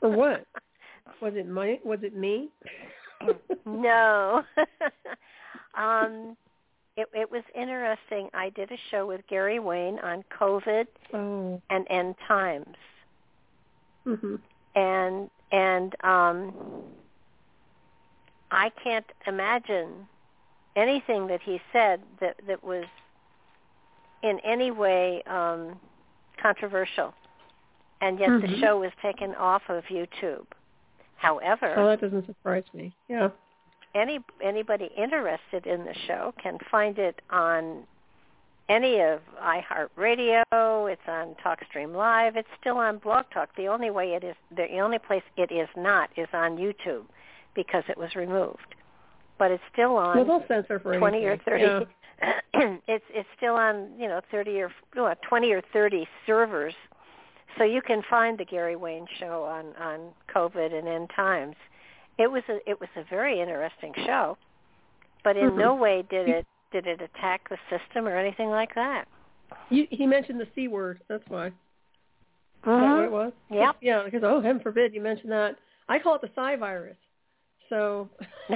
For 0.00 0.08
what? 0.08 0.46
Was 1.20 1.34
it 1.36 1.48
my? 1.48 1.78
Was 1.84 1.98
it 2.02 2.16
me? 2.16 2.48
no. 3.66 4.42
um, 5.76 6.36
it, 6.96 7.08
it 7.14 7.30
was 7.30 7.42
interesting. 7.54 8.28
I 8.34 8.50
did 8.50 8.70
a 8.70 8.76
show 8.90 9.06
with 9.06 9.20
Gary 9.28 9.58
Wayne 9.58 9.98
on 10.00 10.24
COVID 10.38 10.86
oh. 11.14 11.60
and 11.70 11.86
end 11.90 12.14
times, 12.26 12.76
Mhm. 14.06 14.38
and 14.74 15.30
and 15.50 15.94
um, 16.04 16.54
I 18.50 18.70
can't 18.82 19.06
imagine 19.26 20.06
anything 20.76 21.26
that 21.28 21.40
he 21.42 21.60
said 21.72 22.00
that 22.20 22.36
that 22.46 22.62
was 22.64 22.84
in 24.22 24.38
any 24.40 24.70
way 24.70 25.22
um, 25.24 25.78
controversial, 26.40 27.12
and 28.00 28.18
yet 28.18 28.28
the 28.40 28.46
Mhm. 28.46 28.60
show 28.60 28.78
was 28.78 28.92
taken 29.02 29.34
off 29.34 29.68
of 29.68 29.84
YouTube. 29.86 30.46
However, 31.16 31.74
Oh, 31.76 31.86
that 31.86 32.00
doesn't 32.00 32.26
surprise 32.26 32.64
me. 32.72 32.92
Yeah. 33.08 33.30
any 33.94 34.20
anybody 34.40 34.86
interested 34.96 35.66
in 35.66 35.84
the 35.84 35.94
show 35.94 36.32
can 36.38 36.58
find 36.70 36.98
it 36.98 37.20
on 37.30 37.86
any 38.68 39.00
of 39.00 39.20
iHeartRadio. 39.40 40.90
It's 40.90 41.08
on 41.08 41.34
TalkStream 41.44 41.94
Live. 41.94 42.36
It's 42.36 42.48
still 42.60 42.78
on 42.78 42.98
Blog 42.98 43.26
Talk. 43.30 43.54
The 43.56 43.68
only 43.68 43.90
way 43.90 44.14
it 44.14 44.24
is, 44.24 44.36
the 44.50 44.78
only 44.78 44.98
place 44.98 45.22
it 45.36 45.52
is 45.52 45.68
not 45.76 46.10
is 46.16 46.28
on 46.32 46.56
YouTube 46.56 47.04
because 47.54 47.84
it 47.88 47.98
was 47.98 48.14
removed. 48.16 48.74
But 49.42 49.50
it's 49.50 49.62
still 49.72 49.96
on 49.96 50.16
Well, 50.16 50.24
they'll 50.24 50.46
censor 50.46 50.78
for 50.78 50.96
twenty 50.96 51.24
or 51.24 51.30
anything. 51.32 51.44
thirty. 51.44 51.64
Yeah. 51.64 52.40
it's 52.86 53.04
it's 53.10 53.28
still 53.36 53.54
on 53.56 53.88
you 53.98 54.06
know 54.06 54.20
thirty 54.30 54.60
or 54.60 54.70
no, 54.94 55.12
twenty 55.28 55.50
or 55.50 55.60
thirty 55.72 56.06
servers, 56.28 56.74
so 57.58 57.64
you 57.64 57.82
can 57.82 58.04
find 58.08 58.38
the 58.38 58.44
Gary 58.44 58.76
Wayne 58.76 59.08
show 59.18 59.42
on 59.42 59.74
on 59.84 60.10
COVID 60.32 60.72
and 60.72 60.86
end 60.86 61.10
times. 61.16 61.56
It 62.18 62.30
was 62.30 62.44
a 62.48 62.58
it 62.70 62.78
was 62.78 62.88
a 62.94 63.02
very 63.10 63.40
interesting 63.40 63.92
show, 64.06 64.38
but 65.24 65.36
in 65.36 65.50
Mhm. 65.50 65.56
no 65.56 65.74
way 65.74 66.04
did 66.08 66.28
it 66.28 66.46
did 66.70 66.86
it 66.86 67.00
attack 67.00 67.48
the 67.48 67.58
system 67.68 68.06
or 68.06 68.16
anything 68.16 68.48
like 68.48 68.72
that. 68.76 69.08
You, 69.70 69.88
he 69.90 70.06
mentioned 70.06 70.38
the 70.38 70.46
c 70.54 70.68
word. 70.68 71.00
That's 71.08 71.28
why. 71.28 71.46
Is 71.48 71.52
that 72.62 72.94
what 72.94 73.04
it 73.04 73.10
was? 73.10 73.32
Yep. 73.50 73.76
Yeah, 73.80 74.04
because 74.04 74.22
oh, 74.22 74.40
heaven 74.40 74.62
forbid 74.62 74.94
you 74.94 75.00
mentioned 75.00 75.32
that. 75.32 75.58
I 75.88 75.98
call 75.98 76.14
it 76.14 76.20
the 76.20 76.30
Psy 76.36 76.54
virus. 76.54 76.96
So, 77.72 78.10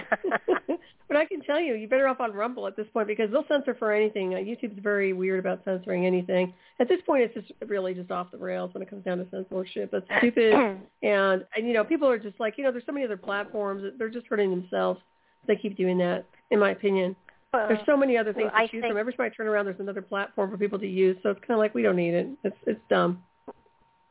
but 1.08 1.16
I 1.16 1.24
can 1.24 1.40
tell 1.40 1.58
you, 1.58 1.74
you're 1.74 1.88
better 1.88 2.06
off 2.06 2.20
on 2.20 2.34
Rumble 2.34 2.66
at 2.66 2.76
this 2.76 2.86
point 2.92 3.08
because 3.08 3.30
they'll 3.30 3.46
censor 3.48 3.74
for 3.74 3.90
anything. 3.90 4.34
Uh, 4.34 4.38
YouTube's 4.38 4.78
very 4.82 5.14
weird 5.14 5.38
about 5.38 5.64
censoring 5.64 6.04
anything. 6.04 6.52
At 6.80 6.88
this 6.88 7.00
point, 7.06 7.22
it's 7.22 7.32
just 7.32 7.50
really 7.66 7.94
just 7.94 8.10
off 8.10 8.30
the 8.30 8.36
rails 8.36 8.74
when 8.74 8.82
it 8.82 8.90
comes 8.90 9.06
down 9.06 9.16
to 9.16 9.26
censorship. 9.30 9.88
It's 9.94 10.06
stupid, 10.18 10.52
and 11.02 11.46
and 11.56 11.66
you 11.66 11.72
know 11.72 11.82
people 11.82 12.06
are 12.08 12.18
just 12.18 12.38
like 12.38 12.58
you 12.58 12.64
know 12.64 12.72
there's 12.72 12.84
so 12.84 12.92
many 12.92 13.06
other 13.06 13.16
platforms 13.16 13.84
that 13.84 13.98
they're 13.98 14.10
just 14.10 14.26
hurting 14.26 14.50
themselves. 14.50 15.00
They 15.46 15.56
keep 15.56 15.78
doing 15.78 15.96
that, 15.98 16.26
in 16.50 16.58
my 16.58 16.72
opinion. 16.72 17.16
Well, 17.54 17.68
There's 17.68 17.80
so 17.86 17.96
many 17.96 18.18
other 18.18 18.34
things 18.34 18.50
well, 18.52 18.66
to 18.66 18.70
choose 18.70 18.82
think- 18.82 18.92
from. 18.92 18.98
Every 18.98 19.14
time 19.14 19.24
I 19.24 19.28
turn 19.30 19.46
around, 19.46 19.64
there's 19.64 19.80
another 19.80 20.02
platform 20.02 20.50
for 20.50 20.58
people 20.58 20.78
to 20.78 20.86
use. 20.86 21.16
So 21.22 21.30
it's 21.30 21.40
kind 21.40 21.52
of 21.52 21.58
like 21.58 21.74
we 21.74 21.80
don't 21.80 21.96
need 21.96 22.12
it. 22.12 22.28
It's 22.44 22.56
it's 22.66 22.80
dumb. 22.90 23.22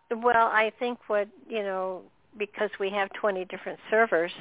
Well, 0.10 0.48
I 0.48 0.72
think 0.80 0.98
what 1.08 1.28
you 1.48 1.62
know 1.62 2.02
because 2.40 2.72
we 2.80 2.90
have 2.90 3.10
twenty 3.14 3.46
different 3.46 3.78
servers, 3.92 4.32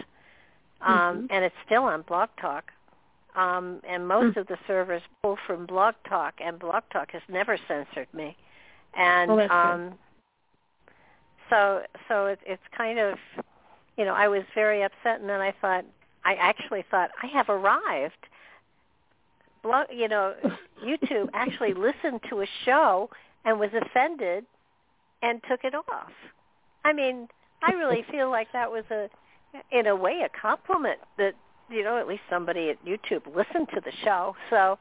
um, 0.80 1.22
Mhm. 1.22 1.26
and 1.30 1.44
it's 1.44 1.56
still 1.64 1.84
on 1.84 2.02
Blog 2.02 2.28
Talk, 2.36 2.72
um, 3.34 3.80
and 3.84 4.06
most 4.06 4.34
Mm. 4.36 4.40
of 4.40 4.46
the 4.46 4.58
servers 4.66 5.02
pull 5.22 5.36
from 5.36 5.66
Blog 5.66 5.94
Talk, 6.04 6.40
and 6.40 6.58
Blog 6.58 6.84
Talk 6.90 7.10
has 7.12 7.22
never 7.28 7.56
censored 7.56 8.12
me, 8.14 8.36
and 8.94 9.30
good. 9.30 9.50
um, 9.50 9.98
so 11.50 11.84
so 12.08 12.26
it, 12.26 12.40
it's 12.44 12.66
kind 12.68 12.98
of, 12.98 13.18
you 13.96 14.04
know, 14.04 14.14
I 14.14 14.28
was 14.28 14.44
very 14.54 14.82
upset, 14.82 15.20
and 15.20 15.28
then 15.28 15.40
I 15.40 15.52
thought, 15.52 15.84
I 16.24 16.34
actually 16.34 16.82
thought 16.82 17.10
I 17.22 17.26
have 17.26 17.48
arrived. 17.48 18.28
Blog, 19.62 19.90
you 19.90 20.08
know, 20.08 20.34
YouTube 20.82 21.30
actually 21.32 21.74
listened 21.74 22.22
to 22.28 22.42
a 22.42 22.46
show 22.64 23.10
and 23.44 23.58
was 23.58 23.72
offended 23.74 24.46
and 25.22 25.42
took 25.44 25.64
it 25.64 25.74
off. 25.74 26.12
I 26.84 26.92
mean, 26.92 27.28
I 27.62 27.72
really 27.72 28.02
feel 28.10 28.30
like 28.30 28.52
that 28.52 28.70
was 28.70 28.84
a, 28.90 29.08
in 29.70 29.86
a 29.86 29.96
way, 29.96 30.22
a 30.24 30.40
compliment 30.40 30.98
that 31.18 31.32
you 31.70 31.82
know 31.82 31.98
at 31.98 32.06
least 32.06 32.22
somebody 32.30 32.70
at 32.70 32.84
YouTube 32.84 33.26
listened 33.34 33.68
to 33.74 33.80
the 33.80 33.92
show. 34.04 34.34
So 34.50 34.78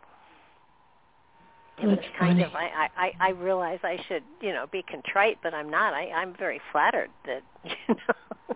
it 1.82 1.88
was 1.88 2.00
kind 2.20 2.40
funny. 2.40 2.44
of 2.44 2.54
I, 2.54 2.90
I 2.98 3.12
I 3.20 3.30
realize 3.32 3.80
I 3.84 3.98
should 4.08 4.24
you 4.42 4.54
know 4.54 4.66
be 4.72 4.84
contrite, 4.84 5.38
but 5.42 5.54
I'm 5.54 5.70
not. 5.70 5.94
I 5.94 6.10
I'm 6.10 6.36
very 6.38 6.62
flattered 6.72 7.10
that 7.26 7.42
you 7.64 7.96
know. 7.96 8.56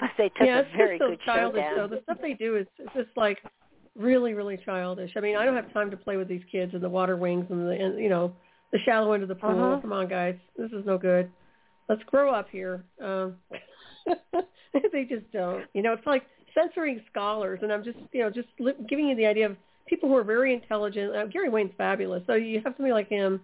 but 0.00 0.10
they 0.16 0.28
took 0.30 0.46
yeah, 0.46 0.60
a 0.60 0.76
very 0.76 0.98
good 0.98 1.18
show 1.24 1.52
down. 1.52 1.76
though. 1.76 1.88
The 1.88 2.00
stuff 2.04 2.18
they 2.22 2.34
do 2.34 2.56
is 2.56 2.66
just 2.94 3.10
like 3.16 3.38
really, 3.96 4.32
really 4.32 4.58
childish. 4.64 5.12
I 5.16 5.20
mean, 5.20 5.36
I 5.36 5.44
don't 5.44 5.56
have 5.56 5.72
time 5.72 5.90
to 5.90 5.96
play 5.96 6.16
with 6.16 6.28
these 6.28 6.42
kids 6.50 6.72
and 6.72 6.82
the 6.82 6.88
water 6.88 7.16
wings 7.16 7.46
and 7.50 7.66
the 7.66 7.72
and, 7.72 7.98
you 7.98 8.08
know 8.08 8.32
the 8.72 8.78
shallow 8.84 9.12
end 9.12 9.22
of 9.22 9.28
the 9.28 9.34
pool. 9.34 9.50
Uh-huh. 9.50 9.80
Come 9.80 9.92
on, 9.92 10.08
guys, 10.08 10.36
this 10.56 10.70
is 10.72 10.84
no 10.86 10.98
good. 10.98 11.30
Let's 11.88 12.02
grow 12.04 12.32
up 12.32 12.48
here. 12.50 12.84
Um, 13.02 13.36
they 14.92 15.04
just 15.04 15.30
don't. 15.32 15.64
You 15.74 15.82
know, 15.82 15.92
it's 15.92 16.06
like 16.06 16.24
censoring 16.54 17.00
scholars, 17.10 17.60
and 17.62 17.72
I'm 17.72 17.84
just 17.84 17.98
you 18.12 18.22
know 18.22 18.30
just 18.30 18.48
li- 18.58 18.74
giving 18.88 19.08
you 19.08 19.16
the 19.16 19.26
idea 19.26 19.46
of 19.46 19.56
people 19.86 20.08
who 20.08 20.16
are 20.16 20.24
very 20.24 20.54
intelligent. 20.54 21.14
Uh, 21.14 21.26
Gary 21.26 21.48
Wayne's 21.48 21.72
fabulous, 21.76 22.22
so 22.26 22.34
you 22.34 22.60
have 22.64 22.74
somebody 22.76 22.92
like 22.92 23.08
him 23.08 23.40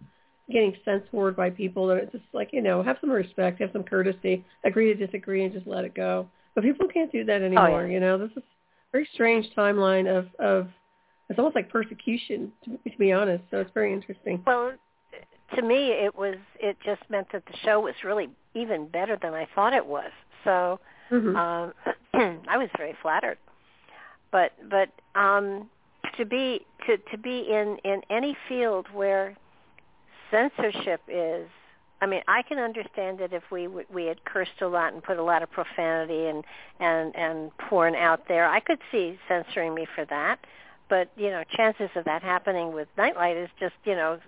getting 0.51 0.77
censored 0.85 1.35
by 1.35 1.49
people 1.49 1.87
that 1.87 1.97
it's 1.97 2.13
just 2.13 2.25
like 2.33 2.51
you 2.53 2.63
know 2.63 2.83
have 2.83 2.97
some 3.01 3.11
respect, 3.11 3.61
have 3.61 3.71
some 3.73 3.85
courtesy, 3.85 4.45
agree 4.65 4.95
to 4.95 5.07
disagree, 5.07 5.45
and 5.45 5.53
just 5.53 5.67
let 5.67 5.85
it 5.85 5.95
go. 5.95 6.29
But 6.55 6.65
people 6.65 6.87
can't 6.89 7.11
do 7.11 7.25
that 7.25 7.43
anymore. 7.43 7.83
Oh, 7.83 7.87
yeah. 7.87 7.93
You 7.93 8.01
know, 8.01 8.19
this 8.19 8.31
is 8.33 8.39
a 8.39 8.93
very 8.93 9.09
strange 9.13 9.47
timeline 9.57 10.07
of 10.07 10.27
of 10.39 10.69
it's 11.29 11.39
almost 11.39 11.57
like 11.57 11.71
persecution 11.71 12.53
to, 12.65 12.91
to 12.91 12.99
be 12.99 13.13
honest. 13.13 13.45
So 13.51 13.59
it's 13.59 13.71
very 13.75 13.93
interesting. 13.93 14.43
Well, 14.47 14.73
to 15.57 15.63
me, 15.63 15.89
it 15.91 16.15
was 16.15 16.37
it 16.61 16.77
just 16.85 17.03
meant 17.09 17.29
that 17.33 17.45
the 17.47 17.57
show 17.65 17.81
was 17.81 17.95
really 18.05 18.29
even 18.55 18.89
better 18.89 19.19
than 19.21 19.35
I 19.35 19.47
thought 19.55 19.73
it 19.73 19.85
was. 19.85 20.11
So 20.45 20.81
Mhm. 21.11 21.37
um, 21.37 21.75
I 22.49 22.57
was 22.57 22.69
very 22.77 22.97
flattered. 23.03 23.39
But 24.31 24.53
but 24.69 24.89
um, 25.15 25.69
to 26.17 26.25
be 26.25 26.67
to 26.87 26.97
to 26.97 27.19
be 27.19 27.41
in 27.51 27.79
in 27.85 28.03
any 28.11 28.37
field 28.49 28.87
where 28.93 29.37
censorship 30.31 31.01
is 31.09 31.49
I 32.01 32.07
mean, 32.07 32.23
I 32.29 32.43
can 32.43 32.59
understand 32.59 33.21
it 33.21 33.33
if 33.33 33.45
we 33.51 33.67
we 33.67 34.05
had 34.05 34.25
cursed 34.25 34.61
a 34.61 34.69
lot 34.69 34.93
and 34.93 35.03
put 35.03 35.19
a 35.19 35.23
lot 35.23 35.43
of 35.43 35.51
profanity 35.51 36.27
and 36.27 36.45
and 36.81 37.17
and 37.17 37.57
porn 37.57 37.95
out 37.95 38.29
there. 38.29 38.47
I 38.47 38.61
could 38.61 38.79
see 38.93 39.19
censoring 39.29 39.75
me 39.75 39.87
for 39.95 40.05
that, 40.07 40.39
but 40.91 41.11
you 41.17 41.31
know, 41.31 41.45
chances 41.57 41.89
of 41.95 42.05
that 42.05 42.23
happening 42.23 42.75
with 42.75 42.89
Nightlight 42.99 43.37
is 43.37 43.49
just 43.59 43.75
you 43.85 43.95
know 43.95 44.19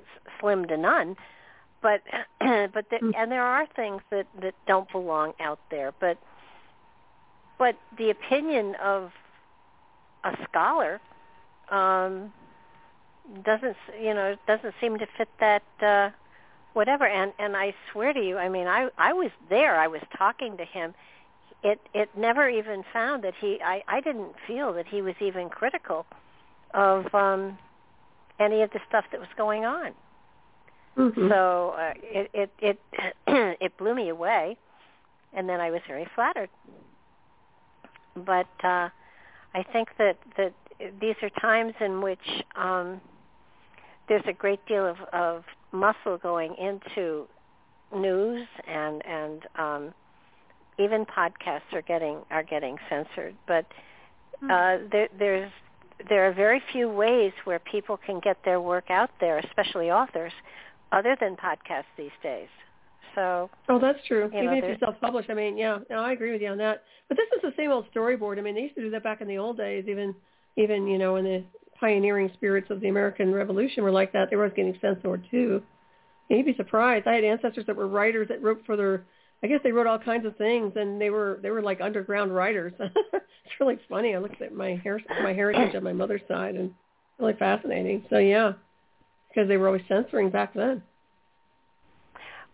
slim 0.41 0.67
to 0.69 0.77
none. 0.77 1.17
But 1.87 2.03
but 2.75 2.91
the, 2.91 3.13
and 3.17 3.31
there 3.31 3.45
are 3.45 3.65
things 3.77 4.03
that 4.11 4.27
that 4.43 4.55
don't 4.67 4.91
belong 4.91 5.35
out 5.39 5.61
there. 5.71 5.93
But 6.01 6.19
but 7.59 7.77
the 7.97 8.11
opinion 8.11 8.75
of 8.83 9.13
a 10.25 10.37
scholar 10.49 11.01
um, 11.71 12.33
doesn't 13.45 13.77
you 14.03 14.15
know 14.15 14.35
doesn't 14.49 14.75
seem 14.81 14.99
to 14.99 15.07
fit 15.17 15.29
that. 15.39 15.63
Uh, 15.81 16.11
whatever 16.73 17.07
and 17.07 17.33
and 17.39 17.57
I 17.57 17.73
swear 17.91 18.13
to 18.13 18.21
you 18.21 18.37
I 18.37 18.51
mean 18.51 18.67
I 18.67 18.91
I 18.99 19.15
was 19.15 19.31
there 19.49 19.81
I 19.81 19.87
was 19.87 20.03
talking 20.19 20.59
to 20.59 20.65
him 20.67 20.93
it 21.63 21.81
it 21.95 22.11
never 22.15 22.51
even 22.51 22.85
found 22.93 23.25
that 23.25 23.33
he 23.41 23.59
I 23.65 23.83
I 23.89 24.03
didn't 24.03 24.35
feel 24.47 24.75
that 24.75 24.87
he 24.87 25.01
was 25.01 25.15
even 25.21 25.49
critical 25.49 26.05
of 26.75 27.15
um 27.15 27.57
any 28.39 28.61
of 28.61 28.71
the 28.73 28.81
stuff 28.87 29.07
that 29.11 29.21
was 29.21 29.31
going 29.39 29.65
on 29.65 29.95
Mm-hmm. 30.97 31.29
so 31.29 31.75
uh, 31.79 31.93
it 32.03 32.31
it 32.33 32.51
it 32.59 32.79
it 33.61 33.77
blew 33.77 33.95
me 33.95 34.09
away 34.09 34.57
and 35.35 35.49
then 35.49 35.61
I 35.61 35.71
was 35.71 35.83
very 35.87 36.07
flattered 36.15 36.51
but 38.15 38.49
uh 38.65 38.89
I 39.55 39.63
think 39.73 39.89
that 39.99 40.19
that 40.37 40.53
these 41.01 41.17
are 41.23 41.31
times 41.41 41.75
in 41.81 42.01
which 42.01 42.45
um 42.55 43.01
there's 44.09 44.25
a 44.27 44.33
great 44.33 44.65
deal 44.67 44.87
of, 44.87 44.97
of 45.13 45.45
muscle 45.73 46.19
going 46.19 46.55
into 46.57 47.27
news 47.95 48.47
and 48.67 49.05
and 49.07 49.43
um, 49.57 49.95
even 50.79 51.07
podcasts 51.07 51.73
are 51.73 51.83
getting 51.83 52.19
are 52.31 52.43
getting 52.43 52.77
censored. 52.89 53.35
But 53.47 53.67
uh, 54.51 54.79
there, 54.91 55.09
there's 55.19 55.53
there 56.09 56.29
are 56.29 56.33
very 56.33 56.63
few 56.73 56.89
ways 56.89 57.33
where 57.45 57.59
people 57.59 57.97
can 57.97 58.21
get 58.21 58.37
their 58.45 58.61
work 58.61 58.91
out 58.91 59.11
there, 59.21 59.39
especially 59.39 59.91
authors, 59.91 60.33
other 60.93 61.17
than 61.21 61.37
podcasts 61.37 61.85
these 61.97 62.11
days. 62.23 62.49
So 63.15 63.51
Oh, 63.69 63.79
that's 63.79 63.99
true. 64.07 64.31
You 64.33 64.43
Even 64.43 64.47
know, 64.47 64.59
if 64.59 64.65
you 64.65 64.77
self-publish, 64.79 65.27
I 65.29 65.35
mean, 65.35 65.57
yeah, 65.57 65.79
no, 65.91 66.01
I 66.01 66.13
agree 66.13 66.33
with 66.33 66.43
you 66.43 66.49
on 66.49 66.59
that. 66.59 66.83
But 67.09 67.17
this 67.17 67.27
is 67.35 67.43
the 67.43 67.53
same 67.57 67.71
old 67.71 67.87
storyboard. 67.95 68.39
I 68.39 68.43
mean, 68.43 68.55
they 68.55 68.63
used 68.63 68.75
to 68.77 68.83
do 68.83 68.91
that 68.91 69.03
back 69.03 69.21
in 69.21 69.29
the 69.29 69.39
old 69.39 69.57
days, 69.57 69.85
even 69.89 70.15
even 70.57 70.87
you 70.87 70.99
know, 70.99 71.17
in 71.17 71.25
the 71.25 71.45
pioneering 71.79 72.31
spirits 72.35 72.71
of 72.71 72.81
the 72.81 72.89
American 72.89 73.33
Revolution 73.33 73.83
were 73.85 73.91
like 73.91 74.13
that. 74.13 74.31
They 74.31 74.37
were 74.37 74.45
always 74.45 74.57
getting 74.57 74.79
censored 74.81 75.27
too. 75.31 75.63
And 76.29 76.39
you'd 76.39 76.47
be 76.47 76.57
surprised. 76.57 77.07
I 77.07 77.15
had 77.15 77.25
ancestors 77.25 77.67
that 77.67 77.77
were 77.77 77.89
writers 77.89 78.29
that 78.29 78.43
wrote 78.43 78.63
for 78.67 78.77
their. 78.77 79.05
I 79.43 79.49
guess 79.49 79.61
they 79.63 79.71
wrote 79.73 79.87
all 79.87 79.99
kinds 79.99 80.25
of 80.27 80.37
things, 80.37 80.73
and 80.77 81.01
they 81.01 81.11
were 81.11 81.39
they 81.43 81.51
were 81.51 81.63
like 81.63 81.81
underground 81.81 82.35
writers. 82.35 82.73
it's 82.81 83.61
really 83.61 83.79
funny. 83.89 84.15
I 84.15 84.19
looked 84.19 84.41
at 84.43 84.55
my 84.55 84.77
her- 84.77 85.03
my 85.23 85.33
heritage 85.33 85.75
on 85.75 85.85
my 85.85 85.93
mother's 85.93 86.23
side, 86.27 86.55
and 86.55 86.73
really 87.19 87.35
fascinating. 87.35 88.05
So 88.11 88.19
yeah, 88.19 88.53
because 89.37 89.49
they 89.49 89.59
were 89.59 89.67
always 89.67 89.83
censoring 89.87 90.31
back 90.31 90.55
then. 90.55 90.83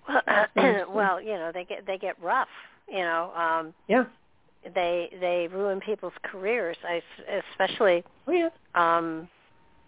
well, 0.08 0.20
That's 0.26 0.52
well, 0.90 1.20
you 1.20 1.34
know, 1.34 1.52
they 1.54 1.64
get 1.64 1.86
they 1.86 1.96
get 1.96 2.20
rough. 2.20 2.48
You 2.88 2.98
know, 2.98 3.32
um, 3.34 3.72
Yeah. 3.86 4.04
they 4.74 5.08
they 5.20 5.48
ruin 5.52 5.80
people's 5.80 6.12
careers. 6.24 6.76
I 6.84 7.00
especially 7.52 8.02
Oh 8.26 8.32
yeah. 8.32 8.48
um, 8.74 9.28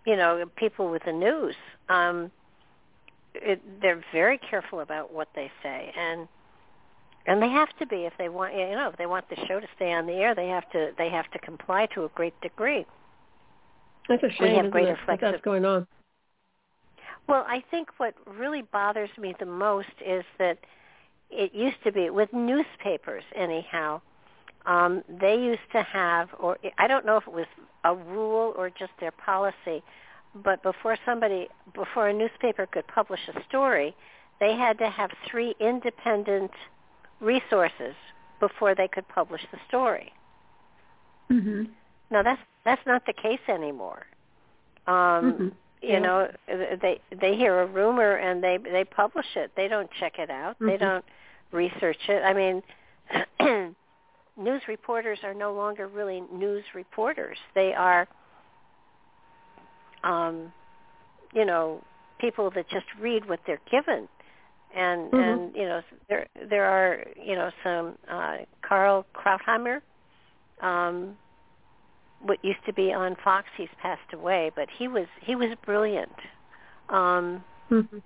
you 0.07 0.17
know, 0.17 0.45
people 0.57 0.89
with 0.91 1.03
the 1.05 1.13
news. 1.13 1.57
Um, 1.89 2.31
it, 3.35 3.61
they're 3.83 4.05
very 4.13 4.39
careful 4.39 4.81
about 4.81 5.13
what 5.13 5.27
they 5.35 5.51
say, 5.65 5.93
and 5.99 6.29
and 7.27 7.43
they 7.43 7.49
have 7.49 7.77
to 7.81 7.87
be 7.87 8.05
if 8.05 8.13
they 8.19 8.29
want, 8.29 8.55
you 8.55 8.71
know, 8.71 8.89
if 8.89 8.97
they 8.99 9.07
want 9.07 9.29
the 9.29 9.37
show 9.49 9.59
to 9.59 9.67
stay 9.75 9.93
on 9.93 10.07
the 10.07 10.13
air, 10.13 10.37
they 10.37 10.47
have 10.47 10.71
to 10.71 10.93
they 10.97 11.09
have 11.09 11.29
to 11.33 11.41
comply 11.41 11.87
to 11.95 12.05
a 12.05 12.09
great 12.11 12.41
degree. 12.41 12.87
That's 14.09 14.23
a 14.23 14.31
shame. 14.31 14.51
We 14.51 14.57
have 14.59 14.71
greater 14.71 14.93
it, 14.93 14.99
that 15.09 15.21
that's 15.21 15.43
going 15.43 15.65
on. 15.65 15.89
Well, 17.27 17.45
I 17.49 17.63
think 17.71 17.89
what 17.99 18.15
really 18.27 18.63
bothers 18.63 19.11
me 19.19 19.35
the 19.39 19.47
most 19.47 19.89
is 20.05 20.25
that 20.39 20.59
it 21.31 21.55
used 21.55 21.83
to 21.85 21.93
be 21.93 22.11
with 22.11 22.33
newspapers 22.33 23.25
anyhow. 23.35 24.01
Um, 24.67 25.03
they 25.21 25.35
used 25.35 25.71
to 25.73 25.83
have, 25.83 26.29
or 26.39 26.59
I 26.79 26.87
don't 26.87 27.05
know 27.05 27.17
if 27.17 27.27
it 27.27 27.33
was 27.33 27.47
a 27.85 27.95
rule 27.95 28.55
or 28.57 28.71
just 28.71 28.93
their 29.01 29.11
policy, 29.11 29.83
but 30.43 30.63
before 30.63 30.97
somebody, 31.05 31.49
before 31.75 32.09
a 32.09 32.13
newspaper 32.13 32.67
could 32.67 32.87
publish 32.89 33.21
a 33.29 33.45
story, 33.49 33.95
they 34.41 34.57
had 34.57 34.79
to 34.79 34.89
have 34.89 35.11
three 35.31 35.55
independent 35.61 36.51
resources 37.21 37.95
before 38.41 38.75
they 38.75 38.89
could 38.89 39.07
publish 39.09 39.43
the 39.53 39.59
story. 39.69 40.13
Mhm. 41.31 41.71
Now 42.11 42.23
that's 42.23 42.41
that's 42.65 42.85
not 42.87 43.07
the 43.07 43.13
case 43.13 43.41
anymore. 43.49 44.07
Um, 44.87 45.57
You 45.87 46.01
know 46.01 46.29
they 46.49 47.01
they 47.21 47.37
hear 47.37 47.61
a 47.61 47.67
rumor 47.67 48.17
and 48.17 48.43
they 48.43 48.59
they 48.59 48.85
publish 48.85 49.27
it. 49.37 49.53
They 49.57 49.69
don't 49.69 49.91
check 50.01 50.19
it 50.19 50.31
out. 50.31 50.57
They 50.59 50.77
Mhm. 50.77 50.81
don't 50.81 51.05
research 51.53 52.09
it. 52.09 52.23
I 52.25 52.33
mean 52.33 52.63
news 54.37 54.63
reporters 54.69 55.19
are 55.23 55.35
no 55.35 55.53
longer 55.53 55.87
really 55.89 56.23
news 56.33 56.65
reporters. 56.75 57.39
They 57.55 57.75
are 57.75 58.09
um 60.03 60.53
you 61.33 61.45
know 61.45 61.83
people 62.19 62.51
that 62.51 62.69
just 62.69 62.87
read 63.01 63.29
what 63.29 63.41
they're 63.47 63.61
given. 63.71 64.09
And 64.75 65.13
Mhm. 65.13 65.33
and 65.33 65.57
you 65.57 65.65
know 65.67 65.83
there 66.09 66.27
there 66.49 66.65
are 66.65 67.05
you 67.17 67.35
know 67.37 67.51
some 67.63 67.99
uh 68.09 68.39
Carl 68.63 69.05
Krauthammer 69.15 69.81
um 70.61 71.17
what 72.25 72.45
used 72.45 72.65
to 72.67 72.73
be 72.73 72.93
on 72.93 73.17
Fox 73.23 73.47
he's 73.57 73.69
passed 73.81 74.13
away 74.13 74.51
but 74.57 74.69
he 74.71 74.89
was 74.89 75.07
he 75.23 75.35
was 75.37 75.51
brilliant 75.65 76.13
um 76.89 77.43
Mhm. 77.71 78.03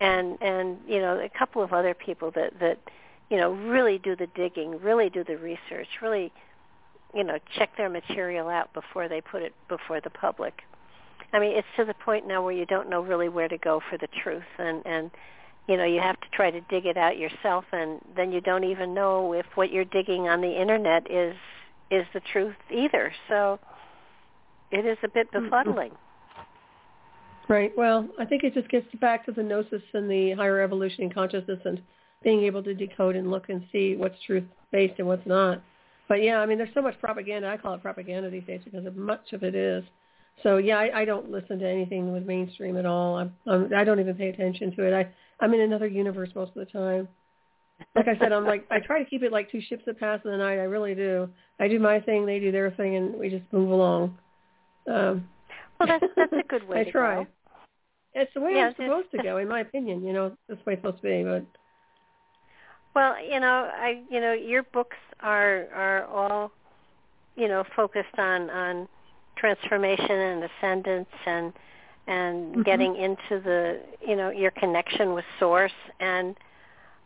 and 0.00 0.38
and 0.40 0.78
you 0.86 1.00
know 1.00 1.18
a 1.20 1.28
couple 1.28 1.62
of 1.62 1.72
other 1.72 1.94
people 1.94 2.30
that 2.32 2.58
that 2.60 2.78
you 3.30 3.36
know 3.36 3.50
really 3.52 3.98
do 3.98 4.16
the 4.16 4.26
digging 4.28 4.78
really 4.80 5.10
do 5.10 5.24
the 5.24 5.36
research 5.36 5.88
really 6.00 6.32
you 7.14 7.24
know 7.24 7.38
check 7.56 7.76
their 7.76 7.88
material 7.88 8.48
out 8.48 8.72
before 8.72 9.08
they 9.08 9.20
put 9.20 9.42
it 9.42 9.54
before 9.68 10.00
the 10.00 10.10
public 10.10 10.62
i 11.32 11.38
mean 11.38 11.52
it's 11.56 11.68
to 11.76 11.84
the 11.84 11.94
point 11.94 12.26
now 12.26 12.42
where 12.42 12.54
you 12.54 12.66
don't 12.66 12.88
know 12.88 13.00
really 13.02 13.28
where 13.28 13.48
to 13.48 13.58
go 13.58 13.80
for 13.90 13.98
the 13.98 14.08
truth 14.22 14.42
and 14.58 14.82
and 14.86 15.10
you 15.68 15.76
know 15.76 15.84
you 15.84 16.00
have 16.00 16.18
to 16.20 16.28
try 16.32 16.50
to 16.50 16.60
dig 16.62 16.86
it 16.86 16.96
out 16.96 17.16
yourself 17.18 17.64
and 17.72 18.00
then 18.16 18.32
you 18.32 18.40
don't 18.40 18.64
even 18.64 18.94
know 18.94 19.32
if 19.34 19.46
what 19.56 19.70
you're 19.70 19.84
digging 19.84 20.26
on 20.28 20.40
the 20.40 20.60
internet 20.60 21.08
is 21.10 21.36
is 21.92 22.06
the 22.14 22.20
truth 22.32 22.56
either 22.70 23.12
so 23.28 23.58
it 24.70 24.84
is 24.86 24.98
a 25.04 25.08
bit 25.08 25.30
befuddling 25.32 25.92
Right. 27.48 27.72
Well, 27.76 28.08
I 28.18 28.24
think 28.24 28.44
it 28.44 28.54
just 28.54 28.68
gets 28.70 28.86
back 29.00 29.26
to 29.26 29.32
the 29.32 29.42
gnosis 29.42 29.82
and 29.92 30.10
the 30.10 30.32
higher 30.32 30.60
evolution 30.60 31.04
in 31.04 31.12
consciousness 31.12 31.58
and 31.64 31.82
being 32.22 32.44
able 32.44 32.62
to 32.62 32.74
decode 32.74 33.16
and 33.16 33.30
look 33.30 33.48
and 33.48 33.64
see 33.72 33.96
what's 33.96 34.16
truth 34.24 34.44
based 34.70 34.94
and 34.98 35.08
what's 35.08 35.26
not. 35.26 35.62
But 36.08 36.22
yeah, 36.22 36.38
I 36.38 36.46
mean, 36.46 36.58
there's 36.58 36.72
so 36.74 36.82
much 36.82 36.98
propaganda. 37.00 37.48
I 37.48 37.56
call 37.56 37.74
it 37.74 37.82
propaganda 37.82 38.30
these 38.30 38.44
days 38.44 38.60
because 38.64 38.86
of 38.86 38.96
much 38.96 39.32
of 39.32 39.42
it 39.42 39.54
is. 39.54 39.84
So 40.42 40.56
yeah, 40.56 40.78
I, 40.78 41.00
I 41.00 41.04
don't 41.04 41.30
listen 41.30 41.58
to 41.58 41.68
anything 41.68 42.12
with 42.12 42.24
mainstream 42.24 42.76
at 42.76 42.86
all. 42.86 43.16
I'm, 43.16 43.34
I'm 43.46 43.72
I 43.74 43.84
don't 43.84 44.00
even 44.00 44.14
pay 44.14 44.28
attention 44.28 44.74
to 44.76 44.84
it. 44.84 44.94
I 44.94 45.08
I'm 45.44 45.52
in 45.52 45.60
another 45.60 45.86
universe 45.86 46.30
most 46.34 46.52
of 46.56 46.66
the 46.66 46.72
time. 46.72 47.08
Like 47.94 48.08
I 48.08 48.18
said, 48.18 48.32
I'm 48.32 48.46
like 48.46 48.66
I 48.70 48.80
try 48.80 49.02
to 49.02 49.08
keep 49.08 49.22
it 49.22 49.32
like 49.32 49.50
two 49.50 49.60
ships 49.60 49.84
that 49.86 49.98
pass 50.00 50.20
in 50.24 50.30
the 50.30 50.36
night. 50.36 50.58
I 50.58 50.64
really 50.64 50.94
do. 50.94 51.28
I 51.60 51.68
do 51.68 51.78
my 51.78 52.00
thing, 52.00 52.26
they 52.26 52.38
do 52.38 52.52
their 52.52 52.70
thing, 52.72 52.96
and 52.96 53.14
we 53.14 53.28
just 53.30 53.44
move 53.52 53.70
along. 53.70 54.18
Um, 54.88 55.28
well 55.78 55.86
that's 55.88 56.04
that's 56.16 56.32
a 56.38 56.48
good 56.48 56.62
way 56.68 56.80
I 56.80 56.84
to 56.84 56.92
try. 56.92 57.16
go 57.16 57.26
It's 58.14 58.32
the 58.34 58.40
way 58.40 58.52
Yeah, 58.54 58.68
it's 58.68 58.76
supposed 58.76 59.10
to 59.12 59.18
go, 59.18 59.36
in 59.38 59.48
my 59.48 59.60
opinion. 59.60 60.02
You 60.04 60.12
know, 60.12 60.36
that's 60.48 60.60
the 60.64 60.70
way 60.70 60.74
it's 60.74 60.82
supposed 60.82 61.02
to 61.02 61.08
be. 61.08 61.22
But 61.24 61.46
Well, 62.94 63.22
you 63.24 63.40
know, 63.40 63.70
I 63.74 64.02
you 64.10 64.20
know, 64.20 64.32
your 64.32 64.62
books 64.64 64.96
are 65.20 65.68
are 65.74 66.04
all 66.06 66.52
you 67.36 67.48
know, 67.48 67.64
focused 67.74 68.18
on 68.18 68.50
on 68.50 68.88
transformation 69.36 70.10
and 70.10 70.44
ascendance 70.44 71.08
and 71.26 71.52
and 72.08 72.56
Mhm. 72.56 72.64
getting 72.64 72.96
into 72.96 73.40
the, 73.42 73.80
you 74.06 74.16
know, 74.16 74.30
your 74.30 74.50
connection 74.52 75.14
with 75.14 75.24
source 75.38 75.72
and 76.00 76.36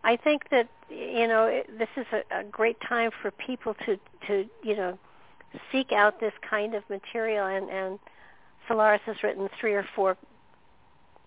I 0.06 0.16
think 0.16 0.48
that 0.50 0.68
you 0.88 1.26
know, 1.26 1.62
this 1.78 1.88
is 1.96 2.06
a, 2.12 2.40
a 2.40 2.44
great 2.44 2.76
time 2.88 3.10
for 3.20 3.30
people 3.32 3.74
to 3.86 3.98
to, 4.28 4.44
you 4.62 4.76
know, 4.76 4.98
seek 5.72 5.92
out 5.92 6.20
this 6.20 6.32
kind 6.48 6.74
of 6.74 6.88
material 6.88 7.46
and 7.46 7.68
and 7.68 7.98
Solaris 8.68 9.00
has 9.06 9.16
written 9.22 9.48
three 9.60 9.74
or 9.74 9.86
four 9.94 10.16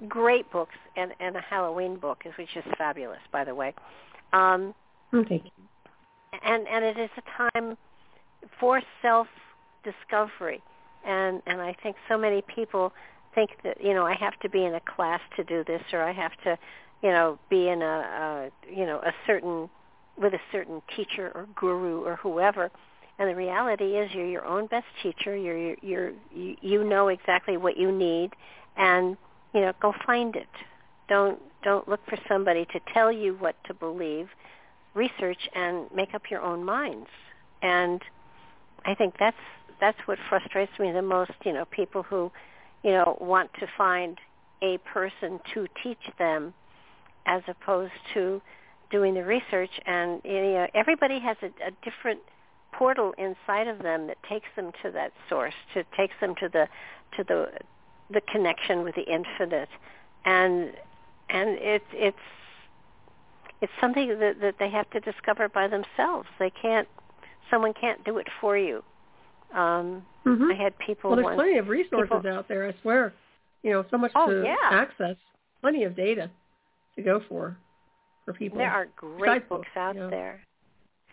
great 0.08 0.50
books 0.52 0.76
and 0.96 1.12
and 1.20 1.36
a 1.36 1.42
Halloween 1.42 1.98
book, 1.98 2.24
which 2.38 2.56
is 2.56 2.64
fabulous, 2.78 3.20
by 3.32 3.44
the 3.44 3.54
way. 3.54 3.74
Um, 4.32 4.74
thank 5.12 5.30
you. 5.46 5.52
and 6.44 6.68
and 6.68 6.86
it 6.86 6.98
is 6.98 7.10
a 7.18 7.52
time 7.52 7.78
for 8.60 8.82
self 9.02 9.28
discovery 9.84 10.62
and 11.06 11.42
and 11.46 11.60
I 11.62 11.76
think 11.84 11.96
so 12.08 12.18
many 12.18 12.42
people 12.44 12.94
think 13.36 13.52
that 13.64 13.84
you 13.84 13.94
know 13.94 14.06
I 14.06 14.14
have 14.14 14.40
to 14.40 14.50
be 14.50 14.64
in 14.64 14.74
a 14.76 14.82
class 14.82 15.22
to 15.36 15.44
do 15.44 15.64
this 15.66 15.82
or 15.92 16.02
I 16.02 16.14
have 16.14 16.32
to 16.44 16.58
you 17.02 17.10
know, 17.10 17.40
be 17.50 17.70
in 17.70 17.82
a, 17.82 17.86
a 17.86 18.74
you 18.74 18.86
know 18.86 18.98
a 19.00 19.14
certain 19.26 19.70
with 20.18 20.34
a 20.34 20.40
certain 20.52 20.82
teacher 20.96 21.32
or 21.34 21.48
guru 21.56 22.04
or 22.04 22.18
whoever. 22.18 22.70
And 23.18 23.30
the 23.30 23.36
reality 23.36 23.98
is, 23.98 24.12
you're 24.14 24.26
your 24.26 24.46
own 24.46 24.68
best 24.68 24.86
teacher. 25.04 25.36
You're 25.36 25.58
you're, 25.58 25.78
you're 25.82 26.12
you 26.34 26.56
you 26.62 26.84
know 26.84 27.10
exactly 27.10 27.58
what 27.58 27.78
you 27.78 27.92
need, 27.92 28.32
and 28.78 29.18
you 29.54 29.62
know, 29.62 29.74
go 29.82 29.94
find 30.06 30.36
it. 30.36 30.48
Don't 31.08 31.40
don't 31.64 31.88
look 31.88 32.00
for 32.08 32.18
somebody 32.28 32.66
to 32.66 32.80
tell 32.94 33.12
you 33.12 33.36
what 33.36 33.56
to 33.66 33.74
believe. 33.74 34.30
Research 34.94 35.50
and 35.54 35.86
make 35.94 36.14
up 36.14 36.24
your 36.32 36.42
own 36.42 36.64
minds. 36.64 37.08
And 37.62 38.02
I 38.86 38.96
think 38.96 39.16
that's 39.20 39.38
that's 39.80 39.98
what 40.06 40.18
frustrates 40.30 40.72
me 40.80 40.92
the 40.92 41.02
most. 41.02 41.32
You 41.46 41.54
know, 41.54 41.66
people 41.66 42.04
who, 42.04 42.32
you 42.84 42.92
know, 42.92 43.18
want 43.20 43.52
to 43.60 43.68
find 43.78 44.18
a 44.62 44.78
person 44.80 45.40
to 45.54 45.68
teach 45.84 46.00
them, 46.18 46.54
as 47.26 47.42
opposed 47.48 47.94
to 48.14 48.42
doing 48.92 49.14
the 49.14 49.24
research. 49.24 49.72
And 49.86 50.22
you 50.24 50.42
know, 50.42 50.68
everybody 50.74 51.20
has 51.20 51.38
a, 51.42 51.48
a 51.68 51.72
different 51.84 52.20
portal 52.74 53.14
inside 53.18 53.68
of 53.68 53.80
them 53.80 54.08
that 54.08 54.18
takes 54.28 54.48
them 54.56 54.72
to 54.84 54.92
that 54.92 55.12
source, 55.28 55.54
to 55.74 55.84
takes 55.96 56.14
them 56.22 56.36
to 56.40 56.50
the 56.50 56.68
to 57.18 57.24
the 57.24 57.48
the 58.12 58.22
connection 58.22 58.84
with 58.84 58.96
the 58.96 59.04
infinite, 59.04 59.70
and 60.26 60.72
and 61.30 61.50
it's 61.60 61.86
it's 61.94 62.18
it's 63.62 63.72
something 63.80 64.08
that 64.20 64.40
that 64.42 64.56
they 64.60 64.70
have 64.70 64.90
to 64.92 65.00
discover 65.00 65.50
by 65.50 65.68
themselves. 65.68 66.28
They 66.40 66.52
can't 66.62 66.88
someone 67.50 67.74
can't 67.80 68.04
do 68.04 68.18
it 68.18 68.28
for 68.40 68.58
you. 68.58 68.84
Um, 69.54 70.04
mm-hmm. 70.26 70.52
I 70.52 70.56
had 70.56 70.78
people. 70.78 71.10
Well, 71.10 71.18
there's 71.18 71.26
once, 71.26 71.38
plenty 71.38 71.58
of 71.58 71.68
resources 71.68 72.10
people, 72.12 72.32
out 72.32 72.48
there. 72.48 72.68
I 72.68 72.74
swear, 72.82 73.14
you 73.64 73.72
know, 73.72 73.84
so 73.90 73.98
much 73.98 74.12
oh, 74.16 74.30
to 74.30 74.44
yeah. 74.44 74.56
access, 74.72 75.16
plenty 75.62 75.84
of 75.84 75.96
data 75.96 76.30
to 76.96 77.02
go 77.02 77.22
for 77.28 77.58
for 78.26 78.34
people. 78.34 78.58
There 78.58 78.72
are 78.72 78.88
great 78.96 79.48
books, 79.50 79.68
books 79.68 79.78
out 79.78 79.96
you 79.96 80.02
know. 80.02 80.10
there. 80.10 80.42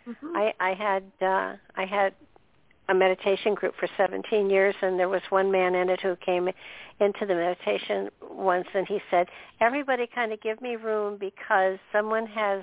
Mm-hmm. 0.08 0.36
I 0.36 0.54
I 0.60 0.74
had 0.74 1.04
uh, 1.20 1.56
I 1.76 1.84
had 1.84 2.14
a 2.88 2.94
meditation 2.94 3.54
group 3.54 3.74
for 3.78 3.88
17 3.96 4.48
years 4.48 4.74
and 4.80 4.98
there 4.98 5.08
was 5.08 5.22
one 5.30 5.50
man 5.50 5.74
in 5.74 5.88
it 5.88 6.00
who 6.00 6.14
came 6.24 6.48
into 7.00 7.26
the 7.26 7.34
meditation 7.34 8.08
once 8.30 8.68
and 8.74 8.86
he 8.86 9.00
said 9.10 9.26
everybody 9.60 10.08
kind 10.14 10.32
of 10.32 10.40
give 10.40 10.60
me 10.60 10.76
room 10.76 11.16
because 11.18 11.78
someone 11.92 12.26
has 12.26 12.62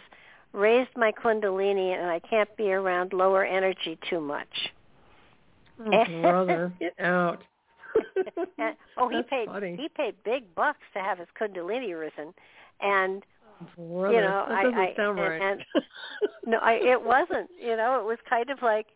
raised 0.53 0.91
my 0.95 1.11
kundalini 1.11 1.97
and 1.97 2.09
I 2.09 2.19
can't 2.19 2.55
be 2.55 2.71
around 2.71 3.11
lower 3.11 3.43
energy 3.43 3.97
too 4.09 4.21
much. 4.21 4.71
Oh, 5.79 6.05
brother, 6.21 6.73
get 6.79 6.97
out. 6.99 7.43
and, 8.57 8.75
oh, 8.97 9.09
he 9.09 9.17
That's 9.17 9.29
paid 9.29 9.47
funny. 9.47 9.75
he 9.75 9.89
paid 9.89 10.15
big 10.23 10.55
bucks 10.55 10.79
to 10.93 10.99
have 10.99 11.17
his 11.17 11.27
kundalini 11.39 11.99
risen, 11.99 12.33
and 12.81 13.23
Brother, 13.77 14.13
you 14.13 14.21
know, 14.21 14.45
that 14.49 14.57
I- 14.57 14.63
doesn't 14.63 14.79
I- 14.79 14.95
sound 14.95 15.19
and- 15.19 15.29
right. 15.29 15.41
and- 15.41 15.65
no, 16.45 16.57
I 16.59 16.73
it 16.73 17.01
wasn't. 17.01 17.49
You 17.59 17.75
know, 17.77 17.99
it 17.99 18.05
was 18.05 18.17
kind 18.29 18.49
of 18.49 18.61
like, 18.61 18.87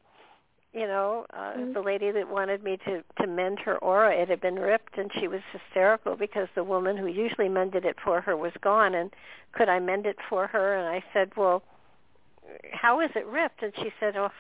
you 0.74 0.88
know, 0.88 1.26
uh, 1.34 1.54
Mm. 1.54 1.74
the 1.74 1.82
lady 1.82 2.12
that 2.12 2.28
wanted 2.28 2.64
me 2.64 2.78
to 2.86 3.04
to 3.22 3.28
mend 3.28 3.60
her 3.60 3.78
aura. 3.78 4.14
It 4.14 4.30
had 4.30 4.42
been 4.42 4.60
ripped, 4.60 4.98
and 4.98 5.12
she 5.14 5.28
was 5.28 5.42
hysterical 5.54 6.16
because 6.16 6.50
the 6.56 6.64
woman 6.64 6.98
who 6.98 7.08
usually 7.08 7.50
mended 7.50 7.86
it 7.86 7.98
for 8.04 8.20
her 8.22 8.36
was 8.36 8.52
gone. 8.62 8.94
And 8.96 9.14
could 9.54 9.70
I 9.70 9.80
mend 9.80 10.06
it 10.06 10.18
for 10.30 10.48
her? 10.48 10.76
And 10.76 10.88
I 10.88 11.04
said, 11.14 11.32
well, 11.38 11.64
how 12.74 13.00
is 13.02 13.12
it 13.16 13.26
ripped? 13.28 13.64
And 13.64 13.74
she 13.78 13.92
said, 14.00 14.16
oh. 14.18 14.32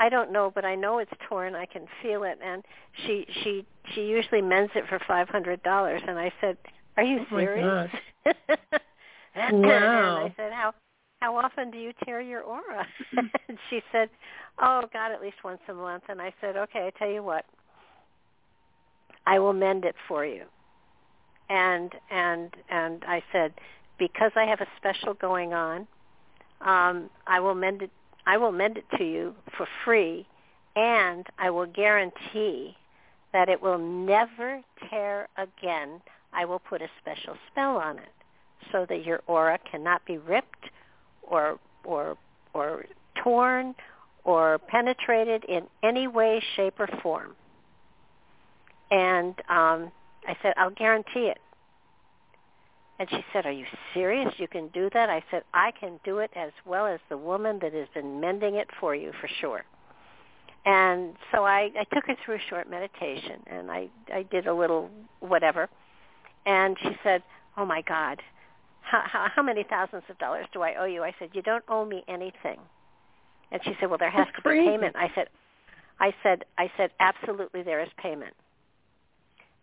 I 0.00 0.08
don't 0.08 0.30
know, 0.30 0.48
but 0.54 0.64
I 0.64 0.76
know 0.76 0.98
it's 0.98 1.10
torn. 1.28 1.56
I 1.56 1.66
can 1.66 1.88
feel 2.00 2.22
it, 2.22 2.38
and 2.40 2.64
she 3.04 3.26
she 3.42 3.66
she 3.92 4.02
usually 4.06 4.40
mends 4.40 4.70
it 4.76 4.86
for 4.88 5.00
five 5.08 5.28
hundred 5.28 5.60
dollars. 5.64 6.00
And 6.06 6.16
I 6.20 6.32
said, 6.40 6.56
"Are 6.96 7.02
you 7.02 7.26
Oh 7.32 7.34
my 7.34 7.44
serious?" 8.48 8.82
and 9.34 9.66
Wow. 9.66 10.16
I 10.26 10.32
said, 10.36 10.52
"How 10.52 10.74
how 11.20 11.36
often 11.36 11.70
do 11.70 11.78
you 11.78 11.92
tear 12.04 12.20
your 12.20 12.42
aura?" 12.42 12.86
and 13.48 13.58
she 13.70 13.82
said, 13.92 14.08
"Oh 14.60 14.82
God, 14.92 15.12
at 15.12 15.20
least 15.20 15.36
once 15.44 15.60
a 15.68 15.74
month." 15.74 16.04
And 16.08 16.20
I 16.20 16.32
said, 16.40 16.56
"Okay, 16.56 16.86
I 16.86 16.98
tell 16.98 17.10
you 17.10 17.22
what, 17.22 17.44
I 19.26 19.38
will 19.38 19.52
mend 19.52 19.84
it 19.84 19.96
for 20.06 20.24
you." 20.24 20.44
And 21.48 21.92
and 22.10 22.50
and 22.70 23.04
I 23.06 23.22
said, 23.32 23.54
because 23.98 24.32
I 24.36 24.44
have 24.44 24.60
a 24.60 24.66
special 24.76 25.14
going 25.14 25.52
on, 25.52 25.86
um, 26.60 27.10
I 27.26 27.40
will 27.40 27.54
mend 27.54 27.82
it. 27.82 27.90
I 28.26 28.36
will 28.36 28.52
mend 28.52 28.76
it 28.76 28.84
to 28.98 29.04
you 29.04 29.34
for 29.56 29.66
free, 29.84 30.26
and 30.76 31.26
I 31.38 31.50
will 31.50 31.66
guarantee 31.66 32.76
that 33.32 33.48
it 33.48 33.60
will 33.60 33.78
never 33.78 34.60
tear 34.88 35.28
again. 35.36 36.00
I 36.32 36.44
will 36.44 36.58
put 36.58 36.82
a 36.82 36.88
special 37.00 37.36
spell 37.50 37.76
on 37.76 37.98
it 37.98 38.17
so 38.72 38.86
that 38.88 39.04
your 39.04 39.20
aura 39.26 39.58
cannot 39.70 40.04
be 40.06 40.18
ripped 40.18 40.70
or 41.22 41.58
or 41.84 42.16
or 42.54 42.84
torn 43.22 43.74
or 44.24 44.58
penetrated 44.58 45.44
in 45.44 45.66
any 45.82 46.06
way, 46.06 46.42
shape, 46.56 46.74
or 46.78 46.88
form. 47.02 47.34
And 48.90 49.34
um, 49.48 49.90
I 50.26 50.36
said, 50.42 50.54
I'll 50.56 50.70
guarantee 50.70 51.30
it. 51.30 51.38
And 52.98 53.08
she 53.10 53.24
said, 53.32 53.46
are 53.46 53.52
you 53.52 53.64
serious? 53.94 54.32
You 54.38 54.48
can 54.48 54.68
do 54.68 54.90
that? 54.92 55.08
I 55.08 55.22
said, 55.30 55.44
I 55.54 55.70
can 55.70 56.00
do 56.04 56.18
it 56.18 56.30
as 56.34 56.50
well 56.66 56.86
as 56.86 56.98
the 57.08 57.16
woman 57.16 57.58
that 57.62 57.72
has 57.72 57.86
been 57.94 58.20
mending 58.20 58.56
it 58.56 58.68
for 58.80 58.94
you 58.94 59.12
for 59.20 59.28
sure. 59.40 59.64
And 60.66 61.14
so 61.32 61.44
I, 61.44 61.70
I 61.78 61.84
took 61.94 62.06
her 62.06 62.16
through 62.24 62.36
a 62.36 62.40
short 62.50 62.68
meditation 62.68 63.40
and 63.46 63.70
I, 63.70 63.88
I 64.12 64.24
did 64.24 64.46
a 64.48 64.54
little 64.54 64.90
whatever. 65.20 65.68
And 66.44 66.76
she 66.82 66.90
said, 67.04 67.22
oh 67.56 67.64
my 67.64 67.82
God, 67.82 68.20
how, 68.90 69.02
how, 69.04 69.28
how 69.34 69.42
many 69.42 69.64
thousands 69.68 70.04
of 70.08 70.18
dollars 70.18 70.46
do 70.52 70.62
I 70.62 70.74
owe 70.80 70.86
you? 70.86 71.02
I 71.04 71.12
said, 71.18 71.30
you 71.34 71.42
don't 71.42 71.64
owe 71.68 71.84
me 71.84 72.02
anything. 72.08 72.58
And 73.52 73.60
she 73.64 73.72
said, 73.78 73.88
well, 73.88 73.98
there 73.98 74.10
has 74.10 74.26
That's 74.26 74.36
to 74.36 74.42
be 74.42 74.48
crazy. 74.50 74.70
payment. 74.70 74.96
I 74.96 75.10
said, 75.14 75.28
I 76.00 76.14
said, 76.22 76.44
I 76.56 76.70
said, 76.76 76.90
absolutely 77.00 77.62
there 77.62 77.82
is 77.82 77.88
payment. 78.02 78.34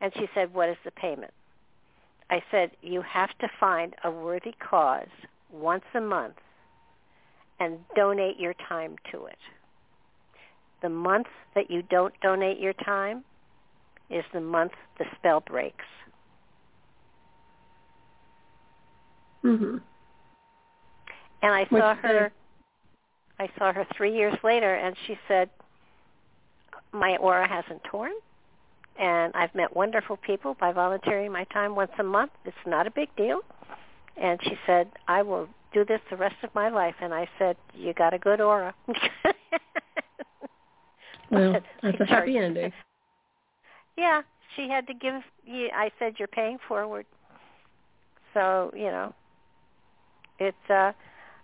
And 0.01 0.11
she 0.15 0.27
said, 0.35 0.53
what 0.53 0.69
is 0.69 0.77
the 0.83 0.91
payment? 0.91 1.33
I 2.29 2.41
said, 2.51 2.71
you 2.81 3.01
have 3.01 3.29
to 3.39 3.47
find 3.59 3.95
a 4.03 4.11
worthy 4.11 4.53
cause 4.59 5.07
once 5.51 5.83
a 5.93 6.01
month 6.01 6.35
and 7.59 7.77
donate 7.95 8.39
your 8.39 8.53
time 8.67 8.95
to 9.11 9.25
it. 9.25 9.37
The 10.81 10.89
month 10.89 11.27
that 11.55 11.71
you 11.71 11.81
don't 11.83 12.13
donate 12.21 12.59
your 12.59 12.73
time 12.73 13.23
is 14.09 14.23
the 14.33 14.41
month 14.41 14.73
the 14.99 15.05
spell 15.17 15.39
breaks. 15.39 15.85
Hmm 19.45 19.77
And 21.41 21.53
I 21.53 21.65
Which 21.69 21.81
saw 21.81 21.95
her 21.95 22.31
I 23.37 23.49
saw 23.57 23.73
her 23.73 23.85
3 23.95 24.15
years 24.15 24.35
later 24.43 24.75
and 24.75 24.95
she 25.05 25.17
said 25.27 25.49
my 26.93 27.17
aura 27.17 27.47
hasn't 27.47 27.83
torn 27.83 28.13
and 28.97 29.33
I've 29.35 29.53
met 29.53 29.75
wonderful 29.75 30.17
people 30.17 30.55
by 30.59 30.71
volunteering 30.71 31.31
my 31.31 31.43
time 31.45 31.75
once 31.75 31.91
a 31.99 32.03
month. 32.03 32.31
It's 32.45 32.55
not 32.65 32.87
a 32.87 32.91
big 32.91 33.13
deal. 33.17 33.41
And 34.15 34.39
she 34.43 34.57
said, 34.65 34.87
I 35.09 35.21
will 35.21 35.49
do 35.73 35.83
this 35.83 35.99
the 36.09 36.15
rest 36.15 36.37
of 36.43 36.55
my 36.55 36.69
life. 36.69 36.95
And 37.01 37.13
I 37.13 37.27
said, 37.37 37.57
you 37.73 37.93
got 37.93 38.13
a 38.13 38.17
good 38.17 38.39
aura. 38.39 38.73
Well, 41.31 41.59
that's 41.81 41.99
a 41.99 42.05
happy 42.05 42.37
ending. 42.37 42.71
Yeah, 43.97 44.21
she 44.55 44.69
had 44.69 44.85
to 44.87 44.93
give. 44.93 45.15
I 45.73 45.91
said, 45.97 46.15
you're 46.17 46.27
paying 46.27 46.57
forward. 46.67 47.05
So 48.33 48.71
you 48.75 48.85
know, 48.91 49.13
it's 50.39 50.69
uh, 50.69 50.91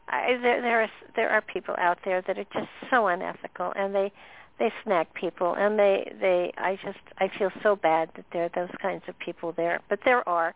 I, 0.07 0.38
there 0.41 0.61
there 0.61 0.81
are 0.84 0.89
there 1.15 1.30
are 1.30 1.41
people 1.41 1.76
out 1.77 1.99
there 2.03 2.22
that 2.22 2.38
are 2.38 2.45
just 2.53 2.69
so 2.89 3.07
unethical, 3.07 3.73
and 3.76 3.95
they 3.95 4.11
they 4.59 4.72
snag 4.84 5.13
people, 5.13 5.55
and 5.55 5.77
they 5.80 6.11
they 6.19 6.53
I 6.57 6.77
just 6.84 6.99
I 7.18 7.30
feel 7.38 7.51
so 7.63 7.76
bad 7.76 8.09
that 8.15 8.26
there 8.31 8.45
are 8.45 8.51
those 8.53 8.76
kinds 8.81 9.03
of 9.07 9.18
people 9.19 9.53
there, 9.53 9.81
but 9.89 9.99
there 10.05 10.27
are. 10.27 10.53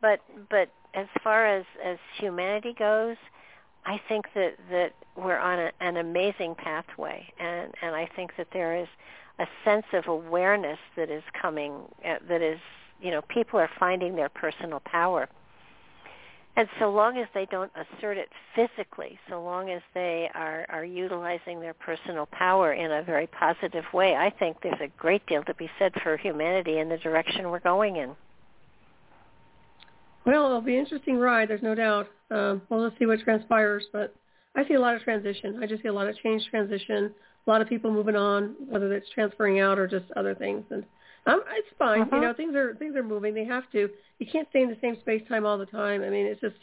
But 0.00 0.20
but 0.50 0.70
as 0.94 1.06
far 1.22 1.46
as 1.46 1.64
as 1.82 1.98
humanity 2.18 2.74
goes, 2.78 3.16
I 3.86 4.00
think 4.08 4.26
that 4.34 4.56
that 4.70 4.92
we're 5.16 5.38
on 5.38 5.58
a, 5.58 5.72
an 5.80 5.96
amazing 5.96 6.54
pathway, 6.54 7.26
and 7.38 7.72
and 7.82 7.94
I 7.94 8.08
think 8.14 8.32
that 8.36 8.48
there 8.52 8.76
is 8.76 8.88
a 9.38 9.46
sense 9.64 9.86
of 9.92 10.06
awareness 10.06 10.78
that 10.96 11.10
is 11.10 11.22
coming. 11.40 11.72
Uh, 12.04 12.16
that 12.28 12.42
is, 12.42 12.58
you 13.00 13.10
know, 13.10 13.22
people 13.22 13.58
are 13.58 13.70
finding 13.78 14.14
their 14.14 14.28
personal 14.28 14.80
power, 14.80 15.28
and 16.56 16.68
so 16.78 16.90
long 16.90 17.18
as 17.18 17.26
they 17.34 17.46
don't 17.50 17.72
assert 17.74 18.16
it 18.16 18.28
physically, 18.54 19.18
so 19.28 19.42
long 19.42 19.70
as 19.70 19.82
they 19.92 20.30
are 20.34 20.66
are 20.68 20.84
utilizing 20.84 21.60
their 21.60 21.74
personal 21.74 22.26
power 22.26 22.72
in 22.72 22.92
a 22.92 23.02
very 23.02 23.26
positive 23.26 23.84
way, 23.92 24.14
I 24.14 24.30
think 24.30 24.58
there's 24.62 24.80
a 24.80 24.88
great 24.98 25.26
deal 25.26 25.42
to 25.44 25.54
be 25.54 25.68
said 25.78 25.92
for 26.02 26.16
humanity 26.16 26.78
in 26.78 26.88
the 26.88 26.98
direction 26.98 27.50
we're 27.50 27.58
going 27.60 27.96
in. 27.96 28.14
Well, 30.24 30.46
it'll 30.46 30.60
be 30.60 30.74
an 30.74 30.84
interesting 30.84 31.18
ride. 31.18 31.48
There's 31.48 31.62
no 31.62 31.74
doubt. 31.74 32.08
Um, 32.30 32.62
well, 32.68 32.80
let's 32.80 32.98
see 32.98 33.06
what 33.06 33.20
transpires. 33.20 33.84
But 33.92 34.14
I 34.54 34.66
see 34.66 34.74
a 34.74 34.80
lot 34.80 34.94
of 34.94 35.02
transition. 35.02 35.58
I 35.62 35.66
just 35.66 35.82
see 35.82 35.88
a 35.88 35.92
lot 35.92 36.08
of 36.08 36.16
change, 36.18 36.46
transition. 36.48 37.12
A 37.46 37.50
lot 37.50 37.60
of 37.60 37.68
people 37.68 37.92
moving 37.92 38.16
on, 38.16 38.54
whether 38.68 38.92
it's 38.94 39.10
transferring 39.10 39.60
out 39.60 39.78
or 39.78 39.86
just 39.86 40.06
other 40.16 40.34
things. 40.34 40.64
And 40.70 40.84
Um, 41.26 41.42
it's 41.50 41.68
fine. 41.78 42.02
Uh-huh. 42.02 42.16
You 42.16 42.22
know, 42.22 42.34
things 42.34 42.54
are 42.54 42.74
things 42.74 42.96
are 42.96 43.02
moving. 43.02 43.34
They 43.34 43.44
have 43.44 43.70
to. 43.72 43.88
You 44.18 44.26
can't 44.30 44.48
stay 44.50 44.62
in 44.62 44.68
the 44.68 44.76
same 44.80 44.98
space 45.00 45.22
time 45.28 45.46
all 45.46 45.58
the 45.58 45.66
time. 45.66 46.02
I 46.02 46.10
mean, 46.10 46.26
it's 46.26 46.40
just. 46.40 46.56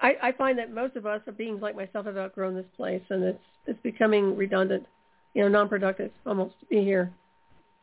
I, 0.00 0.14
I 0.22 0.32
find 0.32 0.58
that 0.58 0.72
most 0.72 0.94
of 0.94 1.06
us, 1.06 1.20
are 1.26 1.32
beings 1.32 1.60
like 1.60 1.74
myself, 1.74 2.06
have 2.06 2.16
outgrown 2.16 2.54
this 2.54 2.66
place, 2.76 3.02
and 3.10 3.22
it's 3.24 3.42
it's 3.66 3.80
becoming 3.82 4.36
redundant. 4.36 4.86
You 5.34 5.42
know, 5.42 5.48
non-productive 5.48 6.10
almost 6.24 6.58
to 6.60 6.66
be 6.66 6.82
here. 6.82 7.12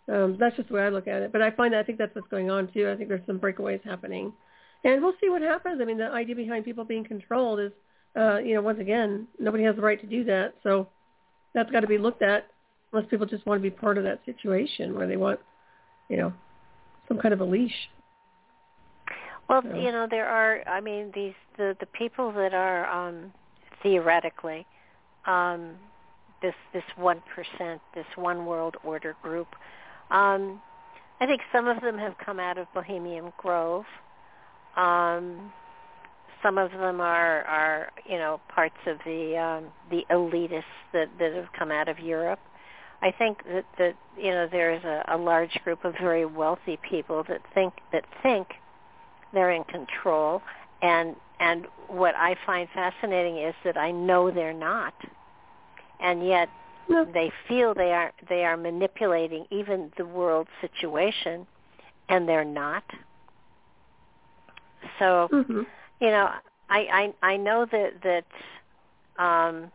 Um, 0.07 0.37
that's 0.39 0.55
just 0.55 0.69
the 0.69 0.75
way 0.75 0.83
I 0.83 0.89
look 0.89 1.07
at 1.07 1.21
it. 1.21 1.31
But 1.31 1.41
I 1.41 1.51
find 1.51 1.73
that 1.73 1.79
I 1.79 1.83
think 1.83 1.97
that's 1.97 2.13
what's 2.15 2.27
going 2.27 2.49
on 2.49 2.71
too. 2.73 2.89
I 2.89 2.95
think 2.95 3.09
there's 3.09 3.25
some 3.27 3.39
breakaways 3.39 3.83
happening, 3.83 4.33
and 4.83 5.01
we'll 5.01 5.13
see 5.21 5.29
what 5.29 5.41
happens. 5.41 5.79
I 5.81 5.85
mean, 5.85 5.97
the 5.97 6.05
idea 6.05 6.35
behind 6.35 6.65
people 6.65 6.85
being 6.85 7.03
controlled 7.03 7.59
is, 7.59 7.71
uh, 8.15 8.37
you 8.37 8.55
know, 8.55 8.61
once 8.61 8.79
again, 8.79 9.27
nobody 9.39 9.63
has 9.63 9.75
the 9.75 9.81
right 9.81 9.99
to 9.99 10.07
do 10.07 10.23
that. 10.23 10.55
So 10.63 10.87
that's 11.53 11.69
got 11.69 11.81
to 11.81 11.87
be 11.87 11.97
looked 11.97 12.23
at. 12.23 12.47
Unless 12.93 13.09
people 13.09 13.25
just 13.25 13.45
want 13.45 13.61
to 13.61 13.63
be 13.63 13.75
part 13.75 13.97
of 13.97 14.05
that 14.05 14.21
situation 14.25 14.95
where 14.95 15.07
they 15.07 15.17
want 15.17 15.39
you 16.09 16.17
know, 16.17 16.33
some 17.07 17.17
kind 17.17 17.33
of 17.33 17.41
a 17.41 17.45
leash. 17.45 17.89
Well, 19.49 19.61
so. 19.63 19.75
you 19.75 19.91
know, 19.91 20.07
there 20.09 20.27
are. 20.27 20.67
I 20.67 20.81
mean, 20.81 21.11
these 21.13 21.33
the 21.57 21.75
the 21.79 21.85
people 21.85 22.31
that 22.33 22.53
are 22.53 22.85
um, 22.87 23.31
theoretically 23.83 24.65
um, 25.25 25.75
this 26.41 26.55
this 26.73 26.83
one 26.95 27.21
percent, 27.33 27.81
this 27.93 28.05
one 28.15 28.45
world 28.45 28.75
order 28.83 29.15
group. 29.21 29.47
Um, 30.11 30.61
I 31.19 31.25
think 31.25 31.41
some 31.51 31.67
of 31.67 31.81
them 31.81 31.97
have 31.97 32.15
come 32.23 32.39
out 32.39 32.57
of 32.57 32.67
Bohemian 32.73 33.31
Grove. 33.37 33.85
Um, 34.75 35.51
some 36.43 36.57
of 36.57 36.71
them 36.71 36.99
are 37.01 37.43
are 37.43 37.91
you 38.07 38.17
know 38.17 38.39
parts 38.53 38.75
of 38.85 38.97
the 39.05 39.37
um, 39.37 39.71
the 39.89 40.05
elitists 40.11 40.63
that 40.93 41.09
that 41.19 41.33
have 41.33 41.47
come 41.57 41.71
out 41.71 41.87
of 41.87 41.99
Europe. 41.99 42.39
I 43.01 43.11
think 43.11 43.43
that 43.45 43.65
that 43.77 43.95
you 44.17 44.31
know 44.31 44.47
there 44.51 44.73
is 44.73 44.83
a, 44.83 45.03
a 45.09 45.17
large 45.17 45.53
group 45.63 45.83
of 45.85 45.93
very 45.99 46.25
wealthy 46.25 46.77
people 46.89 47.23
that 47.27 47.41
think 47.53 47.73
that 47.91 48.05
think 48.23 48.47
they're 49.33 49.51
in 49.51 49.63
control, 49.65 50.41
and 50.81 51.15
and 51.39 51.67
what 51.87 52.15
I 52.15 52.35
find 52.45 52.67
fascinating 52.73 53.37
is 53.37 53.53
that 53.63 53.77
I 53.77 53.91
know 53.91 54.31
they're 54.31 54.53
not, 54.53 54.93
and 55.99 56.25
yet 56.25 56.49
no. 56.87 57.05
they 57.05 57.31
feel 57.47 57.73
they 57.73 57.91
are 57.91 58.13
they 58.29 58.45
are 58.45 58.57
manipulating 58.57 59.45
even 59.51 59.91
the 59.97 60.05
world 60.05 60.47
situation, 60.61 61.45
and 62.09 62.27
they're 62.27 62.45
not. 62.45 62.83
So, 64.99 65.27
mm-hmm. 65.31 65.61
you 65.99 66.07
know, 66.07 66.29
I 66.69 67.13
I 67.21 67.33
I 67.33 67.37
know 67.37 67.65
that 67.71 67.93
that 68.03 69.23
um 69.23 69.71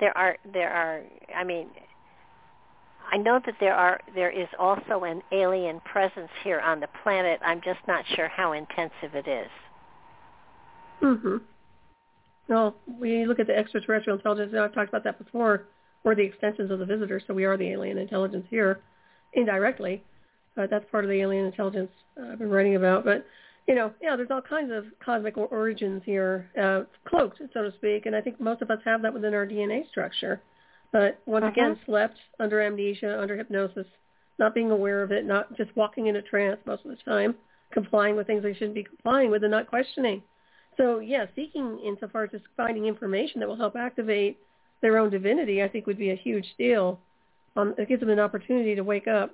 there 0.00 0.16
are 0.16 0.36
there 0.52 0.72
are 0.72 1.02
I 1.36 1.44
mean 1.44 1.68
I 3.12 3.16
know 3.16 3.40
that 3.44 3.54
there 3.60 3.74
are 3.74 4.00
there 4.14 4.30
is 4.30 4.48
also 4.58 5.04
an 5.04 5.22
alien 5.32 5.80
presence 5.80 6.30
here 6.42 6.60
on 6.60 6.80
the 6.80 6.88
planet. 7.02 7.40
I'm 7.44 7.60
just 7.60 7.80
not 7.86 8.04
sure 8.14 8.28
how 8.28 8.52
intensive 8.52 9.14
it 9.14 9.28
is. 9.28 9.50
Mhm. 11.00 11.40
Well, 12.48 12.74
we 12.98 13.26
look 13.26 13.38
at 13.38 13.46
the 13.46 13.56
extraterrestrial 13.56 14.18
intelligence. 14.18 14.54
I've 14.54 14.74
talked 14.74 14.88
about 14.88 15.04
that 15.04 15.18
before. 15.18 15.66
We're 16.02 16.14
the 16.14 16.24
extensions 16.24 16.70
of 16.70 16.78
the 16.78 16.86
visitors, 16.86 17.22
so 17.26 17.34
we 17.34 17.44
are 17.44 17.56
the 17.56 17.70
alien 17.70 17.98
intelligence 17.98 18.46
here, 18.48 18.80
indirectly. 19.34 20.02
But 20.56 20.70
that's 20.70 20.84
part 20.90 21.04
of 21.04 21.10
the 21.10 21.20
alien 21.20 21.46
intelligence 21.46 21.90
uh, 22.20 22.32
I've 22.32 22.38
been 22.38 22.50
writing 22.50 22.76
about. 22.76 23.04
But 23.04 23.26
you 23.70 23.76
know, 23.76 23.92
yeah, 24.02 24.16
there's 24.16 24.32
all 24.32 24.42
kinds 24.42 24.72
of 24.72 24.84
cosmic 24.98 25.36
origins 25.36 26.02
here, 26.04 26.50
uh, 26.60 26.82
cloaked, 27.08 27.40
so 27.54 27.62
to 27.62 27.72
speak, 27.76 28.04
and 28.04 28.16
I 28.16 28.20
think 28.20 28.40
most 28.40 28.62
of 28.62 28.70
us 28.72 28.80
have 28.84 29.00
that 29.02 29.14
within 29.14 29.32
our 29.32 29.46
DNA 29.46 29.88
structure. 29.88 30.42
But 30.90 31.20
once 31.24 31.44
uh-huh. 31.44 31.52
again, 31.52 31.78
slept 31.86 32.16
under 32.40 32.60
amnesia, 32.60 33.20
under 33.20 33.36
hypnosis, 33.36 33.86
not 34.40 34.56
being 34.56 34.72
aware 34.72 35.04
of 35.04 35.12
it, 35.12 35.24
not 35.24 35.56
just 35.56 35.70
walking 35.76 36.08
in 36.08 36.16
a 36.16 36.22
trance 36.22 36.58
most 36.66 36.84
of 36.84 36.90
the 36.90 36.96
time, 37.08 37.36
complying 37.72 38.16
with 38.16 38.26
things 38.26 38.42
they 38.42 38.54
shouldn't 38.54 38.74
be 38.74 38.82
complying 38.82 39.30
with, 39.30 39.44
and 39.44 39.52
not 39.52 39.68
questioning. 39.68 40.20
So, 40.76 40.98
yeah, 40.98 41.26
seeking 41.36 41.78
insofar 41.86 42.24
as 42.24 42.32
just 42.32 42.46
finding 42.56 42.86
information 42.86 43.38
that 43.38 43.48
will 43.48 43.56
help 43.56 43.76
activate 43.76 44.36
their 44.82 44.98
own 44.98 45.10
divinity, 45.10 45.62
I 45.62 45.68
think 45.68 45.86
would 45.86 45.96
be 45.96 46.10
a 46.10 46.16
huge 46.16 46.56
deal. 46.58 46.98
Um, 47.54 47.76
it 47.78 47.86
gives 47.86 48.00
them 48.00 48.10
an 48.10 48.18
opportunity 48.18 48.74
to 48.74 48.82
wake 48.82 49.06
up, 49.06 49.30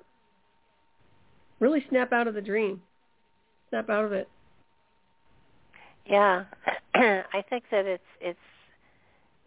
really 1.59 1.83
snap 1.89 2.13
out 2.13 2.27
of 2.27 2.35
the 2.35 2.41
dream 2.41 2.83
step 3.67 3.89
out 3.89 4.05
of 4.05 4.13
it. 4.13 4.27
Yeah, 6.05 6.45
I 6.95 7.43
think 7.49 7.65
that 7.71 7.85
it's 7.85 8.03
it's 8.21 8.39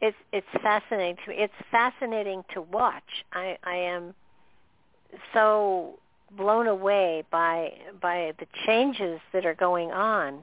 it's 0.00 0.16
it's 0.32 0.62
fascinating 0.62 1.16
to 1.26 1.42
it's 1.42 1.54
fascinating 1.70 2.44
to 2.54 2.62
watch. 2.62 3.24
I 3.32 3.56
I 3.64 3.76
am 3.76 4.14
so 5.32 5.98
blown 6.36 6.66
away 6.66 7.24
by 7.30 7.72
by 8.00 8.32
the 8.38 8.46
changes 8.66 9.20
that 9.32 9.44
are 9.44 9.54
going 9.54 9.90
on 9.90 10.42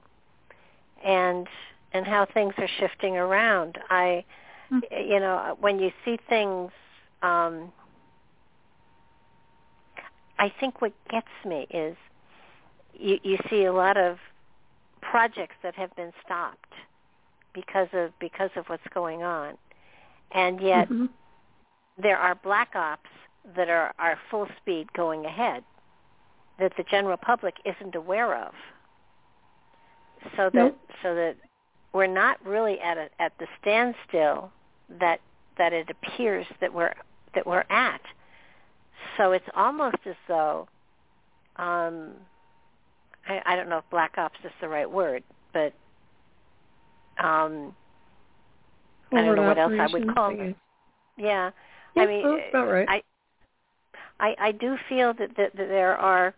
and 1.03 1.47
and 1.93 2.05
how 2.05 2.25
things 2.25 2.53
are 2.57 2.69
shifting 2.79 3.15
around. 3.15 3.77
I 3.89 4.25
mm-hmm. 4.71 5.09
you 5.09 5.19
know, 5.19 5.55
when 5.59 5.79
you 5.79 5.91
see 6.03 6.17
things 6.29 6.71
um 7.21 7.71
I 10.39 10.51
think 10.59 10.81
what 10.81 10.93
gets 11.09 11.27
me 11.45 11.67
is 11.71 11.95
you, 12.99 13.19
you 13.23 13.37
see 13.49 13.65
a 13.65 13.73
lot 13.73 13.97
of 13.97 14.17
projects 15.01 15.55
that 15.63 15.75
have 15.75 15.95
been 15.95 16.11
stopped 16.25 16.73
because 17.53 17.87
of 17.93 18.11
because 18.19 18.49
of 18.55 18.65
what's 18.67 18.87
going 18.93 19.23
on, 19.23 19.57
and 20.33 20.61
yet 20.61 20.89
mm-hmm. 20.89 21.05
there 22.01 22.17
are 22.17 22.35
black 22.35 22.71
ops 22.75 23.09
that 23.55 23.69
are 23.69 23.93
are 23.97 24.17
full 24.29 24.47
speed 24.61 24.91
going 24.93 25.25
ahead 25.25 25.63
that 26.59 26.73
the 26.77 26.83
general 26.89 27.17
public 27.17 27.55
isn't 27.65 27.95
aware 27.95 28.35
of. 28.35 28.53
So 30.35 30.45
that 30.45 30.53
nope. 30.53 30.79
so 31.03 31.15
that 31.15 31.35
we're 31.93 32.07
not 32.07 32.43
really 32.45 32.79
at 32.79 32.97
a, 32.97 33.09
at 33.19 33.33
the 33.39 33.47
standstill 33.61 34.51
that 34.99 35.19
that 35.57 35.73
it 35.73 35.89
appears 35.89 36.45
that 36.61 36.73
we're 36.73 36.93
that 37.33 37.45
we're 37.45 37.65
at. 37.69 38.01
So 39.15 39.31
it's 39.31 39.47
almost 39.55 39.97
as 40.05 40.15
though 40.27 40.67
um, 41.57 42.11
I, 43.27 43.41
I 43.45 43.55
don't 43.55 43.69
know 43.69 43.79
if 43.79 43.89
black 43.89 44.17
ops 44.17 44.39
is 44.43 44.51
the 44.61 44.67
right 44.67 44.89
word, 44.89 45.23
but 45.53 45.73
um, 47.19 47.75
I 49.11 49.21
don't 49.21 49.35
know 49.35 49.43
what 49.43 49.57
else 49.57 49.73
I 49.79 49.87
would 49.91 50.13
call 50.13 50.31
it. 50.31 50.55
Yeah, 51.17 51.51
yeah, 51.95 52.03
I 52.03 52.05
mean, 52.05 52.23
oh, 52.53 52.65
right. 52.65 52.87
I, 52.87 53.01
I 54.19 54.35
I 54.39 54.51
do 54.51 54.77
feel 54.87 55.13
that, 55.15 55.35
that 55.37 55.55
that 55.55 55.67
there 55.67 55.97
are 55.97 56.33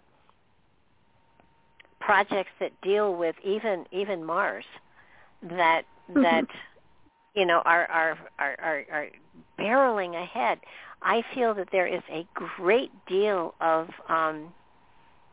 projects 2.00 2.52
that 2.60 2.72
deal 2.82 3.16
with 3.16 3.36
even 3.44 3.86
even 3.92 4.24
Mars 4.24 4.66
that 5.42 5.84
mm-hmm. 6.10 6.22
that 6.22 6.46
you 7.36 7.46
know 7.46 7.62
are, 7.66 7.86
are 7.88 8.18
are 8.40 8.56
are 8.60 8.86
are 8.92 9.08
barreling 9.60 10.22
ahead. 10.22 10.60
I 11.02 11.24
feel 11.34 11.54
that 11.54 11.70
there 11.72 11.88
is 11.88 12.02
a 12.10 12.28
great 12.34 12.92
deal 13.08 13.54
of 13.62 13.90
um, 14.10 14.54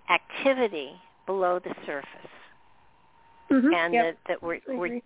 activity 0.08 0.92
below 1.26 1.58
the 1.58 1.74
surface, 1.84 2.30
mm-hmm. 3.50 3.74
and 3.74 3.94
yep. 3.94 4.04
that, 4.04 4.16
that 4.28 4.42
we're, 4.42 4.60
we're 4.68 5.00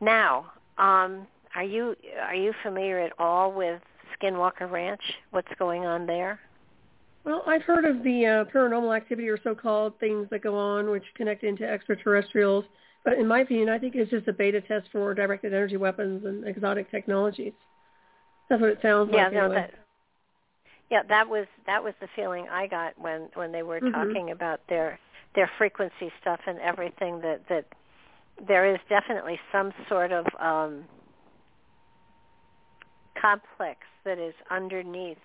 now. 0.00 0.46
Um, 0.78 1.26
are 1.54 1.64
you 1.64 1.96
are 2.22 2.34
you 2.34 2.52
familiar 2.62 3.00
at 3.00 3.12
all 3.18 3.52
with 3.52 3.80
Skinwalker 4.20 4.70
Ranch? 4.70 5.00
What's 5.30 5.48
going 5.58 5.86
on 5.86 6.06
there? 6.06 6.38
Well, 7.24 7.42
I've 7.46 7.62
heard 7.62 7.84
of 7.84 8.04
the 8.04 8.26
uh, 8.26 8.44
paranormal 8.52 8.96
activity 8.96 9.28
or 9.28 9.38
so-called 9.42 9.98
things 9.98 10.28
that 10.30 10.42
go 10.42 10.56
on 10.56 10.90
which 10.90 11.02
connect 11.16 11.42
into 11.42 11.68
extraterrestrials. 11.68 12.64
But 13.04 13.14
in 13.18 13.26
my 13.26 13.40
opinion, 13.40 13.68
I 13.68 13.78
think 13.78 13.94
it's 13.94 14.10
just 14.10 14.28
a 14.28 14.32
beta 14.32 14.60
test 14.60 14.88
for 14.92 15.12
directed 15.14 15.52
energy 15.52 15.76
weapons 15.76 16.24
and 16.24 16.46
exotic 16.46 16.90
technologies. 16.90 17.52
That's 18.48 18.60
what 18.60 18.70
it 18.70 18.78
sounds 18.82 19.10
yeah, 19.12 19.24
like. 19.24 19.32
No, 19.32 19.44
anyway. 19.46 19.54
that, 19.56 19.85
yeah, 20.90 21.02
that 21.08 21.28
was 21.28 21.46
that 21.66 21.82
was 21.82 21.94
the 22.00 22.08
feeling 22.14 22.46
I 22.50 22.66
got 22.66 22.98
when 22.98 23.28
when 23.34 23.52
they 23.52 23.62
were 23.62 23.80
mm-hmm. 23.80 23.92
talking 23.92 24.30
about 24.30 24.60
their 24.68 24.98
their 25.34 25.50
frequency 25.58 26.12
stuff 26.20 26.40
and 26.46 26.58
everything 26.60 27.20
that 27.22 27.42
that 27.48 27.66
there 28.46 28.72
is 28.72 28.78
definitely 28.88 29.40
some 29.50 29.72
sort 29.88 30.12
of 30.12 30.26
um 30.38 30.84
complex 33.20 33.80
that 34.04 34.18
is 34.18 34.34
underneath 34.50 35.18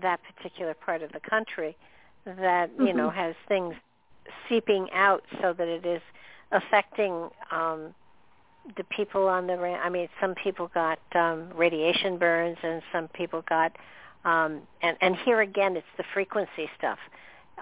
that 0.00 0.20
particular 0.34 0.74
part 0.74 1.02
of 1.02 1.12
the 1.12 1.20
country 1.20 1.76
that 2.24 2.70
mm-hmm. 2.70 2.86
you 2.86 2.92
know 2.92 3.10
has 3.10 3.34
things 3.46 3.74
seeping 4.48 4.88
out 4.92 5.22
so 5.40 5.52
that 5.52 5.68
it 5.68 5.86
is 5.86 6.02
affecting 6.50 7.28
um 7.52 7.94
the 8.76 8.84
people 8.84 9.28
on 9.28 9.46
the 9.46 9.54
I 9.54 9.88
mean 9.88 10.08
some 10.20 10.34
people 10.34 10.70
got 10.74 10.98
um 11.14 11.50
radiation 11.54 12.18
burns 12.18 12.58
and 12.64 12.82
some 12.92 13.06
people 13.08 13.44
got 13.48 13.72
um, 14.24 14.62
and, 14.82 14.96
and 15.00 15.16
here 15.16 15.40
again, 15.40 15.76
it's 15.76 15.86
the 15.96 16.04
frequency 16.12 16.70
stuff. 16.78 16.98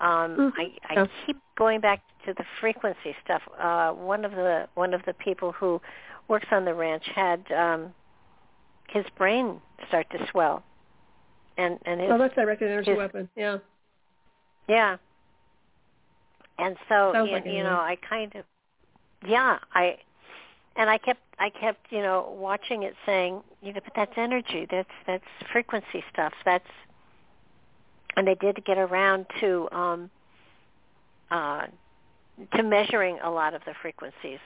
Um, 0.01 0.37
mm-hmm. 0.37 0.61
I, 0.61 1.03
I 1.03 1.09
keep 1.27 1.37
going 1.57 1.81
back 1.81 2.03
to 2.27 2.35
the 2.35 2.45
frequency 2.61 3.15
stuff. 3.24 3.43
Uh, 3.59 3.93
one 3.93 4.24
of 4.24 4.32
the 4.32 4.69
one 4.74 4.95
of 4.95 5.03
the 5.05 5.15
people 5.15 5.53
who 5.53 5.81
works 6.28 6.47
on 6.51 6.65
the 6.65 6.74
ranch 6.74 7.05
had 7.15 7.51
um, 7.53 7.93
his 8.89 9.05
brain 9.16 9.61
start 9.89 10.09
to 10.11 10.27
swell, 10.31 10.62
and 11.57 11.78
and 11.85 12.01
his, 12.01 12.11
oh, 12.11 12.19
that's 12.19 12.35
directed 12.35 12.70
energy 12.70 12.91
his, 12.91 12.99
weapon. 12.99 13.28
Yeah. 13.37 13.59
Yeah. 14.69 14.97
And 16.59 16.77
so 16.89 17.11
Sounds 17.12 17.28
you, 17.28 17.35
like 17.35 17.47
you 17.47 17.62
know, 17.62 17.77
I 17.77 17.97
kind 18.09 18.35
of 18.35 18.45
yeah, 19.27 19.59
I 19.74 19.99
and 20.77 20.89
I 20.89 20.99
kept 20.99 21.20
I 21.39 21.51
kept, 21.51 21.91
you 21.91 22.01
know, 22.01 22.35
watching 22.39 22.82
it 22.82 22.95
saying, 23.07 23.43
you 23.62 23.73
know, 23.73 23.81
but 23.85 23.93
that's 23.95 24.12
energy. 24.16 24.66
That's 24.70 24.91
that's 25.07 25.24
frequency 25.53 26.05
stuff. 26.12 26.32
That's 26.45 26.65
and 28.16 28.27
they 28.27 28.35
did 28.35 28.65
get 28.65 28.78
around 28.78 29.27
to 29.41 29.69
um 29.73 30.11
uh 31.31 31.66
to 32.57 32.62
measuring 32.62 33.19
a 33.23 33.31
lot 33.31 33.55
of 33.55 33.62
the 33.66 33.74
frequencies 33.81 34.39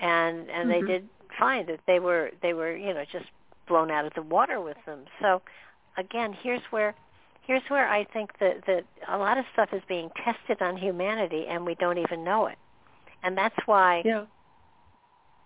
and 0.00 0.50
and 0.50 0.70
mm-hmm. 0.70 0.86
they 0.86 0.92
did 0.92 1.08
find 1.38 1.68
that 1.68 1.80
they 1.86 1.98
were 1.98 2.30
they 2.42 2.52
were, 2.52 2.76
you 2.76 2.92
know, 2.92 3.04
just 3.10 3.26
blown 3.68 3.90
out 3.90 4.04
of 4.04 4.14
the 4.14 4.22
water 4.22 4.60
with 4.60 4.76
them. 4.86 5.04
So 5.20 5.42
again, 5.96 6.36
here's 6.42 6.62
where 6.70 6.94
here's 7.46 7.62
where 7.68 7.88
I 7.88 8.04
think 8.04 8.38
that 8.40 8.66
that 8.66 8.84
a 9.08 9.18
lot 9.18 9.38
of 9.38 9.44
stuff 9.52 9.70
is 9.72 9.82
being 9.88 10.10
tested 10.24 10.62
on 10.62 10.76
humanity 10.76 11.46
and 11.48 11.64
we 11.64 11.74
don't 11.74 11.98
even 11.98 12.24
know 12.24 12.46
it. 12.46 12.58
And 13.22 13.36
that's 13.36 13.56
why 13.66 14.02
yeah. 14.04 14.24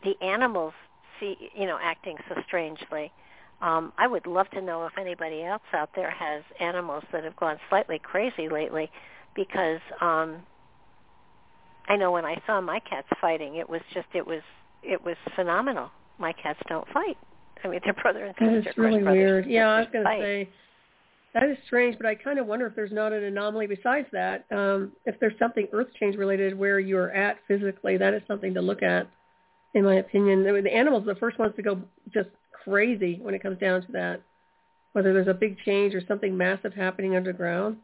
the 0.05 0.15
animals 0.23 0.75
see 1.21 1.51
you 1.55 1.67
know 1.67 1.79
acting 1.83 2.17
so 2.29 2.41
strangely. 2.47 3.13
Um, 3.61 3.93
I 3.97 4.07
would 4.07 4.27
love 4.27 4.51
to 4.51 4.61
know 4.61 4.85
if 4.87 4.99
anybody 4.99 5.43
else 5.43 5.63
out 5.73 5.91
there 5.95 6.11
has 6.11 6.43
animals 6.61 7.05
that 7.13 7.25
have 7.25 7.37
gone 7.37 7.59
slightly 7.69 7.99
crazy 8.03 8.49
lately, 8.49 8.91
because 9.35 9.81
um, 10.01 10.43
I 11.89 11.97
know 11.97 12.13
when 12.13 12.25
I 12.25 12.37
saw 12.47 12.61
my 12.61 12.81
cats 12.81 13.09
fighting, 13.21 13.57
it 13.57 13.69
was 13.69 13.81
just 13.93 14.09
it 14.13 14.27
was 14.27 14.43
it 14.83 15.03
was 15.05 15.17
phenomenal. 15.35 15.91
My 16.19 16.33
cats 16.33 16.61
don't 16.69 16.87
fight. 16.89 17.17
I 17.63 17.69
mean, 17.69 17.81
they're 17.85 17.95
brother 17.95 18.25
and 18.25 18.35
sister. 18.35 18.63
That 18.63 18.69
is 18.71 18.77
really 18.77 19.03
weird. 19.03 19.47
Yeah, 19.47 19.69
I 19.69 19.81
was 19.81 19.89
going 19.93 20.05
to 20.05 20.11
say 20.21 20.49
that 21.35 21.45
is 21.45 21.57
strange, 21.67 21.97
but 21.97 22.07
I 22.07 22.15
kind 22.15 22.39
of 22.39 22.47
wonder 22.47 22.67
if 22.67 22.77
there's 22.77 22.93
not 22.93 23.13
an 23.13 23.25
anomaly 23.25 23.67
besides 23.67 24.07
that. 24.13 24.45
Um, 24.53 24.93
if 25.05 25.19
there's 25.19 25.39
something 25.39 25.67
earth 25.73 25.89
change 25.99 26.17
related 26.17 26.57
where 26.57 26.79
you're 26.79 27.11
at 27.13 27.39
physically, 27.49 27.97
that 27.97 28.15
is 28.15 28.23
something 28.29 28.55
to 28.55 28.61
look 28.61 28.83
at 28.83 29.09
in 29.75 29.85
my 29.85 29.97
opinion. 29.97 30.43
The 30.43 30.73
animals 30.73 31.03
are 31.03 31.15
the 31.15 31.21
first 31.21 31.39
ones 31.39 31.53
to 31.57 31.63
go 31.63 31.83
just 32.13 32.31
crazy 32.65 33.19
when 33.21 33.35
it 33.35 33.43
comes 33.43 33.59
down 33.59 33.83
to 33.83 33.93
that. 33.93 34.23
Whether 34.93 35.13
there's 35.13 35.29
a 35.29 35.35
big 35.35 35.59
change 35.65 35.95
or 35.95 36.03
something 36.07 36.37
massive 36.37 36.73
happening 36.73 37.17
underground. 37.17 37.79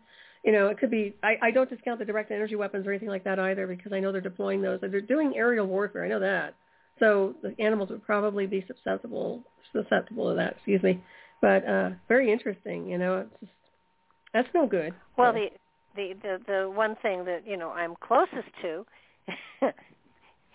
You 0.44 0.52
know, 0.52 0.68
it 0.68 0.78
could 0.78 0.90
be, 0.90 1.16
I, 1.22 1.36
I 1.42 1.50
don't 1.50 1.68
discount 1.68 1.98
the 1.98 2.04
direct 2.04 2.30
energy 2.30 2.54
weapons 2.54 2.86
or 2.86 2.90
anything 2.90 3.08
like 3.08 3.24
that 3.24 3.38
either 3.38 3.66
because 3.66 3.92
I 3.92 4.00
know 4.00 4.12
they're 4.12 4.20
deploying 4.20 4.62
those. 4.62 4.80
They're 4.80 5.00
doing 5.00 5.34
aerial 5.36 5.66
warfare. 5.66 6.04
I 6.04 6.08
know 6.08 6.20
that. 6.20 6.54
So 6.98 7.34
the 7.42 7.54
animals 7.58 7.90
would 7.90 8.04
probably 8.04 8.46
be 8.46 8.64
susceptible, 8.66 9.42
susceptible 9.72 10.30
to 10.30 10.36
that, 10.36 10.52
excuse 10.52 10.82
me. 10.82 11.02
But 11.42 11.66
uh, 11.66 11.90
very 12.08 12.32
interesting, 12.32 12.86
you 12.86 12.98
know, 12.98 13.20
it's 13.20 13.40
just, 13.40 13.52
that's 14.32 14.48
no 14.54 14.66
good. 14.66 14.94
Well, 15.16 15.32
the, 15.32 15.48
the, 15.96 16.12
the, 16.22 16.38
the 16.46 16.70
one 16.70 16.94
thing 17.02 17.24
that, 17.24 17.46
you 17.46 17.56
know, 17.56 17.70
I'm 17.70 17.94
closest 18.00 18.48
to 18.62 18.86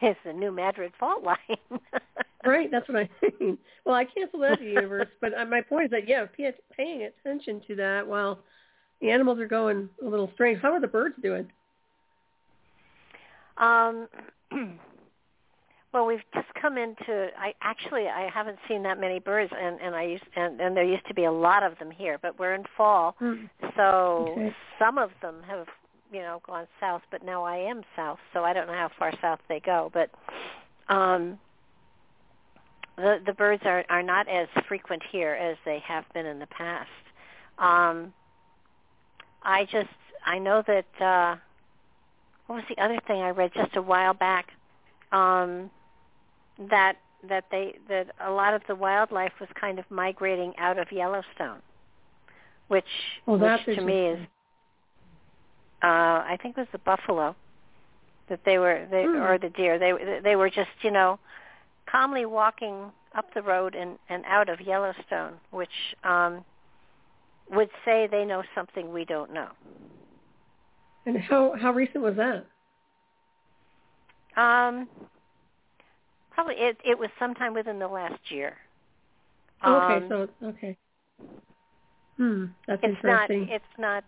is 0.02 0.16
the 0.26 0.34
New 0.34 0.52
Madrid 0.52 0.94
fault 1.00 1.24
line. 1.24 1.58
right, 2.46 2.70
that's 2.72 2.88
what 2.88 2.98
I 2.98 3.10
mean. 3.40 3.58
Well, 3.86 3.96
I 3.96 4.06
cancel 4.06 4.40
that 4.40 4.62
universe, 4.62 5.08
but 5.22 5.38
uh, 5.38 5.46
my 5.46 5.62
point 5.62 5.86
is 5.86 5.92
that 5.92 6.08
yeah, 6.08 6.26
pay, 6.26 6.52
paying 6.76 7.04
attention 7.04 7.62
to 7.68 7.76
that 7.76 8.08
while 8.08 8.40
the 9.02 9.12
animals 9.12 9.40
are 9.40 9.48
going 9.48 9.90
a 10.04 10.08
little 10.08 10.32
strange. 10.34 10.62
How 10.62 10.72
are 10.74 10.82
the 10.82 10.88
birds 10.88 11.16
doing? 11.22 11.52
Um. 13.58 14.08
Well, 15.96 16.06
we've 16.06 16.20
just 16.34 16.48
come 16.62 16.78
into. 16.78 17.30
I 17.40 17.54
actually 17.62 18.10
I 18.10 18.30
haven't 18.30 18.58
seen 18.68 18.84
that 18.84 19.00
many 19.00 19.20
birds, 19.20 19.50
and 19.58 19.80
and 19.80 19.96
I 19.96 20.04
used 20.04 20.26
and, 20.36 20.60
and 20.60 20.76
there 20.76 20.84
used 20.84 21.08
to 21.08 21.14
be 21.14 21.24
a 21.24 21.32
lot 21.32 21.64
of 21.64 21.80
them 21.80 21.90
here, 21.90 22.20
but 22.22 22.38
we're 22.38 22.54
in 22.54 22.66
fall, 22.76 23.16
mm. 23.22 23.50
so 23.78 24.34
okay. 24.34 24.54
some 24.78 24.98
of 24.98 25.12
them 25.22 25.36
have 25.48 25.68
you 26.12 26.22
know 26.22 26.42
gone 26.46 26.68
south, 26.80 27.02
but 27.12 27.24
now 27.24 27.44
I 27.44 27.58
am 27.58 27.84
south, 27.96 28.20
so 28.34 28.44
I 28.44 28.54
don't 28.54 28.68
know 28.68 28.74
how 28.74 28.90
far 28.98 29.14
south 29.22 29.40
they 29.48 29.60
go. 29.60 29.92
But 29.94 30.10
um, 30.94 31.38
the 32.98 33.20
the 33.26 33.34
birds 33.34 33.64
are 33.66 33.86
are 33.90 34.04
not 34.04 34.28
as 34.28 34.48
frequent 34.68 35.04
here 35.12 35.34
as 35.34 35.58
they 35.66 35.80
have 35.80 36.06
been 36.14 36.26
in 36.26 36.40
the 36.40 36.48
past. 36.48 36.90
Um, 37.58 38.14
I 39.44 39.66
just 39.66 39.90
I 40.26 40.40
know 40.40 40.64
that 40.68 41.02
uh, 41.02 41.36
what 42.48 42.56
was 42.56 42.66
the 42.70 42.82
other 42.82 43.00
thing 43.08 43.22
I 43.22 43.30
read 43.30 43.52
just 43.54 43.76
a 43.76 43.82
while 43.82 44.14
back 44.14 44.50
um, 45.12 45.70
that 46.70 46.98
that 47.28 47.46
they 47.52 47.76
that 47.90 48.08
a 48.22 48.32
lot 48.32 48.54
of 48.54 48.62
the 48.68 48.76
wildlife 48.76 49.34
was 49.40 49.50
kind 49.60 49.80
of 49.80 49.86
migrating 49.90 50.54
out 50.58 50.78
of 50.78 50.92
Yellowstone, 50.92 51.62
which 52.68 52.86
well, 53.26 53.38
which 53.38 53.66
to 53.78 53.82
me 53.82 54.08
is 54.08 54.20
uh, 55.84 56.24
I 56.28 56.38
think 56.42 56.58
it 56.58 56.62
was 56.62 56.68
the 56.72 56.80
buffalo 56.80 57.36
that 58.30 58.40
they 58.46 58.58
were 58.58 58.88
they 58.90 59.04
hmm. 59.04 59.18
or 59.18 59.38
the 59.38 59.50
deer 59.50 59.78
they 59.78 60.20
they 60.24 60.36
were 60.36 60.50
just 60.50 60.70
you 60.82 60.92
know 60.92 61.20
calmly 61.90 62.26
walking 62.26 62.92
up 63.16 63.34
the 63.34 63.42
road 63.42 63.76
and 63.76 63.98
and 64.10 64.24
out 64.26 64.50
of 64.50 64.60
Yellowstone, 64.62 65.34
which 65.52 65.70
um, 66.04 66.44
would 67.52 67.70
say 67.84 68.08
they 68.10 68.26
know 68.26 68.44
something 68.54 68.92
we 68.92 69.06
don't 69.06 69.34
know. 69.34 69.50
And 71.06 71.18
how 71.18 71.54
how 71.60 71.72
recent 71.72 72.04
was 72.04 72.16
that? 72.16 72.46
Um, 74.42 74.90
probably 76.32 76.56
it 76.56 76.78
it 76.84 76.98
was 76.98 77.10
sometime 77.20 77.54
within 77.54 77.80
the 77.80 77.88
last 77.88 78.20
year. 78.30 78.56
Oh, 79.64 79.76
okay, 79.76 80.06
um, 80.06 80.10
so 80.10 80.48
okay. 80.48 80.78
Hmm, 82.18 82.46
that's 82.68 82.82
it's 82.84 82.98
interesting. 82.98 83.42
not 83.42 83.52
it's 83.52 83.66
not 83.78 84.04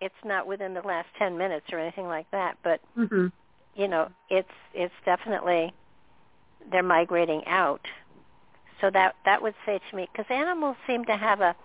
it's 0.00 0.14
not 0.24 0.46
within 0.46 0.74
the 0.74 0.82
last 0.82 1.08
10 1.18 1.38
minutes 1.38 1.66
or 1.72 1.78
anything 1.78 2.06
like 2.06 2.30
that, 2.30 2.56
but 2.62 2.80
mm-hmm. 2.98 3.26
you 3.74 3.88
know, 3.88 4.08
it's 4.30 4.48
it's 4.74 4.94
definitely 5.04 5.72
they're 6.70 6.82
migrating 6.82 7.42
out. 7.46 7.80
So 8.80 8.90
that 8.92 9.14
that 9.24 9.40
would 9.40 9.54
say 9.64 9.80
to 9.90 9.96
me 9.96 10.08
cuz 10.14 10.26
animals 10.28 10.76
seem 10.86 11.04
to 11.06 11.16
have 11.16 11.40
a 11.40 11.56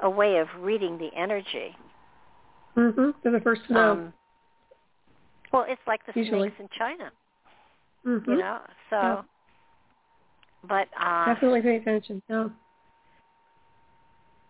a 0.00 0.10
way 0.10 0.38
of 0.38 0.48
reading 0.58 0.98
the 0.98 1.10
energy. 1.14 1.76
Mhm. 2.76 3.14
They're 3.22 3.32
the 3.32 3.40
first 3.40 3.64
to 3.66 3.72
know. 3.72 3.92
Um, 3.92 4.12
well, 5.52 5.64
it's 5.68 5.80
like 5.86 6.04
the 6.06 6.12
Usually. 6.18 6.48
snakes 6.48 6.60
in 6.60 6.68
China. 6.76 7.12
Mm-hmm. 8.04 8.30
You 8.30 8.36
know, 8.38 8.60
so 8.90 8.96
Yeah. 8.96 9.22
but 10.64 10.88
uh 10.98 11.26
Definitely 11.26 11.62
pay 11.62 11.76
attention. 11.76 12.22
Yeah. 12.28 12.48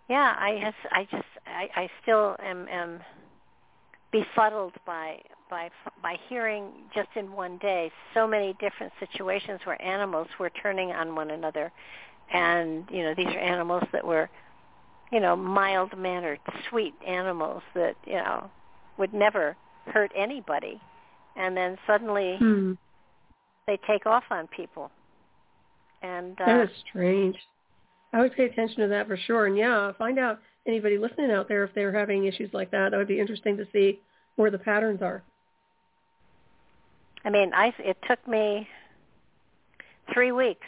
yeah, 0.09 0.35
I 0.39 0.51
has 0.63 0.75
I 0.91 1.05
just 1.11 1.25
I, 1.47 1.69
I 1.77 1.91
still 2.03 2.37
am 2.41 2.67
am 2.69 3.01
befuddled 4.15 4.75
by 4.87 5.21
by 5.51 5.69
by 6.03 6.17
hearing 6.29 6.71
just 6.95 7.09
in 7.17 7.33
one 7.33 7.59
day 7.59 7.91
so 8.15 8.27
many 8.27 8.55
different 8.61 8.93
situations 9.01 9.61
where 9.65 9.81
animals 9.83 10.29
were 10.39 10.51
turning 10.63 10.93
on 10.93 11.17
one 11.17 11.31
another 11.33 11.73
and 12.33 12.85
you 12.91 13.03
know 13.03 13.13
these 13.17 13.27
are 13.27 13.39
animals 13.39 13.83
that 13.93 14.07
were 14.07 14.31
you 15.11 15.19
know 15.19 15.35
mild 15.35 15.97
mannered 15.99 16.39
sweet 16.71 16.95
animals 17.07 17.63
that 17.75 17.97
you 18.07 18.15
know 18.15 18.49
would 18.99 19.13
never 19.13 19.57
hurt 19.87 20.13
anybody 20.17 20.81
and 21.37 21.57
then 21.57 21.77
suddenly 21.85 22.37
hmm. 22.39 22.73
they 23.67 23.77
take 23.87 24.07
off 24.07 24.25
on 24.31 24.47
people 24.47 24.91
and 26.05 26.39
uh, 26.41 26.47
That 26.47 26.65
is 26.65 26.71
strange. 26.89 27.37
I 28.13 28.21
would 28.21 28.37
pay 28.37 28.45
attention 28.45 28.83
to 28.83 28.89
that 28.89 29.09
for 29.09 29.17
sure. 29.17 29.47
And 29.47 29.57
yeah, 29.57 29.91
find 29.99 30.19
out 30.19 30.39
anybody 30.67 30.99
listening 30.99 31.31
out 31.31 31.49
there 31.49 31.65
if 31.65 31.75
they're 31.75 31.93
having 31.93 32.25
issues 32.25 32.51
like 32.53 32.71
that. 32.71 32.91
That 32.91 32.97
would 32.97 33.09
be 33.09 33.21
interesting 33.21 33.57
to 33.57 33.67
see 33.73 34.01
where 34.37 34.51
the 34.51 34.59
patterns 34.59 35.03
are. 35.03 35.23
I 37.25 37.31
mean, 37.31 37.53
I 37.55 37.73
it 37.79 37.97
took 38.09 38.27
me 38.29 38.69
three 40.13 40.33
weeks 40.33 40.67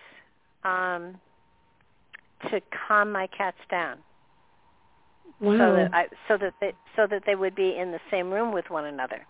um, 0.65 1.17
to 2.51 2.61
calm 2.89 3.13
my 3.13 3.27
cats 3.29 3.59
down, 3.71 3.99
Wow. 5.41 5.59
so 5.59 5.77
that 5.77 5.91
I 5.95 6.07
so 6.29 6.39
that 6.39 6.55
they 6.61 6.73
so 6.97 7.07
that 7.07 7.23
they 7.27 7.35
would 7.35 7.55
be 7.55 7.77
in 7.77 7.93
the 7.93 8.01
same 8.11 8.31
room 8.31 8.53
with 8.53 8.69
one 8.71 8.87
another. 8.87 9.27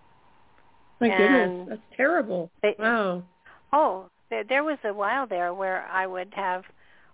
My 1.00 1.08
and 1.08 1.66
goodness, 1.66 1.68
that's 1.68 1.96
terrible. 1.96 2.50
They, 2.62 2.74
wow. 2.78 3.22
Oh, 3.72 4.06
there, 4.30 4.44
there 4.44 4.64
was 4.64 4.78
a 4.84 4.92
while 4.92 5.26
there 5.26 5.52
where 5.52 5.86
I 5.90 6.06
would 6.06 6.32
have 6.34 6.64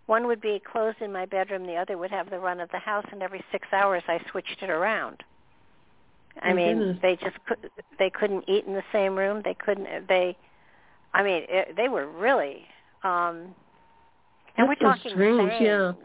one 0.07 0.27
would 0.27 0.41
be 0.41 0.61
closed 0.71 1.01
in 1.01 1.13
my 1.13 1.27
bedroom, 1.27 1.67
the 1.67 1.77
other 1.77 1.97
would 1.97 2.11
have 2.11 2.31
the 2.31 2.39
run 2.39 2.61
of 2.61 2.71
the 2.71 2.79
house, 2.79 3.07
and 3.13 3.23
every 3.23 3.43
six 3.53 3.69
hours 3.73 4.03
I 4.09 4.19
switched 4.31 4.63
it 4.63 4.71
around. 4.71 5.23
I 6.43 6.49
My 6.49 6.55
mean, 6.55 6.79
goodness. 6.79 6.99
they 7.03 7.17
just 7.17 7.37
could, 7.47 7.71
they 7.99 8.11
couldn't 8.11 8.49
eat 8.49 8.65
in 8.67 8.73
the 8.75 8.83
same 8.93 9.17
room. 9.17 9.43
They 9.45 9.55
couldn't. 9.55 9.87
They, 10.09 10.37
I 11.15 11.23
mean, 11.23 11.43
it, 11.49 11.77
they 11.77 11.89
were 11.89 12.09
really. 12.09 12.67
um 13.05 13.55
And 14.57 14.69
That's 14.69 14.69
we're 14.69 14.75
so 14.81 14.85
talking 14.97 15.11
strange, 15.13 15.51
fangs. 15.51 15.63
yeah. 15.63 15.93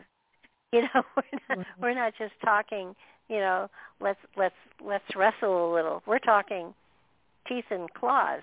You 0.74 0.82
know, 0.82 1.02
we're 1.16 1.40
not, 1.50 1.58
Wow. 1.60 1.64
we're 1.82 1.94
not 1.96 2.14
just 2.20 2.34
talking. 2.44 2.94
You 3.30 3.38
know, 3.38 3.70
let's 4.02 4.20
let's 4.36 4.56
let's 4.86 5.16
wrestle 5.16 5.72
a 5.72 5.74
little. 5.74 6.04
We're 6.06 6.20
talking 6.20 6.74
teeth 7.48 7.64
and 7.72 7.92
claws. 7.94 8.42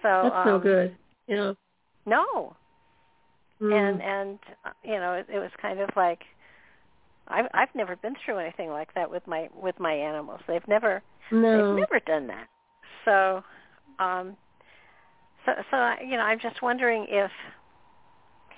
So 0.00 0.30
That's 0.32 0.46
no 0.46 0.54
um, 0.56 0.60
good. 0.62 0.96
Yeah. 1.26 1.52
No, 2.06 2.54
Mm. 3.60 3.72
and 3.72 4.02
and 4.02 4.38
uh, 4.64 4.70
you 4.82 4.98
know 4.98 5.12
it, 5.12 5.26
it 5.32 5.38
was 5.38 5.50
kind 5.62 5.78
of 5.78 5.88
like 5.96 6.22
I've 7.28 7.46
I've 7.54 7.74
never 7.74 7.96
been 7.96 8.14
through 8.24 8.38
anything 8.38 8.70
like 8.70 8.92
that 8.94 9.10
with 9.10 9.26
my 9.26 9.48
with 9.54 9.78
my 9.78 9.92
animals. 9.92 10.40
They've 10.46 10.66
never 10.68 11.02
no. 11.30 11.68
they've 11.68 11.80
never 11.80 12.00
done 12.04 12.26
that. 12.26 12.48
So, 13.04 13.44
um, 14.04 14.36
so 15.46 15.52
so 15.70 15.94
you 16.02 16.16
know, 16.16 16.22
I'm 16.22 16.40
just 16.40 16.62
wondering 16.62 17.06
if 17.08 17.30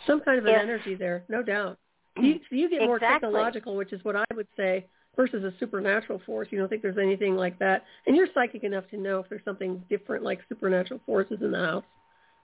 some 0.06 0.20
kind 0.20 0.38
of 0.38 0.46
an 0.46 0.54
if, 0.54 0.60
energy 0.62 0.94
there, 0.94 1.24
no 1.28 1.42
doubt. 1.42 1.78
You 2.18 2.40
you 2.50 2.70
get 2.70 2.80
more 2.80 2.96
exactly. 2.96 3.28
technological, 3.28 3.76
which 3.76 3.92
is 3.92 4.02
what 4.02 4.16
I 4.16 4.24
would 4.34 4.48
say, 4.56 4.86
versus 5.16 5.44
a 5.44 5.52
supernatural 5.60 6.20
force. 6.24 6.48
You 6.50 6.58
don't 6.58 6.68
think 6.68 6.80
there's 6.80 6.96
anything 6.96 7.36
like 7.36 7.58
that, 7.58 7.84
and 8.06 8.16
you're 8.16 8.28
psychic 8.32 8.64
enough 8.64 8.88
to 8.90 8.96
know 8.96 9.18
if 9.18 9.28
there's 9.28 9.44
something 9.44 9.82
different, 9.90 10.24
like 10.24 10.40
supernatural 10.48 11.00
forces 11.04 11.38
in 11.42 11.50
the 11.50 11.58
house 11.58 11.84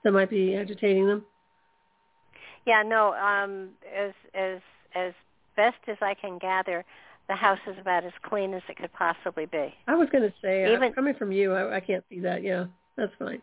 that 0.03 0.11
might 0.11 0.29
be 0.29 0.55
agitating 0.55 1.07
them. 1.07 1.25
Yeah, 2.65 2.83
no. 2.83 3.13
Um, 3.13 3.69
as 3.95 4.13
as 4.33 4.59
as 4.95 5.13
best 5.55 5.77
as 5.87 5.97
I 6.01 6.13
can 6.13 6.37
gather, 6.37 6.85
the 7.27 7.35
house 7.35 7.59
is 7.67 7.75
about 7.79 8.03
as 8.03 8.11
clean 8.23 8.53
as 8.53 8.61
it 8.69 8.77
could 8.77 8.93
possibly 8.93 9.45
be. 9.45 9.73
I 9.87 9.95
was 9.95 10.09
going 10.11 10.23
to 10.23 10.33
say, 10.41 10.71
even 10.71 10.91
uh, 10.91 10.93
coming 10.93 11.13
from 11.15 11.31
you, 11.31 11.53
I, 11.53 11.77
I 11.77 11.79
can't 11.79 12.03
see 12.09 12.19
that. 12.21 12.43
Yeah, 12.43 12.65
that's 12.97 13.13
fine. 13.19 13.41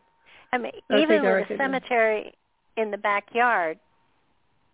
I 0.53 0.59
mean, 0.59 0.73
I'll 0.91 1.01
even 1.01 1.23
with 1.23 1.51
a 1.51 1.57
cemetery 1.57 2.35
in 2.77 2.91
the 2.91 2.99
backyard, 2.99 3.79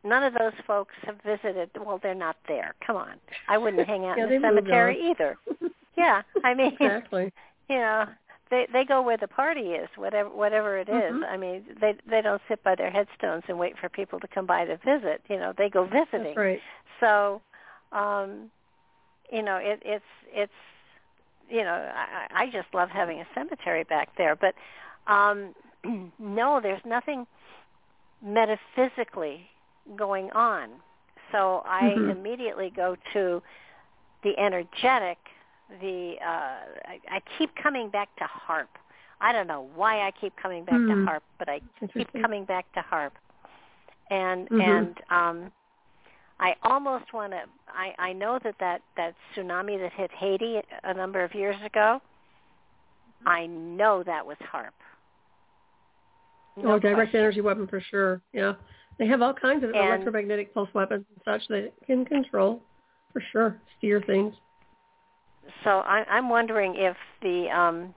none 0.04 0.22
of 0.22 0.34
those 0.34 0.52
folks 0.66 0.94
have 1.04 1.16
visited. 1.24 1.70
Well, 1.78 2.00
they're 2.02 2.14
not 2.14 2.36
there. 2.48 2.74
Come 2.86 2.96
on, 2.96 3.14
I 3.48 3.58
wouldn't 3.58 3.86
hang 3.86 4.06
out 4.06 4.16
yeah, 4.18 4.24
in 4.24 4.30
the 4.30 4.48
cemetery 4.48 5.10
either. 5.10 5.36
yeah, 5.96 6.22
I 6.44 6.54
mean, 6.54 6.72
exactly. 6.80 7.32
You 7.68 7.78
know, 7.78 8.04
they 8.50 8.66
they 8.72 8.84
go 8.84 9.02
where 9.02 9.16
the 9.16 9.28
party 9.28 9.72
is, 9.72 9.88
whatever 9.96 10.28
whatever 10.28 10.78
it 10.78 10.88
is. 10.88 10.94
Mm-hmm. 10.94 11.24
I 11.24 11.36
mean, 11.36 11.64
they 11.80 11.94
they 12.08 12.22
don't 12.22 12.42
sit 12.48 12.62
by 12.62 12.74
their 12.74 12.90
headstones 12.90 13.44
and 13.48 13.58
wait 13.58 13.78
for 13.78 13.88
people 13.88 14.20
to 14.20 14.28
come 14.28 14.46
by 14.46 14.64
to 14.64 14.76
visit. 14.78 15.22
You 15.28 15.38
know, 15.38 15.52
they 15.56 15.68
go 15.68 15.84
visiting. 15.84 16.34
That's 16.34 16.36
right. 16.36 16.60
So, 17.00 17.42
um, 17.92 18.50
you 19.32 19.42
know, 19.42 19.56
it, 19.56 19.82
it's 19.84 20.04
it's 20.32 20.52
you 21.48 21.62
know, 21.62 21.90
I, 21.94 22.44
I 22.44 22.46
just 22.46 22.68
love 22.74 22.88
having 22.90 23.20
a 23.20 23.26
cemetery 23.34 23.84
back 23.84 24.10
there, 24.16 24.36
but 24.36 24.54
um, 25.10 25.54
no, 26.18 26.60
there's 26.62 26.82
nothing 26.84 27.26
metaphysically 28.24 29.46
going 29.96 30.30
on. 30.32 30.70
So 31.32 31.62
I 31.64 31.94
mm-hmm. 31.96 32.10
immediately 32.10 32.72
go 32.74 32.96
to 33.12 33.42
the 34.22 34.38
energetic. 34.38 35.18
The 35.80 36.14
uh, 36.20 36.28
I, 36.28 37.00
I 37.10 37.20
keep 37.38 37.50
coming 37.60 37.90
back 37.90 38.14
to 38.16 38.24
HAARP. 38.24 38.68
I 39.20 39.32
don't 39.32 39.46
know 39.46 39.68
why 39.74 40.06
I 40.06 40.12
keep 40.20 40.34
coming 40.40 40.64
back 40.64 40.76
mm. 40.76 40.88
to 40.88 41.10
HAARP, 41.10 41.20
but 41.38 41.48
I 41.48 41.60
keep 41.92 42.12
coming 42.12 42.44
back 42.44 42.70
to 42.74 42.80
HAARP. 42.80 43.10
And 44.10 44.48
mm-hmm. 44.48 44.60
and 44.60 44.96
um, 45.10 45.52
I 46.38 46.54
almost 46.62 47.12
want 47.12 47.32
to. 47.32 47.42
I 47.68 47.94
I 47.98 48.12
know 48.12 48.38
that 48.44 48.54
that 48.60 48.82
that 48.96 49.14
tsunami 49.34 49.80
that 49.80 49.92
hit 49.92 50.10
Haiti 50.12 50.60
a 50.84 50.94
number 50.94 51.24
of 51.24 51.34
years 51.34 51.56
ago. 51.64 52.00
I 53.24 53.46
know 53.46 54.02
that 54.04 54.24
was 54.24 54.36
HAARP. 54.52 54.70
No 56.56 56.72
oh, 56.72 56.78
direct 56.78 56.96
question. 56.96 57.20
energy 57.20 57.40
weapon 57.40 57.66
for 57.66 57.80
sure. 57.90 58.20
Yeah, 58.32 58.54
they 58.98 59.06
have 59.06 59.22
all 59.22 59.34
kinds 59.34 59.64
of 59.64 59.70
And- 59.70 59.78
electromagnetic 59.78 60.54
pulse 60.54 60.72
weapons 60.74 61.04
and 61.10 61.20
such 61.24 61.48
that 61.48 61.72
can 61.86 62.04
control, 62.04 62.62
for 63.12 63.22
sure, 63.32 63.60
steer 63.78 64.00
things. 64.06 64.34
So 65.64 65.70
I, 65.80 66.04
I'm 66.08 66.28
wondering 66.28 66.74
if 66.76 66.96
the 67.22 67.48
um, 67.50 67.94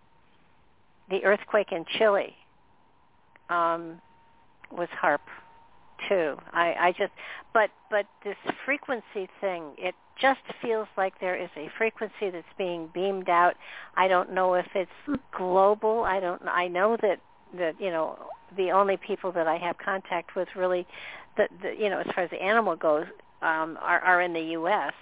the 1.09 1.23
earthquake 1.23 1.71
in 1.71 1.85
Chile 1.97 2.35
um, 3.49 4.01
was 4.71 4.87
HAARP 5.01 5.21
too. 6.07 6.37
I, 6.53 6.75
I 6.79 6.91
just, 6.91 7.11
but 7.53 7.69
but 7.89 8.05
this 8.23 8.37
frequency 8.65 9.27
thing, 9.41 9.73
it 9.77 9.95
just 10.19 10.41
feels 10.61 10.87
like 10.97 11.19
there 11.19 11.35
is 11.35 11.49
a 11.55 11.69
frequency 11.77 12.29
that's 12.31 12.45
being 12.57 12.89
beamed 12.93 13.29
out. 13.29 13.55
I 13.95 14.07
don't 14.07 14.33
know 14.33 14.53
if 14.53 14.67
it's 14.75 15.19
global. 15.35 16.03
I 16.03 16.19
don't. 16.19 16.41
I 16.47 16.67
know 16.67 16.97
that 17.01 17.19
that 17.57 17.79
you 17.79 17.89
know 17.89 18.17
the 18.55 18.71
only 18.71 18.97
people 18.97 19.31
that 19.31 19.47
I 19.47 19.57
have 19.57 19.77
contact 19.77 20.35
with 20.35 20.47
really, 20.55 20.85
that 21.37 21.49
you 21.77 21.89
know 21.89 21.99
as 21.99 22.07
far 22.13 22.23
as 22.23 22.29
the 22.29 22.41
animal 22.41 22.75
goes, 22.75 23.05
um, 23.41 23.77
are 23.81 23.99
are 23.99 24.21
in 24.21 24.33
the 24.33 24.41
U.S. 24.51 24.93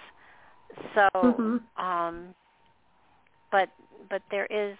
So, 0.94 1.08
mm-hmm. 1.14 1.84
um, 1.84 2.34
but 3.50 3.70
but 4.10 4.22
there 4.30 4.46
is 4.46 4.76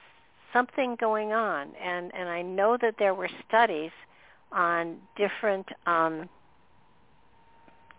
something 0.52 0.96
going 1.00 1.32
on, 1.32 1.74
and 1.82 2.12
and 2.14 2.28
I 2.28 2.42
know 2.42 2.76
that 2.80 2.94
there 2.98 3.14
were 3.14 3.30
studies 3.46 3.90
on 4.52 4.96
different 5.16 5.68
um, 5.86 6.28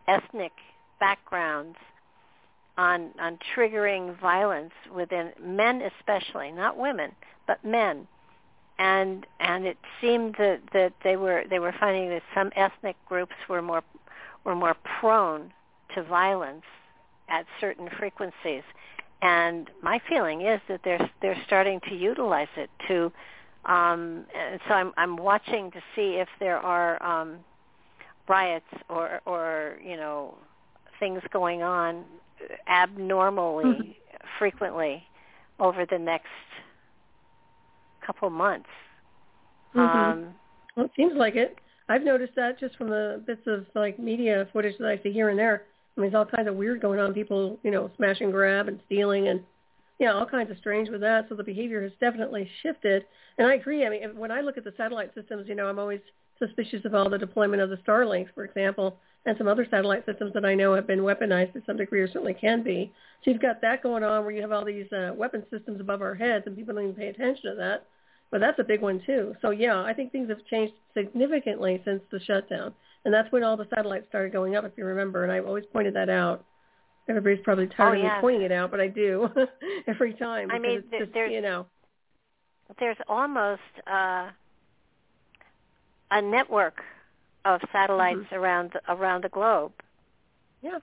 ethnic 0.07 0.51
backgrounds 0.99 1.77
on 2.77 3.11
on 3.19 3.37
triggering 3.55 4.19
violence 4.19 4.73
within 4.95 5.31
men 5.41 5.81
especially 5.81 6.51
not 6.51 6.77
women 6.77 7.11
but 7.45 7.63
men 7.63 8.07
and 8.79 9.25
and 9.39 9.65
it 9.65 9.77
seemed 10.01 10.35
that 10.37 10.61
that 10.73 10.93
they 11.03 11.15
were 11.15 11.43
they 11.49 11.59
were 11.59 11.73
finding 11.79 12.09
that 12.09 12.23
some 12.33 12.51
ethnic 12.55 12.95
groups 13.05 13.35
were 13.47 13.61
more 13.61 13.83
were 14.45 14.55
more 14.55 14.75
prone 14.99 15.51
to 15.93 16.03
violence 16.03 16.63
at 17.29 17.45
certain 17.59 17.89
frequencies 17.97 18.63
and 19.21 19.69
my 19.81 19.99
feeling 20.09 20.41
is 20.41 20.61
that 20.69 20.81
they're 20.83 21.09
they're 21.21 21.41
starting 21.45 21.79
to 21.89 21.95
utilize 21.95 22.47
it 22.57 22.69
to 22.87 23.11
um, 23.65 24.25
and 24.35 24.59
so 24.67 24.73
I'm 24.73 24.93
I'm 24.97 25.17
watching 25.17 25.71
to 25.71 25.79
see 25.95 26.15
if 26.15 26.29
there 26.39 26.57
are 26.57 27.01
um, 27.03 27.37
riots 28.27 28.65
or 28.89 29.21
or 29.25 29.77
you 29.83 29.97
know 29.97 30.37
things 30.99 31.21
going 31.31 31.61
on 31.63 32.05
abnormally 32.67 33.65
Mhm. 33.65 33.95
frequently 34.37 35.03
over 35.59 35.85
the 35.85 35.99
next 35.99 36.27
couple 38.01 38.29
months. 38.29 38.69
Mhm. 39.75 39.79
Um, 39.79 40.35
Well, 40.75 40.85
it 40.85 40.91
seems 40.95 41.13
like 41.15 41.35
it. 41.35 41.59
I've 41.89 42.03
noticed 42.03 42.35
that 42.35 42.59
just 42.59 42.75
from 42.77 42.89
the 42.89 43.21
bits 43.25 43.45
of 43.47 43.67
like 43.75 43.99
media 43.99 44.47
footage 44.53 44.77
that 44.77 44.87
I 44.87 44.97
see 44.99 45.11
here 45.11 45.29
and 45.29 45.37
there. 45.37 45.65
I 45.99 46.01
mean, 46.01 46.11
there's 46.11 46.19
all 46.19 46.31
kinds 46.31 46.47
of 46.47 46.55
weird 46.55 46.81
going 46.81 46.99
on. 46.99 47.13
People, 47.13 47.59
you 47.61 47.71
know, 47.71 47.91
smash 47.97 48.21
and 48.21 48.31
grab 48.31 48.69
and 48.69 48.79
stealing 48.85 49.27
and 49.27 49.41
yeah, 49.99 50.13
all 50.13 50.25
kinds 50.25 50.49
of 50.49 50.57
strange 50.57 50.89
with 50.89 51.01
that. 51.01 51.25
So 51.27 51.35
the 51.35 51.43
behavior 51.43 51.83
has 51.83 51.91
definitely 51.99 52.49
shifted. 52.63 53.05
And 53.37 53.45
I 53.45 53.55
agree. 53.55 53.85
I 53.85 53.89
mean, 53.89 54.15
when 54.15 54.31
I 54.31 54.39
look 54.39 54.57
at 54.57 54.63
the 54.63 54.73
satellite 54.77 55.13
systems, 55.13 55.49
you 55.49 55.55
know, 55.55 55.67
I'm 55.67 55.77
always 55.77 55.99
suspicious 56.39 56.85
of 56.85 56.95
all 56.95 57.09
the 57.09 57.17
deployment 57.17 57.61
of 57.61 57.69
the 57.69 57.75
Starlinks, 57.77 58.33
for 58.33 58.45
example, 58.45 58.97
and 59.25 59.37
some 59.37 59.49
other 59.49 59.67
satellite 59.69 60.05
systems 60.05 60.33
that 60.33 60.45
I 60.45 60.55
know 60.55 60.73
have 60.73 60.87
been 60.87 61.01
weaponized 61.01 61.51
to 61.51 61.61
some 61.65 61.75
degree 61.75 61.99
or 61.99 62.07
certainly 62.07 62.33
can 62.33 62.63
be. 62.63 62.93
So 63.23 63.31
you've 63.31 63.41
got 63.41 63.59
that 63.61 63.83
going 63.83 64.05
on 64.05 64.23
where 64.23 64.33
you 64.33 64.41
have 64.41 64.53
all 64.53 64.63
these 64.63 64.89
uh, 64.93 65.11
weapon 65.13 65.43
systems 65.51 65.81
above 65.81 66.01
our 66.01 66.15
heads 66.15 66.45
and 66.47 66.55
people 66.55 66.75
don't 66.75 66.83
even 66.83 66.95
pay 66.95 67.09
attention 67.09 67.51
to 67.51 67.55
that. 67.57 67.85
But 68.31 68.39
that's 68.39 68.59
a 68.59 68.63
big 68.63 68.81
one 68.81 69.01
too. 69.05 69.35
So 69.41 69.49
yeah, 69.49 69.81
I 69.81 69.93
think 69.93 70.13
things 70.13 70.29
have 70.29 70.45
changed 70.45 70.75
significantly 70.93 71.81
since 71.83 72.01
the 72.09 72.21
shutdown. 72.21 72.73
And 73.05 73.13
that's 73.13 73.31
when 73.31 73.43
all 73.43 73.55
the 73.57 73.67
satellites 73.73 74.05
started 74.09 74.33
going 74.33 74.55
up, 74.55 74.65
if 74.65 74.73
you 74.77 74.85
remember. 74.85 75.23
And 75.23 75.31
I've 75.31 75.45
always 75.45 75.65
pointed 75.71 75.95
that 75.95 76.09
out. 76.09 76.45
Everybody's 77.07 77.39
probably 77.43 77.67
tired 77.67 77.97
Oh, 77.97 78.05
of 78.07 78.13
me 78.13 78.21
pointing 78.21 78.41
it 78.43 78.51
out, 78.51 78.69
but 78.71 78.79
I 78.79 78.87
do 78.87 79.29
every 79.87 80.13
time. 80.13 80.51
I 80.51 80.59
mean, 80.59 80.83
it's 80.91 80.99
just, 80.99 81.13
there's- 81.13 81.31
you 81.31 81.41
know, 81.41 81.65
there's 82.79 82.97
almost 83.07 83.61
uh, 83.87 84.29
a 86.11 86.21
network 86.21 86.81
of 87.45 87.61
satellites 87.71 88.19
Mm-hmm. 88.19 88.35
around 88.35 88.71
the, 88.73 88.93
around 88.93 89.23
the 89.23 89.29
globe 89.29 89.71
yeah, 90.61 90.79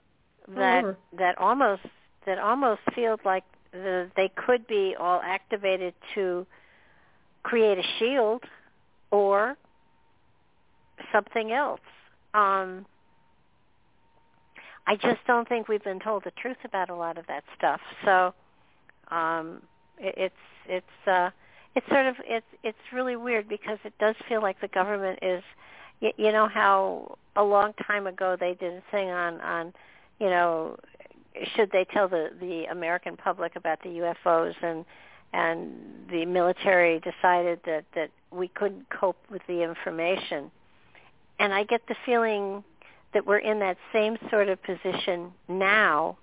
that 0.55 0.79
over. 0.83 0.97
that 1.17 1.37
almost 1.37 1.83
that 2.25 2.39
almost 2.39 2.81
feels 2.93 3.19
like 3.23 3.43
the, 3.71 4.09
they 4.15 4.29
could 4.35 4.65
be 4.67 4.95
all 4.99 5.21
activated 5.23 5.93
to 6.15 6.45
create 7.43 7.77
a 7.77 7.83
shield 7.99 8.43
or 9.11 9.55
something 11.13 11.51
else. 11.51 11.79
Um, 12.33 12.85
I 14.87 14.95
just 14.95 15.19
don't 15.27 15.47
think 15.47 15.67
we've 15.67 15.83
been 15.83 15.99
told 15.99 16.23
the 16.23 16.31
truth 16.31 16.57
about 16.63 16.89
a 16.89 16.95
lot 16.95 17.17
of 17.17 17.27
that 17.27 17.43
stuff. 17.57 17.81
So 18.05 18.33
um, 19.09 19.61
it, 19.97 20.15
it's 20.17 20.35
it's 20.67 21.07
uh, 21.07 21.29
it's 21.75 21.87
sort 21.89 22.05
of 22.05 22.15
it's 22.25 22.45
it's 22.63 22.77
really 22.93 23.15
weird 23.15 23.49
because 23.49 23.79
it 23.83 23.93
does 23.99 24.15
feel 24.29 24.41
like 24.41 24.59
the 24.61 24.67
government 24.69 25.19
is 25.21 25.43
you, 25.99 26.11
you 26.17 26.31
know 26.31 26.47
how 26.47 27.17
a 27.35 27.43
long 27.43 27.73
time 27.85 28.07
ago 28.07 28.37
they 28.39 28.53
did 28.53 28.73
a 28.73 28.83
thing 28.91 29.09
on 29.09 29.41
on 29.41 29.73
you 30.19 30.29
know 30.29 30.77
should 31.55 31.69
they 31.71 31.85
tell 31.93 32.07
the 32.07 32.29
the 32.39 32.65
American 32.65 33.17
public 33.17 33.55
about 33.55 33.81
the 33.83 33.89
UFOs 33.89 34.55
and 34.61 34.85
and 35.33 35.73
the 36.09 36.25
military 36.25 36.99
decided 36.99 37.59
that 37.65 37.83
that 37.93 38.09
we 38.31 38.47
couldn't 38.47 38.89
cope 38.89 39.17
with 39.29 39.41
the 39.47 39.63
information 39.63 40.49
and 41.39 41.53
I 41.53 41.63
get 41.63 41.87
the 41.87 41.95
feeling 42.05 42.63
that 43.13 43.25
we're 43.25 43.37
in 43.37 43.59
that 43.59 43.77
same 43.93 44.17
sort 44.29 44.49
of 44.49 44.61
position 44.63 45.31
now 45.47 46.17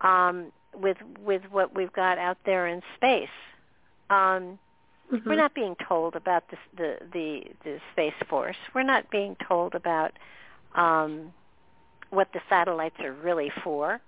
um, 0.00 0.52
with 0.74 0.96
with 1.24 1.42
what 1.50 1.74
we've 1.74 1.92
got 1.92 2.18
out 2.18 2.38
there 2.44 2.66
in 2.66 2.82
space. 2.96 3.28
Um, 4.08 4.58
Mhm. 5.10 5.26
We're 5.26 5.36
not 5.36 5.54
being 5.54 5.76
told 5.88 6.14
about 6.14 6.44
the, 6.50 6.56
the 6.76 6.98
the 7.12 7.44
the 7.64 7.80
space 7.92 8.14
force. 8.28 8.56
We're 8.74 8.84
not 8.84 9.10
being 9.10 9.36
told 9.46 9.74
about 9.74 10.12
um, 10.74 11.32
what 12.10 12.28
the 12.32 12.40
satellites 12.48 12.96
are 13.00 13.12
really 13.12 13.50
for. 13.64 14.00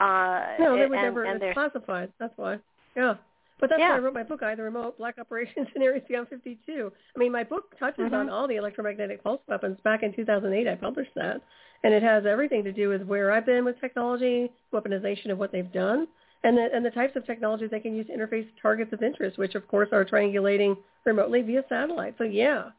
Uh, 0.00 0.44
no, 0.58 0.76
they 0.76 0.86
were 0.86 0.96
and, 0.96 1.14
never 1.14 1.24
and 1.24 1.54
classified. 1.54 2.12
That's 2.18 2.36
why. 2.36 2.58
Yeah. 2.96 3.14
But 3.60 3.70
that's 3.70 3.80
yeah. 3.80 3.90
why 3.90 3.96
I 3.96 3.98
wrote 4.00 4.14
my 4.14 4.22
book, 4.22 4.42
I, 4.42 4.54
The 4.54 4.62
Remote 4.62 4.98
Black 4.98 5.18
Operations 5.18 5.68
in 5.74 5.82
Areas 5.82 6.04
Beyond 6.08 6.28
52. 6.28 6.92
I 7.14 7.18
mean, 7.18 7.32
my 7.32 7.44
book 7.44 7.78
touches 7.78 8.06
mm-hmm. 8.06 8.14
on 8.14 8.30
all 8.30 8.48
the 8.48 8.56
electromagnetic 8.56 9.22
pulse 9.22 9.40
weapons. 9.48 9.78
Back 9.84 10.02
in 10.02 10.12
2008, 10.14 10.66
I 10.68 10.74
published 10.74 11.14
that. 11.14 11.40
And 11.82 11.94
it 11.94 12.02
has 12.02 12.24
everything 12.26 12.64
to 12.64 12.72
do 12.72 12.88
with 12.88 13.02
where 13.02 13.30
I've 13.30 13.46
been 13.46 13.64
with 13.64 13.80
technology, 13.80 14.50
weaponization 14.72 15.30
of 15.30 15.38
what 15.38 15.52
they've 15.52 15.70
done, 15.72 16.08
and 16.42 16.56
the, 16.56 16.68
and 16.74 16.84
the 16.84 16.90
types 16.90 17.14
of 17.16 17.26
technologies 17.26 17.70
they 17.70 17.80
can 17.80 17.94
use 17.94 18.06
to 18.08 18.12
interface 18.12 18.46
targets 18.60 18.92
of 18.92 19.02
interest, 19.02 19.38
which, 19.38 19.54
of 19.54 19.68
course, 19.68 19.88
are 19.92 20.04
triangulating 20.04 20.76
remotely 21.04 21.42
via 21.42 21.62
satellite. 21.68 22.14
So, 22.18 22.24
yeah, 22.24 22.70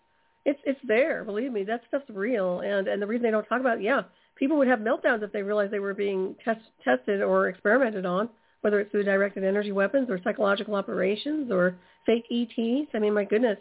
it's 0.45 0.59
it's 0.65 0.79
there. 0.87 1.23
Believe 1.23 1.51
me, 1.51 1.63
that 1.63 1.81
stuff's 1.87 2.09
real. 2.09 2.59
And, 2.61 2.87
and 2.87 3.01
the 3.01 3.07
reason 3.07 3.23
they 3.23 3.31
don't 3.31 3.45
talk 3.45 3.59
about 3.59 3.79
it, 3.79 3.83
yeah, 3.83 4.01
people 4.35 4.57
would 4.57 4.67
have 4.67 4.79
meltdowns 4.79 5.23
if 5.23 5.31
they 5.31 5.41
realized 5.41 5.71
they 5.71 5.79
were 5.79 5.93
being 5.93 6.35
test, 6.43 6.61
tested 6.83 7.21
or 7.21 7.47
experimented 7.47 8.05
on 8.05 8.29
whether 8.65 8.79
it's 8.79 8.89
through 8.89 9.03
directed 9.03 9.43
energy 9.43 9.71
weapons 9.71 10.09
or 10.09 10.19
psychological 10.23 10.73
operations 10.73 11.51
or 11.51 11.77
fake 12.07 12.25
ETs. 12.31 12.89
I 12.95 12.99
mean, 12.99 13.13
my 13.13 13.23
goodness. 13.23 13.59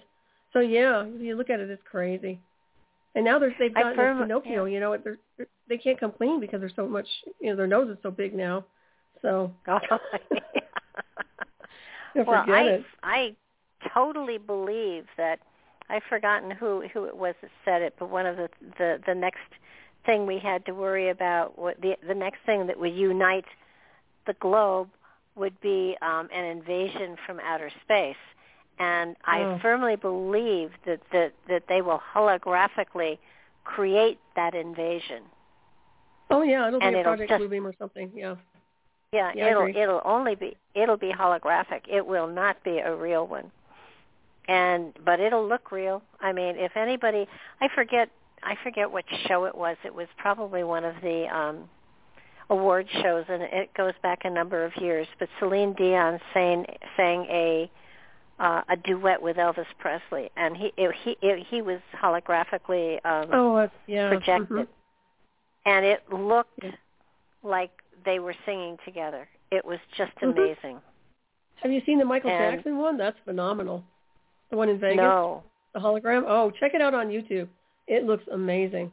So 0.55 0.61
yeah, 0.61 1.05
you 1.05 1.37
look 1.37 1.51
at 1.51 1.61
it, 1.61 1.69
it's 1.69 1.83
crazy. 1.85 2.41
And 3.15 3.23
now 3.23 3.39
there's 3.39 3.53
they've 3.59 3.75
gotten 3.75 3.95
firm, 3.95 4.23
Pinocchio. 4.23 4.65
Yeah. 4.65 4.73
You 4.73 4.81
know, 4.81 4.97
they're, 4.97 5.19
they're, 5.37 5.47
they 5.69 5.77
can't 5.77 6.01
come 6.01 6.11
clean 6.11 6.41
because 6.41 6.61
there's 6.61 6.73
so 6.75 6.89
much. 6.89 7.07
You 7.39 7.51
know, 7.51 7.57
their 7.57 7.67
nose 7.67 7.91
is 7.91 7.99
so 8.03 8.11
big 8.11 8.35
now. 8.35 8.65
So 9.21 9.53
well, 12.15 12.45
I 12.49 12.63
it. 12.63 12.85
I 13.03 13.37
totally 13.93 14.39
believe 14.39 15.05
that 15.19 15.39
I've 15.91 16.05
forgotten 16.09 16.51
who 16.51 16.89
who 16.95 17.05
it 17.05 17.15
was 17.15 17.35
that 17.43 17.51
said 17.67 17.83
it, 17.83 17.95
but 17.99 18.09
one 18.09 18.25
of 18.25 18.39
the 18.39 18.49
the 18.79 19.01
the 19.07 19.15
next 19.15 19.41
thing 20.07 20.25
we 20.25 20.39
had 20.39 20.65
to 20.65 20.73
worry 20.73 21.11
about 21.11 21.59
what 21.59 21.79
the 21.83 21.95
the 22.09 22.15
next 22.15 22.39
thing 22.47 22.67
that 22.69 22.81
would 22.81 22.95
unite 22.95 23.45
the 24.27 24.35
globe 24.35 24.89
would 25.37 25.59
be 25.61 25.97
um, 26.03 26.29
an 26.33 26.45
invasion 26.45 27.17
from 27.27 27.41
outer 27.41 27.71
space. 27.85 28.17
And 28.79 29.17
I 29.25 29.41
Oh. 29.43 29.59
firmly 29.63 29.97
believe 29.97 30.71
that, 30.87 31.01
that, 31.13 31.33
that 31.49 31.65
they 31.69 31.81
will 31.83 32.01
holographically 32.15 33.19
create 33.65 34.19
that 34.37 34.55
invasion. 34.55 35.23
Oh 36.31 36.43
yeah, 36.43 36.67
it'll 36.69 36.81
be 36.81 36.87
and 36.87 36.97
a 36.97 37.01
it'll 37.01 37.11
Project 37.13 37.31
just- 37.31 37.43
Bluebeam 37.43 37.65
or 37.65 37.75
something. 37.79 38.11
Yeah. 38.15 38.37
Yeah, 39.13 39.31
Yeah, 39.35 39.51
it'll 39.51 39.69
it'll 39.69 40.03
only 40.05 40.35
be 40.35 40.57
it'll 40.75 40.97
be 40.97 41.13
holographic. 41.13 41.83
It 41.89 42.05
will 42.05 42.27
not 42.27 42.63
be 42.65 42.79
a 42.79 42.93
real 42.97 43.29
one. 43.29 43.53
And 44.49 44.93
but 45.05 45.21
it'll 45.21 45.47
look 45.47 45.71
real. 45.71 46.03
I 46.21 46.33
mean, 46.33 46.57
if 46.57 46.77
anybody 46.77 47.29
I 47.61 47.69
forget 47.75 48.09
I 48.43 48.57
forget 48.65 48.91
what 48.91 49.05
show 49.29 49.45
it 49.45 49.55
was. 49.55 49.77
It 49.85 49.95
was 49.95 50.09
probably 50.19 50.65
one 50.65 50.85
of 50.85 50.97
the 51.01 51.27
um 51.35 51.69
award 52.51 52.87
shows 53.03 53.25
and 53.29 53.43
it 53.43 53.73
goes 53.75 53.95
back 54.03 54.21
a 54.25 54.31
number 54.31 54.65
of 54.65 54.77
years, 54.77 55.07
but 55.19 55.29
Celine 55.39 55.73
Dion 55.75 56.21
sang 56.33 56.67
sang 56.97 57.27
a 57.31 57.71
uh, 58.39 58.63
a 58.69 58.77
duet 58.77 59.23
with 59.23 59.37
Elvis 59.37 59.67
Presley 59.79 60.31
and 60.37 60.57
he 60.57 60.73
it, 60.77 60.95
he 61.05 61.17
it, 61.23 61.47
he 61.49 61.63
was 61.63 61.81
holographically 61.97 62.95
um 63.07 63.31
Oh 63.33 63.57
uh, 63.57 63.69
yeah. 63.87 64.09
projected. 64.09 64.49
mhm. 64.49 64.67
And 65.67 65.87
it 65.87 66.03
looked 66.13 66.59
Yeah. 66.63 66.73
like 67.43 67.71
they 68.05 68.19
were 68.19 68.35
singing 68.45 68.77
together. 68.85 69.29
It 69.51 69.65
was 69.65 69.79
just 69.97 70.15
Mhm. 70.17 70.33
amazing. 70.33 70.81
Have 71.63 71.73
you 71.73 71.81
seen 71.87 71.99
the 71.99 72.05
Michael 72.05 72.31
And- 72.31 72.57
Jackson 72.57 72.77
one? 72.77 72.97
That's 72.99 73.19
phenomenal. 73.25 73.85
The 74.51 74.57
one 74.57 74.69
in 74.69 74.79
Vegas. 74.79 74.97
No. 74.99 75.43
The 75.73 75.81
hologram? 75.81 76.25
Oh, 76.27 76.51
check 76.51 76.75
it 76.75 76.83
out 76.83 76.93
on 76.95 77.09
YouTube. 77.09 77.49
It 77.87 78.05
looks 78.05 78.25
amazing. 78.29 78.93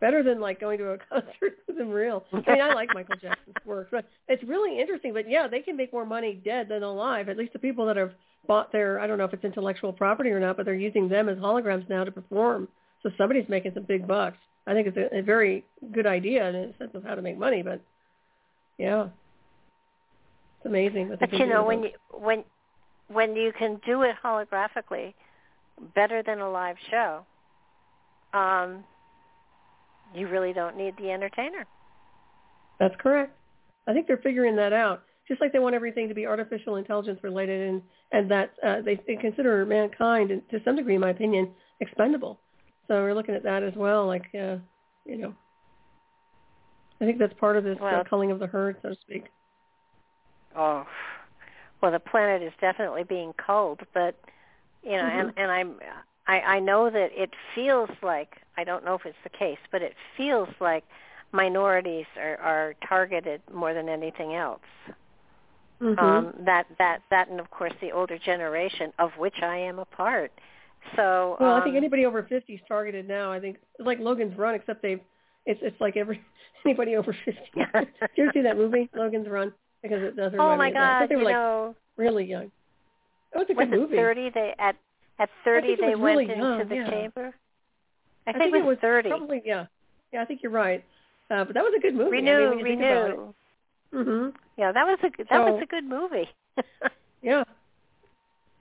Better 0.00 0.22
than 0.22 0.40
like 0.40 0.60
going 0.60 0.78
to 0.78 0.90
a 0.90 0.98
concert 1.10 1.58
with 1.66 1.78
him 1.78 1.90
real. 1.90 2.24
I 2.32 2.36
mean, 2.36 2.60
I 2.60 2.72
like 2.74 2.94
Michael 2.94 3.16
Jackson's 3.20 3.56
work, 3.64 3.88
but 3.90 4.06
it's 4.28 4.42
really 4.44 4.80
interesting. 4.80 5.12
But 5.12 5.28
yeah, 5.28 5.48
they 5.48 5.60
can 5.60 5.76
make 5.76 5.92
more 5.92 6.06
money 6.06 6.40
dead 6.44 6.68
than 6.68 6.82
alive. 6.82 7.28
At 7.28 7.36
least 7.36 7.52
the 7.52 7.58
people 7.58 7.86
that 7.86 7.96
have 7.96 8.12
bought 8.46 8.70
their, 8.70 9.00
I 9.00 9.06
don't 9.06 9.18
know 9.18 9.24
if 9.24 9.32
it's 9.32 9.44
intellectual 9.44 9.92
property 9.92 10.30
or 10.30 10.40
not, 10.40 10.56
but 10.56 10.66
they're 10.66 10.74
using 10.74 11.08
them 11.08 11.28
as 11.28 11.36
holograms 11.38 11.88
now 11.88 12.04
to 12.04 12.12
perform. 12.12 12.68
So 13.02 13.10
somebody's 13.18 13.48
making 13.48 13.72
some 13.74 13.84
big 13.84 14.06
bucks. 14.06 14.38
I 14.66 14.74
think 14.74 14.86
it's 14.88 14.96
a, 14.96 15.18
a 15.18 15.22
very 15.22 15.64
good 15.92 16.06
idea 16.06 16.48
in 16.48 16.54
a 16.54 16.76
sense 16.78 16.90
of 16.94 17.02
how 17.02 17.14
to 17.14 17.22
make 17.22 17.38
money, 17.38 17.62
but 17.62 17.80
yeah. 18.76 19.08
It's 20.58 20.66
amazing. 20.66 21.16
But 21.18 21.30
can 21.30 21.38
you 21.40 21.46
know 21.46 21.64
when 21.64 21.82
them. 21.82 21.90
you 21.90 22.18
when 22.18 22.44
when 23.08 23.36
you 23.36 23.52
can 23.56 23.80
do 23.86 24.02
it 24.02 24.16
holographically 24.22 25.14
better 25.94 26.22
than 26.22 26.40
a 26.40 26.50
live 26.50 26.76
show, 26.90 27.24
um, 28.34 28.84
you 30.14 30.28
really 30.28 30.52
don't 30.52 30.76
need 30.76 30.96
the 30.96 31.10
entertainer. 31.10 31.66
That's 32.78 32.94
correct. 32.98 33.36
I 33.86 33.92
think 33.92 34.06
they're 34.06 34.18
figuring 34.18 34.56
that 34.56 34.72
out. 34.72 35.02
Just 35.26 35.40
like 35.40 35.52
they 35.52 35.58
want 35.58 35.74
everything 35.74 36.08
to 36.08 36.14
be 36.14 36.26
artificial 36.26 36.76
intelligence 36.76 37.20
related, 37.22 37.68
and 37.68 37.82
and 38.12 38.30
that 38.30 38.54
uh, 38.64 38.80
they, 38.80 38.98
they 39.06 39.16
consider 39.16 39.66
mankind, 39.66 40.30
and 40.30 40.48
to 40.50 40.60
some 40.64 40.76
degree, 40.76 40.94
in 40.94 41.00
my 41.00 41.10
opinion, 41.10 41.52
expendable. 41.80 42.40
So 42.86 42.94
we're 43.02 43.14
looking 43.14 43.34
at 43.34 43.42
that 43.42 43.62
as 43.62 43.74
well. 43.76 44.06
Like, 44.06 44.26
uh, 44.34 44.56
you 45.04 45.18
know, 45.18 45.34
I 47.00 47.04
think 47.04 47.18
that's 47.18 47.34
part 47.34 47.56
of 47.56 47.64
this 47.64 47.78
Well- 47.78 48.00
uh, 48.00 48.04
culling 48.04 48.30
of 48.30 48.38
the 48.38 48.46
herd, 48.46 48.76
so 48.82 48.90
to 48.90 48.94
speak. 48.94 49.24
Oh, 50.56 50.86
well, 51.82 51.92
the 51.92 52.00
planet 52.00 52.42
is 52.42 52.52
definitely 52.60 53.04
being 53.04 53.34
culled, 53.34 53.80
but 53.92 54.16
you 54.82 54.92
know, 54.92 55.04
and 55.04 55.28
Mhm. 55.28 55.34
and 55.36 55.50
I'm 55.50 55.80
I 56.28 56.40
I 56.40 56.60
know 56.60 56.90
that 56.90 57.10
it 57.12 57.30
feels 57.54 57.90
like 58.02 58.36
I 58.56 58.64
don't 58.64 58.84
know 58.84 58.94
if 58.94 59.04
it's 59.06 59.16
the 59.24 59.30
case, 59.30 59.58
but 59.72 59.82
it 59.82 59.94
feels 60.16 60.48
like 60.60 60.84
minorities 61.32 62.06
are 62.16 62.36
are 62.38 62.74
targeted 62.88 63.40
more 63.52 63.74
than 63.74 63.88
anything 63.88 64.34
else. 64.34 64.60
Mm-hmm. 65.82 65.98
Um, 66.04 66.34
that 66.44 66.66
that 66.78 67.00
that, 67.10 67.28
and 67.28 67.40
of 67.40 67.50
course 67.50 67.72
the 67.80 67.92
older 67.92 68.18
generation, 68.18 68.92
of 68.98 69.10
which 69.18 69.36
I 69.42 69.56
am 69.56 69.78
a 69.78 69.84
part. 69.84 70.32
So 70.96 71.36
well, 71.40 71.54
um, 71.54 71.60
I 71.60 71.64
think 71.64 71.76
anybody 71.76 72.04
over 72.06 72.22
50 72.22 72.52
is 72.52 72.60
targeted 72.68 73.06
now. 73.06 73.32
I 73.32 73.40
think 73.40 73.56
it's 73.78 73.86
like 73.86 73.98
Logan's 74.00 74.36
Run, 74.36 74.54
except 74.54 74.82
they've 74.82 75.00
it's 75.46 75.60
it's 75.62 75.80
like 75.80 75.96
every 75.96 76.20
anybody 76.64 76.96
over 76.96 77.16
50. 77.24 77.40
Did 77.54 77.88
you 78.16 78.24
ever 78.24 78.32
see 78.34 78.42
that 78.42 78.56
movie, 78.56 78.88
Logan's 78.94 79.28
Run? 79.28 79.52
Because 79.82 80.02
it 80.02 80.16
does 80.16 80.32
really 80.32 80.44
Oh 80.44 80.56
my 80.56 80.70
me. 80.70 80.76
I 80.76 81.00
God! 81.00 81.08
they 81.08 81.14
were 81.16 81.22
You 81.22 81.26
like 81.26 81.34
know, 81.34 81.76
really 81.96 82.24
young. 82.24 82.50
That 83.32 83.40
was 83.40 83.46
a 83.50 83.54
was 83.54 83.66
good 83.68 83.74
it 83.74 83.80
movie. 83.80 83.96
thirty? 83.96 84.30
They 84.30 84.54
at 84.58 84.76
at 85.18 85.28
thirty 85.44 85.76
they 85.76 85.94
went 85.94 86.00
really 86.00 86.24
into 86.24 86.36
young, 86.36 86.68
the 86.68 86.74
yeah. 86.74 86.90
chamber. 86.90 87.34
I, 88.26 88.30
I 88.30 88.32
think, 88.34 88.54
it 88.54 88.64
was 88.64 88.78
thirty. 88.80 89.08
Probably, 89.08 89.42
yeah. 89.44 89.66
Yeah, 90.12 90.22
I 90.22 90.24
think 90.24 90.42
you're 90.42 90.52
right. 90.52 90.84
Uh, 91.30 91.44
but 91.44 91.54
that 91.54 91.62
was 91.64 91.72
a 91.76 91.80
good 91.80 91.94
movie. 91.94 92.10
Renew, 92.18 92.32
I 92.32 92.38
mean, 92.38 92.48
when 92.50 92.58
you 92.58 92.64
think 92.64 92.80
about 92.80 93.10
it. 93.10 93.18
renew. 93.18 93.34
Mhm. 93.94 94.32
Yeah, 94.56 94.72
that 94.72 94.86
was 94.86 94.98
a 95.02 95.10
good- 95.10 95.26
that 95.30 95.40
was 95.44 95.62
a 95.62 95.66
good 95.66 95.84
movie. 95.84 96.28
Yeah. 97.22 97.42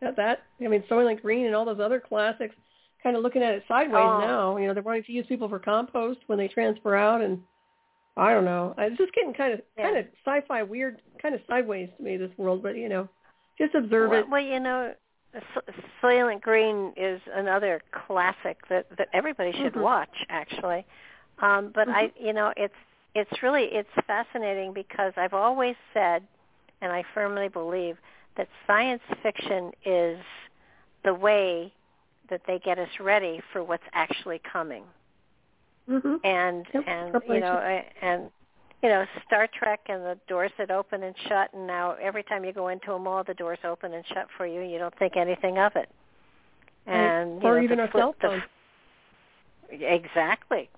That 0.02 0.16
that 0.16 0.40
I 0.60 0.68
mean, 0.68 0.84
Soylent 0.90 1.22
Green 1.22 1.46
and 1.46 1.56
all 1.56 1.66
those 1.66 1.80
other 1.80 2.00
classics. 2.00 2.56
Kind 3.04 3.16
of 3.16 3.22
looking 3.24 3.44
at 3.44 3.54
it 3.54 3.64
sideways 3.68 4.04
Oh. 4.04 4.20
now. 4.20 4.58
You 4.58 4.68
know, 4.68 4.74
they're 4.74 4.82
wanting 4.84 5.04
to 5.04 5.12
use 5.12 5.26
people 5.28 5.48
for 5.48 5.60
compost 5.60 6.20
when 6.28 6.38
they 6.40 6.48
transfer 6.48 6.96
out, 6.96 7.22
and 7.22 7.40
I 8.18 8.34
don't 8.34 8.46
know. 8.46 8.74
It's 8.80 8.98
just 8.98 9.14
getting 9.14 9.34
kind 9.34 9.54
of 9.54 9.62
Yeah. 9.78 9.84
kind 9.84 9.98
of 9.98 10.06
sci-fi 10.26 10.64
weird, 10.64 11.02
kind 11.22 11.36
of 11.36 11.42
sideways 11.48 11.90
to 11.98 12.04
me 12.04 12.18
this 12.18 12.36
world. 12.38 12.64
But 12.64 12.76
you 12.78 12.90
know, 12.90 13.08
just 13.60 13.76
observe 13.76 14.10
well, 14.10 14.20
it. 14.22 14.30
well, 14.30 14.42
you 14.42 14.60
know, 14.60 14.94
Soylent 16.02 16.42
Green 16.42 16.94
is 16.96 17.22
another 17.34 17.82
classic 17.92 18.58
that 18.70 18.88
that 18.98 19.10
everybody 19.14 19.52
should 19.52 19.74
Mhm. 19.74 19.82
watch 19.82 20.26
actually. 20.30 20.86
Um, 21.40 21.70
but 21.70 21.88
I, 21.90 22.08
Mm-hmm. 22.08 22.26
you 22.26 22.34
know, 22.34 22.54
it's 22.58 22.74
it's 23.14 23.44
really 23.44 23.66
it's 23.66 23.90
fascinating 24.08 24.74
because 24.74 25.14
I've 25.18 25.34
always 25.34 25.76
said, 25.94 26.24
and 26.82 26.92
I 26.92 27.04
firmly 27.14 27.48
believe 27.50 27.98
that 28.38 28.48
science 28.66 29.02
fiction 29.22 29.72
is 29.86 30.20
the 31.04 31.14
way 31.14 31.74
that 32.30 32.42
they 32.48 32.60
get 32.60 32.78
us 32.80 32.90
ready 33.00 33.42
for 33.52 33.64
what's 33.64 33.84
actually 33.94 34.40
coming. 34.40 34.84
Mhm. 35.90 36.20
and 36.24 36.68
Yep, 36.74 36.84
and 36.88 37.22
you 37.28 37.40
know 37.40 37.82
and 38.02 38.30
you 38.84 38.90
know 38.90 39.06
Star 39.26 39.48
Trek 39.58 39.82
and 39.90 40.04
the 40.04 40.18
doors 40.28 40.52
that 40.58 40.70
open 40.72 41.04
and 41.04 41.16
shut 41.28 41.52
and 41.54 41.66
now 41.68 41.96
every 42.02 42.24
time 42.24 42.44
you 42.46 42.54
go 42.54 42.68
into 42.68 42.94
a 42.94 43.00
mall 43.00 43.24
the 43.24 43.34
doors 43.34 43.60
open 43.64 43.94
and 43.94 44.06
shut 44.08 44.28
for 44.38 44.46
you 44.46 44.62
you 44.62 44.78
don't 44.78 44.98
think 45.00 45.18
anything 45.18 45.58
of 45.58 45.76
it 45.76 45.90
and 46.86 47.42
you 47.42 47.48
or 47.50 47.58
know, 47.58 47.64
even 47.64 47.78
the 47.80 47.88
flip- 47.92 48.02
cell 48.02 48.16
phone. 48.22 48.44
f- 49.72 49.82
exactly 49.82 50.70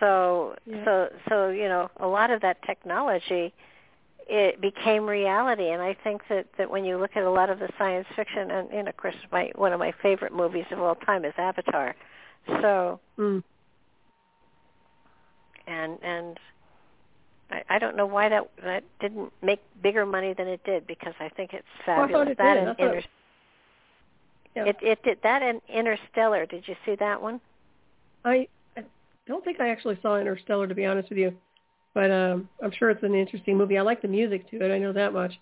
so 0.00 0.54
Yeah. 0.64 0.84
so 0.84 1.08
so 1.28 1.48
you 1.50 1.68
know 1.68 1.90
a 1.98 2.06
lot 2.06 2.30
of 2.30 2.40
that 2.40 2.62
technology 2.62 3.52
it 4.30 4.60
became 4.60 5.06
reality 5.06 5.70
and 5.70 5.80
I 5.82 5.94
think 6.04 6.22
that 6.28 6.46
that 6.58 6.70
when 6.70 6.84
you 6.84 6.96
look 6.98 7.16
at 7.16 7.22
a 7.24 7.30
lot 7.30 7.48
of 7.50 7.58
the 7.58 7.68
science 7.78 8.06
fiction 8.16 8.50
and 8.50 8.68
you 8.72 8.82
know 8.82 8.88
of 8.90 8.96
course 8.96 9.14
my 9.30 9.50
one 9.56 9.72
of 9.72 9.78
my 9.78 9.92
favorite 10.02 10.32
movies 10.34 10.66
of 10.70 10.80
all 10.80 10.94
time 10.94 11.24
is 11.24 11.34
Avatar 11.36 11.94
so 12.62 12.98
Mm. 13.18 13.42
and 15.66 15.98
and 16.02 16.38
I, 17.50 17.62
I 17.68 17.78
don't 17.78 17.96
know 17.96 18.06
why 18.06 18.28
that 18.28 18.50
that 18.62 18.84
didn't 19.00 19.32
make 19.42 19.60
bigger 19.82 20.04
money 20.04 20.34
than 20.34 20.48
it 20.48 20.62
did 20.64 20.86
because 20.86 21.14
I 21.20 21.28
think 21.30 21.52
it's 21.54 21.66
Well, 21.86 22.02
I 22.02 22.12
thought 22.12 22.28
it 22.28 22.38
that 22.38 22.54
did. 22.54 22.62
and 22.62 22.68
I 22.68 22.72
Inter- 22.78 23.02
Yeah. 24.54 24.64
it 24.66 24.76
it 24.82 25.02
did 25.02 25.18
that 25.22 25.42
and 25.42 25.60
Interstellar. 25.68 26.46
Did 26.46 26.66
you 26.68 26.76
see 26.84 26.94
that 26.96 27.20
one? 27.20 27.40
I, 28.24 28.48
I 28.76 28.84
don't 29.26 29.44
think 29.44 29.60
I 29.60 29.68
actually 29.70 29.98
saw 30.02 30.18
Interstellar 30.18 30.66
to 30.66 30.74
be 30.74 30.84
honest 30.84 31.08
with 31.08 31.18
you, 31.18 31.34
but 31.94 32.10
um, 32.10 32.48
I'm 32.62 32.72
sure 32.72 32.90
it's 32.90 33.02
an 33.02 33.14
interesting 33.14 33.56
movie. 33.56 33.78
I 33.78 33.82
like 33.82 34.02
the 34.02 34.08
music 34.08 34.50
to 34.50 34.56
it. 34.64 34.74
I 34.74 34.78
know 34.78 34.92
that 34.92 35.12
much. 35.12 35.32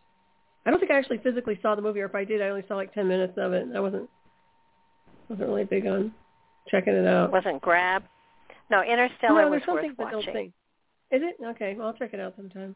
I 0.64 0.70
don't 0.70 0.78
think 0.80 0.90
I 0.90 0.98
actually 0.98 1.18
physically 1.18 1.58
saw 1.62 1.74
the 1.76 1.82
movie, 1.82 2.00
or 2.00 2.06
if 2.06 2.14
I 2.14 2.24
did, 2.24 2.42
I 2.42 2.48
only 2.48 2.64
saw 2.66 2.74
like 2.74 2.92
10 2.92 3.06
minutes 3.06 3.34
of 3.36 3.52
it. 3.52 3.68
I 3.74 3.80
wasn't 3.80 4.08
wasn't 5.28 5.48
really 5.48 5.64
big 5.64 5.86
on 5.86 6.12
checking 6.68 6.94
it 6.94 7.06
out. 7.06 7.32
Wasn't 7.32 7.60
grab. 7.62 8.02
No, 8.70 8.82
Interstellar 8.82 9.42
no, 9.42 9.50
was 9.50 9.62
worth 9.66 9.86
watching. 9.98 10.52
Is 11.10 11.22
it 11.22 11.36
okay? 11.44 11.74
Well, 11.76 11.88
I'll 11.88 11.92
check 11.94 12.14
it 12.14 12.20
out 12.20 12.34
sometime. 12.36 12.74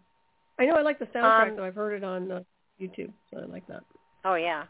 I 0.59 0.67
know 0.67 0.75
I 0.75 0.83
like 0.83 0.99
the 0.99 1.07
soundtrack 1.07 1.51
Um, 1.51 1.57
though. 1.57 1.65
I've 1.65 1.75
heard 1.75 1.95
it 1.95 2.05
on 2.05 2.31
uh, 2.31 2.43
YouTube, 2.81 3.13
so 3.31 3.41
I 3.41 3.45
like 3.47 3.67
that. 3.67 3.83
Oh 4.25 4.35
yeah. 4.35 4.65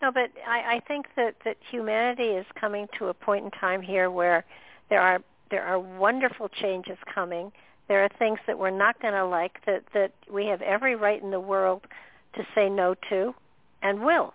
No, 0.00 0.10
but 0.10 0.30
I, 0.46 0.74
I 0.76 0.80
think 0.80 1.06
that, 1.14 1.36
that 1.44 1.56
humanity 1.70 2.30
is 2.30 2.44
coming 2.60 2.88
to 2.98 3.06
a 3.06 3.14
point 3.14 3.44
in 3.44 3.50
time 3.52 3.80
here 3.80 4.10
where 4.10 4.44
there 4.90 5.00
are 5.00 5.22
there 5.50 5.64
are 5.64 5.78
wonderful 5.78 6.48
changes 6.48 6.98
coming. 7.14 7.52
There 7.86 8.02
are 8.02 8.08
things 8.18 8.38
that 8.46 8.58
we're 8.58 8.70
not 8.70 9.00
going 9.00 9.14
to 9.14 9.24
like 9.24 9.64
that 9.66 9.84
that 9.94 10.12
we 10.30 10.46
have 10.46 10.60
every 10.62 10.96
right 10.96 11.22
in 11.22 11.30
the 11.30 11.40
world 11.40 11.86
to 12.34 12.44
say 12.54 12.68
no 12.68 12.94
to, 13.10 13.34
and 13.82 14.02
will. 14.02 14.34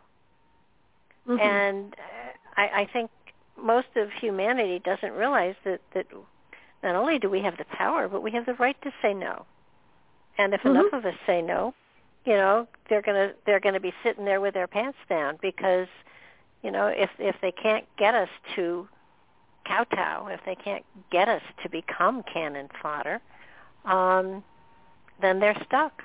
Mhm. 1.28 1.42
And 1.42 1.96
uh, 1.96 2.62
I, 2.62 2.82
I 2.82 2.86
think 2.86 3.12
most 3.62 3.88
of 3.96 4.12
humanity 4.12 4.80
doesn't 4.80 5.12
realize 5.14 5.56
that 5.66 5.82
that 5.94 6.06
not 6.84 6.95
only 6.95 7.20
do 7.20 7.30
we 7.30 7.41
have 7.41 7.58
the 7.58 7.66
power, 7.66 8.08
but 8.08 8.22
we 8.22 8.32
have 8.32 8.45
the 8.45 8.54
right 8.56 8.80
to 8.84 8.91
say 9.02 9.14
no. 9.14 9.45
And 10.38 10.54
if 10.54 10.66
Mhm. 10.66 10.66
enough 10.66 10.94
of 10.94 11.06
us 11.06 11.16
say 11.26 11.41
no, 11.41 11.74
you 12.26 12.34
know, 12.34 12.68
they're 12.90 13.02
gonna 13.02 13.34
they're 13.45 13.60
gonna 13.60 13.80
be 13.80 13.94
sitting 14.04 14.26
there 14.26 14.41
with 14.41 14.54
their 14.54 14.68
pants 14.68 14.98
down 15.10 15.38
because, 15.41 15.88
you 16.62 16.72
know, 16.72 16.88
if 16.88 17.10
if 17.20 17.36
they 17.41 17.52
can't 17.52 17.86
get 17.98 18.14
us 18.16 18.30
to 18.56 18.88
kowtow, 19.66 20.28
if 20.28 20.41
they 20.45 20.56
can't 20.56 20.86
get 21.12 21.28
us 21.28 21.41
to 21.64 21.70
become 21.70 22.24
cannon 22.24 22.70
fodder, 22.82 23.22
um, 23.86 24.44
then 25.22 25.40
they're 25.40 25.60
stuck. 25.66 26.04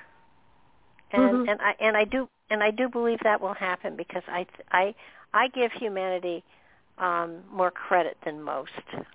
And 1.11 1.41
Mhm. 1.41 1.47
and 1.47 1.61
I 1.61 1.75
and 1.79 1.97
I 1.97 2.05
do 2.05 2.27
and 2.49 2.63
I 2.63 2.71
do 2.71 2.89
believe 2.89 3.19
that 3.23 3.41
will 3.41 3.53
happen 3.53 3.95
because 3.95 4.23
I 4.27 4.45
I 4.71 4.95
I 5.33 5.47
give 5.49 5.71
humanity 5.73 6.43
um, 7.03 7.43
more 7.51 7.71
credit 7.71 8.17
than 8.25 8.41
most. 8.41 8.71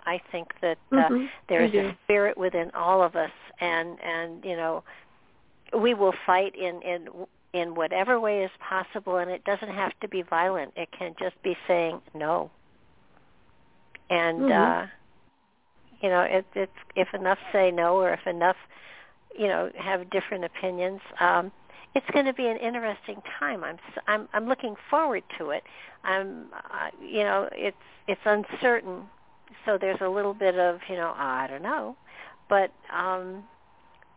I 0.07 0.21
think 0.31 0.49
that 0.61 0.79
uh, 0.97 1.11
Mhm. 1.11 1.29
there 1.49 1.65
is 1.65 1.73
a 1.75 1.97
spirit 2.05 2.37
within 2.37 2.71
all 2.75 3.03
of 3.03 3.17
us, 3.17 3.33
and 3.61 3.99
and 4.03 4.45
you 4.45 4.57
know, 4.57 4.85
we 5.77 5.95
will 5.95 6.15
fight 6.27 6.55
in 6.55 6.83
in 6.83 7.09
in 7.55 7.75
whatever 7.75 8.21
way 8.21 8.45
is 8.45 8.51
possible, 8.61 9.17
and 9.17 9.31
it 9.31 9.43
doesn't 9.45 9.71
have 9.71 9.93
to 10.01 10.09
be 10.09 10.23
violent. 10.23 10.73
It 10.77 10.91
can 10.93 11.15
just 11.19 11.41
be 11.43 11.57
saying 11.67 12.01
no. 12.15 12.51
And 14.11 14.39
Mhm. 14.39 14.51
uh, 14.51 14.87
you 16.01 16.09
know, 16.11 16.23
it, 16.23 16.47
it's 16.55 16.73
if 16.95 17.09
enough 17.15 17.39
say 17.53 17.71
no, 17.71 17.97
or 17.97 18.13
if 18.13 18.27
enough, 18.27 18.57
you 19.39 19.49
know, 19.49 19.71
have 19.79 20.11
different 20.11 20.45
opinions. 20.45 21.01
Um, 21.21 21.53
it's 21.95 22.07
going 22.13 22.27
to 22.27 22.33
be 22.35 22.47
an 22.47 22.57
interesting 22.59 23.21
time. 23.39 23.65
I'm 23.65 23.79
I'm 24.07 24.29
I'm 24.33 24.47
looking 24.47 24.75
forward 24.91 25.23
to 25.39 25.51
it. 25.51 25.63
I'm 26.05 26.47
uh, 26.53 26.91
you 27.01 27.25
know 27.25 27.49
it's 27.53 27.77
it's 28.07 28.21
uncertain, 28.25 29.03
so 29.67 29.79
there's 29.81 30.01
a 30.01 30.09
little 30.09 30.35
bit 30.35 30.57
of 30.59 30.79
you 30.89 30.97
know 30.97 31.15
I 31.17 31.47
don't 31.49 31.63
know, 31.63 31.97
but 32.49 32.73
um, 32.95 33.43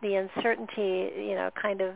the 0.01 0.15
uncertainty 0.15 1.11
you 1.17 1.35
know 1.35 1.49
kind 1.61 1.81
of 1.81 1.95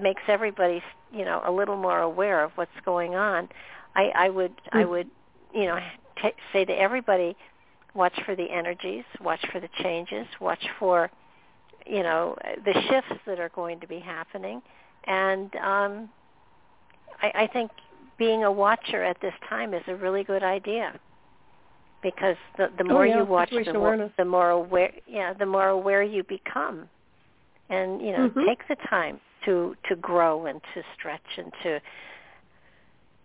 makes 0.00 0.22
everybody 0.28 0.82
you 1.12 1.24
know 1.24 1.42
a 1.46 1.50
little 1.52 1.76
more 1.76 2.00
aware 2.00 2.42
of 2.42 2.52
what's 2.56 2.70
going 2.84 3.14
on. 3.14 3.48
I 3.94 4.10
I 4.14 4.30
would 4.30 4.52
I 4.72 4.84
Mm. 4.84 4.90
would 4.90 5.10
you 5.54 5.66
know 5.66 5.78
t- 6.22 6.34
say 6.52 6.64
to 6.64 6.72
everybody, 6.72 7.36
watch 7.94 8.18
for 8.24 8.34
the 8.34 8.50
energies, 8.50 9.04
watch 9.20 9.44
for 9.52 9.60
the 9.60 9.68
changes, 9.82 10.26
watch 10.40 10.64
for 10.78 11.10
you 11.88 12.02
know 12.02 12.36
the 12.64 12.74
shifts 12.88 13.22
that 13.26 13.40
are 13.40 13.50
going 13.50 13.80
to 13.80 13.86
be 13.86 13.98
happening. 13.98 14.60
And 15.06 15.54
um, 15.56 16.08
I, 17.22 17.32
I 17.44 17.46
think 17.52 17.70
being 18.18 18.44
a 18.44 18.52
watcher 18.52 19.02
at 19.04 19.20
this 19.20 19.34
time 19.48 19.74
is 19.74 19.82
a 19.86 19.94
really 19.94 20.24
good 20.24 20.42
idea. 20.42 20.98
Because 22.02 22.36
the 22.56 22.70
the 22.78 22.84
Oh, 22.84 22.92
more 22.94 23.06
yeah, 23.06 23.18
you 23.18 23.24
watch, 23.24 23.50
the 23.50 23.72
more 23.74 24.10
the 24.16 24.24
more 24.24 24.50
aware 24.50 24.92
yeah 25.06 25.32
the 25.32 25.46
more 25.46 25.68
aware 25.68 26.02
you 26.02 26.22
become, 26.24 26.88
and 27.70 28.00
you 28.00 28.12
know 28.12 28.28
Mhm. 28.28 28.46
take 28.46 28.66
the 28.68 28.76
time 28.88 29.20
to 29.44 29.76
to 29.88 29.96
grow 29.96 30.46
and 30.46 30.60
to 30.74 30.82
stretch 30.94 31.38
and 31.38 31.52
to 31.62 31.80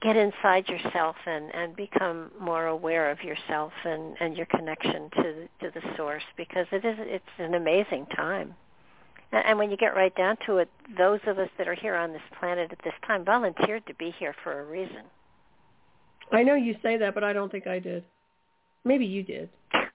get 0.04 0.16
inside 0.16 0.68
yourself 0.68 1.16
and 1.26 1.54
and 1.56 1.76
become 1.76 2.30
more 2.40 2.68
aware 2.68 3.10
of 3.10 3.24
yourself 3.24 3.72
and 3.86 4.16
and 4.20 4.38
your 4.38 4.46
connection 4.48 5.10
to 5.16 5.48
to 5.62 5.72
the 5.74 5.82
source 5.98 6.24
because 6.38 6.68
it 6.72 6.86
is 6.86 6.98
it's 7.00 7.26
an 7.40 7.56
amazing 7.56 8.06
time 8.16 8.54
and 9.34 9.44
and 9.46 9.58
when 9.58 9.72
you 9.72 9.78
get 9.78 9.96
right 9.96 10.16
down 10.16 10.38
to 10.46 10.58
it, 10.58 10.70
those 10.98 11.20
of 11.28 11.40
us 11.40 11.50
that 11.58 11.68
are 11.68 11.74
here 11.74 11.96
on 11.96 12.14
this 12.14 12.22
planet 12.40 12.72
at 12.72 12.78
this 12.84 12.94
time 13.06 13.26
volunteered 13.26 13.86
to 13.88 13.96
be 13.96 14.14
here 14.20 14.36
for 14.44 14.62
a 14.62 14.66
reason. 14.66 15.04
I 16.32 16.44
know 16.44 16.56
you 16.56 16.76
say 16.82 16.98
that, 16.98 17.14
but 17.14 17.24
I 17.24 17.34
don't 17.34 17.52
think 17.52 17.68
I 17.68 17.80
did. 17.80 18.06
Maybe 18.86 19.06
you 19.06 19.24
did. 19.24 19.50
I 19.74 19.88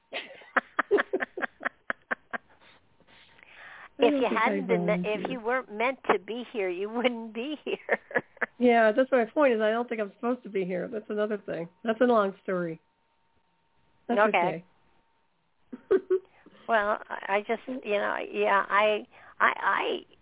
if 3.98 4.14
you 4.14 4.36
hadn't 4.36 4.66
been, 4.66 4.86
me- 4.86 5.02
if 5.04 5.30
you 5.30 5.40
weren't 5.40 5.72
meant 5.72 5.98
to 6.10 6.18
be 6.18 6.46
here, 6.52 6.68
you 6.68 6.88
wouldn't 6.88 7.32
be 7.34 7.58
here. 7.64 7.98
Yeah, 8.58 8.92
that's 8.92 9.10
my 9.12 9.24
point. 9.24 9.54
Is 9.54 9.60
I 9.60 9.70
don't 9.70 9.88
think 9.88 10.00
I'm 10.00 10.12
supposed 10.16 10.42
to 10.44 10.48
be 10.48 10.64
here. 10.64 10.88
That's 10.92 11.08
another 11.10 11.38
thing. 11.46 11.68
That's 11.84 12.00
a 12.00 12.04
long 12.04 12.34
story. 12.42 12.80
That's 14.08 14.20
Okay. 14.20 14.38
okay. 14.38 14.64
well, 16.68 16.98
I 17.08 17.36
I 17.36 17.44
just, 17.46 17.60
you 17.84 17.98
know, 17.98 18.16
yeah, 18.32 18.64
I, 18.68 19.06
I, 19.40 19.52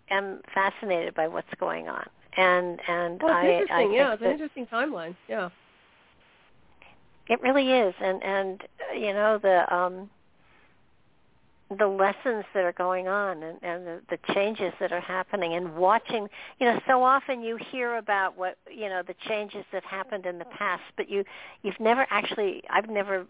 I 0.09 0.13
am 0.13 0.41
fascinated 0.53 1.15
by 1.15 1.27
what's 1.27 1.47
going 1.59 1.87
on, 1.87 2.05
and 2.35 2.79
and 2.87 3.21
well, 3.21 3.37
it's 3.37 3.37
I, 3.37 3.47
I 3.47 3.49
interesting. 3.49 3.77
think 3.77 3.93
yeah, 3.95 4.13
it's 4.13 4.21
an 4.23 4.31
interesting 4.31 4.65
timeline. 4.67 5.15
Yeah. 5.27 5.49
It 7.29 7.41
really 7.41 7.71
is, 7.71 7.93
and 7.99 8.23
and 8.23 8.63
you 8.95 9.13
know 9.13 9.37
the 9.37 9.73
um 9.73 10.09
the 11.75 11.87
lessons 11.87 12.45
that 12.53 12.63
are 12.63 12.73
going 12.73 13.07
on 13.07 13.43
and, 13.43 13.57
and 13.61 13.85
the, 13.85 14.01
the 14.09 14.33
changes 14.33 14.71
that 14.79 14.91
are 14.91 15.01
happening 15.01 15.53
and 15.53 15.75
watching 15.75 16.29
you 16.59 16.65
know 16.65 16.79
so 16.87 17.03
often 17.03 17.41
you 17.41 17.57
hear 17.71 17.97
about 17.97 18.37
what 18.37 18.57
you 18.71 18.87
know 18.87 19.01
the 19.05 19.15
changes 19.27 19.65
that 19.73 19.83
happened 19.83 20.25
in 20.25 20.37
the 20.37 20.45
past 20.45 20.83
but 20.95 21.09
you 21.09 21.25
you've 21.63 21.79
never 21.79 22.07
actually 22.09 22.63
I've 22.69 22.89
never 22.89 23.25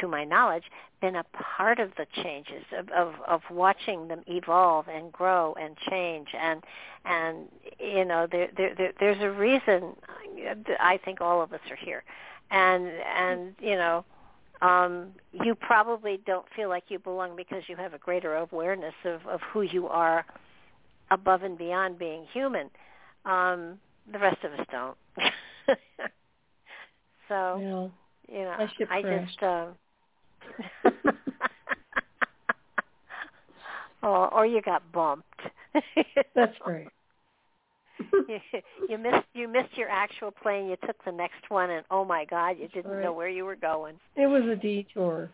to 0.00 0.08
my 0.08 0.24
knowledge 0.24 0.64
been 1.00 1.16
a 1.16 1.24
part 1.32 1.78
of 1.78 1.90
the 1.96 2.06
changes 2.22 2.64
of 2.76 2.88
of, 2.90 3.14
of 3.26 3.42
watching 3.50 4.08
them 4.08 4.22
evolve 4.26 4.86
and 4.88 5.12
grow 5.12 5.54
and 5.60 5.76
change. 5.90 6.28
And 6.38 6.62
and 7.04 7.48
you 7.78 8.04
know 8.04 8.26
there, 8.30 8.48
there 8.56 8.74
there 8.74 8.92
there's 8.98 9.22
a 9.22 9.30
reason 9.30 9.96
I 10.80 10.98
think 11.04 11.20
all 11.20 11.42
of 11.42 11.52
us 11.52 11.60
are 11.70 11.76
here. 11.76 12.04
And 12.50 12.86
and 13.16 13.54
you 13.60 13.76
know 13.76 14.04
um 14.62 15.08
you 15.32 15.54
probably 15.54 16.20
don't 16.24 16.46
feel 16.56 16.68
like 16.68 16.84
you 16.88 16.98
belong 16.98 17.36
because 17.36 17.62
you 17.68 17.76
have 17.76 17.92
a 17.94 17.98
greater 17.98 18.36
awareness 18.36 18.94
of 19.04 19.26
of 19.26 19.40
who 19.52 19.62
you 19.62 19.88
are 19.88 20.24
above 21.10 21.42
and 21.42 21.58
beyond 21.58 21.98
being 21.98 22.24
human. 22.32 22.70
Um 23.24 23.78
the 24.10 24.18
rest 24.18 24.42
of 24.44 24.52
us 24.52 24.66
don't. 24.70 24.96
So 27.28 27.58
Well, 27.58 27.92
you 28.30 28.40
know 28.40 28.68
ship 28.76 28.88
i 28.90 29.02
just 29.02 29.42
um 29.42 29.74
oh 34.02 34.28
or 34.32 34.46
you 34.46 34.60
got 34.60 34.90
bumped. 34.92 35.40
That's 36.34 36.56
great. 36.60 36.88
you, 38.88 38.98
missed 38.98 39.26
you 39.34 39.48
missed 39.48 39.76
your 39.76 39.88
actual 39.88 40.30
plane. 40.30 40.68
You 40.68 40.76
took 40.86 41.02
the 41.04 41.12
next 41.12 41.48
one, 41.48 41.70
and 41.70 41.84
oh 41.90 42.04
my 42.04 42.24
God, 42.24 42.56
you 42.58 42.68
didn't 42.68 43.00
know 43.00 43.12
where 43.12 43.28
you 43.28 43.44
were 43.44 43.56
going. 43.56 43.96
It 44.16 44.26
was 44.26 44.42
a 44.44 44.56
detour. 44.56 45.30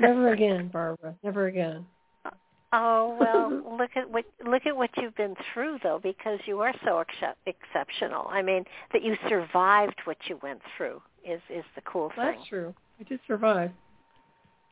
Never 0.00 0.32
again, 0.32 0.68
Barbara. 0.72 1.14
Never 1.22 1.46
again. 1.46 1.86
Oh 2.74 3.18
well, 3.20 3.76
look 3.76 3.90
at 3.96 4.10
what 4.10 4.24
look 4.48 4.64
at 4.64 4.74
what 4.74 4.88
you've 4.96 5.14
been 5.14 5.34
through, 5.52 5.78
though, 5.82 6.00
because 6.02 6.38
you 6.46 6.60
are 6.60 6.72
so 6.86 7.00
excep- 7.00 7.36
exceptional. 7.44 8.26
I 8.30 8.40
mean, 8.40 8.64
that 8.94 9.02
you 9.02 9.14
survived 9.28 9.96
what 10.04 10.16
you 10.26 10.38
went 10.42 10.62
through 10.74 11.02
is 11.22 11.42
is 11.50 11.64
the 11.74 11.82
cool 11.82 12.08
thing. 12.16 12.24
That's 12.34 12.48
true. 12.48 12.74
I 12.98 13.02
did 13.02 13.20
survive. 13.26 13.72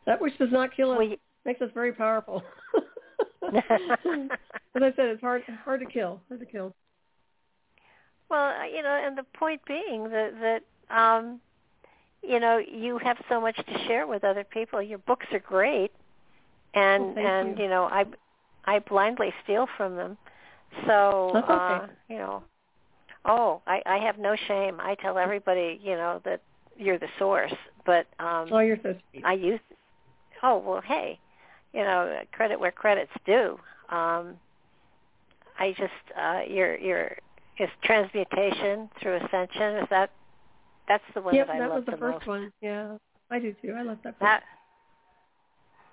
That 0.06 0.18
which 0.18 0.32
does 0.38 0.48
not 0.50 0.74
kill 0.74 0.92
us 0.92 0.98
Well, 0.98 1.08
you- 1.08 1.18
makes 1.44 1.60
us 1.60 1.68
very 1.74 1.92
powerful. 1.92 2.42
As 3.52 4.82
I 4.82 4.92
said, 4.96 5.06
it's 5.06 5.20
hard 5.20 5.42
hard 5.64 5.80
to 5.80 5.86
kill. 5.86 6.20
Hard 6.28 6.40
to 6.40 6.46
kill. 6.46 6.74
Well, 8.28 8.54
uh, 8.60 8.64
you 8.64 8.82
know, 8.82 9.02
and 9.04 9.18
the 9.18 9.24
point 9.34 9.60
being 9.66 10.04
that 10.10 10.32
that 10.40 10.96
um, 10.96 11.40
you 12.22 12.38
know 12.38 12.58
you 12.58 12.98
have 12.98 13.16
so 13.28 13.40
much 13.40 13.56
to 13.56 13.78
share 13.86 14.06
with 14.06 14.24
other 14.24 14.44
people. 14.44 14.80
Your 14.82 14.98
books 14.98 15.26
are 15.32 15.40
great, 15.40 15.90
and 16.74 17.16
Well, 17.16 17.26
and 17.26 17.58
you. 17.58 17.64
you 17.64 17.70
know 17.70 17.84
I 17.84 18.04
I 18.64 18.78
blindly 18.80 19.32
steal 19.44 19.66
from 19.76 19.96
them. 19.96 20.16
So 20.86 21.30
That's 21.34 21.44
okay. 21.50 21.54
uh, 21.54 21.86
you 22.08 22.18
know, 22.18 22.42
oh, 23.24 23.62
I 23.66 23.82
I 23.86 23.98
have 23.98 24.18
no 24.18 24.36
shame. 24.46 24.76
I 24.80 24.94
tell 24.96 25.18
everybody 25.18 25.80
you 25.82 25.96
know 25.96 26.20
that 26.24 26.40
you're 26.76 26.98
the 26.98 27.08
source, 27.18 27.52
but 27.84 28.06
um, 28.18 28.48
Oh, 28.52 28.60
you're 28.60 28.78
so 28.82 28.94
sweet. 29.10 29.24
I 29.24 29.32
use. 29.32 29.60
Oh 30.42 30.58
well, 30.58 30.82
hey, 30.82 31.18
you 31.72 31.82
know, 31.82 32.20
credit 32.32 32.58
where 32.58 32.72
credit's 32.72 33.12
due. 33.24 33.58
Um, 33.90 34.36
I 35.58 35.74
just 35.76 36.18
uh, 36.18 36.40
your 36.48 36.78
your 36.78 37.16
is 37.58 37.68
transmutation 37.84 38.88
through 39.00 39.16
ascension. 39.16 39.76
Is 39.76 39.86
that 39.90 40.10
that's 40.88 41.04
the 41.14 41.20
one 41.20 41.34
yep, 41.34 41.46
that 41.46 41.56
I 41.56 41.58
that 41.60 41.68
love 41.68 41.76
was 41.78 41.86
the, 41.86 41.92
the 41.92 41.98
first 41.98 42.18
most. 42.18 42.26
one. 42.26 42.52
Yeah, 42.60 42.96
I 43.30 43.38
do 43.38 43.54
too. 43.62 43.74
I 43.76 43.82
love 43.82 43.98
that. 44.04 44.18
Book. 44.18 44.26
That 44.26 44.42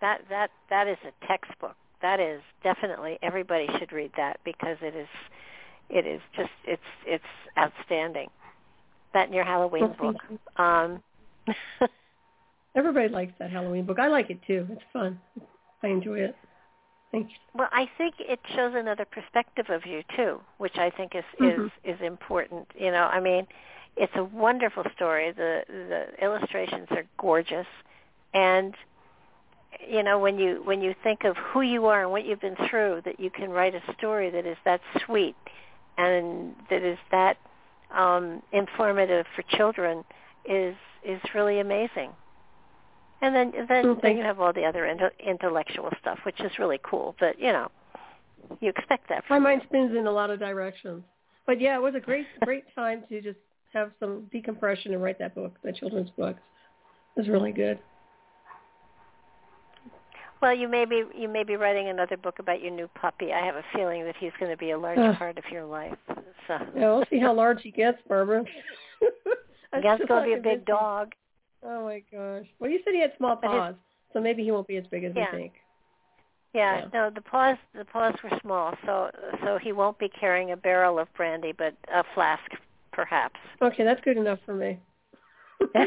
that 0.01 0.21
that 0.29 0.49
that 0.69 0.87
is 0.87 0.97
a 1.05 1.27
textbook. 1.27 1.75
That 2.01 2.19
is 2.19 2.41
definitely 2.63 3.17
everybody 3.21 3.67
should 3.79 3.91
read 3.91 4.11
that 4.17 4.39
because 4.45 4.77
it 4.81 4.95
is 4.95 5.07
it 5.89 6.05
is 6.05 6.21
just 6.35 6.49
it's 6.65 6.81
it's 7.05 7.23
outstanding. 7.57 8.29
That 9.13 9.27
and 9.27 9.35
your 9.35 9.45
Halloween 9.45 9.93
well, 9.99 10.13
book. 10.13 10.59
Um, 10.59 11.03
Everybody 12.75 13.09
likes 13.09 13.33
that 13.39 13.49
Halloween 13.49 13.85
book. 13.85 13.99
I 13.99 14.07
like 14.07 14.29
it 14.29 14.39
too. 14.45 14.67
It's 14.69 14.81
fun. 14.93 15.19
I 15.87 15.91
enjoy 15.91 16.19
it. 16.19 16.35
Thank 17.11 17.29
you. 17.29 17.35
Well, 17.55 17.69
I 17.71 17.89
think 17.97 18.15
it 18.19 18.39
shows 18.53 18.73
another 18.75 19.05
perspective 19.05 19.67
of 19.69 19.85
you 19.85 20.03
too, 20.15 20.41
which 20.57 20.77
I 20.77 20.89
think 20.89 21.15
is 21.15 21.23
mm-hmm. 21.39 21.65
is 21.65 21.95
is 21.95 22.01
important. 22.01 22.67
You 22.77 22.91
know, 22.91 23.03
I 23.03 23.19
mean, 23.19 23.47
it's 23.95 24.13
a 24.15 24.23
wonderful 24.23 24.83
story. 24.95 25.31
The 25.31 25.63
the 25.67 26.23
illustrations 26.23 26.87
are 26.91 27.03
gorgeous, 27.17 27.67
and 28.33 28.75
you 29.87 30.03
know 30.03 30.19
when 30.19 30.37
you 30.37 30.61
when 30.65 30.81
you 30.81 30.93
think 31.01 31.23
of 31.23 31.37
who 31.37 31.61
you 31.61 31.85
are 31.85 32.01
and 32.01 32.11
what 32.11 32.25
you've 32.25 32.41
been 32.41 32.57
through, 32.69 33.03
that 33.05 33.19
you 33.19 33.29
can 33.29 33.49
write 33.49 33.73
a 33.73 33.81
story 33.97 34.29
that 34.29 34.45
is 34.45 34.57
that 34.65 34.81
sweet 35.05 35.35
and 35.97 36.53
that 36.69 36.83
is 36.83 36.97
that 37.11 37.37
um, 37.95 38.41
informative 38.51 39.25
for 39.35 39.43
children 39.43 40.03
is 40.45 40.75
is 41.03 41.21
really 41.33 41.59
amazing. 41.59 42.11
And 43.21 43.35
then 43.35 43.51
then, 43.67 43.85
okay. 43.87 43.99
then 44.09 44.17
you 44.17 44.23
have 44.23 44.39
all 44.39 44.53
the 44.53 44.63
other 44.63 44.85
intellectual 45.25 45.89
stuff, 45.99 46.19
which 46.23 46.39
is 46.39 46.51
really 46.59 46.79
cool. 46.83 47.15
But 47.19 47.39
you 47.39 47.51
know, 47.51 47.69
you 48.59 48.69
expect 48.69 49.09
that. 49.09 49.23
My 49.29 49.39
mind 49.39 49.63
spins 49.67 49.95
in 49.95 50.05
a 50.07 50.11
lot 50.11 50.29
of 50.29 50.39
directions. 50.39 51.03
But 51.45 51.59
yeah, 51.59 51.75
it 51.77 51.81
was 51.81 51.95
a 51.95 51.99
great 51.99 52.27
great 52.43 52.63
time 52.75 53.03
to 53.09 53.21
just 53.21 53.39
have 53.73 53.91
some 53.99 54.27
decompression 54.31 54.93
and 54.93 55.01
write 55.01 55.19
that 55.19 55.35
book, 55.35 55.55
that 55.63 55.75
children's 55.75 56.09
book. 56.11 56.37
It 57.15 57.21
was 57.21 57.29
really 57.29 57.51
good. 57.51 57.79
Well, 60.41 60.55
you 60.55 60.67
may 60.67 60.85
be 60.85 61.03
you 61.15 61.27
may 61.27 61.43
be 61.43 61.55
writing 61.55 61.89
another 61.89 62.17
book 62.17 62.37
about 62.39 62.61
your 62.61 62.71
new 62.71 62.87
puppy. 62.89 63.33
I 63.33 63.43
have 63.43 63.55
a 63.55 63.63
feeling 63.73 64.05
that 64.05 64.15
he's 64.19 64.31
going 64.39 64.51
to 64.51 64.57
be 64.57 64.71
a 64.71 64.77
large 64.77 64.99
Uh. 64.99 65.15
part 65.15 65.37
of 65.37 65.43
your 65.51 65.65
life. 65.65 65.97
So 66.47 66.59
Yeah, 66.75 66.95
we'll 66.95 67.05
see 67.09 67.19
how 67.19 67.33
large 67.33 67.61
he 67.63 67.71
gets, 67.71 67.97
Barbara. 68.07 68.43
That's 69.71 69.95
still 70.03 70.07
going 70.07 70.29
to 70.29 70.41
be 70.41 70.49
a 70.49 70.55
big 70.55 70.65
dog. 70.65 71.13
Oh 71.69 71.83
my 71.83 72.01
gosh. 72.11 72.45
Well, 72.59 72.71
you 72.71 72.79
said 72.85 72.93
he 72.93 73.01
had 73.01 73.11
small 73.17 73.35
paws, 73.35 73.75
so 74.13 74.21
maybe 74.21 74.43
he 74.43 74.51
won't 74.51 74.67
be 74.67 74.77
as 74.77 74.87
big 74.87 75.03
as 75.03 75.13
Yeah. 75.15 75.31
we 75.31 75.37
think. 75.37 75.53
Yeah, 76.53 76.77
Yeah. 76.79 76.89
no, 76.93 77.09
the 77.09 77.21
paws 77.21 77.57
the 77.73 77.83
paws 77.85 78.15
were 78.23 78.31
small, 78.41 78.73
so 78.85 79.11
so 79.43 79.57
he 79.57 79.73
won't 79.73 79.99
be 79.99 80.07
carrying 80.09 80.51
a 80.51 80.57
barrel 80.57 80.97
of 80.97 81.13
brandy, 81.13 81.51
but 81.51 81.75
a 81.89 82.03
flask, 82.15 82.49
perhaps. 82.93 83.39
Okay, 83.61 83.83
that's 83.83 84.01
good 84.01 84.17
enough 84.17 84.39
for 84.45 84.53
me. 84.53 84.79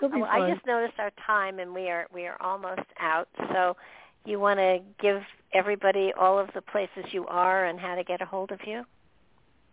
Well. 0.00 0.24
I 0.24 0.48
just 0.52 0.64
noticed 0.64 0.98
our 1.00 1.10
time, 1.26 1.58
and 1.58 1.74
we 1.74 1.88
are 1.90 2.06
we 2.12 2.24
are 2.26 2.40
almost 2.40 2.86
out. 3.00 3.28
So, 3.52 3.76
you 4.24 4.38
want 4.38 4.60
to 4.60 4.78
give 5.00 5.22
everybody 5.52 6.12
all 6.16 6.38
of 6.38 6.48
the 6.54 6.62
places 6.62 7.12
you 7.12 7.26
are 7.26 7.64
and 7.64 7.80
how 7.80 7.96
to 7.96 8.04
get 8.04 8.22
a 8.22 8.24
hold 8.24 8.52
of 8.52 8.60
you? 8.64 8.84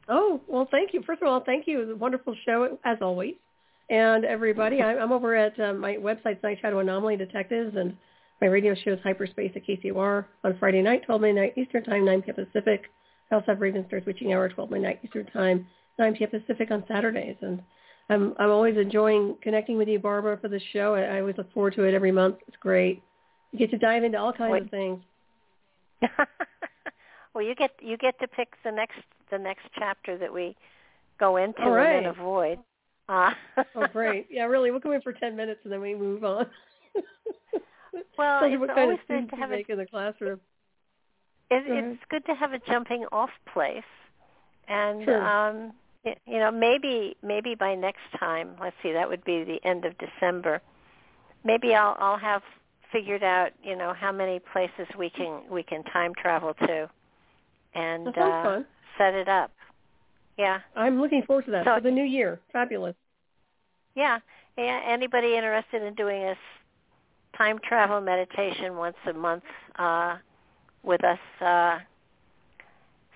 Oh, 0.07 0.41
well, 0.47 0.67
thank 0.71 0.93
you. 0.95 1.03
First 1.03 1.21
of 1.21 1.27
all, 1.27 1.41
thank 1.41 1.67
you. 1.67 1.79
It 1.81 1.85
was 1.85 1.93
a 1.93 1.97
wonderful 1.97 2.35
show, 2.43 2.79
as 2.83 2.97
always. 3.01 3.35
And 3.89 4.25
everybody, 4.25 4.81
I'm, 4.81 4.97
I'm 4.97 5.11
over 5.11 5.35
at 5.35 5.59
uh, 5.59 5.73
my 5.73 5.95
website, 5.95 6.41
Night 6.41 6.57
Shadow 6.61 6.79
Anomaly 6.79 7.17
Detectives, 7.17 7.75
and 7.75 7.95
my 8.41 8.47
radio 8.47 8.73
show 8.75 8.93
is 8.93 8.99
Hyperspace 9.03 9.51
at 9.55 9.65
KCOR 9.65 10.25
on 10.43 10.57
Friday 10.59 10.81
night, 10.81 11.03
12 11.05 11.21
midnight 11.21 11.53
Eastern 11.57 11.83
Time, 11.83 12.03
9 12.05 12.21
p.m. 12.23 12.35
Pacific. 12.35 12.85
I 13.31 13.35
also 13.35 13.47
have 13.47 13.61
Raven 13.61 13.85
Star's 13.87 14.05
Witching 14.05 14.33
Hour, 14.33 14.49
12 14.49 14.71
midnight 14.71 14.99
Eastern 15.03 15.25
Time, 15.27 15.67
9 15.99 16.15
p.m. 16.15 16.29
Pacific 16.31 16.71
on 16.71 16.83
Saturdays. 16.87 17.37
And 17.41 17.61
I'm 18.09 18.33
I'm 18.39 18.49
always 18.49 18.77
enjoying 18.77 19.37
connecting 19.41 19.77
with 19.77 19.87
you, 19.87 19.99
Barbara, 19.99 20.37
for 20.39 20.47
the 20.47 20.59
show. 20.73 20.95
I, 20.95 21.17
I 21.17 21.19
always 21.21 21.37
look 21.37 21.51
forward 21.53 21.75
to 21.75 21.83
it 21.83 21.93
every 21.93 22.11
month. 22.11 22.37
It's 22.47 22.57
great. 22.57 23.01
You 23.51 23.59
get 23.59 23.71
to 23.71 23.77
dive 23.77 24.03
into 24.03 24.17
all 24.19 24.33
kinds 24.33 24.51
Wait. 24.51 24.63
of 24.63 24.69
things. 24.69 25.01
well, 27.33 27.43
you 27.43 27.55
get 27.55 27.71
you 27.81 27.97
get 27.97 28.19
to 28.19 28.27
pick 28.27 28.49
the 28.63 28.71
next 28.71 28.99
the 29.31 29.37
next 29.37 29.65
chapter 29.77 30.17
that 30.17 30.31
we 30.31 30.55
go 31.19 31.37
into 31.37 31.61
right. 31.69 31.95
and 31.95 32.07
avoid. 32.07 32.59
Uh, 33.07 33.31
Oh, 33.75 33.87
great. 33.91 34.27
Yeah, 34.29 34.45
really. 34.45 34.71
We'll 34.71 34.79
go 34.79 34.91
in 34.93 35.01
for 35.01 35.13
10 35.13 35.35
minutes 35.35 35.59
and 35.63 35.71
then 35.73 35.81
we 35.81 35.93
move 35.95 36.23
on. 36.23 36.47
Well, 38.17 38.47
you 38.47 38.53
it's 38.55 38.59
what 38.61 38.69
kind 38.69 38.79
always 38.81 38.99
of 38.99 38.99
good 38.99 39.05
students 39.05 39.31
to 39.31 39.35
have 39.37 39.49
a 39.51 39.55
make 39.57 39.69
in 39.69 39.77
the 39.77 39.85
classroom. 39.85 40.39
it, 41.49 41.63
it's 41.67 42.01
good 42.09 42.25
to 42.25 42.35
have 42.35 42.53
a 42.53 42.59
jumping 42.59 43.05
off 43.11 43.29
place 43.53 43.83
and 44.67 45.03
Sure. 45.05 45.21
um 45.25 45.73
y- 46.03 46.15
you 46.25 46.39
know 46.39 46.51
maybe 46.51 47.15
maybe 47.23 47.55
by 47.55 47.75
next 47.75 48.01
time 48.19 48.55
let's 48.59 48.75
see 48.81 48.91
that 48.93 49.07
would 49.07 49.23
be 49.23 49.43
the 49.43 49.59
end 49.67 49.85
of 49.85 49.93
december 49.97 50.61
maybe 51.43 51.73
i'll 51.75 51.95
i'll 51.99 52.17
have 52.17 52.41
figured 52.91 53.23
out 53.23 53.51
you 53.63 53.75
know 53.75 53.93
how 53.93 54.11
many 54.11 54.39
places 54.39 54.87
we 54.97 55.09
can 55.09 55.41
we 55.49 55.61
can 55.63 55.83
time 55.83 56.13
travel 56.15 56.53
to 56.53 56.89
and 57.75 58.07
uh 58.17 58.43
fun. 58.43 58.65
set 58.97 59.13
it 59.13 59.27
up 59.27 59.51
yeah 60.37 60.59
I'm 60.75 60.99
looking 61.01 61.23
forward 61.23 61.45
to 61.45 61.51
that 61.51 61.65
So- 61.65 61.75
for 61.75 61.81
the 61.81 61.91
new 61.91 62.03
year. 62.03 62.39
Fabulous. 62.51 62.95
yeah 63.95 64.19
yeah 64.57 64.81
anybody 64.87 65.35
interested 65.35 65.81
in 65.83 65.93
doing 65.95 66.23
a 66.23 66.35
time 67.37 67.59
travel 67.67 67.99
meditation 68.01 68.75
once 68.77 68.95
a 69.07 69.13
month 69.13 69.43
uh 69.77 70.15
with 70.83 71.03
us 71.03 71.19
uh 71.41 71.79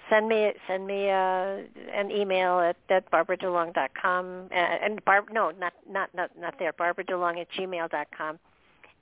send 0.10 0.28
me 0.28 0.52
send 0.68 0.88
me 0.88 1.10
uh 1.10 1.58
an 1.94 2.12
email 2.12 2.60
at, 2.60 2.76
at 2.90 3.10
barbaradelong.com 3.12 4.48
and 4.52 5.06
barb 5.06 5.26
no 5.32 5.52
not 5.52 5.74
not 5.90 6.10
not 6.16 6.32
not 6.40 6.56
there 6.60 6.74
barbaradelong 6.74 7.40
at 7.40 7.48
gmail 7.52 7.90
dot 7.92 8.08
com 8.18 8.40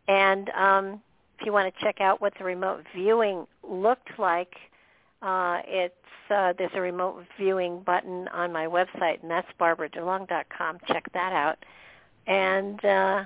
and 0.08 0.50
um 0.52 1.02
if 1.40 1.46
you 1.46 1.54
want 1.54 1.74
to 1.74 1.82
check 1.84 2.02
out 2.02 2.20
what 2.20 2.34
the 2.38 2.44
remote 2.44 2.84
viewing 2.96 3.46
looked 3.68 4.20
like 4.20 4.56
uh 5.22 5.62
it's 5.66 5.96
uh 6.30 6.54
there's 6.58 6.72
a 6.76 6.82
remote 6.82 7.24
viewing 7.38 7.82
button 7.82 8.28
on 8.30 8.52
my 8.52 8.66
website 8.66 9.22
and 9.22 9.32
that's 9.32 9.48
barbaradelong.com 9.60 10.78
check 10.88 11.06
that 11.14 11.34
out 11.34 11.58
and 12.28 12.84
uh 12.86 13.24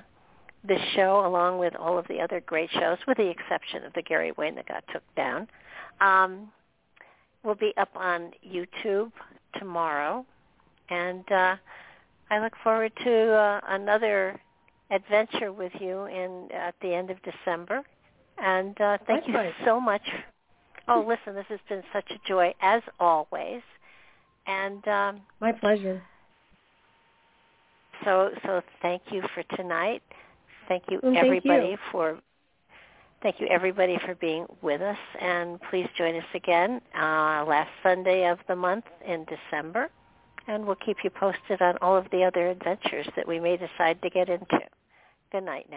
this 0.64 0.80
show 0.94 1.26
along 1.26 1.58
with 1.58 1.74
all 1.74 1.98
of 1.98 2.06
the 2.08 2.20
other 2.20 2.40
great 2.40 2.70
shows 2.70 2.98
with 3.06 3.16
the 3.16 3.28
exception 3.28 3.84
of 3.84 3.92
the 3.94 4.02
Gary 4.02 4.32
Wayne 4.38 4.54
that 4.54 4.68
got 4.68 4.84
took 4.92 5.02
down 5.16 5.48
um 6.00 6.48
will 7.44 7.54
be 7.54 7.72
up 7.76 7.90
on 7.94 8.30
YouTube 8.46 9.12
tomorrow, 9.58 10.24
and 10.90 11.24
uh, 11.30 11.56
I 12.30 12.40
look 12.40 12.52
forward 12.62 12.92
to 13.04 13.32
uh, 13.32 13.60
another 13.68 14.40
adventure 14.90 15.52
with 15.52 15.72
you 15.80 16.04
in 16.06 16.48
at 16.52 16.74
the 16.82 16.94
end 16.94 17.10
of 17.10 17.16
December. 17.22 17.82
And 18.38 18.78
uh, 18.80 18.98
thank 19.06 19.26
you 19.28 19.34
so 19.64 19.80
much. 19.80 20.02
Oh, 20.88 21.04
listen, 21.06 21.34
this 21.34 21.46
has 21.48 21.60
been 21.68 21.82
such 21.92 22.10
a 22.10 22.28
joy 22.28 22.54
as 22.60 22.82
always, 22.98 23.62
and 24.46 24.86
um, 24.88 25.20
My 25.40 25.52
pleasure. 25.52 26.02
so 28.04 28.30
so 28.44 28.62
thank 28.80 29.02
you 29.10 29.22
for 29.34 29.42
tonight. 29.56 30.02
Thank 30.68 30.84
you 30.90 30.98
Well, 31.02 31.12
thank 31.12 31.24
everybody 31.24 31.70
you. 31.70 31.78
for 31.90 32.18
thank 33.22 33.40
you 33.40 33.46
everybody 33.48 33.98
for 34.04 34.14
being 34.16 34.46
with 34.62 34.80
us 34.80 34.98
and 35.20 35.60
please 35.70 35.86
join 35.96 36.16
us 36.16 36.24
again 36.34 36.80
uh, 36.96 37.44
last 37.46 37.70
Sunday 37.82 38.28
of 38.28 38.38
the 38.48 38.56
month 38.56 38.84
in 39.06 39.24
December 39.26 39.88
and 40.48 40.66
we'll 40.66 40.76
keep 40.84 40.96
you 41.04 41.10
posted 41.10 41.62
on 41.62 41.76
all 41.80 41.96
of 41.96 42.06
the 42.10 42.24
other 42.24 42.48
adventures 42.48 43.06
that 43.16 43.26
we 43.28 43.38
may 43.38 43.56
decide 43.56 44.00
to 44.02 44.10
get 44.10 44.28
into. 44.28 44.58
Good 45.30 45.44
night 45.44 45.66
now. 45.66 45.70